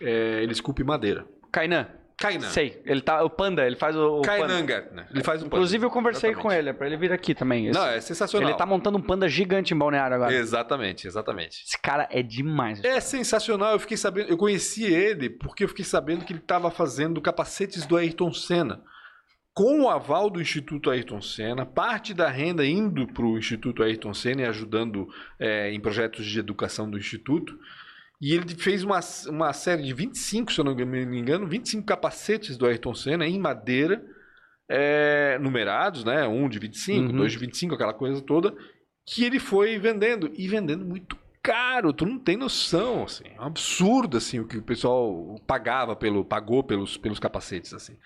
É, 0.00 0.42
ele 0.42 0.52
esculpe 0.52 0.82
madeira. 0.82 1.26
Kainan. 1.52 1.86
Kainan. 2.16 2.50
Sei. 2.50 2.82
Ele 2.84 3.00
tá, 3.00 3.22
o 3.24 3.30
Panda, 3.30 3.66
ele 3.66 3.76
faz 3.76 3.96
o. 3.96 4.18
o 4.18 4.22
Kainan 4.22 4.66
Gertner. 4.66 5.06
Ele 5.10 5.24
faz 5.24 5.42
o 5.42 5.46
Inclusive, 5.46 5.84
eu 5.84 5.90
conversei 5.90 6.30
Exatamente. 6.30 6.54
com 6.54 6.58
ele, 6.58 6.72
pra 6.74 6.86
ele 6.86 6.96
vir 6.98 7.12
aqui 7.12 7.34
também. 7.34 7.68
Esse, 7.68 7.78
Não, 7.78 7.86
é 7.86 8.00
sensacional. 8.00 8.48
Ele 8.50 8.58
tá 8.58 8.66
montando 8.66 8.98
um 8.98 9.02
panda 9.02 9.26
gigante 9.26 9.72
em 9.72 9.76
balneário 9.76 10.16
agora. 10.16 10.32
Exatamente, 10.32 11.06
exatamente. 11.06 11.62
Esse 11.66 11.78
cara 11.80 12.06
é 12.10 12.22
demais. 12.22 12.84
É 12.84 13.00
sensacional. 13.00 13.72
Eu 13.72 13.78
fiquei 13.78 13.96
sabendo. 13.96 14.28
Eu 14.28 14.36
conheci 14.36 14.84
ele 14.84 15.30
porque 15.30 15.64
eu 15.64 15.68
fiquei 15.68 15.84
sabendo 15.84 16.24
que 16.24 16.34
ele 16.34 16.40
tava 16.40 16.70
fazendo 16.70 17.20
capacetes 17.22 17.86
do 17.86 17.96
Ayrton 17.96 18.32
Senna. 18.34 18.82
Com 19.60 19.82
o 19.82 19.90
aval 19.90 20.30
do 20.30 20.40
Instituto 20.40 20.88
Ayrton 20.88 21.20
Senna, 21.20 21.66
parte 21.66 22.14
da 22.14 22.30
renda 22.30 22.64
indo 22.64 23.06
para 23.06 23.26
o 23.26 23.36
Instituto 23.36 23.82
Ayrton 23.82 24.14
Senna 24.14 24.40
e 24.40 24.46
ajudando 24.46 25.06
é, 25.38 25.70
em 25.70 25.78
projetos 25.78 26.24
de 26.24 26.38
educação 26.38 26.90
do 26.90 26.96
Instituto. 26.96 27.58
E 28.18 28.32
ele 28.32 28.54
fez 28.54 28.82
uma, 28.82 29.00
uma 29.28 29.52
série 29.52 29.82
de 29.82 29.92
25, 29.92 30.50
se 30.50 30.58
eu 30.58 30.64
não 30.64 30.74
me 30.74 31.20
engano, 31.20 31.46
25 31.46 31.84
capacetes 31.84 32.56
do 32.56 32.64
Ayrton 32.64 32.94
Senna 32.94 33.26
em 33.26 33.38
madeira, 33.38 34.02
é, 34.66 35.38
numerados, 35.38 36.04
né? 36.04 36.26
Um 36.26 36.48
de 36.48 36.58
25, 36.58 37.10
uhum. 37.10 37.16
dois 37.18 37.32
de 37.32 37.38
25, 37.38 37.74
aquela 37.74 37.92
coisa 37.92 38.22
toda, 38.22 38.56
que 39.04 39.24
ele 39.24 39.38
foi 39.38 39.78
vendendo. 39.78 40.30
E 40.38 40.48
vendendo 40.48 40.86
muito 40.86 41.18
caro, 41.42 41.92
tu 41.92 42.06
não 42.06 42.18
tem 42.18 42.38
noção, 42.38 43.04
assim. 43.04 43.24
É 43.36 43.38
um 43.38 43.44
absurdo, 43.44 44.16
assim, 44.16 44.40
o 44.40 44.46
que 44.46 44.56
o 44.56 44.62
pessoal 44.62 45.38
pagava 45.46 45.94
pelo, 45.94 46.24
pagou 46.24 46.64
pelos, 46.64 46.96
pelos 46.96 47.18
capacetes, 47.18 47.74
assim. 47.74 47.98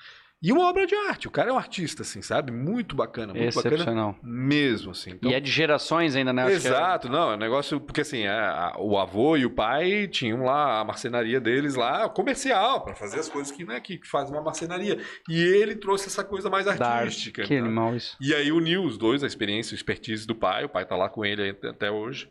E 0.43 0.53
uma 0.53 0.68
obra 0.68 0.87
de 0.87 0.95
arte. 0.95 1.26
O 1.26 1.30
cara 1.30 1.49
é 1.49 1.53
um 1.53 1.57
artista, 1.57 2.03
assim, 2.03 2.20
sabe? 2.20 2.53
Muito 2.53 2.95
bacana, 2.95 3.32
muito 3.32 3.49
Excepcional. 3.49 4.12
bacana 4.12 4.30
mesmo, 4.30 4.91
assim. 4.91 5.12
Então, 5.12 5.30
e 5.30 5.35
é 5.35 5.41
de 5.41 5.51
gerações 5.51 6.14
ainda, 6.14 6.35
né? 6.35 6.51
É 6.51 6.55
exato, 6.55 7.09
não, 7.09 7.32
é 7.32 7.35
um 7.35 7.39
negócio... 7.39 7.80
Porque, 7.80 8.03
assim, 8.03 8.26
é, 8.26 8.72
o 8.78 8.99
avô 8.99 9.39
e 9.39 9.47
o 9.47 9.51
pai 9.51 10.07
tinham 10.07 10.45
lá 10.45 10.80
a 10.80 10.85
marcenaria 10.85 11.41
deles 11.41 11.76
lá, 11.76 12.09
comercial, 12.11 12.85
para 12.85 12.95
fazer 12.95 13.20
as 13.20 13.28
coisas 13.28 13.51
que, 13.51 13.64
né, 13.64 13.80
que 13.80 13.99
faz 14.07 14.30
uma 14.30 14.43
marcenaria. 14.43 15.01
E 15.30 15.41
ele 15.41 15.76
trouxe 15.76 16.09
essa 16.09 16.22
coisa 16.22 16.51
mais 16.51 16.68
artística. 16.68 17.43
Que 17.43 17.57
tá? 17.57 17.64
animal 17.64 17.97
isso. 17.97 18.14
E 18.20 18.35
aí 18.35 18.53
uniu 18.53 18.85
os 18.85 18.99
dois, 18.99 19.24
a 19.24 19.26
experiência, 19.26 19.74
a 19.74 19.76
expertise 19.76 20.26
do 20.26 20.35
pai. 20.35 20.64
O 20.64 20.68
pai 20.68 20.85
tá 20.85 20.95
lá 20.95 21.09
com 21.09 21.24
ele 21.24 21.57
até 21.64 21.91
hoje. 21.91 22.28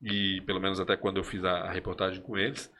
E 0.00 0.40
pelo 0.42 0.60
menos 0.60 0.78
até 0.78 0.96
quando 0.96 1.16
eu 1.16 1.24
fiz 1.24 1.42
a 1.42 1.68
reportagem 1.72 2.22
com 2.22 2.38
eles. 2.38 2.70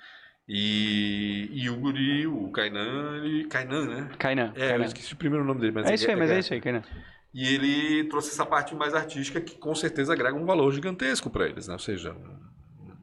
E, 0.48 1.50
e 1.52 1.68
o 1.68 1.76
guri, 1.76 2.26
o 2.26 2.50
Kainan, 2.50 3.16
ele... 3.18 3.44
Kainan, 3.44 3.86
né? 3.86 4.10
Kainan. 4.18 4.52
É, 4.54 4.68
Kainan. 4.68 4.84
eu 4.84 4.86
esqueci 4.86 5.12
o 5.12 5.16
primeiro 5.16 5.44
nome 5.44 5.60
dele. 5.60 5.72
Mas 5.72 5.90
é 5.90 5.94
isso 5.94 6.06
aí, 6.06 6.12
é, 6.12 6.16
mas 6.16 6.30
é, 6.30 6.36
é 6.36 6.38
isso 6.38 6.54
aí, 6.54 6.60
Kainan. 6.60 6.82
E 7.34 7.54
ele 7.54 8.04
trouxe 8.04 8.30
essa 8.30 8.46
parte 8.46 8.74
mais 8.74 8.94
artística 8.94 9.40
que 9.40 9.56
com 9.56 9.74
certeza 9.74 10.14
agrega 10.14 10.34
um 10.34 10.46
valor 10.46 10.72
gigantesco 10.72 11.28
para 11.28 11.46
eles, 11.46 11.68
né? 11.68 11.74
Ou 11.74 11.78
seja, 11.78 12.16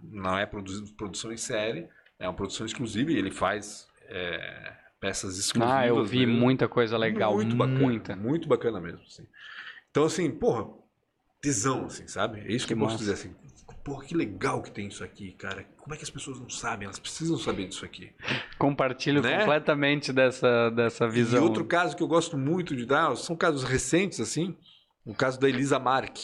não 0.04 0.38
é 0.38 0.46
produção 0.46 1.32
em 1.32 1.38
série, 1.38 1.88
é 2.18 2.28
uma 2.28 2.34
produção 2.34 2.66
exclusiva 2.66 3.12
e 3.12 3.18
ele 3.18 3.30
faz 3.30 3.88
é, 4.08 4.74
peças 5.00 5.38
exclusivas. 5.38 5.78
Ah, 5.78 5.88
eu 5.88 6.04
vi 6.04 6.26
mesmo. 6.26 6.42
muita 6.42 6.68
coisa 6.68 6.98
legal, 6.98 7.36
muito 7.36 7.56
bacana, 7.56 7.80
muita. 7.80 8.16
Muito 8.16 8.48
bacana 8.48 8.82
mesmo, 8.82 9.02
assim. 9.08 9.28
Então, 9.92 10.04
assim, 10.06 10.32
porra, 10.32 10.68
tesão, 11.40 11.86
assim, 11.86 12.08
sabe? 12.08 12.40
É 12.40 12.52
isso 12.52 12.66
que, 12.66 12.74
que 12.74 12.82
eu 12.82 12.84
posso 12.84 12.98
dizer, 12.98 13.14
assim, 13.14 13.36
Porra, 13.86 14.04
que 14.04 14.16
legal 14.16 14.64
que 14.64 14.72
tem 14.72 14.88
isso 14.88 15.04
aqui, 15.04 15.34
cara. 15.34 15.64
Como 15.78 15.94
é 15.94 15.98
que 15.98 16.02
as 16.02 16.10
pessoas 16.10 16.40
não 16.40 16.50
sabem? 16.50 16.88
Elas 16.88 16.98
precisam 16.98 17.38
saber 17.38 17.68
disso 17.68 17.86
aqui. 17.86 18.12
Compartilho 18.58 19.22
né? 19.22 19.38
completamente 19.38 20.12
dessa, 20.12 20.72
dessa 20.72 21.08
visão. 21.08 21.40
E 21.40 21.44
outro 21.44 21.64
caso 21.64 21.96
que 21.96 22.02
eu 22.02 22.08
gosto 22.08 22.36
muito 22.36 22.76
de 22.76 22.84
dar, 22.84 23.16
são 23.16 23.36
casos 23.36 23.64
recentes, 23.64 24.20
assim. 24.20 24.58
O 25.06 25.14
caso 25.14 25.40
da 25.40 25.48
Elisa 25.48 25.78
Mark. 25.78 26.18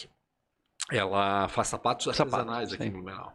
Ela 0.92 1.48
faz 1.50 1.68
sapatos 1.68 2.08
artesanais 2.08 2.74
aqui 2.74 2.82
sim. 2.82 2.90
no 2.90 2.96
Blumenau. 2.96 3.32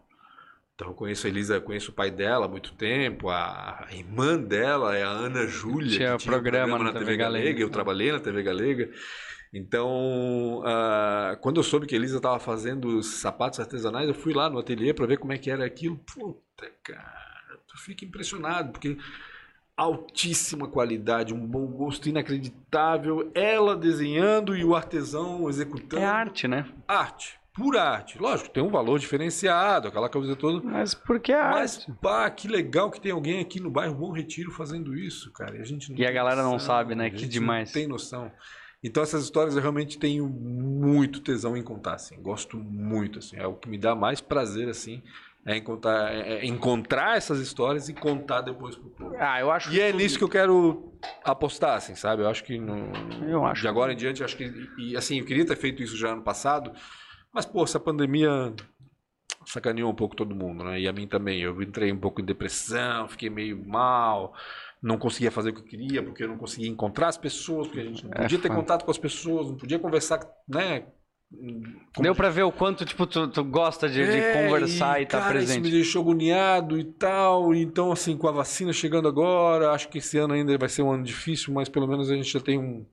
Então 0.76 0.88
eu 0.88 0.94
conheço 0.94 1.26
a 1.26 1.30
Elisa, 1.30 1.58
conheço 1.58 1.90
o 1.90 1.94
pai 1.94 2.10
dela 2.10 2.44
há 2.44 2.48
muito 2.48 2.74
tempo, 2.74 3.30
a 3.30 3.86
irmã 3.90 4.36
dela 4.36 4.94
é 4.94 5.02
a 5.02 5.08
Ana 5.08 5.46
Júlia. 5.46 5.96
Tinha, 5.96 6.12
que 6.12 6.24
tinha 6.24 6.30
programa, 6.30 6.76
programa 6.76 6.84
na, 6.84 6.92
na 6.92 6.98
TV, 6.98 7.16
Galega. 7.16 7.44
Galega. 7.44 7.60
Eu 7.62 7.70
trabalhei 7.70 8.12
na 8.12 8.20
TV 8.20 8.42
Galega. 8.42 8.90
Então, 9.54 10.58
uh, 10.58 11.34
quando 11.40 11.56
eu 11.56 11.62
soube 11.62 11.86
que 11.86 11.94
a 11.94 11.98
Elisa 11.98 12.18
estava 12.18 12.38
fazendo 12.38 13.02
sapatos 13.02 13.58
artesanais, 13.58 14.06
eu 14.06 14.14
fui 14.14 14.34
lá 14.34 14.50
no 14.50 14.58
ateliê 14.58 14.92
para 14.92 15.06
ver 15.06 15.16
como 15.16 15.32
é 15.32 15.38
que 15.38 15.50
era 15.50 15.64
aquilo. 15.64 15.96
Puta, 15.96 16.70
cara, 16.82 17.58
tu 17.66 17.78
fica 17.80 18.04
impressionado, 18.04 18.72
porque 18.72 18.98
altíssima 19.74 20.68
qualidade, 20.68 21.32
um 21.32 21.46
bom 21.46 21.66
gosto 21.68 22.06
inacreditável, 22.06 23.30
ela 23.34 23.74
desenhando 23.74 24.54
e 24.54 24.62
o 24.62 24.76
artesão 24.76 25.48
executando. 25.48 26.02
É 26.02 26.06
arte, 26.06 26.46
né? 26.46 26.66
Arte. 26.86 27.40
Pura 27.56 27.82
arte. 27.82 28.18
Lógico, 28.18 28.50
tem 28.50 28.62
um 28.62 28.68
valor 28.68 28.98
diferenciado, 28.98 29.88
aquela 29.88 30.10
coisa 30.10 30.36
toda. 30.36 30.62
Mas 30.62 30.94
por 30.94 31.18
que 31.18 31.32
a 31.32 31.50
Mas, 31.52 31.78
arte? 31.78 31.92
pá, 32.02 32.28
que 32.30 32.46
legal 32.46 32.90
que 32.90 33.00
tem 33.00 33.12
alguém 33.12 33.40
aqui 33.40 33.58
no 33.58 33.70
bairro 33.70 33.94
Bom 33.94 34.12
Retiro 34.12 34.50
fazendo 34.50 34.94
isso, 34.94 35.32
cara. 35.32 35.56
E 35.56 35.60
a, 35.60 35.64
gente 35.64 35.92
e 35.92 36.06
a 36.06 36.12
galera 36.12 36.36
noção, 36.36 36.52
não 36.52 36.58
sabe, 36.58 36.94
né? 36.94 37.08
Que 37.08 37.26
demais. 37.26 37.70
Não 37.70 37.74
tem 37.74 37.86
noção. 37.88 38.30
Então 38.84 39.02
essas 39.02 39.24
histórias 39.24 39.56
eu 39.56 39.62
realmente 39.62 39.98
tenho 39.98 40.28
muito 40.28 41.20
tesão 41.20 41.56
em 41.56 41.62
contar, 41.62 41.94
assim. 41.94 42.20
Gosto 42.20 42.58
muito, 42.58 43.20
assim. 43.20 43.36
É 43.36 43.46
o 43.46 43.54
que 43.54 43.68
me 43.68 43.78
dá 43.78 43.94
mais 43.94 44.20
prazer, 44.20 44.68
assim, 44.68 45.02
é 45.46 45.56
encontrar, 45.56 46.12
é, 46.12 46.34
é 46.34 46.46
encontrar 46.46 47.16
essas 47.16 47.38
histórias 47.38 47.88
e 47.88 47.94
contar 47.94 48.42
depois 48.42 48.76
pro 48.76 48.90
povo. 48.90 49.16
Ah, 49.18 49.40
eu 49.40 49.50
acho. 49.50 49.72
E 49.72 49.80
é 49.80 49.92
nisso 49.92 50.18
que 50.18 50.24
eu 50.24 50.28
quero 50.28 50.92
apostar, 51.24 51.76
assim, 51.76 51.94
sabe? 51.94 52.22
Eu 52.22 52.28
acho 52.28 52.44
que 52.44 52.58
no, 52.58 52.90
eu 53.28 53.44
acho. 53.46 53.62
de 53.62 53.68
agora 53.68 53.92
em 53.92 53.96
diante, 53.96 54.22
acho 54.22 54.36
que 54.36 54.52
e 54.76 54.96
assim, 54.96 55.20
eu 55.20 55.24
queria 55.24 55.46
ter 55.46 55.56
feito 55.56 55.82
isso 55.82 55.96
já 55.96 56.10
ano 56.10 56.22
passado, 56.22 56.72
mas 57.36 57.46
pô, 57.46 57.62
essa 57.62 57.78
pandemia 57.78 58.52
sacaneou 59.44 59.90
um 59.90 59.94
pouco 59.94 60.16
todo 60.16 60.34
mundo, 60.34 60.64
né? 60.64 60.80
E 60.80 60.88
a 60.88 60.92
mim 60.92 61.06
também. 61.06 61.40
Eu 61.40 61.62
entrei 61.62 61.92
um 61.92 62.00
pouco 62.00 62.20
em 62.20 62.24
depressão, 62.24 63.06
fiquei 63.06 63.30
meio 63.30 63.64
mal 63.64 64.34
não 64.82 64.98
conseguia 64.98 65.30
fazer 65.30 65.50
o 65.50 65.52
que 65.54 65.60
eu 65.60 65.64
queria, 65.64 66.02
porque 66.02 66.22
eu 66.22 66.28
não 66.28 66.36
conseguia 66.36 66.68
encontrar 66.68 67.08
as 67.08 67.16
pessoas, 67.16 67.66
porque 67.66 67.80
a 67.80 67.84
gente 67.84 68.04
não 68.04 68.12
é 68.12 68.22
podia 68.22 68.38
é 68.38 68.40
ter 68.40 68.48
contato 68.48 68.84
com 68.84 68.90
as 68.90 68.98
pessoas, 68.98 69.48
não 69.48 69.56
podia 69.56 69.78
conversar, 69.78 70.20
né? 70.48 70.84
Como... 71.28 72.02
Deu 72.02 72.14
pra 72.14 72.30
ver 72.30 72.44
o 72.44 72.52
quanto, 72.52 72.84
tipo, 72.84 73.04
tu, 73.04 73.26
tu 73.26 73.42
gosta 73.42 73.88
de, 73.88 74.00
é, 74.00 74.06
de 74.06 74.44
conversar 74.44 75.00
e, 75.00 75.02
estar 75.02 75.22
tá 75.22 75.28
presente. 75.28 75.50
Isso 75.50 75.60
me 75.60 75.70
deixou 75.70 76.02
agoniado 76.02 76.78
e 76.78 76.84
tal. 76.84 77.52
Então, 77.52 77.90
assim, 77.90 78.16
com 78.16 78.28
a 78.28 78.32
vacina 78.32 78.72
chegando 78.72 79.08
agora, 79.08 79.72
acho 79.72 79.88
que 79.88 79.98
esse 79.98 80.16
ano 80.18 80.34
ainda 80.34 80.56
vai 80.56 80.68
ser 80.68 80.82
um 80.82 80.92
ano 80.92 81.02
difícil, 81.02 81.52
mas 81.52 81.68
pelo 81.68 81.88
menos 81.88 82.10
a 82.10 82.14
gente 82.14 82.32
já 82.32 82.40
tem 82.40 82.58
um. 82.58 82.86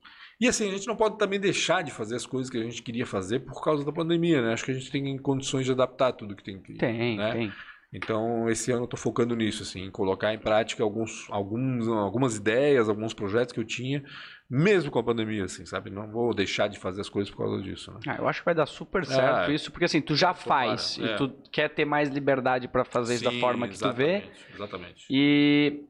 E 0.44 0.48
assim, 0.50 0.68
a 0.68 0.72
gente 0.72 0.88
não 0.88 0.96
pode 0.98 1.18
também 1.18 1.40
deixar 1.40 1.82
de 1.84 1.90
fazer 1.90 2.18
as 2.18 2.26
coisas 2.26 2.50
que 2.50 2.58
a 2.58 2.62
gente 2.62 2.82
queria 2.82 3.06
fazer 3.06 3.40
por 3.40 3.64
causa 3.64 3.86
da 3.86 3.94
pandemia, 3.94 4.42
né? 4.42 4.52
Acho 4.52 4.66
que 4.66 4.72
a 4.72 4.74
gente 4.74 4.92
tem 4.92 5.18
condições 5.18 5.66
de 5.66 5.72
adaptar 5.72 6.12
tudo 6.12 6.36
que 6.36 6.44
tem 6.44 6.60
que. 6.60 6.74
Tem, 6.74 7.16
né? 7.16 7.32
tem. 7.32 7.54
Então, 7.94 8.50
esse 8.50 8.70
ano 8.70 8.82
eu 8.82 8.84
estou 8.84 9.00
focando 9.00 9.38
nisso, 9.38 9.64
assim, 9.64 9.86
em 9.86 9.90
colocar 9.90 10.34
em 10.34 10.38
prática 10.38 10.84
alguns, 10.84 11.28
alguns, 11.30 11.88
algumas 11.88 12.36
ideias, 12.36 12.90
alguns 12.90 13.14
projetos 13.14 13.54
que 13.54 13.60
eu 13.62 13.64
tinha, 13.64 14.04
mesmo 14.50 14.92
com 14.92 15.00
a 15.00 15.04
pandemia, 15.04 15.46
assim, 15.46 15.66
sabe? 15.66 15.90
Não 15.90 16.12
vou 16.12 16.34
deixar 16.34 16.68
de 16.68 16.78
fazer 16.78 17.00
as 17.00 17.08
coisas 17.08 17.32
por 17.34 17.38
causa 17.38 17.64
disso. 17.64 17.94
Né? 17.94 18.00
Ah, 18.08 18.18
eu 18.20 18.28
acho 18.28 18.42
que 18.42 18.46
vai 18.46 18.56
dar 18.56 18.66
super 18.66 19.06
certo 19.06 19.50
é, 19.50 19.54
isso, 19.54 19.72
porque 19.72 19.86
assim, 19.86 20.02
tu 20.02 20.14
já 20.14 20.34
faz 20.34 20.98
e 20.98 21.06
é. 21.06 21.16
tu 21.16 21.30
quer 21.54 21.70
ter 21.70 21.86
mais 21.86 22.10
liberdade 22.10 22.68
para 22.68 22.84
fazer 22.84 23.16
Sim, 23.18 23.28
isso 23.28 23.34
da 23.34 23.40
forma 23.40 23.66
que 23.70 23.80
tu 23.80 23.94
vê. 23.94 24.24
Exatamente. 24.54 25.06
E 25.10 25.86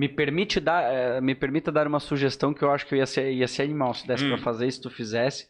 me 0.00 0.08
permite 0.08 0.58
dar, 0.58 0.82
é, 0.82 1.20
me 1.20 1.34
permita 1.34 1.70
dar 1.70 1.86
uma 1.86 2.00
sugestão 2.00 2.54
que 2.54 2.62
eu 2.62 2.70
acho 2.70 2.86
que 2.86 2.94
eu 2.94 2.98
ia 2.98 3.04
ser, 3.04 3.32
ia 3.32 3.46
ser 3.46 3.64
animal 3.64 3.92
se 3.92 4.06
desse 4.06 4.24
hum. 4.24 4.30
para 4.30 4.38
fazer, 4.38 4.70
se 4.70 4.80
tu 4.80 4.88
fizesse 4.88 5.46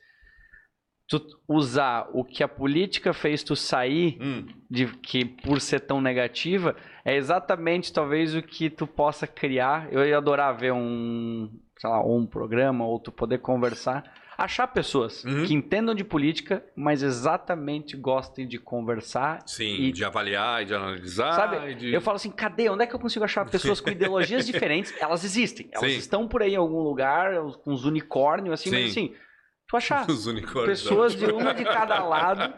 tu 1.09 1.20
usar 1.48 2.09
o 2.12 2.24
que 2.24 2.42
a 2.42 2.48
política 2.48 3.12
fez 3.12 3.42
tu 3.42 3.57
sair 3.57 4.16
hum. 4.20 4.46
de 4.70 4.86
que 4.86 5.24
por 5.24 5.61
ser 5.61 5.80
tão 5.80 6.01
negativa 6.01 6.76
é 7.05 7.16
exatamente 7.16 7.92
talvez 7.92 8.34
o 8.34 8.42
que 8.42 8.70
tu 8.70 8.86
possa 8.86 9.26
criar. 9.26 9.88
Eu 9.92 10.07
ia 10.07 10.16
adorar 10.16 10.57
ver 10.57 10.72
um, 10.72 11.51
sei 11.78 11.90
lá, 11.90 12.05
um 12.05 12.24
programa 12.26 12.86
ou 12.86 13.01
tu 13.01 13.11
poder 13.11 13.38
conversar, 13.38 14.05
achar 14.45 14.66
pessoas 14.68 15.24
uhum. 15.24 15.45
que 15.45 15.55
entendam 15.55 15.95
de 15.95 16.03
política, 16.03 16.64
mas 16.74 17.03
exatamente 17.03 17.97
gostem 17.97 18.47
de 18.47 18.59
conversar, 18.59 19.43
sim, 19.47 19.74
e, 19.74 19.93
de 19.93 20.05
avaliar 20.05 20.62
e 20.62 20.64
de 20.64 20.74
analisar. 20.74 21.32
Sabe? 21.32 21.74
De... 21.74 21.93
Eu 21.93 22.01
falo 22.01 22.16
assim, 22.16 22.30
cadê? 22.30 22.68
Onde 22.68 22.84
é 22.84 22.86
que 22.86 22.95
eu 22.95 22.99
consigo 22.99 23.24
achar 23.24 23.45
pessoas 23.49 23.80
com 23.80 23.91
ideologias 23.91 24.47
diferentes? 24.47 24.95
Elas 25.01 25.24
existem, 25.24 25.68
elas 25.72 25.93
sim. 25.93 25.99
estão 25.99 26.26
por 26.26 26.43
aí 26.43 26.55
em 26.55 26.57
algum 26.57 26.80
lugar, 26.80 27.34
com 27.64 27.72
os 27.72 27.84
unicórnios 27.84 28.55
assim, 28.55 28.70
sim. 28.70 28.76
mas 28.76 28.91
assim 28.91 29.14
tu 29.71 29.77
achar 29.77 30.05
pessoas 30.66 31.14
de 31.14 31.27
uma 31.27 31.55
de 31.55 31.64
cada 31.64 32.03
lado 32.03 32.53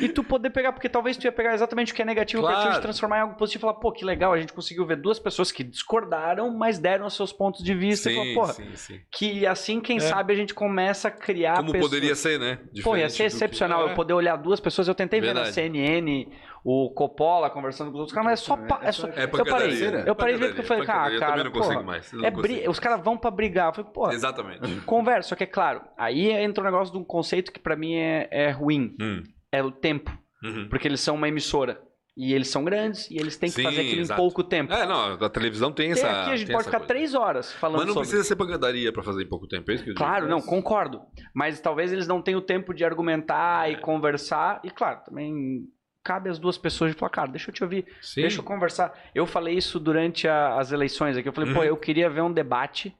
e 0.00 0.08
tu 0.08 0.22
poder 0.22 0.50
pegar, 0.50 0.72
porque 0.72 0.88
talvez 0.88 1.16
tu 1.16 1.24
ia 1.24 1.32
pegar 1.32 1.54
exatamente 1.54 1.92
o 1.92 1.94
que 1.96 2.02
é 2.02 2.04
negativo 2.04 2.42
pra 2.42 2.54
ti 2.54 2.62
Claro. 2.62 2.78
e 2.78 2.82
transformar 2.82 3.18
em 3.18 3.20
algo 3.22 3.34
positivo 3.34 3.60
e 3.60 3.62
falar, 3.62 3.74
pô, 3.74 3.90
que 3.90 4.04
legal, 4.04 4.32
a 4.32 4.38
gente 4.38 4.52
conseguiu 4.52 4.86
ver 4.86 4.96
duas 4.96 5.18
pessoas 5.18 5.50
que 5.50 5.64
discordaram, 5.64 6.56
mas 6.56 6.78
deram 6.78 7.06
os 7.06 7.14
seus 7.16 7.32
pontos 7.32 7.64
de 7.64 7.74
vista 7.74 8.10
e 8.10 8.14
Sim, 8.14 8.20
falar, 8.20 8.34
porra, 8.34 8.52
sim, 8.52 8.76
sim. 8.76 9.00
que 9.10 9.44
assim, 9.46 9.80
quem 9.80 9.98
sabe, 9.98 10.32
a 10.32 10.36
gente 10.36 10.54
começa 10.54 11.08
a 11.08 11.10
criar 11.10 11.56
Como 11.56 11.72
pessoas- 11.72 11.90
poderia 11.90 12.14
ser, 12.14 12.38
né? 12.38 12.56
Pô, 12.82 12.96
ia 12.96 13.06
Diferente 13.08 13.10
ser 13.12 13.16
que- 13.18 13.24
excepcional 13.24 13.88
É. 13.88 13.90
eu 13.90 13.94
poder 13.94 14.12
olhar 14.12 14.36
duas 14.36 14.60
pessoas. 14.60 14.86
Eu 14.88 14.94
tentei 14.94 15.20
ver 15.20 15.28
na 15.34 15.42
Verdade. 15.44 15.54
CNN 15.54 16.28
o 16.68 16.90
Coppola 16.90 17.48
conversando 17.48 17.88
com 17.92 17.94
os 17.94 18.00
outros 18.00 18.12
caras, 18.14 18.30
mas 18.30 18.40
é 18.40 18.44
só. 18.44 18.56
pa- 18.56 18.80
é 18.82 18.90
só- 18.90 19.06
É 19.06 19.22
eu 19.22 19.28
parei. 19.28 19.84
Eu 20.04 20.14
parei 20.16 20.34
de 20.34 20.40
ver 20.40 20.46
porque 20.48 20.60
eu 20.62 20.64
falei, 20.64 20.84
Pancadaria. 20.84 20.86
cara, 20.86 21.14
Eu 21.14 21.20
cara, 21.20 21.30
também 21.32 21.44
não 21.44 21.52
consigo 21.52 21.74
porra, 21.74 21.86
mais. 21.86 22.12
eu 22.12 22.18
não 22.18 22.26
é 22.26 22.30
consigo. 22.32 22.70
os 22.70 22.80
caras 22.80 23.04
vão 23.04 23.16
pra 23.16 23.30
brigar. 23.30 23.68
Eu 23.68 23.72
falei, 23.74 23.90
pô, 23.92 24.10
Exatamente. 24.10 24.60
conversa. 24.84 25.28
Só 25.28 25.36
que 25.36 25.44
é 25.44 25.46
claro, 25.46 25.80
aí 25.96 26.28
entra 26.30 26.62
um 26.62 26.64
negócio 26.64 26.92
de 26.92 26.98
um 26.98 27.04
conceito 27.04 27.52
que 27.52 27.60
pra 27.60 27.76
mim 27.76 27.94
é, 27.94 28.28
é 28.32 28.50
ruim. 28.50 28.96
Hum, 29.00 29.22
É 29.52 29.62
o 29.62 29.70
tempo. 29.70 30.10
uhum. 30.42 30.68
Porque 30.68 30.88
eles 30.88 31.00
são 31.00 31.14
uma 31.14 31.28
emissora. 31.28 31.80
E 32.18 32.32
eles 32.32 32.48
são 32.48 32.64
grandes 32.64 33.10
e 33.10 33.16
eles 33.18 33.36
têm 33.36 33.50
que 33.50 33.56
Sim, 33.56 33.62
fazer 33.64 33.82
aquilo 33.82 34.00
exato. 34.00 34.18
em 34.18 34.24
pouco 34.24 34.42
tempo. 34.42 34.72
É, 34.72 34.86
não, 34.86 35.12
a 35.22 35.28
televisão 35.28 35.70
tem 35.70 35.92
Tem 35.92 36.02
essa. 36.02 36.22
aqui 36.22 36.30
a 36.32 36.36
gente 36.36 36.50
pode 36.50 36.64
ficar 36.64 36.78
coisa. 36.78 36.88
três 36.94 37.14
horas 37.14 37.52
falando 37.52 37.76
Mas 37.76 37.86
não 37.88 37.92
sobre. 37.92 38.08
precisa 38.08 38.24
ser 38.26 38.36
pancadaria 38.36 38.90
pra 38.90 39.02
fazer 39.02 39.22
em 39.22 39.28
pouco 39.28 39.46
tempo, 39.46 39.70
é 39.70 39.74
isso 39.74 39.84
que 39.84 39.90
eu 39.90 39.94
digo. 39.94 40.02
Claro, 40.04 40.26
não, 40.26 40.38
Mas- 40.38 40.46
concordo. 40.46 41.02
Mas 41.34 41.60
talvez 41.60 41.92
eles 41.92 42.08
não 42.08 42.22
tenham 42.22 42.38
o 42.40 42.42
tempo 42.42 42.72
de 42.72 42.86
argumentar 42.86 43.68
É. 43.68 43.72
e 43.72 43.76
conversar. 43.82 44.60
E 44.64 44.70
claro, 44.70 45.00
também 45.04 45.60
cabe 46.06 46.30
às 46.30 46.38
duas 46.38 46.56
pessoas 46.56 46.92
de 46.92 46.96
falar, 46.98 47.10
cara, 47.10 47.28
deixa 47.30 47.50
eu 47.50 47.54
te 47.54 47.64
ouvir, 47.64 47.84
Sim. 48.00 48.20
deixa 48.20 48.38
eu 48.40 48.44
conversar. 48.44 48.92
Eu 49.14 49.26
falei 49.26 49.54
isso 49.56 49.80
durante 49.80 50.28
a- 50.28 50.56
as 50.58 50.70
eleições 50.70 51.16
aqui. 51.16 51.28
Eu 51.28 51.32
falei, 51.32 51.52
pô, 51.52 51.60
Uhum. 51.60 51.64
eu 51.66 51.76
queria 51.76 52.08
ver 52.08 52.20
um 52.22 52.32
debate 52.32 52.94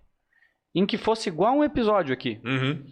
em 0.75 0.85
que 0.85 0.99
fosse 0.99 1.29
igual 1.29 1.57
um 1.57 1.65
episódio 1.65 2.13
aqui. 2.13 2.41
Uhum. 2.45 2.83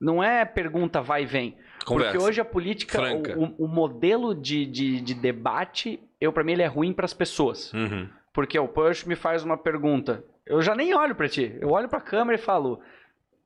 Não 0.00 0.22
é 0.22 0.44
pergunta 0.44 1.00
vai 1.00 1.22
e 1.22 1.26
vem. 1.26 1.56
Conversa. 1.86 2.12
Porque 2.12 2.24
hoje 2.28 2.40
a 2.40 2.44
política, 2.44 3.00
o, 3.36 3.64
o- 3.64 3.68
modelo 3.68 4.34
de, 4.34 4.66
de, 4.66 5.00
de 5.00 5.14
debate, 5.14 5.98
eu 6.20 6.32
para 6.32 6.44
mim 6.44 6.52
ele 6.52 6.62
é 6.62 6.66
ruim 6.66 6.92
para 6.92 7.04
as 7.04 7.14
pessoas. 7.14 7.72
Uhum. 7.72 8.08
Porque 8.32 8.58
o 8.58 8.68
Push 8.68 9.04
me 9.04 9.16
faz 9.16 9.42
uma 9.44 9.56
pergunta. 9.56 10.22
Eu 10.46 10.60
já 10.62 10.74
nem 10.74 10.94
olho 10.94 11.14
pra 11.14 11.28
ti. 11.28 11.56
Eu 11.60 11.70
olho 11.70 11.88
pra 11.88 12.00
câmera 12.00 12.38
e 12.38 12.42
falo. 12.42 12.80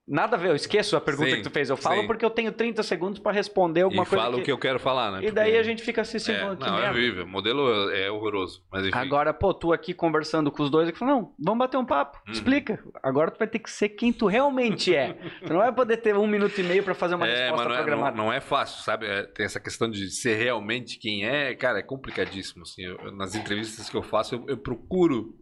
Nada 0.09 0.37
a 0.37 0.39
ver, 0.39 0.51
eu 0.51 0.55
esqueço 0.55 0.97
a 0.97 1.01
pergunta 1.01 1.31
Sim, 1.31 1.37
que 1.39 1.43
tu 1.43 1.51
fez. 1.51 1.69
Eu 1.69 1.77
falo 1.77 2.01
sim. 2.03 2.07
porque 2.07 2.25
eu 2.25 2.31
tenho 2.31 2.53
30 2.53 2.81
segundos 2.85 3.19
pra 3.19 3.33
responder 3.33 3.81
alguma 3.83 4.05
E 4.05 4.07
coisa. 4.07 4.25
fala 4.25 4.37
o 4.37 4.43
que 4.43 4.53
eu 4.53 4.59
quero 4.59 4.79
falar, 4.79 5.11
né? 5.11 5.27
E 5.27 5.31
daí 5.33 5.47
Porque- 5.47 5.59
a 5.59 5.63
gente 5.65 5.83
fica 5.83 6.03
assistindo. 6.03 6.37
É, 6.37 6.55
que 6.57 6.65
não, 6.65 6.79
é 6.79 6.91
horrível. 6.91 7.25
O 7.25 7.29
modelo 7.29 7.91
é 7.91 8.09
horroroso. 8.09 8.63
Mas 8.71 8.87
enfim. 8.87 8.97
Agora, 8.97 9.35
pô, 9.35 9.53
tu 9.53 9.73
aqui 9.73 9.93
conversando 9.93 10.51
com 10.53 10.63
os 10.63 10.71
dois, 10.71 10.89
eu 10.89 10.95
falo, 10.95 11.11
não, 11.11 11.35
vamos 11.43 11.59
bater 11.59 11.77
um 11.77 11.85
papo, 11.85 12.19
Uhum. 12.27 12.33
explica. 12.33 12.79
Agora 13.03 13.33
tu 13.33 13.39
vai 13.39 13.49
ter 13.49 13.59
que 13.59 13.69
ser 13.71 13.89
quem 13.89 14.13
tu 14.13 14.27
realmente 14.27 14.95
é. 14.95 15.15
tu 15.45 15.53
não 15.53 15.59
vai 15.59 15.73
poder 15.73 15.97
ter 15.97 16.17
um 16.17 16.27
minuto 16.29 16.57
e 16.61 16.63
meio 16.63 16.85
pra 16.85 16.95
fazer 16.95 17.17
uma 17.17 17.27
é, 17.27 17.31
resposta 17.49 17.57
mas 17.57 17.67
não 17.67 17.75
é, 17.75 17.77
programada. 17.85 18.17
não, 18.17 18.25
não 18.27 18.33
é 18.33 18.41
fácil, 18.41 18.85
sabe? 18.85 19.07
É, 19.07 19.25
tem 19.25 19.45
essa 19.45 19.59
questão 19.59 19.91
de 19.91 20.09
ser 20.11 20.37
realmente 20.37 20.99
quem 21.01 21.27
é, 21.27 21.53
cara, 21.57 21.81
é 21.81 21.83
complicadíssimo. 21.83 22.63
Assim, 22.63 22.83
Eu- 22.85 23.11
nas 23.11 23.35
entrevistas 23.35 23.91
que 23.91 23.97
eu 23.97 24.03
faço, 24.03 24.37
eu, 24.37 24.45
eu 24.49 24.57
procuro, 24.57 25.35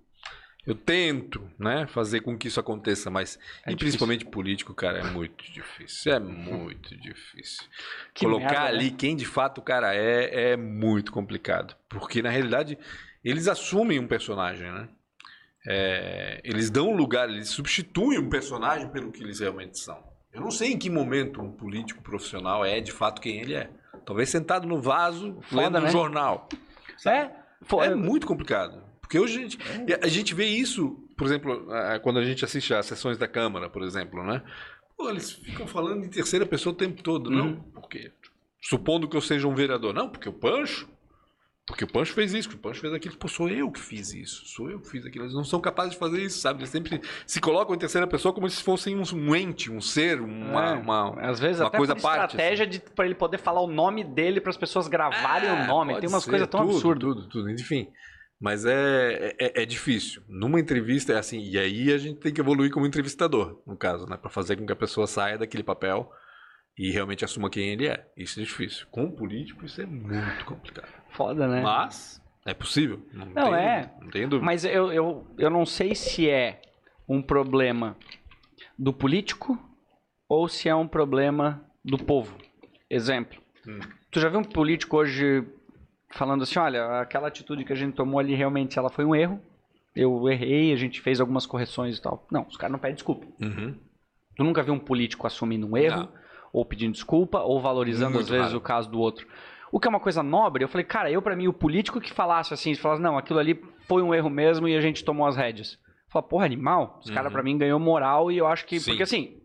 eu 0.67 0.75
tento, 0.75 1.47
né, 1.59 1.87
fazer 1.87 2.21
com 2.21 2.37
que 2.39 2.49
isso 2.49 2.59
aconteça, 2.61 3.11
mas 3.11 3.37
É 3.37 3.39
e 3.39 3.75
difícil. 3.75 3.79
principalmente 3.79 4.25
político, 4.25 4.73
cara, 4.75 4.99
é 4.99 5.05
muito 5.11 5.45
difícil. 5.53 6.13
É 6.13 6.19
muito 6.19 6.97
difícil. 6.97 7.65
Que 8.15 8.25
Colocar 8.25 8.45
merda, 8.47 8.61
né? 8.63 8.69
ali 8.69 8.91
quem 8.91 9.15
de 9.17 9.27
fato 9.27 9.59
o 9.59 9.63
cara 9.63 9.95
é 9.95 10.53
é 10.53 10.57
muito 10.57 11.13
complicado, 11.13 11.75
porque 11.89 12.23
na 12.23 12.31
realidade 12.31 12.79
eles 13.23 13.49
assumem 13.49 13.99
um 13.99 14.07
personagem, 14.07 14.71
né? 14.71 14.89
É, 15.67 16.41
eles 16.45 16.69
dão 16.71 16.95
lugar, 16.95 17.29
eles 17.29 17.49
substituem 17.49 18.19
um 18.19 18.29
personagem 18.29 18.89
pelo 18.91 19.11
que 19.11 19.23
eles 19.23 19.41
realmente 19.41 19.79
são. 19.79 19.99
Eu 20.33 20.41
não 20.43 20.51
sei 20.51 20.73
em 20.73 20.79
que 20.79 20.91
momento 20.91 21.41
um 21.41 21.51
político 21.53 22.03
profissional 22.03 22.65
é 22.65 22.81
de 22.81 22.93
fato 22.93 23.21
quem 23.21 23.39
ele 23.41 23.55
é. 23.55 23.71
Talvez 24.05 24.29
sentado 24.29 24.67
no 24.69 24.83
vaso, 24.83 25.39
Foda, 25.43 25.63
lendo 25.63 25.79
um 25.79 25.83
né? 25.83 25.89
jornal. 25.91 26.49
É, 27.07 27.31
pô, 27.69 27.83
É 27.83 27.95
muito 27.95 28.27
complicado. 28.27 28.83
Porque 29.15 29.19
hoje 29.21 29.39
a 29.39 29.43
gente, 29.43 29.59
a 30.03 30.09
gente 30.09 30.35
vê 30.35 30.47
isso, 30.47 30.91
por 31.17 31.25
exemplo, 31.27 31.69
quando 32.03 32.19
a 32.19 32.25
gente 32.25 32.45
assiste 32.45 32.75
às 32.75 32.85
sessões 32.87 33.17
da 33.17 33.29
Câmara, 33.29 33.71
por 33.71 33.83
exemplo, 33.85 34.25
né? 34.25 34.43
Pô, 34.97 35.09
eles 35.09 35.31
ficam 35.31 35.69
falando 35.69 36.05
em 36.05 36.09
terceira 36.09 36.45
pessoa 36.45 36.73
o 36.73 36.77
tempo 36.77 37.01
todo. 37.01 37.31
Não, 37.31 37.47
Uhum. 37.47 37.61
porque 37.75 38.11
supondo 38.61 39.09
que 39.09 39.17
eu 39.17 39.21
seja 39.21 39.47
um 39.47 39.55
vereador. 39.55 39.95
Não, 39.95 40.09
porque 40.09 40.29
o 40.29 40.33
Pancho. 40.33 40.89
Porque 41.67 41.85
o 41.85 41.87
Pancho 41.87 42.13
fez 42.13 42.35
isso, 42.35 42.49
porque 42.49 42.59
o 42.59 42.63
Pancho 42.71 42.81
fez 42.81 42.93
aquilo. 42.93 43.17
Pô, 43.17 43.29
sou 43.29 43.49
eu 43.49 43.71
que 43.71 43.81
fiz 43.81 44.13
isso. 44.13 44.45
Sou 44.47 44.69
eu 44.69 44.81
que 44.81 44.91
fiz 44.91 45.07
aquilo. 45.07 45.25
Eles 45.25 45.35
não 45.35 45.45
são 45.45 45.61
capazes 45.61 45.93
de 45.93 45.99
fazer 45.99 46.21
isso, 46.21 46.39
sabe? 46.41 46.59
Eles 46.61 46.71
sempre 46.71 47.01
se 47.25 47.41
colocam 47.41 47.73
em 47.75 47.79
terceira 47.79 48.07
pessoa 48.09 48.35
como 48.35 48.51
se 48.51 48.63
fossem 48.65 48.97
um, 48.99 49.35
ente, 49.37 49.71
um 49.71 49.81
ser, 49.81 50.21
uma. 50.21 50.71
É, 50.71 50.75
uma- 50.75 51.21
Às 51.21 51.39
vezes 51.41 51.61
uma 51.61 51.69
até 51.69 51.79
coisa 51.79 51.95
parte, 51.97 52.33
estratégia 52.33 52.67
de 52.67 52.81
para 52.81 53.07
ele 53.07 53.15
poder 53.15 53.39
falar 53.39 53.61
o 53.63 53.67
nome 53.69 54.03
dele 54.05 54.41
para 54.41 54.51
as 54.51 54.57
pessoas 54.57 54.89
gravarem 54.89 55.49
É, 55.49 55.53
o 55.53 55.67
nome. 55.69 55.99
Tem 56.01 56.09
umas 56.09 56.25
coisas 56.27 56.49
tão 56.49 56.61
tudo, 56.67 56.73
absurdas. 56.73 57.01
Tudo, 57.03 57.29
tudo, 57.29 57.51
enfim. 57.51 57.89
Mas 58.45 58.67
é, 58.67 59.35
é, 59.39 59.63
é 59.63 59.65
difícil. 59.65 60.23
Numa 60.29 60.61
entrevista 60.61 61.15
é 61.15 61.17
assim, 61.17 61.41
e 61.41 61.59
aí 61.59 61.91
a 61.91 61.97
gente 61.97 62.21
tem 62.21 62.31
que 62.31 62.43
evoluir 62.43 62.71
como 62.71 62.85
entrevistador, 62.85 63.63
no 63.67 63.75
caso, 63.75 64.07
né? 64.07 64.19
Pra 64.19 64.29
fazer 64.29 64.57
com 64.57 64.67
que 64.67 64.73
a 64.73 64.77
pessoa 64.77 65.07
saia 65.07 65.39
daquele 65.39 65.63
papel 65.63 66.13
e 66.77 66.91
realmente 66.91 67.25
assuma 67.25 67.49
quem 67.49 67.71
ele 67.71 67.89
é. 67.89 68.07
Isso 68.15 68.39
é 68.39 68.43
difícil. 68.43 68.87
Com 68.91 69.05
um 69.05 69.11
político, 69.11 69.65
isso 69.65 69.81
é 69.81 69.87
muito 69.87 70.45
complicado. 70.45 70.93
Foda, 71.09 71.49
né? 71.49 71.63
Mas 71.63 72.21
é 72.45 72.53
possível. 72.53 73.01
Não, 73.15 73.25
Não, 73.25 73.45
tem, 73.45 73.55
é. 73.55 73.95
Não 73.99 74.11
tem 74.11 74.29
dúvida. 74.29 74.45
Mas 74.45 74.63
eu, 74.67 74.93
eu, 74.93 75.27
eu 75.39 75.49
não 75.49 75.65
sei 75.65 75.95
se 75.95 76.29
é 76.29 76.61
um 77.09 77.23
problema 77.23 77.97
do 78.79 78.93
político 78.93 79.59
ou 80.29 80.51
se 80.51 80.69
é 80.69 80.75
um 80.75 80.87
problema 80.87 81.65
do 81.83 81.97
povo. 81.97 82.37
Exemplo. 82.91 83.41
Hum. 83.67 83.81
Tu 84.11 84.21
já 84.21 84.29
viu 84.29 84.41
um 84.41 84.45
político 84.45 84.99
hoje 84.99 85.47
falando 86.15 86.43
assim, 86.43 86.59
olha, 86.59 87.01
aquela 87.01 87.29
atitude 87.29 87.65
que 87.65 87.73
a 87.73 87.77
gente 87.77 87.95
tomou 87.95 88.19
ali 88.19 88.35
realmente 88.35 88.79
ela 88.79 88.89
foi 88.91 89.05
um 89.05 89.15
erro. 89.15 89.41
Eu 89.95 90.29
errei, 90.29 90.73
a 90.73 90.77
gente 90.77 91.01
fez 91.01 91.21
algumas 91.21 91.47
correções 91.47 91.99
e 91.99 92.03
tal. 92.03 92.27
Não, 92.31 92.47
os 92.49 92.57
caras 92.57 92.73
não 92.73 92.79
pedem 92.79 92.95
desculpa. 92.97 93.27
Uhum. 93.41 93.77
Tu 94.37 94.43
nunca 94.43 94.63
viu 94.63 94.75
um 94.75 94.79
político 94.79 95.27
assumindo 95.27 95.67
um 95.69 95.77
erro, 95.77 96.01
Não. 96.03 96.09
ou 96.53 96.65
pedindo 96.65 96.93
desculpa, 96.93 97.39
ou 97.41 97.61
valorizando 97.61 98.15
Muito 98.15 98.25
às 98.25 98.29
vezes 98.29 98.47
raro. 98.47 98.59
o 98.59 98.61
caso 98.61 98.91
do 98.91 98.99
outro. 98.99 99.27
O 99.71 99.79
que 99.79 99.87
é 99.87 99.91
uma 99.91 100.01
coisa 100.01 100.23
nobre, 100.23 100.65
eu 100.65 100.69
falei, 100.69 100.85
cara, 100.85 101.11
eu 101.11 101.23
pra 101.23 101.37
mim, 101.37 101.47
o 101.49 101.53
político 101.53 102.01
que 102.01 102.13
falasse 102.13 102.53
assim, 102.55 102.75
falasse, 102.75 103.01
não, 103.03 103.17
aquilo 103.19 103.39
ali 103.39 103.61
foi 103.87 104.03
um 104.03 104.13
erro 104.15 104.29
mesmo 104.31 104.67
e 104.67 104.77
a 104.77 104.81
gente 104.81 105.05
tomou 105.05 105.27
as 105.27 105.37
rédeas. 105.37 105.79
Fala, 106.09 106.23
porra, 106.25 106.45
animal, 106.45 107.01
os 107.05 107.11
caras 107.11 107.27
Uhum. 107.27 107.33
pra 107.33 107.43
mim 107.43 107.59
ganhou 107.59 107.79
moral 107.79 108.31
e 108.33 108.39
eu 108.39 108.47
acho 108.47 108.67
que. 108.67 108.79
Sim. 108.81 108.91
Porque 108.93 109.03
assim, 109.05 109.37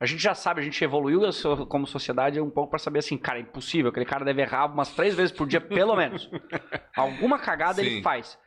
a 0.00 0.06
gente 0.06 0.22
já 0.22 0.34
sabe, 0.34 0.60
a 0.60 0.64
gente 0.64 0.82
evoluiu 0.82 1.20
como 1.68 1.86
sociedade 1.86 2.40
um 2.40 2.50
pouco 2.50 2.70
pra 2.70 2.78
saber 2.78 3.00
assim, 3.00 3.16
cara, 3.18 3.38
é 3.38 3.42
impossível, 3.42 3.90
aquele 3.90 4.06
cara 4.06 4.24
deve 4.24 4.42
errar 4.42 4.66
umas 4.72 4.94
três 4.94 5.14
vezes 5.14 5.32
por 5.32 5.46
dia, 5.46 5.60
pelo 5.60 5.96
menos. 5.96 6.30
Alguma 6.96 7.38
cagada 7.38 7.80
ele 7.80 7.96
Sim. 7.96 8.02
faz. 8.02 8.38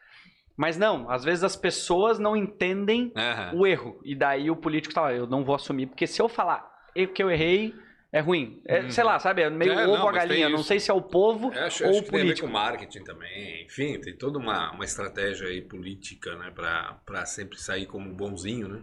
Mas 0.58 0.78
não, 0.78 1.10
às 1.10 1.24
vezes 1.24 1.44
as 1.44 1.56
pessoas 1.56 2.20
não 2.20 2.36
entendem 2.36 3.12
Aham. 3.16 3.52
o 3.56 3.66
erro. 3.66 4.00
E 4.04 4.16
daí 4.16 4.50
o 4.52 4.56
político 4.56 4.94
fala, 4.94 5.14
eu 5.14 5.26
não 5.28 5.44
vou 5.44 5.56
assumir, 5.56 5.88
porque 5.88 6.06
se 6.06 6.22
eu 6.22 6.30
falar 6.30 6.70
"E- 6.96 7.08
que 7.08 7.24
eu 7.24 7.32
errei, 7.32 7.74
é 8.14 8.20
ruim. 8.20 8.62
É, 8.68 8.90
Sei 8.90 9.04
lá, 9.04 9.18
sabe? 9.18 9.42
É 9.42 9.50
meio 9.50 9.72
É, 9.74 9.88
ovo 9.88 9.98
não, 9.98 10.08
a 10.10 10.12
galinha. 10.12 10.50
Não 10.50 10.62
sei 10.62 10.80
se 10.80 10.92
é 10.92 10.94
o 10.94 11.02
povo 11.02 11.52
Eu 11.54 11.64
acho, 11.66 11.84
ou 11.86 11.90
acho 11.92 12.00
o 12.00 12.04
que 12.04 12.12
tem 12.12 12.20
a 12.20 12.24
ver 12.24 12.28
político. 12.28 12.48
com 12.48 12.54
marketing 12.54 13.04
também. 13.04 13.66
Enfim, 13.66 14.00
tem 14.02 14.16
toda 14.18 14.38
uma, 14.38 14.72
uma 14.74 14.84
estratégia 14.84 15.48
aí 15.48 15.62
política, 15.62 16.36
né? 16.36 16.52
Pra, 16.52 17.00
pra 17.06 17.26
sempre 17.26 17.58
sair 17.58 17.86
como 17.86 18.14
bonzinho, 18.14 18.68
né? 18.68 18.82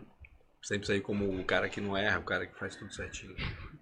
Sempre 0.69 0.87
sair 0.87 1.01
como 1.01 1.41
o 1.41 1.47
cara 1.47 1.67
que 1.67 1.81
não 1.81 1.97
erra, 1.97 2.19
o 2.19 2.25
cara 2.25 2.47
que 2.47 2.59
faz 2.59 2.77
tudo 2.77 2.93
certinho. 2.93 3.35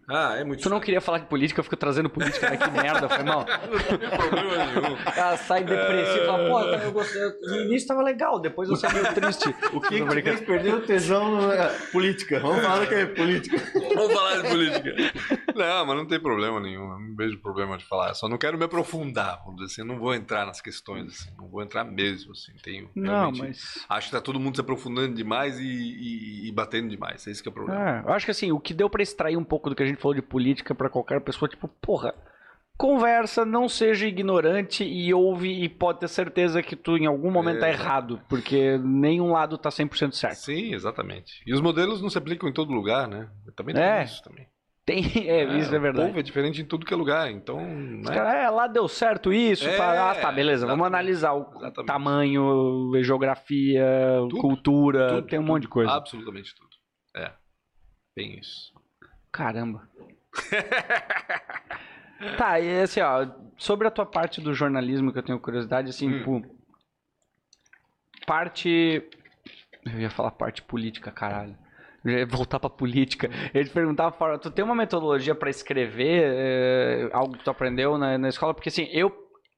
Ah, 0.08 0.36
é 0.36 0.44
muito 0.44 0.62
Tu 0.62 0.68
não 0.68 0.76
chato. 0.76 0.84
queria 0.84 1.00
falar 1.00 1.18
de 1.18 1.26
política, 1.26 1.58
eu 1.60 1.64
fico 1.64 1.76
trazendo 1.76 2.08
política, 2.08 2.48
né? 2.50 2.56
Que 2.56 2.70
merda, 2.70 3.08
foi 3.08 3.24
mal. 3.24 3.44
Não 3.66 3.98
tem 3.98 4.08
problema 4.08 4.66
nenhum. 4.66 4.96
Ela 5.16 5.36
sai 5.36 5.64
depressiva 5.64 6.22
e 6.22 6.26
fala, 6.26 6.48
pô, 6.48 6.60
eu 6.64 6.92
gostei. 6.92 7.22
No 7.42 7.56
início 7.62 7.88
tava 7.88 8.02
legal, 8.02 8.38
depois 8.38 8.68
eu 8.68 8.76
saí 8.76 8.92
meio 8.94 9.12
triste. 9.14 9.54
O 9.74 9.80
que, 9.80 10.00
que 10.00 10.22
fez 10.22 10.40
perder 10.40 10.74
o 10.74 10.80
tesão 10.80 11.30
no... 11.36 11.52
é, 11.52 11.68
política? 11.92 12.38
Vamos 12.40 12.62
falar 12.64 12.86
que 12.86 12.94
é 12.94 13.06
política. 13.06 13.56
Vamos 13.94 14.12
falar 14.12 14.42
de 14.42 14.48
política. 14.48 14.94
Não, 15.54 15.86
mas 15.86 15.96
não 15.96 16.06
tem 16.06 16.20
problema 16.20 16.60
nenhum. 16.60 16.92
Eu 16.92 16.98
não 16.98 17.16
vejo 17.16 17.38
problema 17.40 17.76
de 17.76 17.84
falar. 17.84 18.08
Eu 18.10 18.14
só 18.14 18.28
não 18.28 18.38
quero 18.38 18.56
me 18.58 18.64
aprofundar, 18.64 19.40
vamos 19.44 19.56
dizer 19.60 19.72
assim. 19.72 19.80
Eu 19.82 19.86
não 19.86 19.98
vou 19.98 20.14
entrar 20.14 20.46
nas 20.46 20.60
questões, 20.60 21.06
assim. 21.08 21.30
Não 21.36 21.48
vou 21.48 21.62
entrar 21.62 21.84
mesmo, 21.84 22.32
assim. 22.32 22.52
Tenho, 22.62 22.88
Não, 22.94 23.12
realmente- 23.30 23.40
mas. 23.40 23.84
Acho 23.88 24.08
que 24.08 24.12
tá 24.14 24.20
todo 24.20 24.38
mundo 24.38 24.54
se 24.54 24.60
aprofundando 24.60 25.14
demais 25.14 25.58
e, 25.58 25.64
e- 25.64 26.48
e 26.48 26.52
batendo 26.52 26.88
demais. 26.88 27.26
É 27.26 27.30
esse 27.30 27.42
que 27.42 27.48
é 27.48 27.50
o 27.50 27.54
problema. 27.54 27.80
É, 27.80 28.02
eu 28.08 28.12
acho 28.12 28.24
que 28.24 28.30
assim, 28.30 28.52
o 28.52 28.60
que 28.60 28.72
deu 28.74 28.88
pra 28.88 29.02
extrair 29.02 29.36
um 29.36 29.44
pouco 29.44 29.68
do 29.70 29.74
que 29.76 29.82
a 29.82 29.86
gente 29.86 29.95
falou 29.96 30.14
de 30.14 30.22
política 30.22 30.74
pra 30.74 30.88
qualquer 30.90 31.20
pessoa, 31.20 31.48
tipo, 31.48 31.66
porra, 31.80 32.14
conversa, 32.76 33.44
não 33.44 33.68
seja 33.68 34.06
ignorante 34.06 34.84
e 34.84 35.12
ouve 35.14 35.48
e 35.62 35.68
pode 35.68 36.00
ter 36.00 36.08
certeza 36.08 36.62
que 36.62 36.76
tu 36.76 36.96
em 36.96 37.06
algum 37.06 37.30
momento 37.30 37.56
É. 37.56 37.60
tá 37.60 37.68
errado, 37.70 38.20
porque 38.28 38.76
nenhum 38.78 39.32
lado 39.32 39.56
tá 39.56 39.70
100% 39.70 40.12
certo. 40.12 40.36
Sim, 40.36 40.74
exatamente. 40.74 41.42
E 41.46 41.54
os 41.54 41.60
modelos 41.60 42.02
não 42.02 42.10
se 42.10 42.18
aplicam 42.18 42.48
em 42.48 42.52
todo 42.52 42.72
lugar, 42.72 43.08
né? 43.08 43.28
Eu 43.46 43.52
também 43.54 43.74
tenho 43.74 43.84
É. 43.86 44.04
isso 44.04 44.22
também. 44.22 44.46
Tem, 44.84 44.98
é, 45.28 45.58
isso 45.58 45.74
é 45.74 45.78
O 45.78 45.80
verdade. 45.80 46.06
povo 46.08 46.20
é 46.20 46.22
diferente 46.22 46.60
em 46.62 46.64
tudo 46.64 46.86
que 46.86 46.94
é 46.94 46.96
lugar, 46.96 47.28
então. 47.30 47.58
Né? 47.58 48.04
caras, 48.14 48.34
é, 48.34 48.48
lá 48.50 48.68
deu 48.68 48.86
certo 48.86 49.32
isso. 49.32 49.66
É, 49.66 49.76
ah, 49.80 50.14
tá, 50.14 50.30
beleza. 50.30 50.64
Vamos 50.64 50.86
exatamente, 50.86 50.94
analisar 50.94 51.32
o 51.32 51.40
exatamente. 51.56 51.86
tamanho, 51.86 52.92
geografia, 53.02 53.84
Tudo, 54.20 54.36
cultura, 54.38 55.08
Tudo, 55.08 55.26
tem 55.26 55.38
um 55.38 55.42
tudo, 55.42 55.52
monte 55.52 55.62
de 55.62 55.68
coisa. 55.68 55.90
Absolutamente 55.90 56.54
tudo. 56.54 56.70
É. 57.16 57.32
Bem 58.14 58.38
isso. 58.38 58.75
Caramba. 59.32 59.88
tá, 62.38 62.60
e 62.60 62.80
assim, 62.80 63.00
ó, 63.00 63.26
sobre 63.56 63.86
a 63.86 63.90
tua 63.90 64.06
parte 64.06 64.40
do 64.40 64.54
jornalismo 64.54 65.12
que 65.12 65.18
eu 65.18 65.22
tenho 65.22 65.38
curiosidade, 65.40 65.90
assim, 65.90 66.08
Hum. 66.08 66.22
pô, 66.24 66.42
parte. 68.26 69.02
Eu 69.84 70.00
ia 70.00 70.10
falar 70.10 70.32
parte 70.32 70.62
política, 70.62 71.10
caralho. 71.10 71.56
Eu 72.04 72.18
ia 72.18 72.26
voltar 72.26 72.60
pra 72.60 72.70
política. 72.70 73.28
Eu 73.52 73.64
te 73.64 73.70
perguntar, 73.70 74.10
fora, 74.12 74.38
tu 74.38 74.50
tem 74.50 74.64
uma 74.64 74.74
metodologia 74.74 75.34
pra 75.34 75.50
escrever 75.50 76.22
é, 76.24 77.10
algo 77.12 77.36
que 77.36 77.44
tu 77.44 77.50
aprendeu 77.50 77.98
na, 77.98 78.16
na 78.18 78.28
escola? 78.28 78.54
Porque 78.54 78.68
assim, 78.68 78.88
eu, 78.92 79.12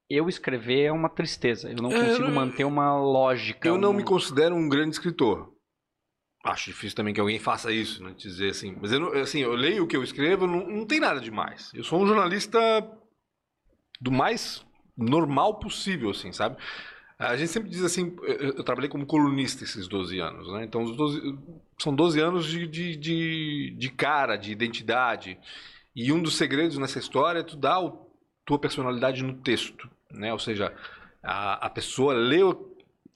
eu 0.09 0.29
escrever 0.29 0.85
é 0.85 0.93
uma 0.93 1.09
tristeza. 1.11 1.71
Eu 1.71 1.77
não 1.83 1.93
É, 1.93 2.07
consigo 2.07 2.29
eu- 2.29 2.35
manter 2.35 2.65
uma 2.65 2.97
lógica. 2.99 3.69
Eu 3.69 3.77
não 3.79 3.91
um- 3.91 3.95
me 3.95 4.03
considero 4.05 4.55
um 4.55 4.69
grande 4.69 4.91
escritor. 4.91 5.53
Acho 6.45 6.67
difícil 6.67 6.97
também 6.97 7.13
que 7.13 7.21
alguém 7.21 7.39
faça 7.39 7.73
isso, 7.73 8.03
né? 8.03 8.15
Dizer 8.17 8.51
assim. 8.51 8.77
Mas 8.81 8.93
eu, 8.93 9.13
assim, 9.21 9.41
eu 9.41 9.55
leio 9.55 9.85
o 9.85 9.87
que 9.87 9.97
eu 9.97 10.05
escrevo, 10.05 10.47
não, 10.47 10.67
não 10.67 10.87
tem 10.87 11.01
nada 11.01 11.21
demais. 11.21 11.71
Eu 11.75 11.83
sou 11.83 12.01
um 12.01 12.07
jornalista 12.07 12.59
do 14.01 14.13
mais 14.13 14.65
normal 14.97 15.59
possível, 15.59 16.11
assim, 16.11 16.33
sabe? 16.33 16.57
A 17.19 17.37
gente 17.37 17.51
sempre 17.51 17.69
diz 17.69 17.83
assim, 17.83 18.17
eu, 18.23 18.63
trabalhei 18.63 18.89
como 18.89 19.05
colunista 19.05 19.65
esses 19.65 19.89
12 19.89 20.21
anos, 20.21 20.53
né? 20.53 20.65
Então, 20.65 20.85
os 20.85 20.97
12, 20.97 21.39
são 21.77 21.93
12 21.93 22.21
anos 22.21 22.47
de, 22.47 22.67
de, 22.69 22.97
de, 22.97 23.77
de 23.77 23.91
cara, 23.91 24.37
de 24.37 24.53
identidade. 24.53 25.37
E 25.97 26.13
um 26.13 26.23
dos 26.23 26.37
segredos 26.37 26.79
nessa 26.79 27.01
história 27.01 27.41
é 27.41 27.43
tu 27.43 27.57
dar 27.57 27.81
a 27.81 27.93
tua 28.45 28.59
personalidade 28.59 29.25
no 29.25 29.35
texto, 29.35 29.91
né? 30.13 30.33
Ou 30.33 30.39
seja, 30.39 30.73
a, 31.21 31.67
a 31.67 31.71
pessoa 31.71 32.15
lê 32.15 32.41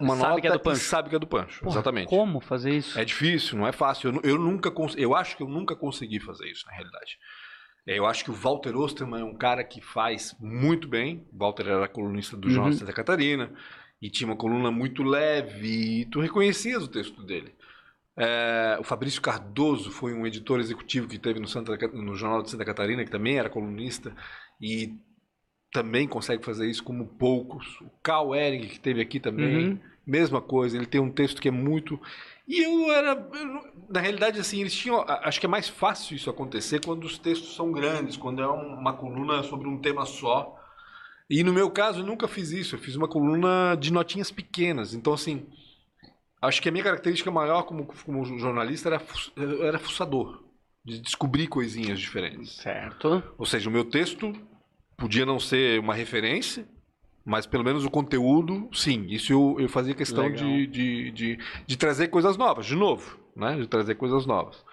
uma 0.03 0.17
Sabe 0.17 0.29
nota 0.29 0.41
que 0.41 0.47
é 0.49 0.53
do 0.53 0.61
Pancho. 0.61 0.81
sabe 0.85 1.09
que 1.11 1.17
é 1.17 1.19
do 1.19 1.27
Pancho. 1.27 1.61
Porra, 1.61 1.75
exatamente. 1.77 2.09
Como 2.09 2.41
fazer 2.41 2.71
isso? 2.75 2.99
É 2.99 3.05
difícil, 3.05 3.57
não 3.59 3.67
é 3.67 3.73
fácil. 3.73 4.13
Eu, 4.15 4.21
eu 4.33 4.39
nunca 4.39 4.71
cons- 4.71 4.97
eu 4.97 5.15
acho 5.15 5.37
que 5.37 5.43
eu 5.43 5.49
nunca 5.49 5.75
consegui 5.77 6.21
fazer 6.21 6.47
isso, 6.51 6.67
na 6.67 6.73
realidade. 6.73 7.19
É, 7.87 7.99
Eu 7.99 8.07
acho 8.07 8.25
que 8.25 8.31
o 8.31 8.35
Walter 8.35 8.77
Osterman 8.77 9.21
é 9.21 9.25
um 9.25 9.35
cara 9.37 9.65
que 9.65 9.81
faz 9.81 10.37
muito 10.41 10.87
bem. 10.87 11.27
O 11.33 11.39
Walter 11.39 11.67
era 11.69 11.89
colunista 11.89 12.37
do 12.37 12.49
Jornal 12.49 12.67
Uhum. 12.67 12.71
de 12.73 12.79
Santa 12.79 12.93
Catarina 12.93 13.51
e 14.01 14.09
tinha 14.11 14.29
uma 14.29 14.37
coluna 14.37 14.71
muito 14.71 15.03
leve 15.03 16.01
e 16.03 16.05
tu 16.07 16.21
reconhecias 16.21 16.83
o 16.85 16.89
texto 16.89 17.23
dele. 17.25 17.53
É, 18.17 18.77
o 18.79 18.85
Fabrício 18.85 19.23
Cardoso 19.23 19.91
foi 19.91 20.13
um 20.13 20.27
editor 20.27 20.61
executivo 20.61 21.09
que 21.09 21.19
teve 21.19 21.41
no, 21.41 21.49
Santa, 21.49 21.77
no 21.89 22.15
Jornal 22.15 22.43
de 22.43 22.51
Santa 22.51 22.65
Catarina, 22.65 23.05
que 23.05 23.11
também 23.11 23.39
era 23.39 23.49
colunista 23.49 24.15
e 24.61 24.95
também 25.73 26.07
consegue 26.07 26.45
fazer 26.45 26.69
isso 26.69 26.85
como 26.85 27.07
poucos. 27.07 27.81
O 27.81 27.91
Carl 28.03 28.35
Ehring, 28.35 28.69
que 28.69 28.79
teve 28.79 29.01
aqui 29.01 29.19
também, 29.19 29.71
Uhum. 29.71 29.79
Mesma 30.07 30.41
coisa. 30.41 30.77
Ele 30.77 30.87
tem 30.87 31.01
um 31.01 31.11
texto 31.11 31.41
que 31.41 31.49
é 31.49 31.53
muito. 31.53 32.01
E 32.47 32.61
eu 32.63 32.91
era. 32.93 33.11
eu 33.35 33.73
na 33.89 34.01
realidade, 34.01 34.41
assim, 34.41 34.61
eles 34.61 34.75
tinham. 34.75 35.05
Acho 35.07 35.39
que 35.41 35.47
é 35.47 35.49
mais 35.49 35.69
fácil 35.69 36.17
isso 36.17 36.29
acontecer 36.31 36.85
quando 36.85 37.05
os 37.05 37.19
textos 37.19 37.55
são 37.55 37.71
grandes, 37.73 38.17
quando 38.17 38.43
é 38.43 38.49
um- 38.49 38.75
uma 38.75 38.93
coluna 38.95 39.43
sobre 39.43 39.69
um 39.69 39.79
tema 39.79 40.05
só. 40.07 40.59
E 41.31 41.43
no 41.45 41.53
meu 41.53 41.71
caso, 41.71 42.01
eu 42.01 42.07
nunca 42.07 42.27
fiz 42.29 42.51
isso. 42.51 42.75
Eu 42.75 42.81
fiz 42.81 42.97
uma 42.97 43.09
coluna 43.09 43.75
de 43.77 43.93
notinhas 43.93 44.31
pequenas. 44.31 44.95
Então, 44.95 45.13
assim. 45.13 45.47
Acho 46.41 46.61
que 46.61 46.69
a 46.69 46.73
minha 46.73 46.83
característica 46.83 47.31
maior 47.31 47.63
como, 47.63 47.87
como 48.05 48.25
jornalista 48.37 48.89
era, 48.89 49.03
era 49.61 49.79
fuçador. 49.79 50.43
De 50.85 50.99
descobrir 50.99 51.47
coisinhas 51.47 52.01
diferentes. 52.01 52.57
Certo. 52.57 53.23
Ou 53.39 53.47
seja, 53.47 53.71
o 53.71 53.73
meu 53.73 53.85
texto 53.85 54.33
podia 54.97 55.25
não 55.25 55.39
ser 55.39 55.79
uma 55.79 55.95
referência, 55.95 56.67
mas 57.25 57.47
pelo 57.47 57.65
menos 57.65 57.85
o 57.85 57.91
conteúdo, 57.91 58.69
sim. 58.73 59.07
Isso 59.09 59.33
eu, 59.33 59.57
eu 59.59 59.69
fazia 59.69 59.95
questão 59.95 60.31
de, 60.31 60.67
de, 60.67 61.11
de, 61.13 61.39
de 61.67 61.77
trazer 61.77 62.09
coisas 62.09 62.37
novas, 62.37 62.67
de 62.67 62.75
novo, 62.75 63.19
né? 63.37 63.57
De 63.57 63.67
trazer 63.67 63.95
coisas 63.95 64.27
novas. 64.27 64.65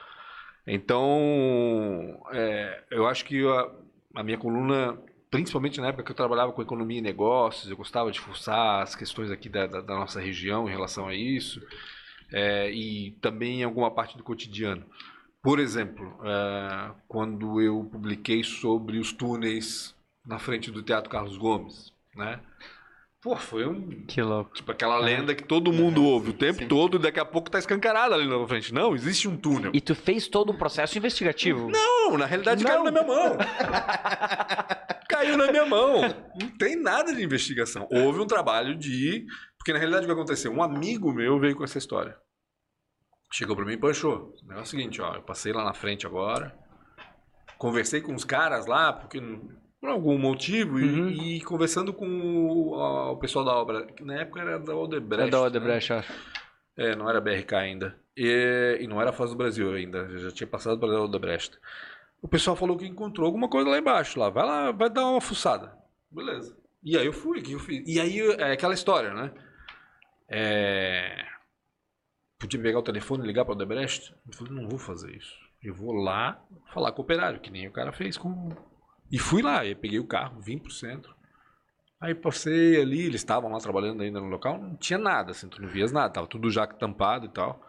Então, 0.65 1.09
é, 2.31 2.83
eu 2.91 3.07
acho 3.07 3.25
que 3.25 3.45
a, 3.47 3.71
a 4.15 4.23
minha 4.23 4.37
coluna, 4.37 4.99
principalmente 5.31 5.79
na 5.79 5.87
época 5.87 6.03
que 6.03 6.11
eu 6.11 6.15
trabalhava 6.15 6.51
com 6.51 6.61
economia 6.61 6.99
e 6.99 7.01
negócios, 7.01 7.69
eu 7.69 7.77
gostava 7.77 8.11
de 8.11 8.19
fuçar 8.19 8.81
as 8.81 8.95
questões 8.95 9.31
aqui 9.31 9.49
da, 9.49 9.67
da, 9.67 9.81
da 9.81 9.95
nossa 9.95 10.19
região 10.19 10.67
em 10.67 10.71
relação 10.71 11.07
a 11.07 11.15
isso, 11.15 11.61
é, 12.31 12.71
e 12.71 13.11
também 13.21 13.61
em 13.61 13.63
alguma 13.63 13.91
parte 13.91 14.17
do 14.17 14.23
cotidiano. 14.23 14.85
Por 15.41 15.59
exemplo, 15.59 16.19
é, 16.23 16.91
quando 17.07 17.61
eu 17.61 17.87
publiquei 17.91 18.43
sobre 18.43 18.97
os 18.99 19.11
túneis 19.13 19.95
na 20.25 20.37
frente 20.37 20.69
do 20.69 20.83
Teatro 20.83 21.09
Carlos 21.09 21.37
Gomes, 21.37 21.93
né? 22.15 22.39
Pô, 23.21 23.35
foi 23.35 23.67
um 23.67 24.05
Que 24.05 24.21
louco. 24.21 24.53
Tipo 24.53 24.71
aquela 24.71 24.97
lenda 24.97 25.35
que 25.35 25.43
todo 25.43 25.73
mundo 25.73 26.05
ouve 26.05 26.29
o 26.29 26.33
tempo 26.33 26.65
todo 26.67 26.95
e 26.95 27.01
daqui 27.01 27.19
a 27.19 27.25
pouco 27.25 27.51
tá 27.51 27.59
escancarada 27.59 28.15
ali 28.15 28.25
na 28.25 28.47
frente. 28.47 28.73
Não, 28.73 28.95
existe 28.95 29.27
um 29.27 29.35
túnel. 29.35 29.71
E 29.73 29.81
tu 29.81 29.93
fez 29.93 30.29
todo 30.29 30.51
o 30.51 30.57
processo 30.57 30.97
investigativo? 30.97 31.69
Não, 31.69 32.17
na 32.17 32.25
realidade 32.25 32.63
caiu 32.63 32.83
na 32.83 32.91
minha 32.91 33.03
mão. 33.03 33.37
caiu 35.09 35.37
na 35.37 35.51
minha 35.51 35.65
mão. 35.65 36.01
Não 36.39 36.49
tem 36.57 36.77
nada 36.81 37.13
de 37.13 37.21
investigação. 37.21 37.89
Houve 37.91 38.21
um 38.21 38.27
trabalho 38.27 38.77
de. 38.77 39.25
Porque 39.57 39.73
na 39.73 39.79
realidade 39.79 40.05
o 40.05 40.07
que 40.07 40.13
aconteceu? 40.13 40.53
Um 40.53 40.63
amigo 40.63 41.11
meu 41.11 41.37
veio 41.39 41.57
com 41.57 41.65
essa 41.65 41.77
história. 41.77 42.15
Chegou 43.33 43.53
pra 43.53 43.65
mim 43.65 43.73
e 43.73 43.77
panchou. 43.77 44.33
O 44.41 44.47
negócio 44.47 44.59
é 44.59 44.61
o 44.61 44.65
seguinte, 44.65 45.01
ó. 45.01 45.15
Eu 45.15 45.23
passei 45.23 45.51
lá 45.51 45.65
na 45.65 45.73
frente 45.73 46.07
agora. 46.07 46.57
Conversei 47.57 47.99
com 47.99 48.15
os 48.15 48.23
caras 48.23 48.65
lá, 48.65 48.93
porque 48.93 49.21
por 49.79 49.89
algum 49.89 50.17
motivo, 50.17 50.79
e- 50.79 50.83
Uhum. 50.83 51.09
e, 51.09 51.41
conversando 51.41 51.93
com 51.93 52.05
o, 52.07 52.75
a- 52.75 53.11
o 53.11 53.17
pessoal 53.17 53.45
da 53.45 53.53
obra, 53.55 53.85
que 53.87 54.03
na 54.03 54.15
época 54.21 54.41
era 54.41 54.59
da 54.59 54.75
Odebrecht. 54.75 55.27
É 55.27 55.31
da 55.31 55.39
né? 55.39 55.45
Odebrecht, 55.47 55.93
acho. 55.93 56.13
É, 56.77 56.95
não 56.95 57.09
era 57.09 57.19
BRK 57.21 57.53
ainda. 57.55 57.95
E, 58.15 58.77
e 58.81 58.87
não 58.87 58.99
era 59.01 59.09
a 59.11 59.13
Foz 59.13 59.31
do 59.31 59.37
Brasil 59.37 59.71
ainda. 59.73 59.99
Eu 59.99 60.17
já 60.17 60.31
tinha 60.31 60.47
passado 60.47 60.79
para 60.79 60.89
o 60.89 61.03
Odebrecht. 61.05 61.57
O 62.21 62.27
pessoal 62.27 62.55
falou 62.55 62.77
que 62.77 62.85
encontrou 62.85 63.25
alguma 63.25 63.47
coisa 63.49 63.69
lá 63.69 63.77
embaixo. 63.77 64.19
Lá. 64.19 64.29
Vai 64.29 64.45
lá, 64.45 64.71
vai 64.71 64.89
dar 64.89 65.05
uma 65.09 65.21
fuçada. 65.21 65.73
Beleza. 66.11 66.57
E 66.83 66.97
aí 66.97 67.05
eu 67.05 67.13
fui, 67.13 67.41
que 67.41 67.53
eu 67.53 67.59
fiz? 67.59 67.87
E 67.87 67.99
aí 67.99 68.19
é 68.19 68.51
aquela 68.53 68.73
história, 68.73 69.13
né? 69.13 69.31
É... 70.27 71.25
Podia 72.37 72.61
pegar 72.61 72.79
o 72.79 72.83
telefone 72.83 73.23
e 73.23 73.27
ligar 73.27 73.43
para 73.45 73.53
o 73.53 73.55
Odebrecht? 73.55 74.13
Eu 74.27 74.33
falei, 74.33 74.53
não 74.53 74.67
vou 74.69 74.79
fazer 74.79 75.13
isso. 75.15 75.33
Eu 75.61 75.73
vou 75.73 75.91
lá 75.93 76.41
falar 76.73 76.91
com 76.93 77.01
o 77.01 77.03
operário, 77.03 77.39
que 77.41 77.51
nem 77.51 77.67
o 77.67 77.71
cara 77.71 77.91
fez 77.91 78.17
com. 78.17 78.49
E 79.11 79.17
fui 79.17 79.41
lá, 79.41 79.65
e 79.65 79.73
peguei 79.75 79.99
o 79.99 80.07
carro, 80.07 80.39
vim 80.39 80.57
pro 80.57 80.71
centro. 80.71 81.15
Aí 81.99 82.15
passei 82.15 82.81
ali, 82.81 83.01
eles 83.01 83.21
estavam 83.21 83.51
lá 83.51 83.59
trabalhando 83.59 84.01
ainda 84.01 84.21
no 84.21 84.27
local, 84.27 84.57
não 84.57 84.75
tinha 84.77 84.97
nada, 84.97 85.31
assim, 85.31 85.49
tu 85.49 85.61
não 85.61 85.67
vias 85.67 85.91
nada, 85.91 86.13
tava 86.13 86.27
tudo 86.27 86.49
já 86.49 86.65
tampado 86.65 87.25
e 87.25 87.29
tal. 87.29 87.61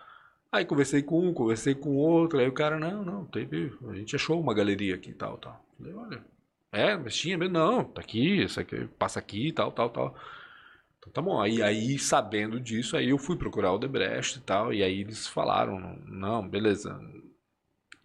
Aí 0.53 0.65
conversei 0.65 1.03
com 1.03 1.29
um, 1.29 1.35
conversei 1.35 1.75
com 1.75 1.97
outro, 1.97 2.39
aí 2.39 2.49
o 2.49 2.53
cara, 2.53 2.79
não, 2.79 3.05
não, 3.05 3.25
teve, 3.25 3.73
a 3.89 3.95
gente 3.95 4.15
achou 4.15 4.41
uma 4.41 4.55
galeria 4.55 4.95
aqui 4.95 5.11
e 5.11 5.15
tal, 5.15 5.37
tal. 5.39 5.65
Falei, 5.79 5.95
olha, 5.95 6.25
é, 6.73 6.97
mas 6.97 7.17
tinha 7.17 7.37
mesmo, 7.39 7.55
não, 7.55 7.85
tá 7.85 8.01
aqui, 8.01 8.43
isso 8.43 8.61
aqui, 8.61 8.87
passa 8.99 9.19
aqui 9.19 9.53
tal, 9.53 9.73
tal, 9.73 9.91
tal. 9.91 10.17
Então 10.99 11.13
tá 11.13 11.23
bom, 11.23 11.41
aí, 11.41 11.63
aí 11.63 11.99
sabendo 11.99 12.61
disso, 12.61 12.97
aí 12.97 13.11
eu 13.11 13.19
fui 13.19 13.37
procurar 13.37 13.73
o 13.73 13.79
Debrecht 13.79 14.39
e 14.39 14.43
tal, 14.43 14.73
e 14.73 14.83
aí 14.83 15.01
eles 15.01 15.27
falaram, 15.27 15.99
não, 16.07 16.47
beleza, 16.47 17.01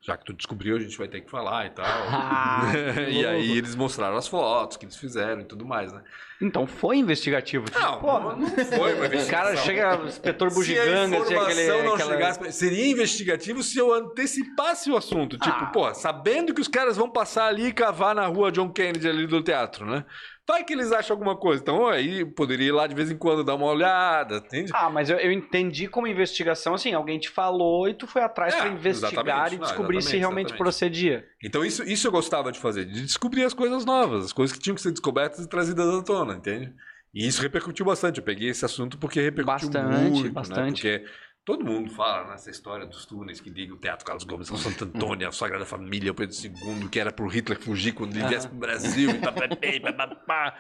já 0.05 0.15
que 0.17 0.25
tu 0.25 0.33
descobriu, 0.33 0.77
a 0.77 0.79
gente 0.79 0.97
vai 0.97 1.07
ter 1.07 1.21
que 1.21 1.29
falar 1.31 1.65
e 1.65 1.69
tal. 1.71 1.85
Ah, 2.07 2.71
e 3.09 3.25
aí 3.25 3.57
eles 3.57 3.75
mostraram 3.75 4.15
as 4.17 4.27
fotos 4.27 4.77
que 4.77 4.85
eles 4.85 4.95
fizeram 4.95 5.41
e 5.41 5.45
tudo 5.45 5.65
mais, 5.65 5.91
né? 5.91 6.01
Então 6.41 6.67
foi 6.67 6.97
investigativo. 6.97 7.65
Não, 7.73 7.99
Porra. 7.99 8.35
não, 8.35 8.47
foi 8.47 8.93
uma 8.93 9.03
O 9.03 9.05
investigação. 9.05 9.29
cara 9.29 9.55
chega, 9.57 10.01
o 10.03 10.07
inspetor 10.07 10.49
Se 10.51 10.55
a 10.55 10.59
bugiganga, 10.59 11.17
assim, 11.17 11.33
informação 11.33 11.63
aquele. 11.63 11.83
não 11.83 11.93
aquela- 11.95 12.11
chegasse... 12.13 12.51
Seria 12.51 12.87
investigativo 12.91 13.63
se 13.63 13.77
eu 13.79 13.93
antecipasse 13.93 14.91
o 14.91 14.97
assunto. 14.97 15.37
Tipo, 15.37 15.55
Ah. 15.63 15.65
pô, 15.67 15.93
sabendo 15.93 16.53
que 16.53 16.61
os 16.61 16.67
caras 16.67 16.97
vão 16.97 17.09
passar 17.09 17.47
ali 17.47 17.67
e 17.67 17.73
cavar 17.73 18.13
na 18.13 18.25
rua 18.27 18.51
John 18.51 18.69
Kennedy 18.69 19.07
ali 19.07 19.25
do 19.27 19.41
teatro, 19.41 19.85
né? 19.85 20.05
Vai 20.47 20.63
que 20.63 20.73
eles 20.73 20.91
acham 20.91 21.15
alguma 21.15 21.35
coisa. 21.35 21.61
Então, 21.61 21.87
aí 21.87 22.23
poderia 22.23 22.67
ir 22.67 22.71
lá 22.71 22.85
de 22.85 22.93
vez 22.93 23.09
em 23.09 23.17
quando 23.17 23.43
dar 23.43 23.55
uma 23.55 23.65
olhada, 23.65 24.37
entende? 24.37 24.71
Ah, 24.75 24.89
mas 24.89 25.09
eu, 25.09 25.17
eu 25.17 25.31
entendi 25.31 25.87
como 25.87 26.05
investigação, 26.05 26.75
assim, 26.75 26.93
alguém 26.93 27.17
te 27.17 27.29
falou 27.29 27.89
e 27.89 27.93
tu 27.95 28.05
foi 28.05 28.21
atrás 28.21 28.53
É, 28.53 28.57
pra 28.59 28.69
investigar 28.69 29.51
e 29.53 29.57
Não, 29.57 29.63
descobrir 29.63 29.95
se 30.01 30.09
exatamente, 30.09 30.19
realmente 30.19 30.45
exatamente. 30.47 30.57
procedia. 30.63 31.25
Então, 31.43 31.65
isso, 31.65 31.83
isso 31.83 32.07
eu 32.07 32.11
gostava 32.11 32.51
de 32.51 32.59
fazer, 32.59 32.85
de 32.85 33.01
descobrir 33.01 33.43
as 33.43 33.53
coisas 33.55 33.85
novas, 33.85 34.25
as 34.25 34.33
coisas 34.33 34.55
que 34.55 34.61
tinham 34.61 34.75
que 34.75 34.81
ser 34.81 34.91
descobertas 34.91 35.39
e 35.39 35.49
trazidas 35.49 35.87
à 35.93 36.03
tona, 36.03 36.35
entende? 36.35 36.73
E 37.13 37.25
isso 37.25 37.41
repercutiu 37.41 37.85
bastante. 37.85 38.19
Eu 38.19 38.23
peguei 38.25 38.49
esse 38.49 38.63
assunto 38.65 38.97
porque 38.97 39.21
repercutiu 39.21 39.69
Bastante, 39.69 40.11
muito, 40.11 40.33
bastante. 40.33 40.85
né? 40.85 40.99
Porque 40.99 41.11
todo 41.45 41.63
mundo 41.63 41.91
fala 41.91 42.31
nessa 42.31 42.49
história 42.49 42.87
dos 42.87 43.05
túneis 43.05 43.39
que 43.39 43.49
liga 43.49 43.73
o 43.73 43.77
Teatro 43.77 44.05
Carlos 44.05 44.23
Gomes 44.23 44.49
ao 44.49 44.57
Santo 44.57 44.83
Antônio, 44.83 45.27
a 45.27 45.31
Sagrada 45.31 45.65
Família, 45.65 46.11
o 46.11 46.15
Pedro 46.15 46.35
II, 46.35 46.89
que 46.89 46.99
era 46.99 47.11
pro 47.11 47.27
Hitler 47.27 47.59
fugir 47.59 47.93
quando 47.93 48.15
ele 48.15 48.27
viesse 48.27 48.47
pro 48.47 48.57
Brasil 48.57 49.11
e 49.11 49.79
papapá. 49.79 50.57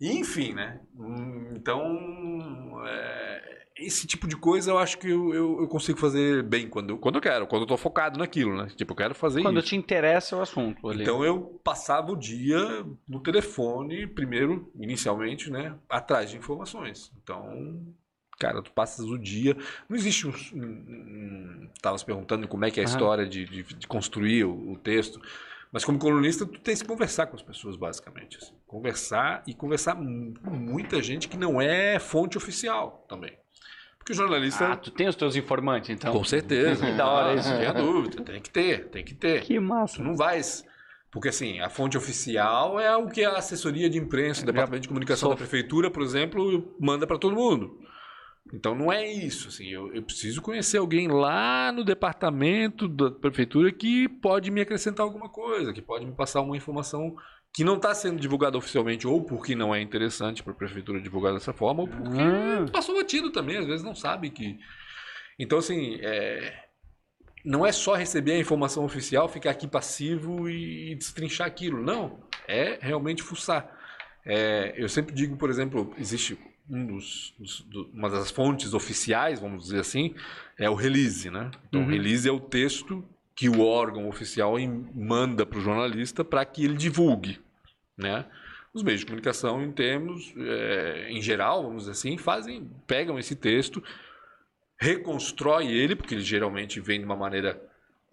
Enfim, 0.00 0.54
né? 0.54 0.80
Então, 1.54 2.82
é, 2.86 3.64
esse 3.76 4.06
tipo 4.06 4.26
de 4.26 4.36
coisa 4.36 4.70
eu 4.70 4.78
acho 4.78 4.98
que 4.98 5.08
eu, 5.08 5.34
eu, 5.34 5.60
eu 5.60 5.68
consigo 5.68 5.98
fazer 5.98 6.42
bem 6.42 6.68
quando 6.68 6.90
eu, 6.90 6.98
quando 6.98 7.16
eu 7.16 7.20
quero, 7.20 7.46
quando 7.46 7.62
eu 7.62 7.68
tô 7.68 7.76
focado 7.76 8.18
naquilo, 8.18 8.56
né? 8.56 8.68
Tipo, 8.74 8.92
eu 8.92 8.96
quero 8.96 9.14
fazer 9.14 9.42
Quando 9.42 9.58
isso. 9.58 9.68
te 9.68 9.76
interessa 9.76 10.36
o 10.36 10.40
assunto 10.40 10.88
ali. 10.88 11.02
Então 11.02 11.24
eu 11.24 11.60
passava 11.62 12.12
o 12.12 12.16
dia 12.16 12.84
no 13.06 13.20
telefone, 13.20 14.06
primeiro, 14.06 14.70
inicialmente, 14.74 15.50
né, 15.50 15.74
atrás 15.88 16.30
de 16.30 16.36
informações. 16.36 17.12
Então, 17.22 17.84
cara, 18.44 18.60
tu 18.60 18.70
passas 18.70 19.06
o 19.06 19.16
dia. 19.16 19.56
Não 19.88 19.96
existe 19.96 20.26
um. 20.26 20.32
um, 20.54 20.62
um 20.62 21.68
tava 21.80 21.96
se 21.96 22.04
perguntando 22.04 22.46
como 22.46 22.64
é 22.64 22.70
que 22.70 22.78
é 22.78 22.82
a 22.82 22.86
história 22.86 23.26
de, 23.26 23.46
de, 23.46 23.62
de 23.62 23.86
construir 23.86 24.44
o, 24.44 24.72
o, 24.72 24.76
texto. 24.76 25.20
Mas 25.72 25.84
como 25.84 25.98
colunista, 25.98 26.44
tu 26.44 26.60
tens 26.60 26.82
que 26.82 26.88
conversar 26.88 27.26
com 27.26 27.36
as 27.36 27.42
pessoas, 27.42 27.74
basicamente. 27.74 28.36
Assim. 28.36 28.52
Conversar 28.66 29.42
e 29.46 29.54
conversar 29.54 29.96
com 29.96 30.50
muita 30.50 31.02
gente 31.02 31.26
que 31.26 31.36
não 31.36 31.60
é 31.60 31.98
fonte 31.98 32.36
oficial 32.36 33.04
também. 33.08 33.32
Porque 33.98 34.12
o 34.12 34.14
jornalista. 34.14 34.72
Ah, 34.72 34.76
tu 34.76 34.90
tem 34.90 35.08
os 35.08 35.16
teus 35.16 35.34
informantes, 35.34 35.88
então. 35.88 36.12
Com 36.12 36.22
certeza. 36.22 36.84
que 36.84 36.92
da 36.92 37.08
hora 37.08 37.34
isso. 37.34 37.48
Não 37.48 37.58
tenha 37.58 37.72
dúvida. 37.72 38.22
Tem 38.22 38.42
que 38.42 38.50
ter, 38.50 38.88
tem 38.88 39.04
que 39.04 39.14
ter. 39.14 39.42
Que 39.42 39.58
massa. 39.58 39.96
Tu 39.96 40.02
não 40.02 40.14
vais. 40.14 40.64
Porque, 41.10 41.28
assim, 41.28 41.60
a 41.60 41.70
fonte 41.70 41.96
oficial 41.96 42.78
é 42.78 42.94
o 42.96 43.08
que 43.08 43.24
a 43.24 43.38
assessoria 43.38 43.88
de 43.88 43.96
imprensa, 43.96 44.42
o 44.42 44.46
departamento 44.46 44.82
de 44.82 44.88
comunicação 44.88 45.30
da 45.30 45.36
prefeitura, 45.36 45.88
por 45.88 46.02
exemplo, 46.02 46.74
manda 46.78 47.06
para 47.06 47.16
todo 47.16 47.36
mundo. 47.36 47.78
Então, 48.52 48.74
não 48.74 48.92
é 48.92 49.06
isso. 49.06 49.48
Assim, 49.48 49.68
eu, 49.68 49.92
eu, 49.94 50.02
preciso 50.02 50.42
conhecer 50.42 50.78
alguém 50.78 51.08
lá 51.08 51.72
no 51.72 51.84
departamento 51.84 52.86
da 52.86 53.10
prefeitura 53.10 53.72
que 53.72 54.08
pode 54.08 54.50
me 54.50 54.60
acrescentar 54.60 55.04
alguma 55.04 55.28
coisa, 55.28 55.72
que 55.72 55.82
pode 55.82 56.04
me 56.04 56.12
passar 56.12 56.40
uma 56.40 56.56
informação 56.56 57.16
que 57.52 57.64
não 57.64 57.76
está 57.76 57.94
sendo 57.94 58.20
divulgada 58.20 58.58
oficialmente, 58.58 59.06
ou 59.06 59.22
porque 59.24 59.54
não 59.54 59.74
é 59.74 59.80
interessante 59.80 60.42
para 60.42 60.52
a 60.52 60.56
prefeitura 60.56 61.00
divulgar 61.00 61.32
dessa 61.32 61.52
forma, 61.52 61.82
ou 61.82 61.88
porque 61.88 62.20
ah. 62.20 62.66
passou 62.72 62.96
batido 62.96 63.30
também, 63.30 63.56
às 63.56 63.66
vezes 63.66 63.84
não 63.84 63.94
sabe 63.94 64.30
que. 64.30 64.58
Então, 65.38 65.58
assim, 65.58 65.98
é 66.02 66.64
não 67.44 67.66
é 67.66 67.70
só 67.70 67.94
receber 67.94 68.32
a 68.32 68.38
informação 68.38 68.84
oficial, 68.84 69.28
ficar 69.28 69.50
aqui 69.50 69.68
passivo 69.68 70.48
e 70.48 70.94
destrinchar 70.94 71.46
aquilo. 71.46 71.82
Não, 71.82 72.18
é 72.48 72.78
realmente 72.80 73.22
fuçar. 73.22 73.70
É, 74.24 74.72
eu 74.76 74.88
sempre 74.88 75.14
digo, 75.14 75.36
por 75.36 75.50
exemplo, 75.50 75.94
existe 75.98 76.38
um 76.68 76.86
dos, 76.86 77.34
dos, 77.38 77.60
do, 77.62 77.90
uma 77.92 78.08
das 78.08 78.30
fontes 78.30 78.72
oficiais, 78.74 79.40
vamos 79.40 79.64
dizer 79.64 79.80
assim, 79.80 80.14
é 80.58 80.68
o 80.68 80.74
release, 80.74 81.30
né? 81.30 81.50
Então, 81.68 81.80
uhum. 81.80 81.86
o 81.86 81.90
release 81.90 82.28
é 82.28 82.32
o 82.32 82.40
texto 82.40 83.04
que 83.34 83.48
o 83.48 83.60
órgão 83.60 84.08
oficial 84.08 84.54
manda 84.94 85.44
para 85.44 85.58
o 85.58 85.62
jornalista 85.62 86.24
para 86.24 86.44
que 86.44 86.64
ele 86.64 86.76
divulgue, 86.76 87.40
né? 87.96 88.26
Os 88.72 88.82
meios 88.82 89.00
de 89.00 89.06
comunicação, 89.06 89.62
em 89.62 89.70
termos, 89.70 90.34
é, 90.36 91.08
em 91.10 91.20
geral, 91.20 91.62
vamos 91.62 91.82
dizer 91.82 91.92
assim, 91.92 92.16
fazem, 92.16 92.68
pegam 92.86 93.18
esse 93.18 93.36
texto, 93.36 93.82
reconstrói 94.76 95.68
ele, 95.68 95.94
porque 95.94 96.14
ele 96.14 96.22
geralmente 96.22 96.80
vem 96.80 96.98
de 96.98 97.04
uma 97.04 97.16
maneira 97.16 97.60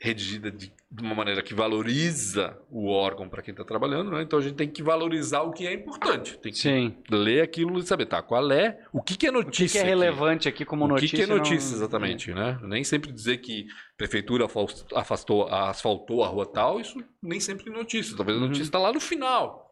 redigida 0.04 0.50
de, 0.50 0.74
de 0.92 1.04
uma 1.04 1.14
maneira 1.14 1.44
que 1.44 1.54
valoriza 1.54 2.58
o 2.72 2.90
órgão 2.90 3.30
para 3.30 3.44
quem 3.44 3.52
está 3.52 3.64
trabalhando, 3.64 4.10
né? 4.10 4.24
Então 4.24 4.40
a 4.40 4.42
gente 4.42 4.56
tem 4.56 4.68
que 4.68 4.82
valorizar 4.82 5.44
o 5.44 5.52
que 5.52 5.68
é 5.68 5.74
importante. 5.74 6.40
Tem 6.40 6.52
que 6.52 6.58
Sim. 6.58 6.98
ler 7.08 7.44
aquilo 7.44 7.78
e 7.78 7.84
saber, 7.84 8.08
tá? 8.08 8.20
Qual 8.20 8.52
é, 8.52 8.80
o 8.92 9.00
que, 9.00 9.16
que 9.16 9.28
é 9.28 9.32
notícia? 9.32 9.64
O 9.64 9.68
que, 9.68 9.74
que 9.74 9.78
é 9.78 9.84
relevante 9.84 10.50
aqui, 10.50 10.64
aqui 10.64 10.66
como 10.66 10.88
notícia? 10.88 11.06
O 11.06 11.20
que, 11.20 11.26
que 11.28 11.32
é 11.32 11.36
notícia, 11.36 11.70
não... 11.70 11.78
exatamente, 11.78 12.34
né? 12.34 12.60
Nem 12.64 12.84
sempre 12.84 13.12
dizer 13.12 13.38
que 13.38 13.68
a 13.94 13.98
prefeitura 13.98 14.48
afastou, 14.96 15.48
asfaltou 15.48 16.24
a 16.24 16.28
rua 16.28 16.48
tal, 16.48 16.82
isso 16.82 16.98
nem 17.22 17.40
sempre 17.40 17.70
é 17.70 17.72
notícia. 17.72 18.18
Talvez 18.18 18.36
a 18.36 18.42
uhum. 18.42 18.48
notícia 18.48 18.64
está 18.64 18.80
lá 18.80 18.92
no 18.92 19.00
final. 19.00 19.72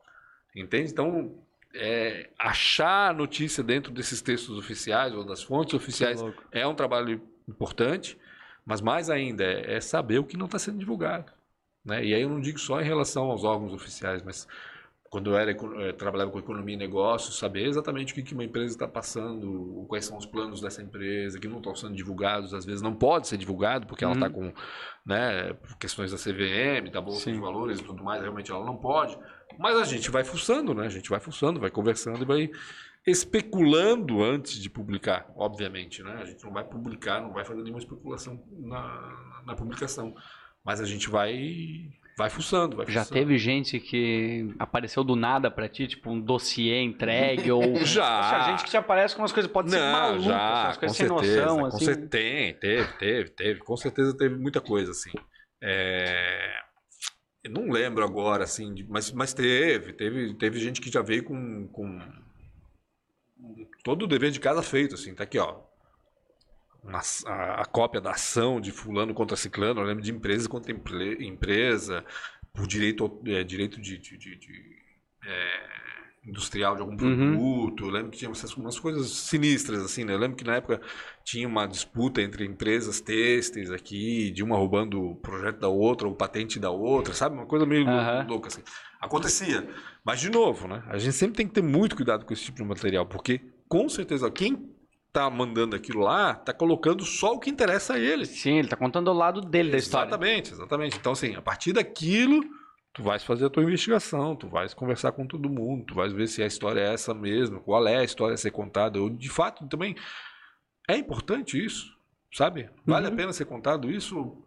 Entende? 0.55 0.91
Então, 0.91 1.35
é, 1.73 2.29
achar 2.37 3.09
a 3.09 3.13
notícia 3.13 3.63
dentro 3.63 3.91
desses 3.91 4.21
textos 4.21 4.59
oficiais 4.59 5.11
ou 5.11 5.23
das 5.23 5.41
fontes 5.41 5.73
oficiais 5.73 6.23
é 6.51 6.67
um 6.67 6.75
trabalho 6.75 7.19
importante, 7.47 8.15
mas 8.69 8.81
mais 8.81 9.09
ainda 9.09 9.43
é, 9.43 9.77
é 9.77 9.81
saber 9.81 10.19
o 10.19 10.23
que 10.23 10.37
não 10.37 10.45
está 10.45 10.59
sendo 10.59 10.77
divulgado. 10.77 11.31
Né? 11.83 12.05
E 12.05 12.13
aí 12.13 12.21
eu 12.21 12.29
não 12.29 12.39
digo 12.39 12.59
só 12.59 12.79
em 12.79 12.83
relação 12.83 13.31
aos 13.31 13.43
órgãos 13.43 13.73
oficiais, 13.73 14.21
mas 14.21 14.47
quando 15.09 15.31
eu 15.31 15.37
era, 15.39 15.51
eu 15.51 15.81
eh, 15.81 15.91
trabalhava 15.91 16.29
com 16.29 16.37
economia 16.37 16.75
e 16.75 16.77
negócios, 16.77 17.39
saber 17.39 17.65
exatamente 17.65 18.11
o 18.11 18.15
que, 18.15 18.21
que 18.21 18.35
uma 18.35 18.43
empresa 18.43 18.75
está 18.75 18.87
passando, 18.87 19.87
quais 19.89 20.05
são 20.05 20.15
os 20.19 20.25
planos 20.27 20.61
dessa 20.61 20.83
empresa, 20.83 21.39
que 21.39 21.47
não 21.47 21.57
estão 21.57 21.75
sendo 21.75 21.95
divulgados, 21.95 22.53
às 22.53 22.63
vezes 22.63 22.83
não 22.83 22.93
pode 22.93 23.27
ser 23.27 23.37
divulgado, 23.37 23.87
porque 23.87 24.03
ela 24.03 24.13
está 24.13 24.27
uhum. 24.27 24.33
com 24.33 24.53
né, 25.03 25.57
questões 25.79 26.11
da 26.11 26.17
CVM, 26.17 26.91
da 26.91 27.01
Bolsa 27.01 27.23
Sim. 27.23 27.33
de 27.33 27.39
Valores 27.39 27.79
e 27.79 27.83
tudo 27.83 28.03
mais, 28.03 28.21
realmente 28.21 28.51
ela 28.51 28.63
não 28.63 28.77
pode. 28.77 29.17
Mas 29.57 29.77
a 29.77 29.83
gente 29.83 30.11
vai 30.11 30.23
fuçando, 30.23 30.75
né? 30.75 30.85
A 30.85 30.89
gente 30.89 31.09
vai 31.09 31.19
fuçando, 31.19 31.59
vai 31.59 31.71
conversando 31.71 32.21
e 32.21 32.25
vai 32.25 32.51
especulando 33.05 34.23
antes 34.23 34.61
de 34.61 34.69
publicar, 34.69 35.31
obviamente, 35.35 36.03
né? 36.03 36.13
A 36.21 36.25
gente 36.25 36.43
não 36.43 36.51
vai 36.51 36.63
publicar, 36.63 37.21
não 37.21 37.33
vai 37.33 37.45
fazer 37.45 37.61
nenhuma 37.61 37.79
especulação 37.79 38.43
na, 38.49 39.41
na 39.45 39.55
publicação. 39.55 40.13
Mas 40.63 40.81
a 40.81 40.85
gente 40.85 41.09
vai 41.09 41.89
vai 42.17 42.29
fuçando, 42.29 42.75
vai 42.75 42.85
Já 42.87 43.05
teve 43.05 43.37
gente 43.37 43.79
que 43.79 44.53
apareceu 44.59 45.05
do 45.05 45.15
nada 45.15 45.49
para 45.49 45.69
ti, 45.69 45.87
tipo 45.87 46.11
um 46.11 46.19
dossiê 46.19 46.81
entregue 46.81 47.49
ou 47.49 47.77
já 47.85 48.21
Poxa, 48.21 48.51
gente 48.51 48.63
que 48.65 48.69
te 48.69 48.75
aparece 48.75 49.15
com 49.15 49.21
umas 49.21 49.31
coisas 49.31 49.49
pode 49.49 49.71
ser 49.71 49.79
malucas, 49.79 50.23
já, 50.25 50.63
umas 50.65 50.77
coisas 50.77 50.97
sem 50.97 51.07
certeza, 51.07 51.45
noção, 51.45 51.65
assim. 51.65 51.85
Com 51.85 52.07
tem, 52.07 52.53
teve, 52.55 52.93
teve, 52.97 53.29
teve, 53.29 53.59
com 53.61 53.77
certeza 53.77 54.17
teve 54.17 54.35
muita 54.35 54.59
coisa 54.59 54.91
assim. 54.91 55.11
É... 55.63 56.51
Eu 57.41 57.51
não 57.51 57.69
lembro 57.69 58.03
agora 58.03 58.43
assim, 58.43 58.85
mas, 58.89 59.13
mas 59.13 59.33
teve, 59.33 59.93
teve, 59.93 60.33
teve 60.33 60.59
gente 60.59 60.81
que 60.81 60.91
já 60.91 61.01
veio 61.01 61.23
com, 61.23 61.69
com 61.69 61.99
todo 63.83 64.03
o 64.03 64.07
dever 64.07 64.31
de 64.31 64.39
casa 64.39 64.61
feito 64.61 64.95
assim, 64.95 65.13
tá 65.13 65.23
aqui, 65.23 65.37
ó 65.37 65.69
uma, 66.83 67.01
a, 67.25 67.61
a, 67.61 67.65
cópia 67.65 68.01
da 68.01 68.11
ação 68.11 68.59
de 68.59 68.71
fulano 68.71 69.13
contra 69.13 69.35
ciclano, 69.35 69.81
eu 69.81 69.85
lembro 69.85 70.03
de 70.03 70.11
empresa 70.11 70.47
contra 70.47 70.71
empresa, 70.71 72.05
por 72.53 72.65
direito, 72.65 73.21
é, 73.27 73.43
direito 73.43 73.79
de, 73.81 73.97
de, 73.97 74.17
de, 74.17 74.35
de 74.37 74.79
é, 75.25 75.69
industrial 76.25 76.75
de 76.75 76.81
algum 76.81 76.93
uhum. 76.93 76.97
produto. 76.97 77.81
Uhum. 77.81 77.87
Eu 77.87 77.93
lembro 77.93 78.11
que 78.11 78.17
tinha 78.17 78.29
umas, 78.29 78.55
umas, 78.55 78.79
coisas 78.79 79.09
sinistras, 79.09 79.83
assim, 79.83 80.03
né? 80.03 80.13
Eu 80.13 80.17
lembro 80.17 80.37
que 80.37 80.43
na 80.43 80.55
época 80.55 80.81
tinha 81.23 81.47
uma 81.47 81.65
disputa 81.67 82.21
entre 82.21 82.45
empresas 82.45 82.99
têxteis 83.01 83.71
aqui, 83.71 84.31
de 84.31 84.43
uma 84.43 84.55
roubando 84.55 85.01
o 85.01 85.15
projeto 85.15 85.59
da 85.59 85.67
outra, 85.67 86.07
ou 86.07 86.15
patente 86.15 86.59
da 86.59 86.71
outra, 86.71 87.13
sabe? 87.13 87.35
Uma 87.35 87.45
coisa 87.45 87.65
meio 87.65 87.85
uhum. 87.85 88.27
louca, 88.27 88.47
assim. 88.47 88.61
Acontecia. 88.99 89.67
Mas, 90.03 90.19
de 90.19 90.29
novo, 90.29 90.67
né? 90.67 90.83
A 90.87 90.97
gente 90.97 91.13
sempre 91.13 91.37
tem 91.37 91.47
que 91.47 91.53
ter 91.53 91.63
muito 91.63 91.95
cuidado 91.95 92.25
com 92.25 92.33
esse 92.33 92.43
tipo 92.43 92.57
de 92.57 92.63
material, 92.63 93.05
porque, 93.05 93.41
com 93.69 93.87
certeza, 93.87 94.29
quem 94.31 94.75
tá 95.13 95.29
mandando 95.29 95.75
aquilo 95.75 96.01
lá, 96.01 96.33
tá 96.33 96.51
colocando 96.51 97.05
só 97.05 97.33
o 97.33 97.39
que 97.39 97.49
interessa 97.49 97.93
a 97.93 97.99
ele. 97.99 98.25
Sim, 98.25 98.57
ele 98.57 98.67
tá 98.67 98.75
contando 98.75 99.09
o 99.09 99.13
lado 99.13 99.41
dele 99.41 99.71
da 99.71 99.77
história. 99.77 100.09
Exatamente, 100.09 100.51
exatamente. 100.51 100.97
Então, 100.97 101.11
assim, 101.11 101.35
a 101.35 101.41
partir 101.41 101.71
daquilo, 101.71 102.43
tu 102.93 103.03
vais 103.03 103.23
fazer 103.23 103.45
a 103.45 103.49
tua 103.49 103.63
investigação, 103.63 104.35
tu 104.35 104.47
vais 104.47 104.73
conversar 104.73 105.11
com 105.11 105.25
todo 105.25 105.49
mundo, 105.49 105.85
tu 105.85 105.95
vais 105.95 106.11
ver 106.11 106.27
se 106.27 106.43
a 106.43 106.47
história 106.47 106.81
é 106.81 106.93
essa 106.93 107.13
mesmo, 107.13 107.59
qual 107.61 107.87
é 107.87 107.97
a 107.97 108.03
história 108.03 108.33
a 108.33 108.37
ser 108.37 108.51
contada. 108.51 108.99
Ou, 108.99 109.09
de 109.09 109.29
fato, 109.29 109.67
também 109.67 109.95
é 110.87 110.97
importante 110.97 111.63
isso, 111.63 111.95
sabe? 112.33 112.69
Vale 112.85 113.07
uhum. 113.07 113.13
a 113.13 113.15
pena 113.15 113.33
ser 113.33 113.45
contado 113.45 113.89
isso? 113.89 114.43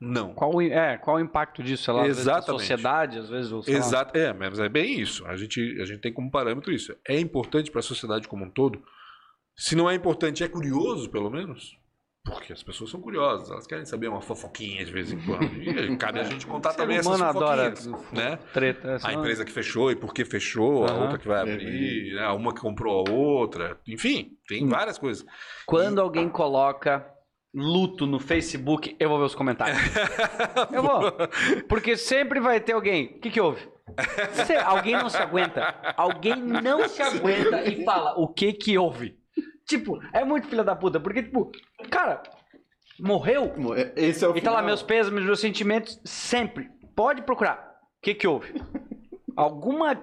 Não. 0.00 0.34
Qual, 0.34 0.60
é, 0.60 0.98
qual 0.98 1.16
o 1.16 1.20
impacto 1.20 1.62
disso? 1.62 1.84
Sei 1.84 1.94
lá, 1.94 2.06
Exatamente. 2.06 2.50
Às 2.50 2.60
sociedade, 2.60 3.18
às 3.18 3.28
vezes. 3.28 3.68
Exato, 3.68 4.18
é, 4.18 4.32
mas 4.32 4.58
é 4.58 4.68
bem 4.68 5.00
isso. 5.00 5.26
A 5.26 5.36
gente, 5.36 5.60
a 5.80 5.84
gente 5.84 6.00
tem 6.00 6.12
como 6.12 6.30
parâmetro 6.30 6.72
isso. 6.72 6.94
É 7.08 7.18
importante 7.18 7.70
para 7.70 7.80
a 7.80 7.82
sociedade 7.82 8.28
como 8.28 8.44
um 8.44 8.50
todo 8.50 8.82
se 9.56 9.76
não 9.76 9.88
é 9.88 9.94
importante, 9.94 10.42
é 10.42 10.48
curioso, 10.48 11.08
pelo 11.10 11.30
menos. 11.30 11.78
Porque 12.24 12.54
as 12.54 12.62
pessoas 12.62 12.90
são 12.90 13.02
curiosas, 13.02 13.50
elas 13.50 13.66
querem 13.66 13.84
saber 13.84 14.08
uma 14.08 14.22
fofoquinha 14.22 14.82
de 14.82 14.90
vez 14.90 15.12
em 15.12 15.18
quando. 15.20 15.44
E 15.60 15.96
cabe 15.98 16.20
a 16.20 16.24
gente 16.24 16.46
contar 16.46 16.72
também 16.72 16.96
essas 16.96 17.18
fofoquinhas. 17.18 17.86
Adora 17.86 18.00
né? 18.12 18.38
Treta, 18.52 18.96
a 19.02 19.12
empresa 19.12 19.44
que 19.44 19.52
fechou 19.52 19.90
e 19.90 19.96
por 19.96 20.14
que 20.14 20.24
fechou, 20.24 20.86
a 20.86 20.94
outra 20.94 21.18
que 21.18 21.28
vai 21.28 21.42
abrir, 21.42 22.14
né? 22.14 22.26
uma 22.28 22.54
que 22.54 22.62
comprou 22.62 23.06
a 23.06 23.10
outra. 23.10 23.78
Enfim, 23.86 24.38
tem 24.48 24.64
hum. 24.64 24.70
várias 24.70 24.96
coisas. 24.96 25.24
Quando 25.66 25.98
e... 25.98 26.00
alguém 26.00 26.30
coloca 26.30 27.06
luto 27.54 28.06
no 28.06 28.18
Facebook, 28.18 28.96
eu 28.98 29.08
vou 29.08 29.18
ver 29.18 29.26
os 29.26 29.34
comentários. 29.34 29.78
eu 30.72 30.82
vou. 30.82 31.12
Porque 31.68 31.96
sempre 31.96 32.40
vai 32.40 32.60
ter 32.60 32.72
alguém. 32.72 33.16
O 33.16 33.20
que, 33.20 33.30
que 33.30 33.40
houve? 33.40 33.68
Se 34.46 34.56
alguém 34.56 34.94
não 34.94 35.08
se 35.08 35.18
aguenta. 35.18 35.74
Alguém 35.96 36.36
não 36.36 36.88
se 36.88 37.00
aguenta 37.00 37.62
e 37.62 37.84
fala 37.84 38.14
o 38.18 38.26
que 38.26 38.52
que 38.52 38.76
houve. 38.76 39.16
Tipo, 39.66 40.00
é 40.12 40.24
muito 40.24 40.48
filha 40.48 40.64
da 40.64 40.74
puta, 40.74 40.98
porque, 40.98 41.22
tipo, 41.22 41.50
cara, 41.90 42.22
morreu. 42.98 43.52
Esse 43.96 44.24
é 44.24 44.28
o 44.28 44.36
E 44.36 44.40
tá 44.40 44.50
lá 44.50 44.62
meus 44.62 44.82
pesos, 44.82 45.12
meus 45.12 45.40
sentimentos, 45.40 46.00
sempre. 46.04 46.68
Pode 46.94 47.22
procurar. 47.22 47.78
O 47.98 48.02
que 48.02 48.14
que 48.14 48.26
houve? 48.26 48.52
Alguma 49.36 50.02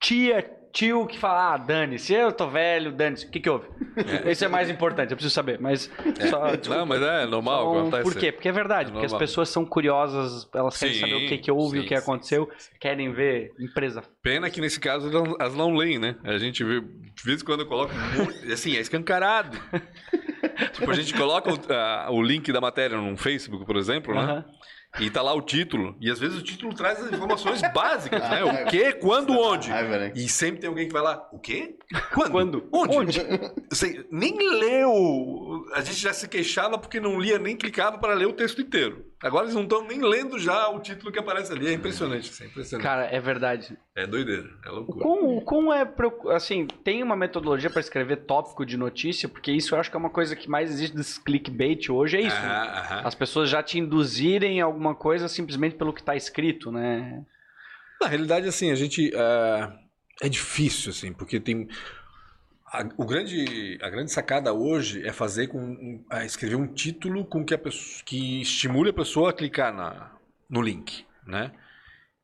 tia, 0.00 0.55
tio 0.76 1.06
que 1.06 1.18
fala, 1.18 1.54
ah, 1.54 1.56
dane-se, 1.56 2.12
eu 2.12 2.30
tô 2.30 2.50
velho, 2.50 2.92
dane-se, 2.92 3.24
o 3.24 3.30
que 3.30 3.40
que 3.40 3.48
houve? 3.48 3.66
É. 3.96 4.30
Esse 4.30 4.44
é 4.44 4.48
mais 4.48 4.68
importante, 4.68 5.10
eu 5.10 5.16
preciso 5.16 5.34
saber, 5.34 5.58
mas... 5.58 5.90
É. 6.20 6.26
Só, 6.28 6.76
não, 6.76 6.84
mas 6.84 7.00
é 7.00 7.24
normal 7.24 7.64
só, 7.64 7.78
acontece. 7.78 8.02
Por 8.02 8.14
quê? 8.14 8.30
Porque 8.30 8.48
é 8.48 8.52
verdade, 8.52 8.90
é 8.90 8.92
porque 8.92 9.06
as 9.06 9.14
pessoas 9.14 9.48
são 9.48 9.64
curiosas, 9.64 10.46
elas 10.54 10.78
querem 10.78 10.94
sim, 10.94 11.00
saber 11.00 11.14
o 11.14 11.28
que 11.28 11.38
que 11.38 11.50
houve, 11.50 11.78
sim, 11.78 11.84
o 11.84 11.88
que 11.88 11.94
aconteceu, 11.94 12.50
sim, 12.58 12.70
querem 12.78 13.10
ver 13.10 13.54
empresa. 13.58 14.02
Pena 14.22 14.50
que 14.50 14.60
nesse 14.60 14.78
caso 14.78 15.10
elas 15.40 15.54
não 15.54 15.74
leem, 15.74 15.98
né? 15.98 16.16
A 16.22 16.36
gente 16.36 16.62
vê, 16.62 16.82
de 16.82 17.22
vez 17.24 17.40
em 17.40 17.44
quando 17.44 17.64
coloca, 17.64 17.94
assim, 18.52 18.76
é 18.76 18.80
escancarado. 18.80 19.58
tipo, 20.74 20.90
a 20.90 20.94
gente 20.94 21.14
coloca 21.14 21.50
o, 21.50 21.72
a, 21.72 22.10
o 22.10 22.22
link 22.22 22.52
da 22.52 22.60
matéria 22.60 22.98
no 22.98 23.16
Facebook, 23.16 23.64
por 23.64 23.76
exemplo, 23.76 24.14
né? 24.14 24.44
E 24.98 25.10
tá 25.10 25.22
lá 25.22 25.34
o 25.34 25.42
título. 25.42 25.96
E 26.00 26.10
às 26.10 26.18
vezes 26.18 26.38
o 26.38 26.42
título 26.42 26.74
traz 26.74 27.00
as 27.00 27.12
informações 27.12 27.60
básicas, 27.72 28.20
né? 28.20 28.44
O 28.44 28.66
quê, 28.70 28.92
quando, 28.92 29.32
onde. 29.38 29.70
E 30.14 30.28
sempre 30.28 30.60
tem 30.60 30.68
alguém 30.68 30.86
que 30.86 30.92
vai 30.92 31.02
lá, 31.02 31.28
o 31.32 31.38
quê? 31.38 31.76
Quando? 32.14 32.30
Quando? 32.30 32.68
Onde? 32.72 33.20
Você 33.70 34.06
nem 34.10 34.36
leu. 34.38 35.64
A 35.74 35.80
gente 35.80 36.00
já 36.00 36.12
se 36.12 36.28
queixava 36.28 36.78
porque 36.78 37.00
não 37.00 37.20
lia 37.20 37.38
nem 37.38 37.56
clicava 37.56 37.98
para 37.98 38.14
ler 38.14 38.26
o 38.26 38.32
texto 38.32 38.60
inteiro. 38.60 39.04
Agora 39.22 39.44
eles 39.44 39.54
não 39.54 39.62
estão 39.62 39.82
nem 39.86 40.00
lendo 40.02 40.38
já 40.38 40.68
o 40.68 40.78
título 40.78 41.10
que 41.10 41.18
aparece 41.18 41.50
ali. 41.50 41.66
É 41.68 41.72
impressionante, 41.72 42.30
é 42.42 42.46
impressionante. 42.46 42.86
Cara, 42.86 43.06
é 43.06 43.18
verdade. 43.18 43.76
É 43.94 44.06
doideira, 44.06 44.48
é 44.64 44.68
loucura. 44.68 45.00
quão, 45.00 45.36
o 45.38 45.40
quão 45.40 45.72
é. 45.72 45.90
Assim, 46.34 46.66
tem 46.84 47.02
uma 47.02 47.16
metodologia 47.16 47.70
pra 47.70 47.80
escrever 47.80 48.16
tópico 48.26 48.66
de 48.66 48.76
notícia, 48.76 49.26
porque 49.26 49.50
isso 49.50 49.74
eu 49.74 49.80
acho 49.80 49.90
que 49.90 49.96
é 49.96 49.98
uma 50.00 50.10
coisa 50.10 50.36
que 50.36 50.50
mais 50.50 50.70
existe 50.70 50.94
desse 50.94 51.18
clickbait 51.22 51.88
hoje, 51.90 52.18
é 52.18 52.20
isso. 52.20 52.36
né? 52.42 52.48
Aham. 52.48 53.02
As 53.04 53.14
pessoas 53.14 53.48
já 53.48 53.62
te 53.62 53.78
induzirem 53.78 54.60
alguma 54.60 54.94
coisa 54.94 55.28
simplesmente 55.28 55.76
pelo 55.76 55.94
que 55.94 56.02
tá 56.02 56.14
escrito, 56.14 56.70
né? 56.70 57.24
Na 58.00 58.08
realidade, 58.08 58.46
assim, 58.46 58.70
a 58.70 58.74
gente. 58.74 59.10
é, 59.14 59.72
é 60.22 60.28
difícil, 60.28 60.90
assim, 60.90 61.12
porque 61.14 61.40
tem. 61.40 61.66
A, 62.82 62.88
o 62.96 63.04
grande, 63.06 63.78
a 63.82 63.88
grande 63.90 64.12
sacada 64.12 64.52
hoje 64.52 65.06
é 65.06 65.12
fazer 65.12 65.48
com. 65.48 65.58
um- 65.58 66.04
é 66.12 66.24
escrever 66.26 66.56
um 66.56 66.66
título 66.66 67.24
com 67.24 67.44
que, 67.44 67.54
a 67.54 67.58
pessoa, 67.58 68.02
que 68.04 68.42
estimule 68.42 68.90
a 68.90 68.92
pessoa 68.92 69.30
a 69.30 69.32
clicar 69.32 69.74
na, 69.74 70.12
no 70.48 70.60
link, 70.62 71.06
né? 71.26 71.52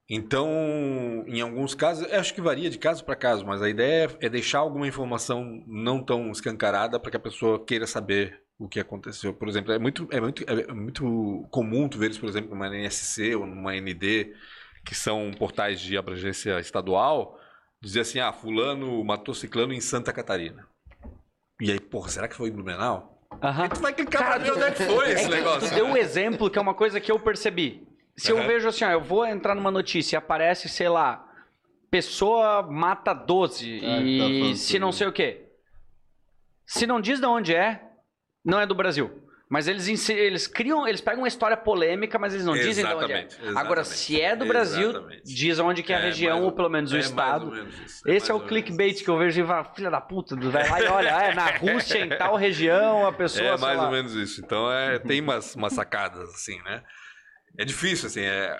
Então, 0.08 0.48
em 1.26 1.40
alguns 1.40 1.74
casos, 1.74 2.10
acho 2.12 2.34
que 2.34 2.40
varia 2.40 2.68
de 2.68 2.78
caso 2.78 3.04
para 3.04 3.16
caso, 3.16 3.46
mas 3.46 3.62
a 3.62 3.70
ideia 3.70 4.10
é 4.20 4.28
deixar 4.28 4.58
alguma 4.58 4.86
informação 4.86 5.62
não 5.66 6.02
tão 6.04 6.30
escancarada 6.30 7.00
para 7.00 7.10
que 7.10 7.16
a 7.16 7.20
pessoa 7.20 7.64
queira 7.64 7.86
saber 7.86 8.42
o 8.58 8.68
que 8.68 8.78
aconteceu. 8.80 9.32
Por 9.32 9.48
exemplo, 9.48 9.72
é 9.72 9.78
muito, 9.78 10.06
é 10.12 10.20
muito, 10.20 10.44
é 10.48 10.72
muito 10.72 11.46
comum 11.50 11.88
tu 11.88 11.98
ver 11.98 12.10
isso, 12.10 12.20
por 12.20 12.28
exemplo, 12.28 12.50
numa 12.50 12.66
NSC 12.68 13.34
ou 13.36 13.46
numa 13.46 13.74
ND, 13.76 14.34
que 14.84 14.94
são 14.94 15.30
portais 15.38 15.80
de 15.80 15.96
abrangência 15.96 16.60
estadual, 16.60 17.38
dizer 17.82 18.00
assim, 18.00 18.20
ah, 18.20 18.32
fulano 18.32 19.02
matou 19.04 19.34
ciclano 19.34 19.72
em 19.74 19.80
Santa 19.80 20.12
Catarina. 20.12 20.66
E 21.60 21.70
aí, 21.70 21.80
porra, 21.80 22.08
será 22.08 22.28
que 22.28 22.34
foi 22.36 22.48
em 22.48 22.52
Blumenau? 22.52 23.20
Aham. 23.42 23.62
Aí 23.64 23.68
tu 23.68 23.80
vai 23.80 23.92
clicar 23.92 24.22
Cara, 24.22 24.34
pra 24.36 24.44
ver 24.44 24.52
onde 24.52 24.62
é 24.64 24.70
que 24.70 24.84
foi 24.84 25.12
esse 25.12 25.24
É 25.24 25.28
que 25.28 25.34
negócio. 25.34 25.68
Tu 25.68 25.74
deu 25.74 25.86
um 25.86 25.96
exemplo 25.96 26.48
que 26.50 26.58
é 26.58 26.62
uma 26.62 26.74
coisa 26.74 27.00
que 27.00 27.10
eu 27.10 27.18
percebi. 27.18 27.86
Se 28.16 28.30
eu 28.30 28.38
Aham. 28.38 28.46
vejo 28.46 28.68
assim, 28.68 28.84
ó, 28.84 28.90
eu 28.90 29.00
vou 29.00 29.26
entrar 29.26 29.54
numa 29.54 29.70
notícia 29.70 30.16
e 30.16 30.18
aparece, 30.18 30.68
sei 30.68 30.88
lá, 30.88 31.26
pessoa 31.90 32.62
mata 32.62 33.12
12 33.12 33.78
Ah, 33.78 33.80
tá 33.96 34.02
e 34.02 34.18
falando 34.18 34.56
se 34.56 34.78
não 34.78 34.92
sei 34.92 35.06
o 35.06 35.12
quê. 35.12 35.46
Se 36.66 36.86
não 36.86 37.00
diz 37.00 37.20
de 37.20 37.26
onde 37.26 37.54
é, 37.54 37.82
não 38.44 38.60
é 38.60 38.66
do 38.66 38.74
Brasil. 38.74 39.22
Mas 39.52 39.68
eles, 39.68 40.08
eles 40.08 40.46
criam, 40.46 40.88
eles 40.88 41.02
pegam 41.02 41.20
uma 41.20 41.28
história 41.28 41.58
polêmica, 41.58 42.18
mas 42.18 42.32
eles 42.32 42.46
não 42.46 42.54
dizem 42.54 42.86
de 42.86 42.94
onde 42.94 43.12
é. 43.12 43.18
Exatamente, 43.18 43.34
exatamente. 43.34 43.58
Agora, 43.58 43.84
se 43.84 44.18
é 44.18 44.34
do 44.34 44.46
Brasil, 44.46 44.88
Exatamente. 44.92 45.22
diz 45.24 45.58
onde 45.58 45.82
que 45.82 45.92
é 45.92 45.96
a 45.96 45.98
É, 45.98 46.04
região, 46.04 46.42
ou 46.42 46.52
pelo 46.52 46.70
menos 46.70 46.90
o 46.90 46.94
é 46.94 46.98
mais 47.00 47.10
estado. 47.10 47.44
ou 47.48 47.52
menos 47.52 47.78
isso, 47.78 48.02
Esse 48.08 48.30
é 48.30 48.34
o 48.34 48.40
clickbait 48.40 49.04
que 49.04 49.10
eu 49.10 49.18
vejo 49.18 49.42
e 49.42 49.46
falo, 49.46 49.68
filha 49.74 49.90
da 49.90 50.00
puta, 50.00 50.34
vai 50.36 50.66
lá 50.70 50.80
e 50.80 50.86
olha, 50.86 51.08
é 51.10 51.34
na 51.34 51.50
Rússia, 51.58 51.98
em 51.98 52.08
tal 52.08 52.34
região, 52.34 53.06
a 53.06 53.12
pessoa, 53.12 53.44
É 53.50 53.56
mais 53.58 53.76
lá. 53.76 53.84
ou 53.84 53.90
menos 53.92 54.14
isso. 54.14 54.40
Então 54.42 54.72
é, 54.72 54.98
tem 54.98 55.20
umas, 55.20 55.54
umas 55.54 55.74
sacadas, 55.74 56.30
assim, 56.30 56.58
né? 56.62 56.82
É 57.58 57.66
difícil, 57.66 58.06
assim. 58.06 58.22
É, 58.22 58.58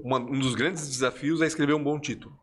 uma- 0.00 0.18
um 0.18 0.38
dos 0.40 0.54
grandes 0.54 0.88
desafios 0.88 1.42
é 1.42 1.46
escrever 1.46 1.74
um 1.74 1.84
bom 1.84 2.00
título 2.00 2.34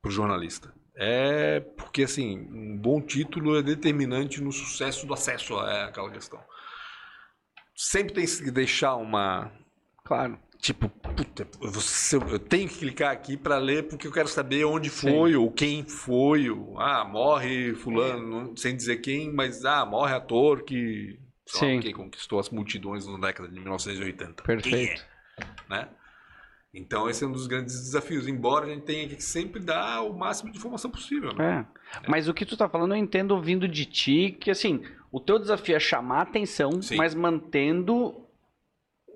para 0.00 0.08
o 0.08 0.12
jornalista. 0.12 0.72
É 0.96 1.60
porque, 1.76 2.04
assim, 2.04 2.38
um 2.50 2.74
bom 2.78 3.02
título 3.02 3.58
é 3.58 3.62
determinante 3.62 4.40
no 4.40 4.50
sucesso 4.50 5.06
do 5.06 5.12
acesso 5.12 5.58
a 5.58 5.84
aquela 5.88 6.10
questão. 6.10 6.40
Sempre 7.76 8.14
tem 8.14 8.24
que 8.26 8.50
deixar 8.50 8.96
uma. 8.96 9.52
Claro. 10.04 10.38
Tipo, 10.58 10.88
puta, 10.88 11.46
você- 11.60 12.16
eu 12.16 12.38
tenho 12.38 12.66
que 12.68 12.78
clicar 12.78 13.12
aqui 13.12 13.36
para 13.36 13.58
ler 13.58 13.84
porque 13.86 14.06
eu 14.06 14.12
quero 14.12 14.26
saber 14.26 14.64
onde 14.64 14.88
foi, 14.88 15.36
ou 15.36 15.52
quem 15.52 15.84
foi, 15.84 16.48
ou, 16.48 16.80
ah, 16.80 17.04
morre 17.04 17.74
fulano, 17.74 18.26
não- 18.26 18.56
sem 18.56 18.74
dizer 18.74 18.96
quem, 18.96 19.30
mas 19.32 19.64
ah, 19.66 19.84
morre 19.84 20.14
ator 20.14 20.62
que, 20.64 21.20
sei 21.44 21.68
lá, 21.68 21.74
Sim. 21.74 21.80
que 21.80 21.92
conquistou 21.92 22.38
as 22.40 22.48
multidões 22.48 23.06
na 23.06 23.18
década 23.18 23.48
de 23.48 23.60
1980. 23.60 24.42
Perfeito. 24.42 25.04
Quem 25.36 25.44
é, 25.44 25.46
né? 25.68 25.88
Então 26.74 27.08
esse 27.08 27.22
é 27.22 27.26
um 27.26 27.32
dos 27.32 27.46
grandes 27.46 27.74
desafios, 27.74 28.26
embora 28.26 28.66
a 28.66 28.68
gente 28.68 28.82
tenha 28.84 29.08
que 29.08 29.22
sempre 29.22 29.60
dar 29.60 30.02
o 30.02 30.12
máximo 30.16 30.50
de 30.50 30.58
informação 30.58 30.90
possível, 30.90 31.32
né? 31.34 31.66
É. 31.94 32.00
Mas 32.10 32.28
o 32.28 32.34
que 32.34 32.44
tu 32.44 32.56
tá 32.56 32.68
falando 32.68 32.92
eu 32.94 32.98
entendo 32.98 33.32
ouvindo 33.32 33.68
de 33.68 33.84
ti, 33.86 34.36
que 34.40 34.50
assim, 34.50 34.82
o 35.16 35.20
teu 35.20 35.38
desafio 35.38 35.76
é 35.76 35.80
chamar 35.80 36.18
a 36.18 36.22
atenção, 36.22 36.82
Sim. 36.82 36.96
mas 36.96 37.14
mantendo 37.14 38.22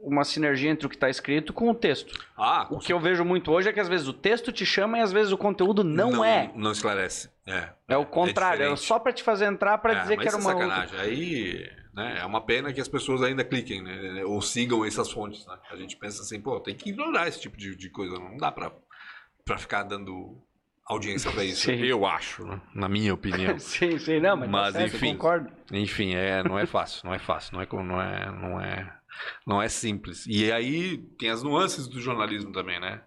uma 0.02 0.24
sinergia 0.24 0.70
entre 0.70 0.86
o 0.86 0.88
que 0.88 0.96
tá 0.96 1.10
escrito 1.10 1.52
com 1.52 1.68
o 1.70 1.74
texto. 1.74 2.18
Ah, 2.36 2.66
O 2.70 2.78
que 2.78 2.90
eu 2.90 2.98
vejo 2.98 3.22
muito 3.22 3.52
hoje 3.52 3.68
é 3.68 3.72
que 3.72 3.80
às 3.80 3.88
vezes 3.88 4.08
o 4.08 4.14
texto 4.14 4.50
te 4.50 4.64
chama 4.64 4.96
e 4.98 5.02
às 5.02 5.12
vezes 5.12 5.30
o 5.30 5.36
conteúdo 5.36 5.84
não, 5.84 6.24
é. 6.24 6.50
Não 6.56 6.72
esclarece. 6.72 7.28
É, 7.46 7.68
É 7.86 7.96
o 7.98 8.06
contrário, 8.06 8.62
é, 8.62 8.68
diferente. 8.68 8.86
só 8.86 8.98
pra 8.98 9.12
te 9.12 9.22
fazer 9.22 9.44
entrar 9.44 9.76
pra 9.76 9.92
É, 9.92 10.00
dizer 10.00 10.16
que 10.18 10.26
era 10.26 10.36
é 10.38 10.40
uma 10.40 10.54
outra. 10.54 10.68
sacanagem. 10.68 11.00
Aí, 11.00 11.70
né, 11.92 12.18
é 12.20 12.24
uma 12.24 12.40
pena 12.40 12.72
que 12.72 12.80
as 12.80 12.88
pessoas 12.88 13.22
ainda 13.22 13.44
cliquem, 13.44 13.82
né, 13.82 14.24
ou 14.24 14.40
sigam 14.40 14.84
essas 14.86 15.10
fontes, 15.12 15.46
né? 15.46 15.58
A 15.70 15.76
gente 15.76 15.96
pensa 15.98 16.22
assim, 16.22 16.40
pô, 16.40 16.58
tem 16.60 16.74
que 16.74 16.88
ignorar 16.88 17.28
esse 17.28 17.40
tipo 17.40 17.58
de, 17.58 17.76
de 17.76 17.90
coisa, 17.90 18.14
não 18.18 18.38
dá 18.38 18.50
pra 18.50 18.72
ficar 19.58 19.82
dando 19.82 20.40
audiência 20.90 21.30
pra 21.30 21.44
isso. 21.44 21.62
Sim. 21.62 21.76
Eu 21.84 22.04
acho, 22.04 22.44
né, 22.44 22.60
na 22.74 22.88
minha 22.88 23.14
opinião. 23.14 23.58
sim, 23.60 23.98
sim, 23.98 24.20
não, 24.20 24.36
mas, 24.36 24.46
tá 24.46 24.52
Mas, 24.52 24.72
certo, 24.74 24.92
eu 24.92 24.96
enfim. 24.96 25.12
concordo. 25.12 25.52
Enfim, 25.72 26.14
é, 26.14 26.42
não 26.42 26.58
é 26.58 26.66
fácil, 26.66 27.02
não 27.04 27.14
é 27.14 27.18
fácil, 27.18 27.54
não 27.54 27.62
é, 27.62 27.66
não 27.72 28.02
é, 28.02 28.32
não 28.32 28.60
é, 28.60 29.00
não 29.46 29.62
é 29.62 29.68
simples. 29.68 30.26
E 30.26 30.50
aí 30.52 30.98
tem 31.18 31.30
as 31.30 31.42
nuances 31.42 31.86
do 31.86 32.00
jornalismo 32.00 32.52
também, 32.52 32.80
né? 32.80 33.02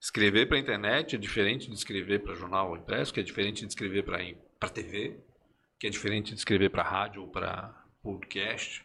Escrever 0.00 0.46
para 0.46 0.58
internet 0.58 1.16
é 1.16 1.18
diferente 1.18 1.66
de 1.68 1.74
escrever 1.74 2.22
para 2.22 2.34
jornal 2.34 2.76
impresso, 2.76 3.12
que 3.12 3.20
é 3.20 3.22
diferente 3.22 3.62
de 3.62 3.68
escrever 3.68 4.02
para 4.02 4.68
TV, 4.68 5.18
que 5.80 5.86
é 5.86 5.90
diferente 5.90 6.32
de 6.32 6.38
escrever 6.38 6.68
para 6.68 6.82
rádio 6.82 7.22
ou 7.22 7.28
para 7.28 7.74
podcast. 8.02 8.84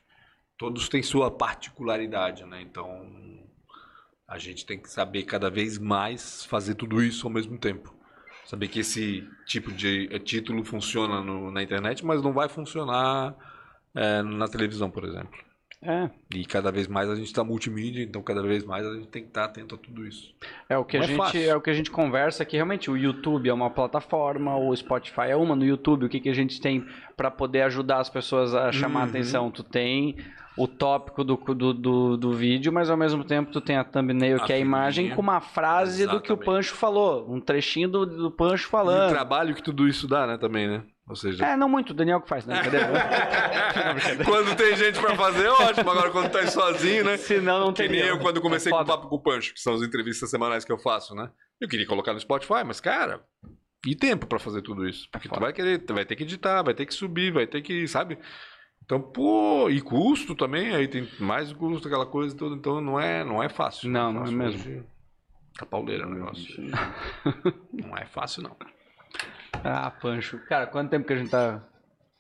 Todos 0.57 0.88
têm 0.88 1.03
sua 1.03 1.30
particularidade, 1.30 2.45
né? 2.45 2.61
Então 2.61 2.88
a 4.26 4.38
gente 4.38 4.66
tem 4.66 4.80
que 4.80 4.90
saber 4.90 5.24
cada 5.24 5.49
vez 5.49 5.78
mais 5.78 6.45
fazer 6.45 6.76
tudo 6.76 7.03
isso 7.03 7.28
ao 7.28 7.34
mesmo 7.34 7.57
tempo. 7.57 7.98
Saber 8.49 8.67
que 8.67 8.80
esse 8.80 9.30
tipo 9.45 9.71
de 9.71 10.07
eh, 10.11 10.19
título 10.19 10.63
funciona 10.65 11.21
no- 11.21 11.51
na 11.51 11.61
internet, 11.61 12.03
mas 12.03 12.21
não 12.23 12.34
vai 12.34 12.49
funcionar 12.49 13.35
eh, 13.95 14.21
na 14.23 14.47
televisão, 14.47 14.89
por 14.89 15.03
exemplo. 15.05 15.38
É, 15.81 16.10
E 16.35 16.43
cada 16.43 16.72
vez 16.73 16.88
mais 16.89 17.10
a 17.10 17.15
gente 17.15 17.27
está 17.27 17.41
multimídia, 17.41 18.03
então 18.03 18.22
cada 18.22 18.41
vez 18.41 18.65
mais 18.65 18.85
a 18.85 18.93
gente 18.95 19.07
tem 19.07 19.22
que 19.23 19.30
estar 19.30 19.45
atento 19.45 19.76
a 19.76 19.77
tudo 19.77 20.06
isso. 20.06 20.34
é 20.68 20.77
o 20.77 20.84
que 20.84 20.97
a 20.97 20.99
Não 20.99 21.06
é 21.06 21.07
gente 21.07 21.18
fácil. 21.18 21.49
é 21.49 21.56
o 21.56 21.61
que 21.61 21.69
a 21.69 21.73
gente 21.73 21.89
conversa 21.89 22.43
que 22.43 22.57
realmente 22.57 22.91
o 22.91 22.97
YouTube 22.97 23.47
é 23.49 23.53
uma 23.53 23.69
plataforma, 23.69 24.57
o 24.57 24.76
Spotify 24.76 25.30
é 25.30 25.35
uma 25.38 25.56
no 25.56 25.64
YouTube, 25.65 26.06
o 26.06 26.10
que, 26.10 26.19
que 26.19 26.27
a 26.30 26.34
gente 26.34 26.60
tem 26.60 26.85
pra 27.15 27.31
poder 27.31 27.61
ajudar 27.61 27.99
as 27.99 28.10
pessoas 28.10 28.53
a 28.53 28.72
chamar 28.73 28.99
a 28.99 29.03
Uhum. 29.03 29.10
atenção? 29.10 29.51
Tu 29.51 29.64
tem 29.64 30.18
o 30.57 30.68
tópico 30.68 31.23
do, 31.23 31.38
do, 31.38 31.73
do, 31.73 32.18
do 32.18 32.34
vídeo, 32.34 32.73
mas 32.73 32.89
ao 32.89 32.97
mesmo 32.97 33.23
tempo 33.23 33.49
tu 33.49 33.61
tem 33.61 33.77
a 33.77 33.84
thumbnail, 33.85 34.35
A 34.35 34.39
que 34.45 34.51
é 34.51 34.57
a 34.57 34.60
imagem, 34.60 35.11
com 35.11 35.22
uma 35.22 35.39
frase 35.39 36.06
do 36.06 36.19
que 36.19 36.30
o 36.30 36.35
Exatamente. 36.35 36.45
Pancho 36.45 36.76
falou, 36.76 37.26
um 37.34 37.39
trechinho 37.39 37.88
do, 37.88 38.06
do 38.06 38.30
Pancho 38.31 38.65
E 38.65 38.68
o 38.68 38.69
falando. 38.69 39.10
trabalho 39.10 39.56
que 39.56 39.64
tudo 39.64 39.88
isso 39.88 40.06
dá, 40.10 40.27
né, 40.27 40.38
também, 40.38 40.68
né? 40.68 40.84
Ou 41.10 41.15
seja, 41.15 41.44
É, 41.44 41.57
não 41.57 41.68
muito, 41.68 41.90
o 41.90 41.94
Daniel 41.95 42.22
que 42.22 42.30
faz, 42.30 42.45
né? 42.45 42.61
Brincadeira. 42.61 42.94
quando 44.23 44.56
tem 44.56 44.76
gente 44.77 44.99
para 45.02 45.15
fazer, 45.15 45.45
é 45.48 45.49
ótimo. 45.52 45.90
Agora 45.90 46.11
quando 46.11 46.30
tá 46.31 46.45
sozinho, 46.45 47.03
né? 47.03 47.18
Senão 47.18 47.60
não 47.60 47.73
Que 47.73 47.81
teria. 47.84 48.02
nem 48.03 48.10
eu 48.10 48.19
quando 48.19 48.40
comecei 48.40 48.72
É 48.72 48.76
com 48.76 48.81
o. 48.84 48.86
Papo 48.86 49.07
com 49.10 49.15
o 49.15 49.19
Pancho, 49.22 49.53
que 49.53 49.60
são 49.60 49.73
as 49.73 49.81
entrevistas 49.81 50.30
semanais 50.30 50.64
que 50.64 50.72
eu 50.72 50.77
faço, 50.77 51.15
né? 51.15 51.31
Eu 51.60 51.68
queria 51.68 51.88
colocar 51.88 52.14
no 52.14 52.19
Spotify, 52.19 52.64
mas, 52.64 52.80
cara, 52.80 53.22
e 53.88 53.95
tempo 53.95 54.27
pra 54.27 54.38
fazer 54.38 54.61
tudo 54.61 54.88
isso? 54.88 55.10
Porque 55.11 55.27
tu 55.27 55.31
foda. 55.34 55.41
vai 55.48 55.52
querer, 55.53 55.80
tu 55.80 55.94
vai 55.95 56.06
ter 56.06 56.15
que 56.15 56.23
editar, 56.23 56.61
vai 56.61 56.76
ter 56.76 56.86
que 56.86 56.94
subir, 56.94 57.34
vai 57.34 57.48
ter 57.48 57.61
que, 57.64 57.88
sabe? 57.88 58.19
Então, 58.84 59.02
pô, 59.02 59.68
e 59.69 59.81
custo 59.81 60.36
também, 60.36 60.73
aí 60.76 60.88
tem 60.88 61.10
mais 61.19 61.52
custo, 61.53 61.88
aquela 61.88 62.06
coisa 62.06 62.36
toda, 62.38 62.56
então 62.56 62.80
não 62.81 62.99
é, 62.99 63.23
não 63.23 63.41
é 63.41 63.49
fácil. 63.49 63.90
Não, 63.90 64.11
não 64.14 64.22
é 64.22 64.26
fácil. 64.26 64.38
mesmo. 64.38 64.60
Hoje 64.61 64.84
Tá 65.57 65.65
pauleira 65.65 66.07
o 66.07 66.10
negócio. 66.14 66.45
Não 67.73 67.98
é 67.98 68.06
fácil, 68.06 68.44
não. 68.44 68.56
Ah, 69.63 69.91
Pancho. 69.91 70.39
Cara, 70.47 70.67
quanto 70.67 70.89
tempo 70.89 71.05
que 71.07 71.13
a 71.13 71.17
gente 71.17 71.30
tá. 71.31 71.63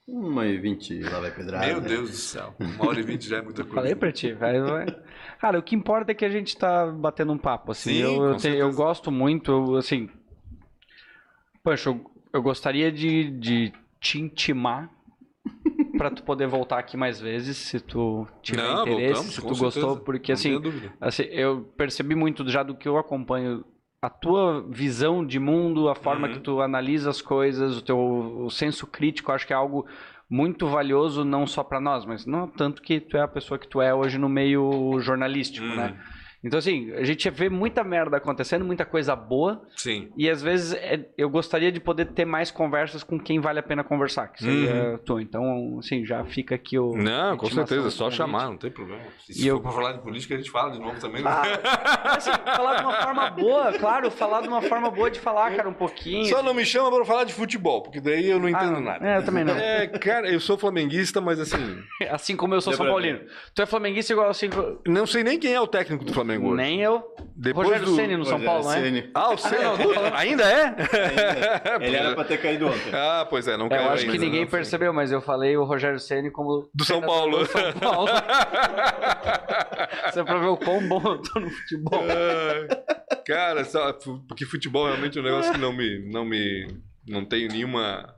Uma 0.07 0.47
e 0.47 0.57
vinte 0.57 0.99
lá 1.03 1.19
vai 1.19 1.31
pedrada. 1.31 1.65
Meu 1.67 1.79
Deus 1.79 2.09
do 2.09 2.15
céu. 2.15 2.55
Uma 2.59 2.87
hora 2.87 2.99
e 2.99 3.03
vinte 3.03 3.27
já 3.29 3.37
é 3.37 3.41
muita 3.41 3.63
coisa. 3.63 3.75
Falei 3.75 3.95
pra 3.95 4.11
ti, 4.11 4.33
vai, 4.33 4.59
vai. 4.59 4.85
Cara, 5.39 5.59
o 5.59 5.63
que 5.63 5.75
importa 5.75 6.11
é 6.11 6.15
que 6.15 6.25
a 6.25 6.29
gente 6.29 6.57
tá 6.57 6.87
batendo 6.87 7.31
um 7.31 7.37
papo, 7.37 7.71
assim. 7.71 7.91
Sim, 7.91 7.99
eu, 8.01 8.15
com 8.15 8.23
eu, 8.31 8.37
te- 8.37 8.47
eu 8.49 8.73
gosto 8.73 9.11
muito, 9.11 9.51
eu, 9.51 9.75
assim. 9.75 10.09
Pancho, 11.63 11.89
eu, 11.89 12.11
eu 12.33 12.41
gostaria 12.41 12.91
de, 12.91 13.29
de 13.31 13.73
te 13.99 14.19
intimar 14.19 14.89
pra 15.97 16.09
tu 16.09 16.23
poder 16.23 16.47
voltar 16.47 16.79
aqui 16.79 16.95
mais 16.97 17.19
vezes, 17.19 17.57
se 17.57 17.79
tu 17.79 18.25
tiver 18.41 18.63
Não, 18.63 18.83
interesse, 18.83 19.13
voltamos, 19.13 19.35
se 19.35 19.41
tu 19.41 19.47
gostou, 19.47 19.65
certeza. 19.65 19.99
porque 20.01 20.31
Não 20.31 20.33
assim, 20.33 20.61
assim, 21.01 21.23
eu 21.23 21.61
percebi 21.77 22.15
muito 22.15 22.47
já 22.49 22.63
do 22.63 22.73
que 22.75 22.87
eu 22.87 22.97
acompanho 22.97 23.63
a 24.01 24.09
tua 24.09 24.61
visão 24.69 25.25
de 25.25 25.39
mundo, 25.39 25.89
a 25.89 25.95
forma 25.95 26.27
Uhum. 26.27 26.33
que 26.33 26.39
tu 26.39 26.61
analisa 26.61 27.09
as 27.09 27.21
coisas, 27.21 27.77
o 27.77 27.81
teu 27.81 27.97
o 27.97 28.49
senso 28.49 28.87
crítico, 28.87 29.31
acho 29.31 29.45
que 29.45 29.53
é 29.53 29.55
algo 29.55 29.85
muito 30.29 30.67
valioso 30.67 31.25
não 31.25 31.45
só 31.45 31.63
pra 31.63 31.81
nós, 31.81 32.05
mas 32.05 32.25
não 32.25 32.47
tanto 32.47 32.81
que 32.81 32.99
tu 32.99 33.17
é 33.17 33.21
a 33.21 33.27
pessoa 33.27 33.57
que 33.57 33.67
tu 33.67 33.81
é 33.81 33.93
hoje 33.93 34.17
no 34.17 34.29
meio 34.29 34.97
jornalístico, 34.99 35.65
Uhum. 35.65 35.75
né? 35.75 35.97
Então, 36.43 36.57
assim, 36.57 36.91
a 36.93 37.03
gente 37.03 37.29
vê 37.29 37.49
muita 37.49 37.83
merda 37.83 38.15
acontecendo, 38.17 38.63
muita 38.63 38.85
coisa 38.85 39.13
boa. 39.15 39.61
Sim. 39.75 40.09
E 40.15 40.29
às 40.29 40.41
vezes 40.41 40.73
é, 40.73 41.05
eu 41.17 41.29
gostaria 41.29 41.69
de 41.71 41.79
poder 41.81 42.05
ter 42.13 42.23
mais 42.23 42.49
conversas 42.49 43.03
com 43.03 43.19
quem 43.19 43.39
vale 43.41 43.59
a 43.59 43.63
pena 43.63 43.83
conversar, 43.83 44.29
que 44.29 44.43
seria 44.43 44.73
Uhum. 44.91 44.97
tu. 44.99 45.19
Então, 45.19 45.77
assim, 45.79 46.05
já 46.05 46.23
fica 46.23 46.55
aqui 46.55 46.79
o. 46.79 46.95
Não, 46.95 47.35
com 47.35 47.47
certeza, 47.49 47.87
é 47.87 47.91
só 47.91 48.09
chamar, 48.09 48.45
não 48.45 48.57
tem 48.57 48.71
problema. 48.71 49.01
Se 49.25 49.33
E 49.33 49.41
for 49.43 49.47
eu- 49.49 49.61
pra 49.61 49.71
falar 49.71 49.91
de 49.93 49.99
política, 50.01 50.35
a 50.35 50.37
gente 50.37 50.49
fala 50.49 50.71
de 50.71 50.79
novo 50.79 50.97
também. 50.99 51.21
né? 51.21 51.29
Ah, 51.29 51.41
assim, 52.15 52.31
falar 52.31 52.75
de 52.77 52.83
uma 52.83 52.93
forma 53.01 53.29
boa, 53.31 53.73
claro, 53.73 54.09
falar 54.09 54.41
de 54.41 54.47
uma 54.47 54.61
forma 54.61 54.89
boa 54.89 55.11
de 55.11 55.19
falar, 55.19 55.51
cara, 55.55 55.67
um 55.67 55.73
pouquinho. 55.73 56.25
Só 56.25 56.41
não 56.41 56.53
me 56.53 56.65
chama 56.65 56.89
pra 56.95 57.03
falar 57.03 57.25
de 57.25 57.33
futebol, 57.33 57.81
porque 57.83 57.99
daí 57.99 58.29
eu 58.29 58.39
não 58.39 58.47
Ah, 58.47 58.51
entendo 58.51 58.79
nada. 58.79 59.05
É, 59.05 59.17
eu 59.17 59.25
também 59.25 59.43
não. 59.43 59.53
É, 59.55 59.87
cara, 59.87 60.31
eu 60.31 60.39
sou 60.39 60.57
flamenguista, 60.57 61.19
mas 61.19 61.37
assim, 61.39 61.57
Assim 62.09 62.35
como 62.37 62.55
eu 62.55 62.61
sou 62.61 62.71
São 62.73 62.85
Paulino. 62.85 63.19
Tu 63.53 63.61
é 63.61 63.65
flamenguista 63.65 64.13
igual 64.13 64.29
assim. 64.29 64.49
não 64.87 65.05
sei 65.05 65.21
nem 65.23 65.37
quem 65.37 65.53
é 65.53 65.59
o 65.59 65.67
técnico 65.67 66.05
do 66.05 66.13
Flamengo 66.13 66.28
hoje. 66.37 66.55
Nem 66.55 66.81
eu. 66.81 67.03
Depois 67.35 67.67
Rogério 67.67 67.85
do- 67.87 67.95
Ceni 67.95 68.17
no 68.17 68.25
São 68.25 68.39
Paulo, 68.41 68.69
né? 68.69 69.09
Ah, 69.13 69.33
o 69.33 69.37
Ceni. 69.37 69.63
Ainda 70.15 70.43
é? 70.43 70.63
Ainda. 71.79 71.85
Ele 71.85 71.95
era 71.95 72.13
pra 72.15 72.23
ter 72.25 72.37
caído 72.37 72.67
ontem. 72.67 72.91
Ah, 72.93 73.25
pois 73.29 73.47
é, 73.47 73.55
não 73.57 73.67
É, 73.67 73.69
caiu 73.69 73.81
eu 73.83 73.89
acho 73.91 74.01
ainda. 74.03 74.11
que 74.13 74.19
ninguém 74.19 74.41
não 74.41 74.47
percebeu, 74.49 74.93
mas 74.93 75.11
eu 75.11 75.21
falei 75.21 75.55
o 75.57 75.63
Rogério 75.63 75.99
Ceni 75.99 76.29
como. 76.31 76.69
Do 76.73 76.83
São 76.85 77.01
Paulo. 77.01 77.39
Do 77.39 77.45
São 77.47 77.73
Paulo. 77.73 78.09
Isso 80.09 80.19
é 80.19 80.23
pra 80.23 80.37
ver 80.39 80.47
o 80.47 80.57
quão 80.57 80.87
bom 80.87 81.01
eu 81.05 81.21
tô 81.21 81.39
no 81.39 81.49
futebol. 81.49 82.03
Ah, 82.09 83.15
Cara, 83.25 83.63
só- 83.63 83.93
porque 84.27 84.45
futebol 84.45 84.85
realmente 84.87 85.17
é 85.17 85.21
um 85.21 85.23
negócio 85.25 85.51
que 85.51 85.59
não 85.59 85.71
me. 85.73 85.99
Não, 86.11 86.25
me, 86.25 86.67
não 87.07 87.23
tenho 87.25 87.47
nenhuma 87.49 88.13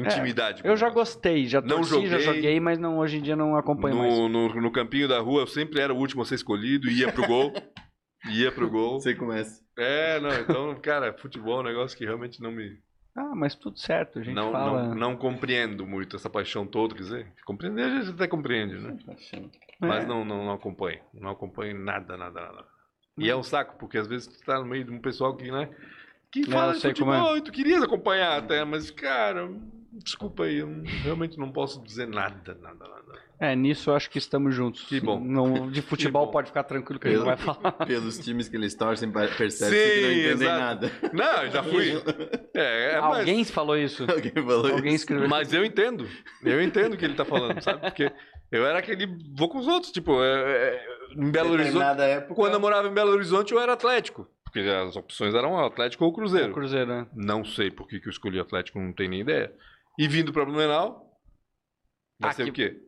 intimidade. 0.00 0.62
Eu 0.64 0.76
já 0.76 0.88
gostei, 0.90 1.46
já 1.46 1.60
Não 1.60 1.76
torci, 1.76 2.06
já 2.06 2.18
joguei. 2.18 2.34
joguei, 2.42 2.60
mas 2.60 2.78
não, 2.78 2.98
hoje 2.98 3.18
em 3.18 3.22
dia 3.22 3.36
não 3.36 3.56
acompanho 3.56 3.96
mais. 3.96 4.12
no, 4.12 4.28
no, 4.28 4.48
no 4.60 4.70
campinho 4.72 5.08
da 5.08 5.20
rua, 5.20 5.42
eu 5.42 5.46
sempre 5.46 5.80
era 5.80 5.92
o 5.92 5.96
último 5.96 6.22
a 6.22 6.24
ser 6.24 6.34
escolhido, 6.36 6.88
ia 6.90 7.12
pro 7.12 7.26
gol. 7.26 7.52
ia 8.30 8.52
pro 8.52 8.68
gol. 8.70 9.00
Você 9.00 9.14
começa. 9.14 9.62
É, 9.78 10.20
não, 10.20 10.30
então, 10.30 10.74
cara, 10.80 11.12
futebol 11.18 11.58
é 11.58 11.60
um 11.60 11.66
negócio 11.66 11.96
que 11.96 12.04
realmente 12.04 12.40
não 12.42 12.50
me. 12.52 12.78
Ah, 13.16 13.34
mas 13.34 13.54
tudo 13.56 13.78
certo, 13.78 14.20
a 14.20 14.22
gente 14.22 14.34
Não, 14.34 14.52
fala. 14.52 14.84
não, 14.88 14.94
não 14.94 15.16
compreendo 15.16 15.84
muito 15.84 16.14
essa 16.16 16.30
paixão 16.30 16.64
toda, 16.64 16.94
quer 16.94 17.02
dizer, 17.02 17.26
compreender 17.44 17.82
a 17.82 17.90
gente 18.00 18.10
até 18.10 18.28
compreende, 18.28 18.76
né? 18.76 18.96
É. 19.32 19.40
Mas 19.80 20.06
não, 20.06 20.24
não, 20.24 20.44
não 20.44 20.52
acompanho. 20.52 21.00
Não 21.12 21.30
acompanho 21.30 21.76
nada, 21.78 22.16
nada, 22.16 22.40
nada. 22.40 22.64
E 23.18 23.28
é 23.28 23.34
um 23.34 23.42
saco, 23.42 23.76
porque 23.78 23.98
às 23.98 24.06
vezes 24.06 24.28
tu 24.28 24.44
tá 24.44 24.58
no 24.60 24.64
meio 24.64 24.84
de 24.84 24.92
um 24.92 25.00
pessoal 25.00 25.36
que, 25.36 25.50
né? 25.50 25.68
Que 26.30 26.42
É, 26.42 26.46
fala 26.46 26.72
de 26.74 26.80
como 26.80 27.12
é. 27.12 27.16
futebol 27.18 27.36
e 27.36 27.40
tu 27.42 27.50
querias 27.50 27.82
acompanhar 27.82 28.38
até, 28.38 28.64
mas, 28.64 28.90
cara, 28.90 29.50
desculpa 29.92 30.44
aí, 30.44 30.58
eu 30.58 30.68
realmente 31.02 31.38
não 31.38 31.50
posso 31.52 31.82
dizer 31.82 32.06
nada, 32.08 32.56
nada, 32.60 32.86
nada. 32.88 33.20
É, 33.38 33.56
nisso 33.56 33.88
eu 33.90 33.94
acho 33.94 34.10
que 34.10 34.18
estamos 34.18 34.54
juntos. 34.54 34.82
Que 34.82 35.00
bom. 35.00 35.18
Não, 35.18 35.70
de 35.72 35.80
futebol 35.80 36.26
bom. 36.26 36.32
pode 36.32 36.48
ficar 36.48 36.62
tranquilo 36.64 37.00
que 37.00 37.08
a 37.08 37.10
gente 37.10 37.22
Pelo- 37.22 37.34
vai 37.34 37.36
falar. 37.38 37.72
Pelos 37.86 38.18
times 38.18 38.48
que 38.48 38.56
eles 38.56 38.74
torcem, 38.74 39.10
percebe 39.10 39.50
Sim, 39.50 39.94
que 39.94 40.00
não 40.02 40.12
entendem 40.12 40.30
exato. 40.32 40.60
nada. 40.60 40.92
Não, 41.12 41.42
eu 41.44 41.50
já 41.50 41.62
fui. 41.62 41.90
É, 42.54 42.92
é, 42.96 43.00
mas- 43.00 43.18
Alguém 43.20 43.44
falou 43.44 43.78
isso. 43.78 44.04
Alguém 44.10 44.32
falou 44.32 44.66
Alguém 44.70 44.94
isso. 44.94 45.04
escreveu. 45.04 45.28
Mas 45.28 45.52
eu 45.54 45.64
entendo. 45.64 46.06
Eu 46.42 46.62
entendo 46.62 46.94
o 46.94 46.96
que 46.98 47.04
ele 47.04 47.14
tá 47.14 47.24
falando, 47.24 47.62
sabe? 47.62 47.80
Porque 47.80 48.12
eu 48.52 48.66
era 48.66 48.78
aquele. 48.78 49.06
Vou 49.34 49.48
com 49.48 49.58
os 49.58 49.66
outros, 49.66 49.90
tipo, 49.90 50.22
é, 50.22 50.76
é, 50.76 50.84
em 51.16 51.30
Belo 51.30 51.52
Horizonte. 51.52 52.00
Época, 52.02 52.34
Quando 52.34 52.52
eu 52.54 52.60
morava 52.60 52.88
em 52.88 52.92
Belo 52.92 53.12
Horizonte, 53.12 53.52
eu 53.52 53.58
era 53.60 53.72
Atlético. 53.72 54.28
Porque 54.44 54.60
as 54.60 54.96
opções 54.96 55.32
eram 55.34 55.58
Atlético 55.64 56.04
ou 56.04 56.12
Cruzeiro. 56.12 56.50
O 56.50 56.54
Cruzeiro, 56.54 56.86
né? 56.86 57.06
Não 57.14 57.42
sei 57.44 57.70
por 57.70 57.86
que, 57.88 58.00
que 58.00 58.08
eu 58.08 58.10
escolhi 58.10 58.38
Atlético, 58.38 58.78
não 58.80 58.92
tenho 58.92 59.10
nem 59.10 59.20
ideia. 59.20 59.50
E 60.02 60.08
vindo 60.08 60.32
para 60.32 60.44
Blumenau, 60.44 61.12
vai 62.18 62.30
Ah, 62.30 62.32
ser 62.32 62.44
que- 62.44 62.50
o 62.50 62.52
quê? 62.54 62.80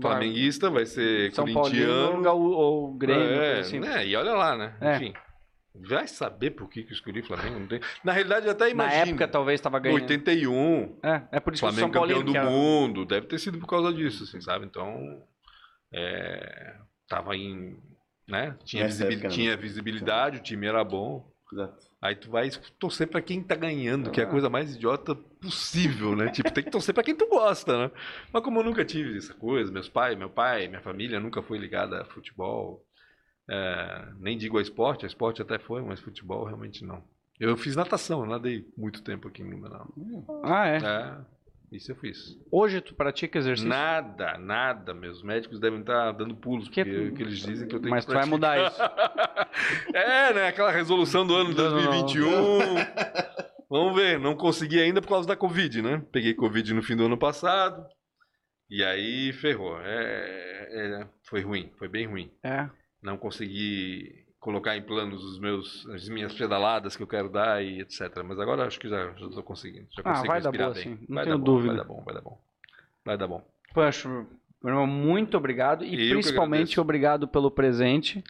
Flamenguista, 0.00 0.70
vai 0.70 0.86
ser 0.86 1.30
São 1.34 1.44
Paulino 1.44 1.62
corintiano. 1.86 2.22
Gaú- 2.22 2.52
ou 2.52 2.94
Grêmio, 2.94 3.22
é, 3.42 3.58
assim. 3.60 3.78
né? 3.80 4.06
E 4.06 4.16
olha 4.16 4.32
lá, 4.32 4.56
né? 4.56 4.76
É. 4.80 4.96
Enfim. 4.96 5.12
Vai 5.74 6.06
saber 6.08 6.52
por 6.52 6.68
que, 6.70 6.84
que 6.84 6.90
eu 6.90 6.94
escolhi 6.94 7.20
Flamengo? 7.20 7.58
Não 7.58 7.66
tem... 7.66 7.80
Na 8.02 8.12
realidade, 8.12 8.46
eu 8.46 8.52
até 8.52 8.64
Na 8.66 8.70
imagino. 8.70 9.02
época 9.08 9.28
talvez 9.28 9.58
estava 9.60 9.78
ganhando. 9.80 10.00
81, 10.00 10.98
É, 11.02 11.22
é 11.32 11.40
por 11.40 11.52
isso 11.52 11.60
que 11.62 11.66
o 11.68 11.72
Flamengo 11.72 11.80
São 11.80 11.90
campeão 11.90 12.00
Paulino 12.00 12.24
do 12.24 12.32
que 12.32 12.38
era- 12.38 12.48
mundo. 12.48 13.04
Deve 13.04 13.26
ter 13.26 13.38
sido 13.38 13.58
por 13.58 13.66
causa 13.66 13.92
disso, 13.92 14.22
assim, 14.24 14.40
sabe? 14.40 14.64
Então, 14.64 15.22
é, 15.92 16.76
tava 17.08 17.36
em... 17.36 17.76
Né? 18.26 18.56
Tinha, 18.64 18.86
visibil- 18.86 19.12
época, 19.12 19.28
não. 19.28 19.34
tinha 19.34 19.56
visibilidade, 19.56 20.38
o 20.38 20.42
time 20.42 20.66
era 20.66 20.82
bom. 20.82 21.30
Exato. 21.52 21.76
Aí 22.04 22.14
tu 22.14 22.30
vai 22.30 22.50
torcer 22.78 23.08
pra 23.08 23.22
quem 23.22 23.42
tá 23.42 23.54
ganhando, 23.54 24.10
que 24.10 24.20
é 24.20 24.24
a 24.24 24.26
coisa 24.26 24.50
mais 24.50 24.74
idiota 24.74 25.14
possível, 25.14 26.14
né? 26.14 26.28
Tipo, 26.30 26.52
tem 26.52 26.62
que 26.62 26.70
torcer 26.70 26.92
pra 26.92 27.02
quem 27.02 27.16
tu 27.16 27.26
gosta, 27.26 27.78
né? 27.78 27.90
Mas 28.30 28.44
como 28.44 28.60
eu 28.60 28.64
nunca 28.64 28.84
tive 28.84 29.16
essa 29.16 29.32
coisa, 29.32 29.72
meus 29.72 29.88
pais, 29.88 30.14
meu 30.14 30.28
pai, 30.28 30.68
minha 30.68 30.82
família 30.82 31.18
nunca 31.18 31.40
foi 31.42 31.56
ligada 31.56 32.02
a 32.02 32.04
futebol. 32.04 32.84
é, 33.48 34.08
nem 34.18 34.36
digo 34.36 34.58
a 34.58 34.62
esporte, 34.62 35.06
a 35.06 35.08
esporte 35.08 35.40
até 35.40 35.58
foi, 35.58 35.80
mas 35.80 35.98
futebol 35.98 36.44
realmente 36.44 36.84
não. 36.84 37.02
Eu 37.40 37.56
fiz 37.56 37.74
natação, 37.74 38.20
eu 38.20 38.26
nadei 38.26 38.70
muito 38.76 39.02
tempo 39.02 39.26
aqui 39.28 39.40
em 39.40 39.48
Blumenau. 39.48 39.88
Ah, 40.42 40.68
é. 40.68 40.76
É, 40.76 41.16
isso 41.76 41.92
eu 41.92 41.96
fiz. 41.96 42.38
Hoje 42.50 42.80
tu 42.80 42.94
pratica 42.94 43.38
exercício? 43.38 43.68
Nada, 43.68 44.38
nada. 44.38 44.94
Meus 44.94 45.22
médicos 45.22 45.60
devem 45.60 45.80
estar 45.80 46.12
dando 46.12 46.36
pulos, 46.36 46.68
porque 46.68 46.80
é 46.80 46.84
o 46.84 47.14
que 47.14 47.22
eles 47.22 47.38
dizem 47.38 47.68
que 47.68 47.74
eu 47.74 47.80
tenho 47.80 47.90
Mas 47.90 48.04
que 48.04 48.10
tu 48.10 48.14
vai 48.14 48.26
mudar 48.26 48.66
isso. 48.66 48.80
é, 49.94 50.32
né? 50.32 50.48
Aquela 50.48 50.70
resolução 50.70 51.26
do 51.26 51.34
ano 51.34 51.50
de 51.50 51.56
Não, 51.56 51.70
não, 51.70 51.82
não. 51.82 51.92
2021. 51.92 52.28
Vamos 53.68 53.94
ver, 53.96 54.20
não 54.20 54.36
consegui 54.36 54.80
ainda 54.80 55.02
por 55.02 55.08
causa 55.08 55.26
da 55.26 55.36
Covid, 55.36 55.82
né? 55.82 56.02
Peguei 56.12 56.34
Covid 56.34 56.72
no 56.74 56.82
fim 56.82 56.96
do 56.96 57.06
ano 57.06 57.18
passado. 57.18 57.84
E 58.70 58.82
aí 58.82 59.32
ferrou. 59.32 59.78
É, 59.80 60.68
é, 60.70 61.08
foi 61.22 61.40
ruim, 61.40 61.70
foi 61.76 61.88
bem 61.88 62.06
ruim. 62.06 62.30
É. 62.42 62.68
Não 63.02 63.16
consegui 63.16 64.23
colocar 64.44 64.76
em 64.76 64.82
planos 64.82 65.24
os 65.24 65.38
meus, 65.38 65.86
as 65.88 66.06
minhas 66.06 66.34
pedaladas 66.34 66.94
que 66.94 67.02
eu 67.02 67.06
quero 67.06 67.30
dar 67.30 67.64
e 67.64 67.80
etc. 67.80 68.22
Mas 68.22 68.38
agora 68.38 68.66
acho 68.66 68.78
que 68.78 68.86
já 68.90 69.10
estou 69.12 69.42
conseguindo. 69.42 69.86
Já 69.90 70.02
Ah, 70.04 70.10
consigo 70.12 70.26
vai 70.28 70.40
dar 70.42 70.52
boa, 70.52 70.70
bem. 70.74 70.82
sim. 70.82 70.98
Não 71.08 71.14
vai 71.14 71.24
tenho 71.24 71.38
dar 71.38 71.44
dúvida. 71.44 71.82
Bom, 71.84 72.02
vai 72.04 72.14
dar 72.14 72.20
bom, 72.20 72.20
vai 72.20 72.20
dar 72.20 72.20
bom. 72.20 72.40
Vai 73.06 73.16
dar 73.16 73.26
bom. 73.26 73.42
Poxa, 73.72 74.06
meu 74.06 74.26
irmão, 74.62 74.86
muito 74.86 75.34
obrigado. 75.38 75.82
E 75.82 75.96
que 75.96 76.10
principalmente 76.10 76.78
obrigado 76.78 77.26
pelo 77.26 77.50
presente, 77.50 78.22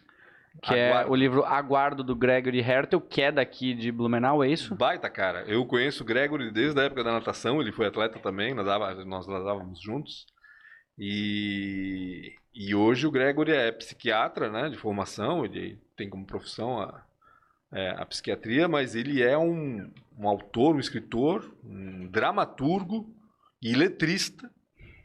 que 0.63 0.73
é 0.73 0.91
Aguardo. 0.93 1.11
o 1.11 1.17
livro 1.17 1.45
Aguardo 1.45 2.05
do 2.05 2.15
Gregory 2.15 2.61
Hertel, 2.61 3.01
que 3.01 3.21
é 3.21 3.33
daqui 3.33 3.75
de 3.75 3.91
Blumenau, 3.91 4.43
é 4.45 4.49
isso? 4.49 4.73
Baita, 4.77 5.11
cara. 5.11 5.43
Eu 5.49 5.67
conheço 5.67 6.05
o 6.05 6.07
Gregory 6.07 6.53
desde 6.53 6.79
a 6.81 6.85
época 6.85 7.03
da 7.03 7.11
natação, 7.13 7.61
ele 7.61 7.73
foi 7.73 7.87
atleta 7.87 8.21
também, 8.21 8.55
nadava, 8.55 8.95
nós 9.05 9.27
nadávamos 9.27 9.81
juntos. 9.83 10.27
E, 10.97 12.33
e 12.55 12.75
hoje 12.75 13.07
o 13.07 13.11
Gregory 13.11 13.53
é 13.53 13.73
psiquiatra, 13.73 14.51
né, 14.51 14.69
de 14.69 14.77
formação, 14.77 15.45
ele 15.45 15.79
tem 15.97 16.09
como 16.09 16.25
profissão 16.25 16.81
a, 16.81 17.03
é, 17.73 17.91
a 17.91 18.07
psiquiatria, 18.07 18.69
mas 18.69 18.95
ele 18.95 19.23
é 19.23 19.37
um, 19.37 19.91
um 20.17 20.29
autor, 20.29 20.77
um 20.77 20.81
escritor, 20.81 21.53
um 21.65 22.07
dramaturgo 22.07 23.13
e 23.61 23.75
letrista 23.75 24.49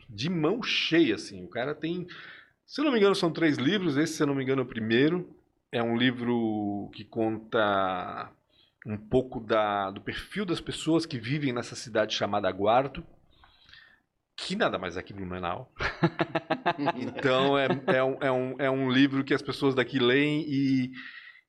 de 0.08 0.30
mão 0.30 0.62
cheia, 0.62 1.16
assim. 1.16 1.44
O 1.44 1.48
cara 1.48 1.74
tem, 1.74 2.08
se 2.66 2.80
eu 2.80 2.86
não 2.86 2.92
me 2.92 3.00
engano, 3.00 3.16
são 3.16 3.32
três 3.32 3.58
livros, 3.58 3.98
esse, 3.98 4.14
se 4.14 4.24
eu 4.24 4.28
não 4.28 4.36
me 4.36 4.44
engano, 4.44 4.62
é 4.62 4.66
o 4.66 4.68
primeiro. 4.68 5.30
É 5.72 5.82
um 5.82 5.96
livro 5.96 6.90
que 6.94 7.04
conta 7.04 8.32
um 8.86 8.98
pouco 8.98 9.40
da, 9.40 9.92
do 9.92 10.02
perfil 10.02 10.46
das 10.46 10.62
pessoas 10.62 11.06
que 11.06 11.20
vivem 11.20 11.54
nessa 11.54 11.76
cidade 11.76 12.16
chamada 12.16 12.48
Aguardo, 12.48 13.06
que 14.46 14.56
nada 14.56 14.78
mais 14.78 14.98
é 14.98 15.04
que 15.04 15.14
Blumenau. 15.14 15.72
Então 16.96 17.58
é, 17.58 17.68
é, 17.88 18.04
um, 18.04 18.18
é, 18.22 18.32
um, 18.32 18.56
é 18.60 18.72
um 18.72 18.90
livro 18.92 19.24
que 19.24 19.34
as 19.34 19.42
pessoas 19.42 19.76
daqui 19.76 20.00
leem 20.00 20.46
e, 20.48 20.92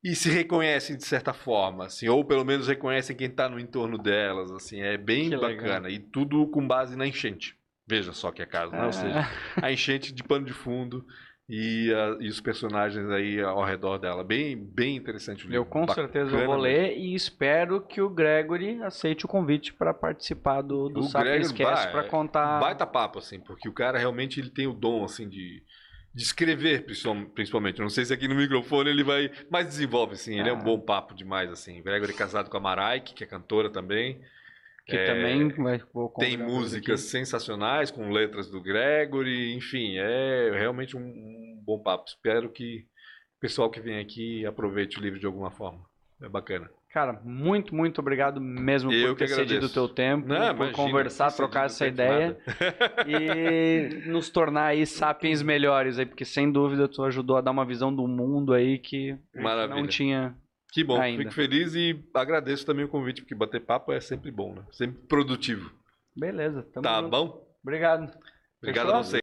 e 0.03 0.15
se 0.15 0.31
reconhecem 0.31 0.97
de 0.97 1.05
certa 1.05 1.33
forma, 1.33 1.87
assim, 1.87 2.09
ou 2.09 2.25
pelo 2.25 2.45
menos 2.45 2.67
reconhecem 2.67 3.15
quem 3.15 3.29
está 3.29 3.49
no 3.49 3.61
entorno 3.61 3.99
delas, 3.99 4.51
assim, 4.51 4.81
é 4.81 4.97
bem 4.97 5.29
Que 5.29 5.37
legal. 5.37 5.57
bacana. 5.57 5.91
E 5.91 5.99
tudo 5.99 6.47
com 6.49 6.67
base 6.67 6.97
na 6.97 7.07
enchente. 7.07 7.57
Veja 7.87 8.13
só 8.13 8.31
que 8.31 8.41
é 8.43 8.47
caso, 8.47 8.73
né? 8.73 8.87
Ou 8.87 8.93
seja, 8.93 9.29
a 9.61 9.71
enchente 9.73 10.13
de 10.13 10.23
pano 10.23 10.47
de 10.47 10.53
fundo 10.53 11.05
e, 11.53 11.91
e 12.21 12.29
os 12.29 12.41
personagens 12.41 13.11
aí 13.11 13.41
ao 13.41 13.65
redor 13.65 13.99
dela. 13.99 14.23
Bem, 14.23 14.57
bem 14.57 14.95
interessante 14.97 15.41
o 15.45 15.51
livro. 15.51 15.57
Eu 15.57 15.65
com 15.67 15.85
Bacana 15.85 16.07
certeza 16.07 16.31
vou 16.31 16.39
mesmo. 16.41 16.57
ler 16.57 16.97
e 16.97 17.13
espero 17.15 17.81
que 17.81 18.01
o 18.01 18.09
Gregory 18.09 18.81
aceite 18.83 19.25
o 19.25 19.29
convite 19.29 19.73
para 19.75 19.93
participar 19.93 20.63
do, 20.63 20.89
do 20.89 21.03
Sapiens 21.03 21.51
Cast 21.51 21.89
para 21.91 22.03
é 22.03 22.09
contar. 22.09 22.61
Baita 22.61 22.87
papo, 22.87 23.19
assim, 23.19 23.41
porque 23.41 23.69
o 23.69 23.73
cara 23.73 23.99
realmente 23.99 24.39
ele 24.39 24.51
tem 24.51 24.69
o 24.69 24.73
dom, 24.73 25.03
assim, 25.05 25.29
de, 25.29 25.61
de 26.15 26.23
escrever, 26.23 26.85
principal- 26.85 27.27
principalmente. 27.35 27.81
Não 27.81 27.91
sei 27.91 28.05
se 28.05 28.13
aqui 28.15 28.29
no 28.29 28.37
microfone 28.37 28.89
ele 28.91 29.03
vai... 29.03 29.31
Mas 29.51 29.67
desenvolve, 29.67 30.13
assim. 30.15 30.39
Ele 30.39 30.49
é 30.49 30.53
um 30.53 30.59
Ah. 30.59 30.63
bom 30.63 30.79
papo 30.79 31.15
demais, 31.15 31.51
assim. 31.51 31.81
O 31.81 31.83
Gregory 31.83 32.13
é 32.13 32.17
casado 32.17 32.49
com 32.49 32.57
a 32.57 32.61
Maraik, 32.61 33.13
que 33.13 33.25
é 33.25 33.27
cantora 33.27 33.69
também. 33.69 34.21
Que 34.91 34.97
É, 34.97 35.07
também 35.07 35.49
vai, 35.49 35.81
Tem 36.19 36.37
músicas 36.37 37.03
sensacionais 37.03 37.91
com 37.91 38.11
letras 38.11 38.51
do 38.51 38.61
Gregory, 38.61 39.55
enfim, 39.55 39.97
é 39.97 40.51
realmente 40.53 40.97
um, 40.97 41.01
um 41.01 41.63
bom 41.65 41.79
papo. 41.79 42.05
Espero 42.09 42.51
que 42.51 42.87
o 43.37 43.41
pessoal 43.41 43.71
que 43.71 43.81
vem 43.81 44.01
aqui 44.01 44.45
aproveite 44.45 44.99
o 44.99 45.03
livro 45.03 45.19
de 45.19 45.27
alguma 45.27 45.51
forma. 45.51 45.81
É 46.21 46.29
bacana. 46.29 46.69
Cara, 46.93 47.21
muito, 47.25 47.73
muito 47.73 48.01
obrigado 48.01 48.41
mesmo 48.41 48.93
Eu 48.93 49.15
por 49.15 49.19
ter 49.19 49.29
cedido 49.29 49.67
o 49.67 49.69
teu 49.69 49.89
tempo, 49.89 50.27
Não, 50.27 50.49
por 50.49 50.67
imagina, 50.67 50.73
conversar, 50.73 51.31
trocar 51.31 51.67
essa 51.67 51.87
ideia 51.87 52.37
e 53.07 54.07
nos 54.11 54.29
tornar 54.29 54.67
aí 54.67 54.85
sapiens 54.85 55.41
melhores 55.41 56.01
aí, 56.01 56.05
porque 56.05 56.25
sem 56.25 56.51
dúvida 56.51 56.89
tu 56.89 57.05
ajudou 57.05 57.37
a 57.37 57.41
dar 57.41 57.53
uma 57.53 57.65
visão 57.65 57.95
do 57.95 58.09
mundo 58.09 58.53
aí 58.53 58.77
que 58.77 59.17
não 59.69 59.87
tinha. 59.87 60.35
Que 60.73 60.85
bom, 60.85 61.01
Ainda. 61.01 61.23
fico 61.23 61.35
feliz 61.35 61.75
e 61.75 62.03
agradeço 62.15 62.65
também 62.65 62.85
o 62.85 62.89
convite, 62.89 63.23
porque 63.23 63.35
bater 63.35 63.61
papo 63.65 63.93
é 63.93 64.01
sempre 64.01 64.31
bom, 64.31 64.55
né? 64.55 64.65
Sempre 64.71 65.01
produtivo. 65.07 65.71
Beleza, 66.17 66.63
tamo 66.73 66.83
tá 66.83 67.01
junto. 67.01 67.11
bom? 67.11 67.57
Obrigado. 67.63 68.13
Obrigado 68.63 68.87
Fechou? 68.87 68.95
a 68.99 69.03
você. 69.03 69.21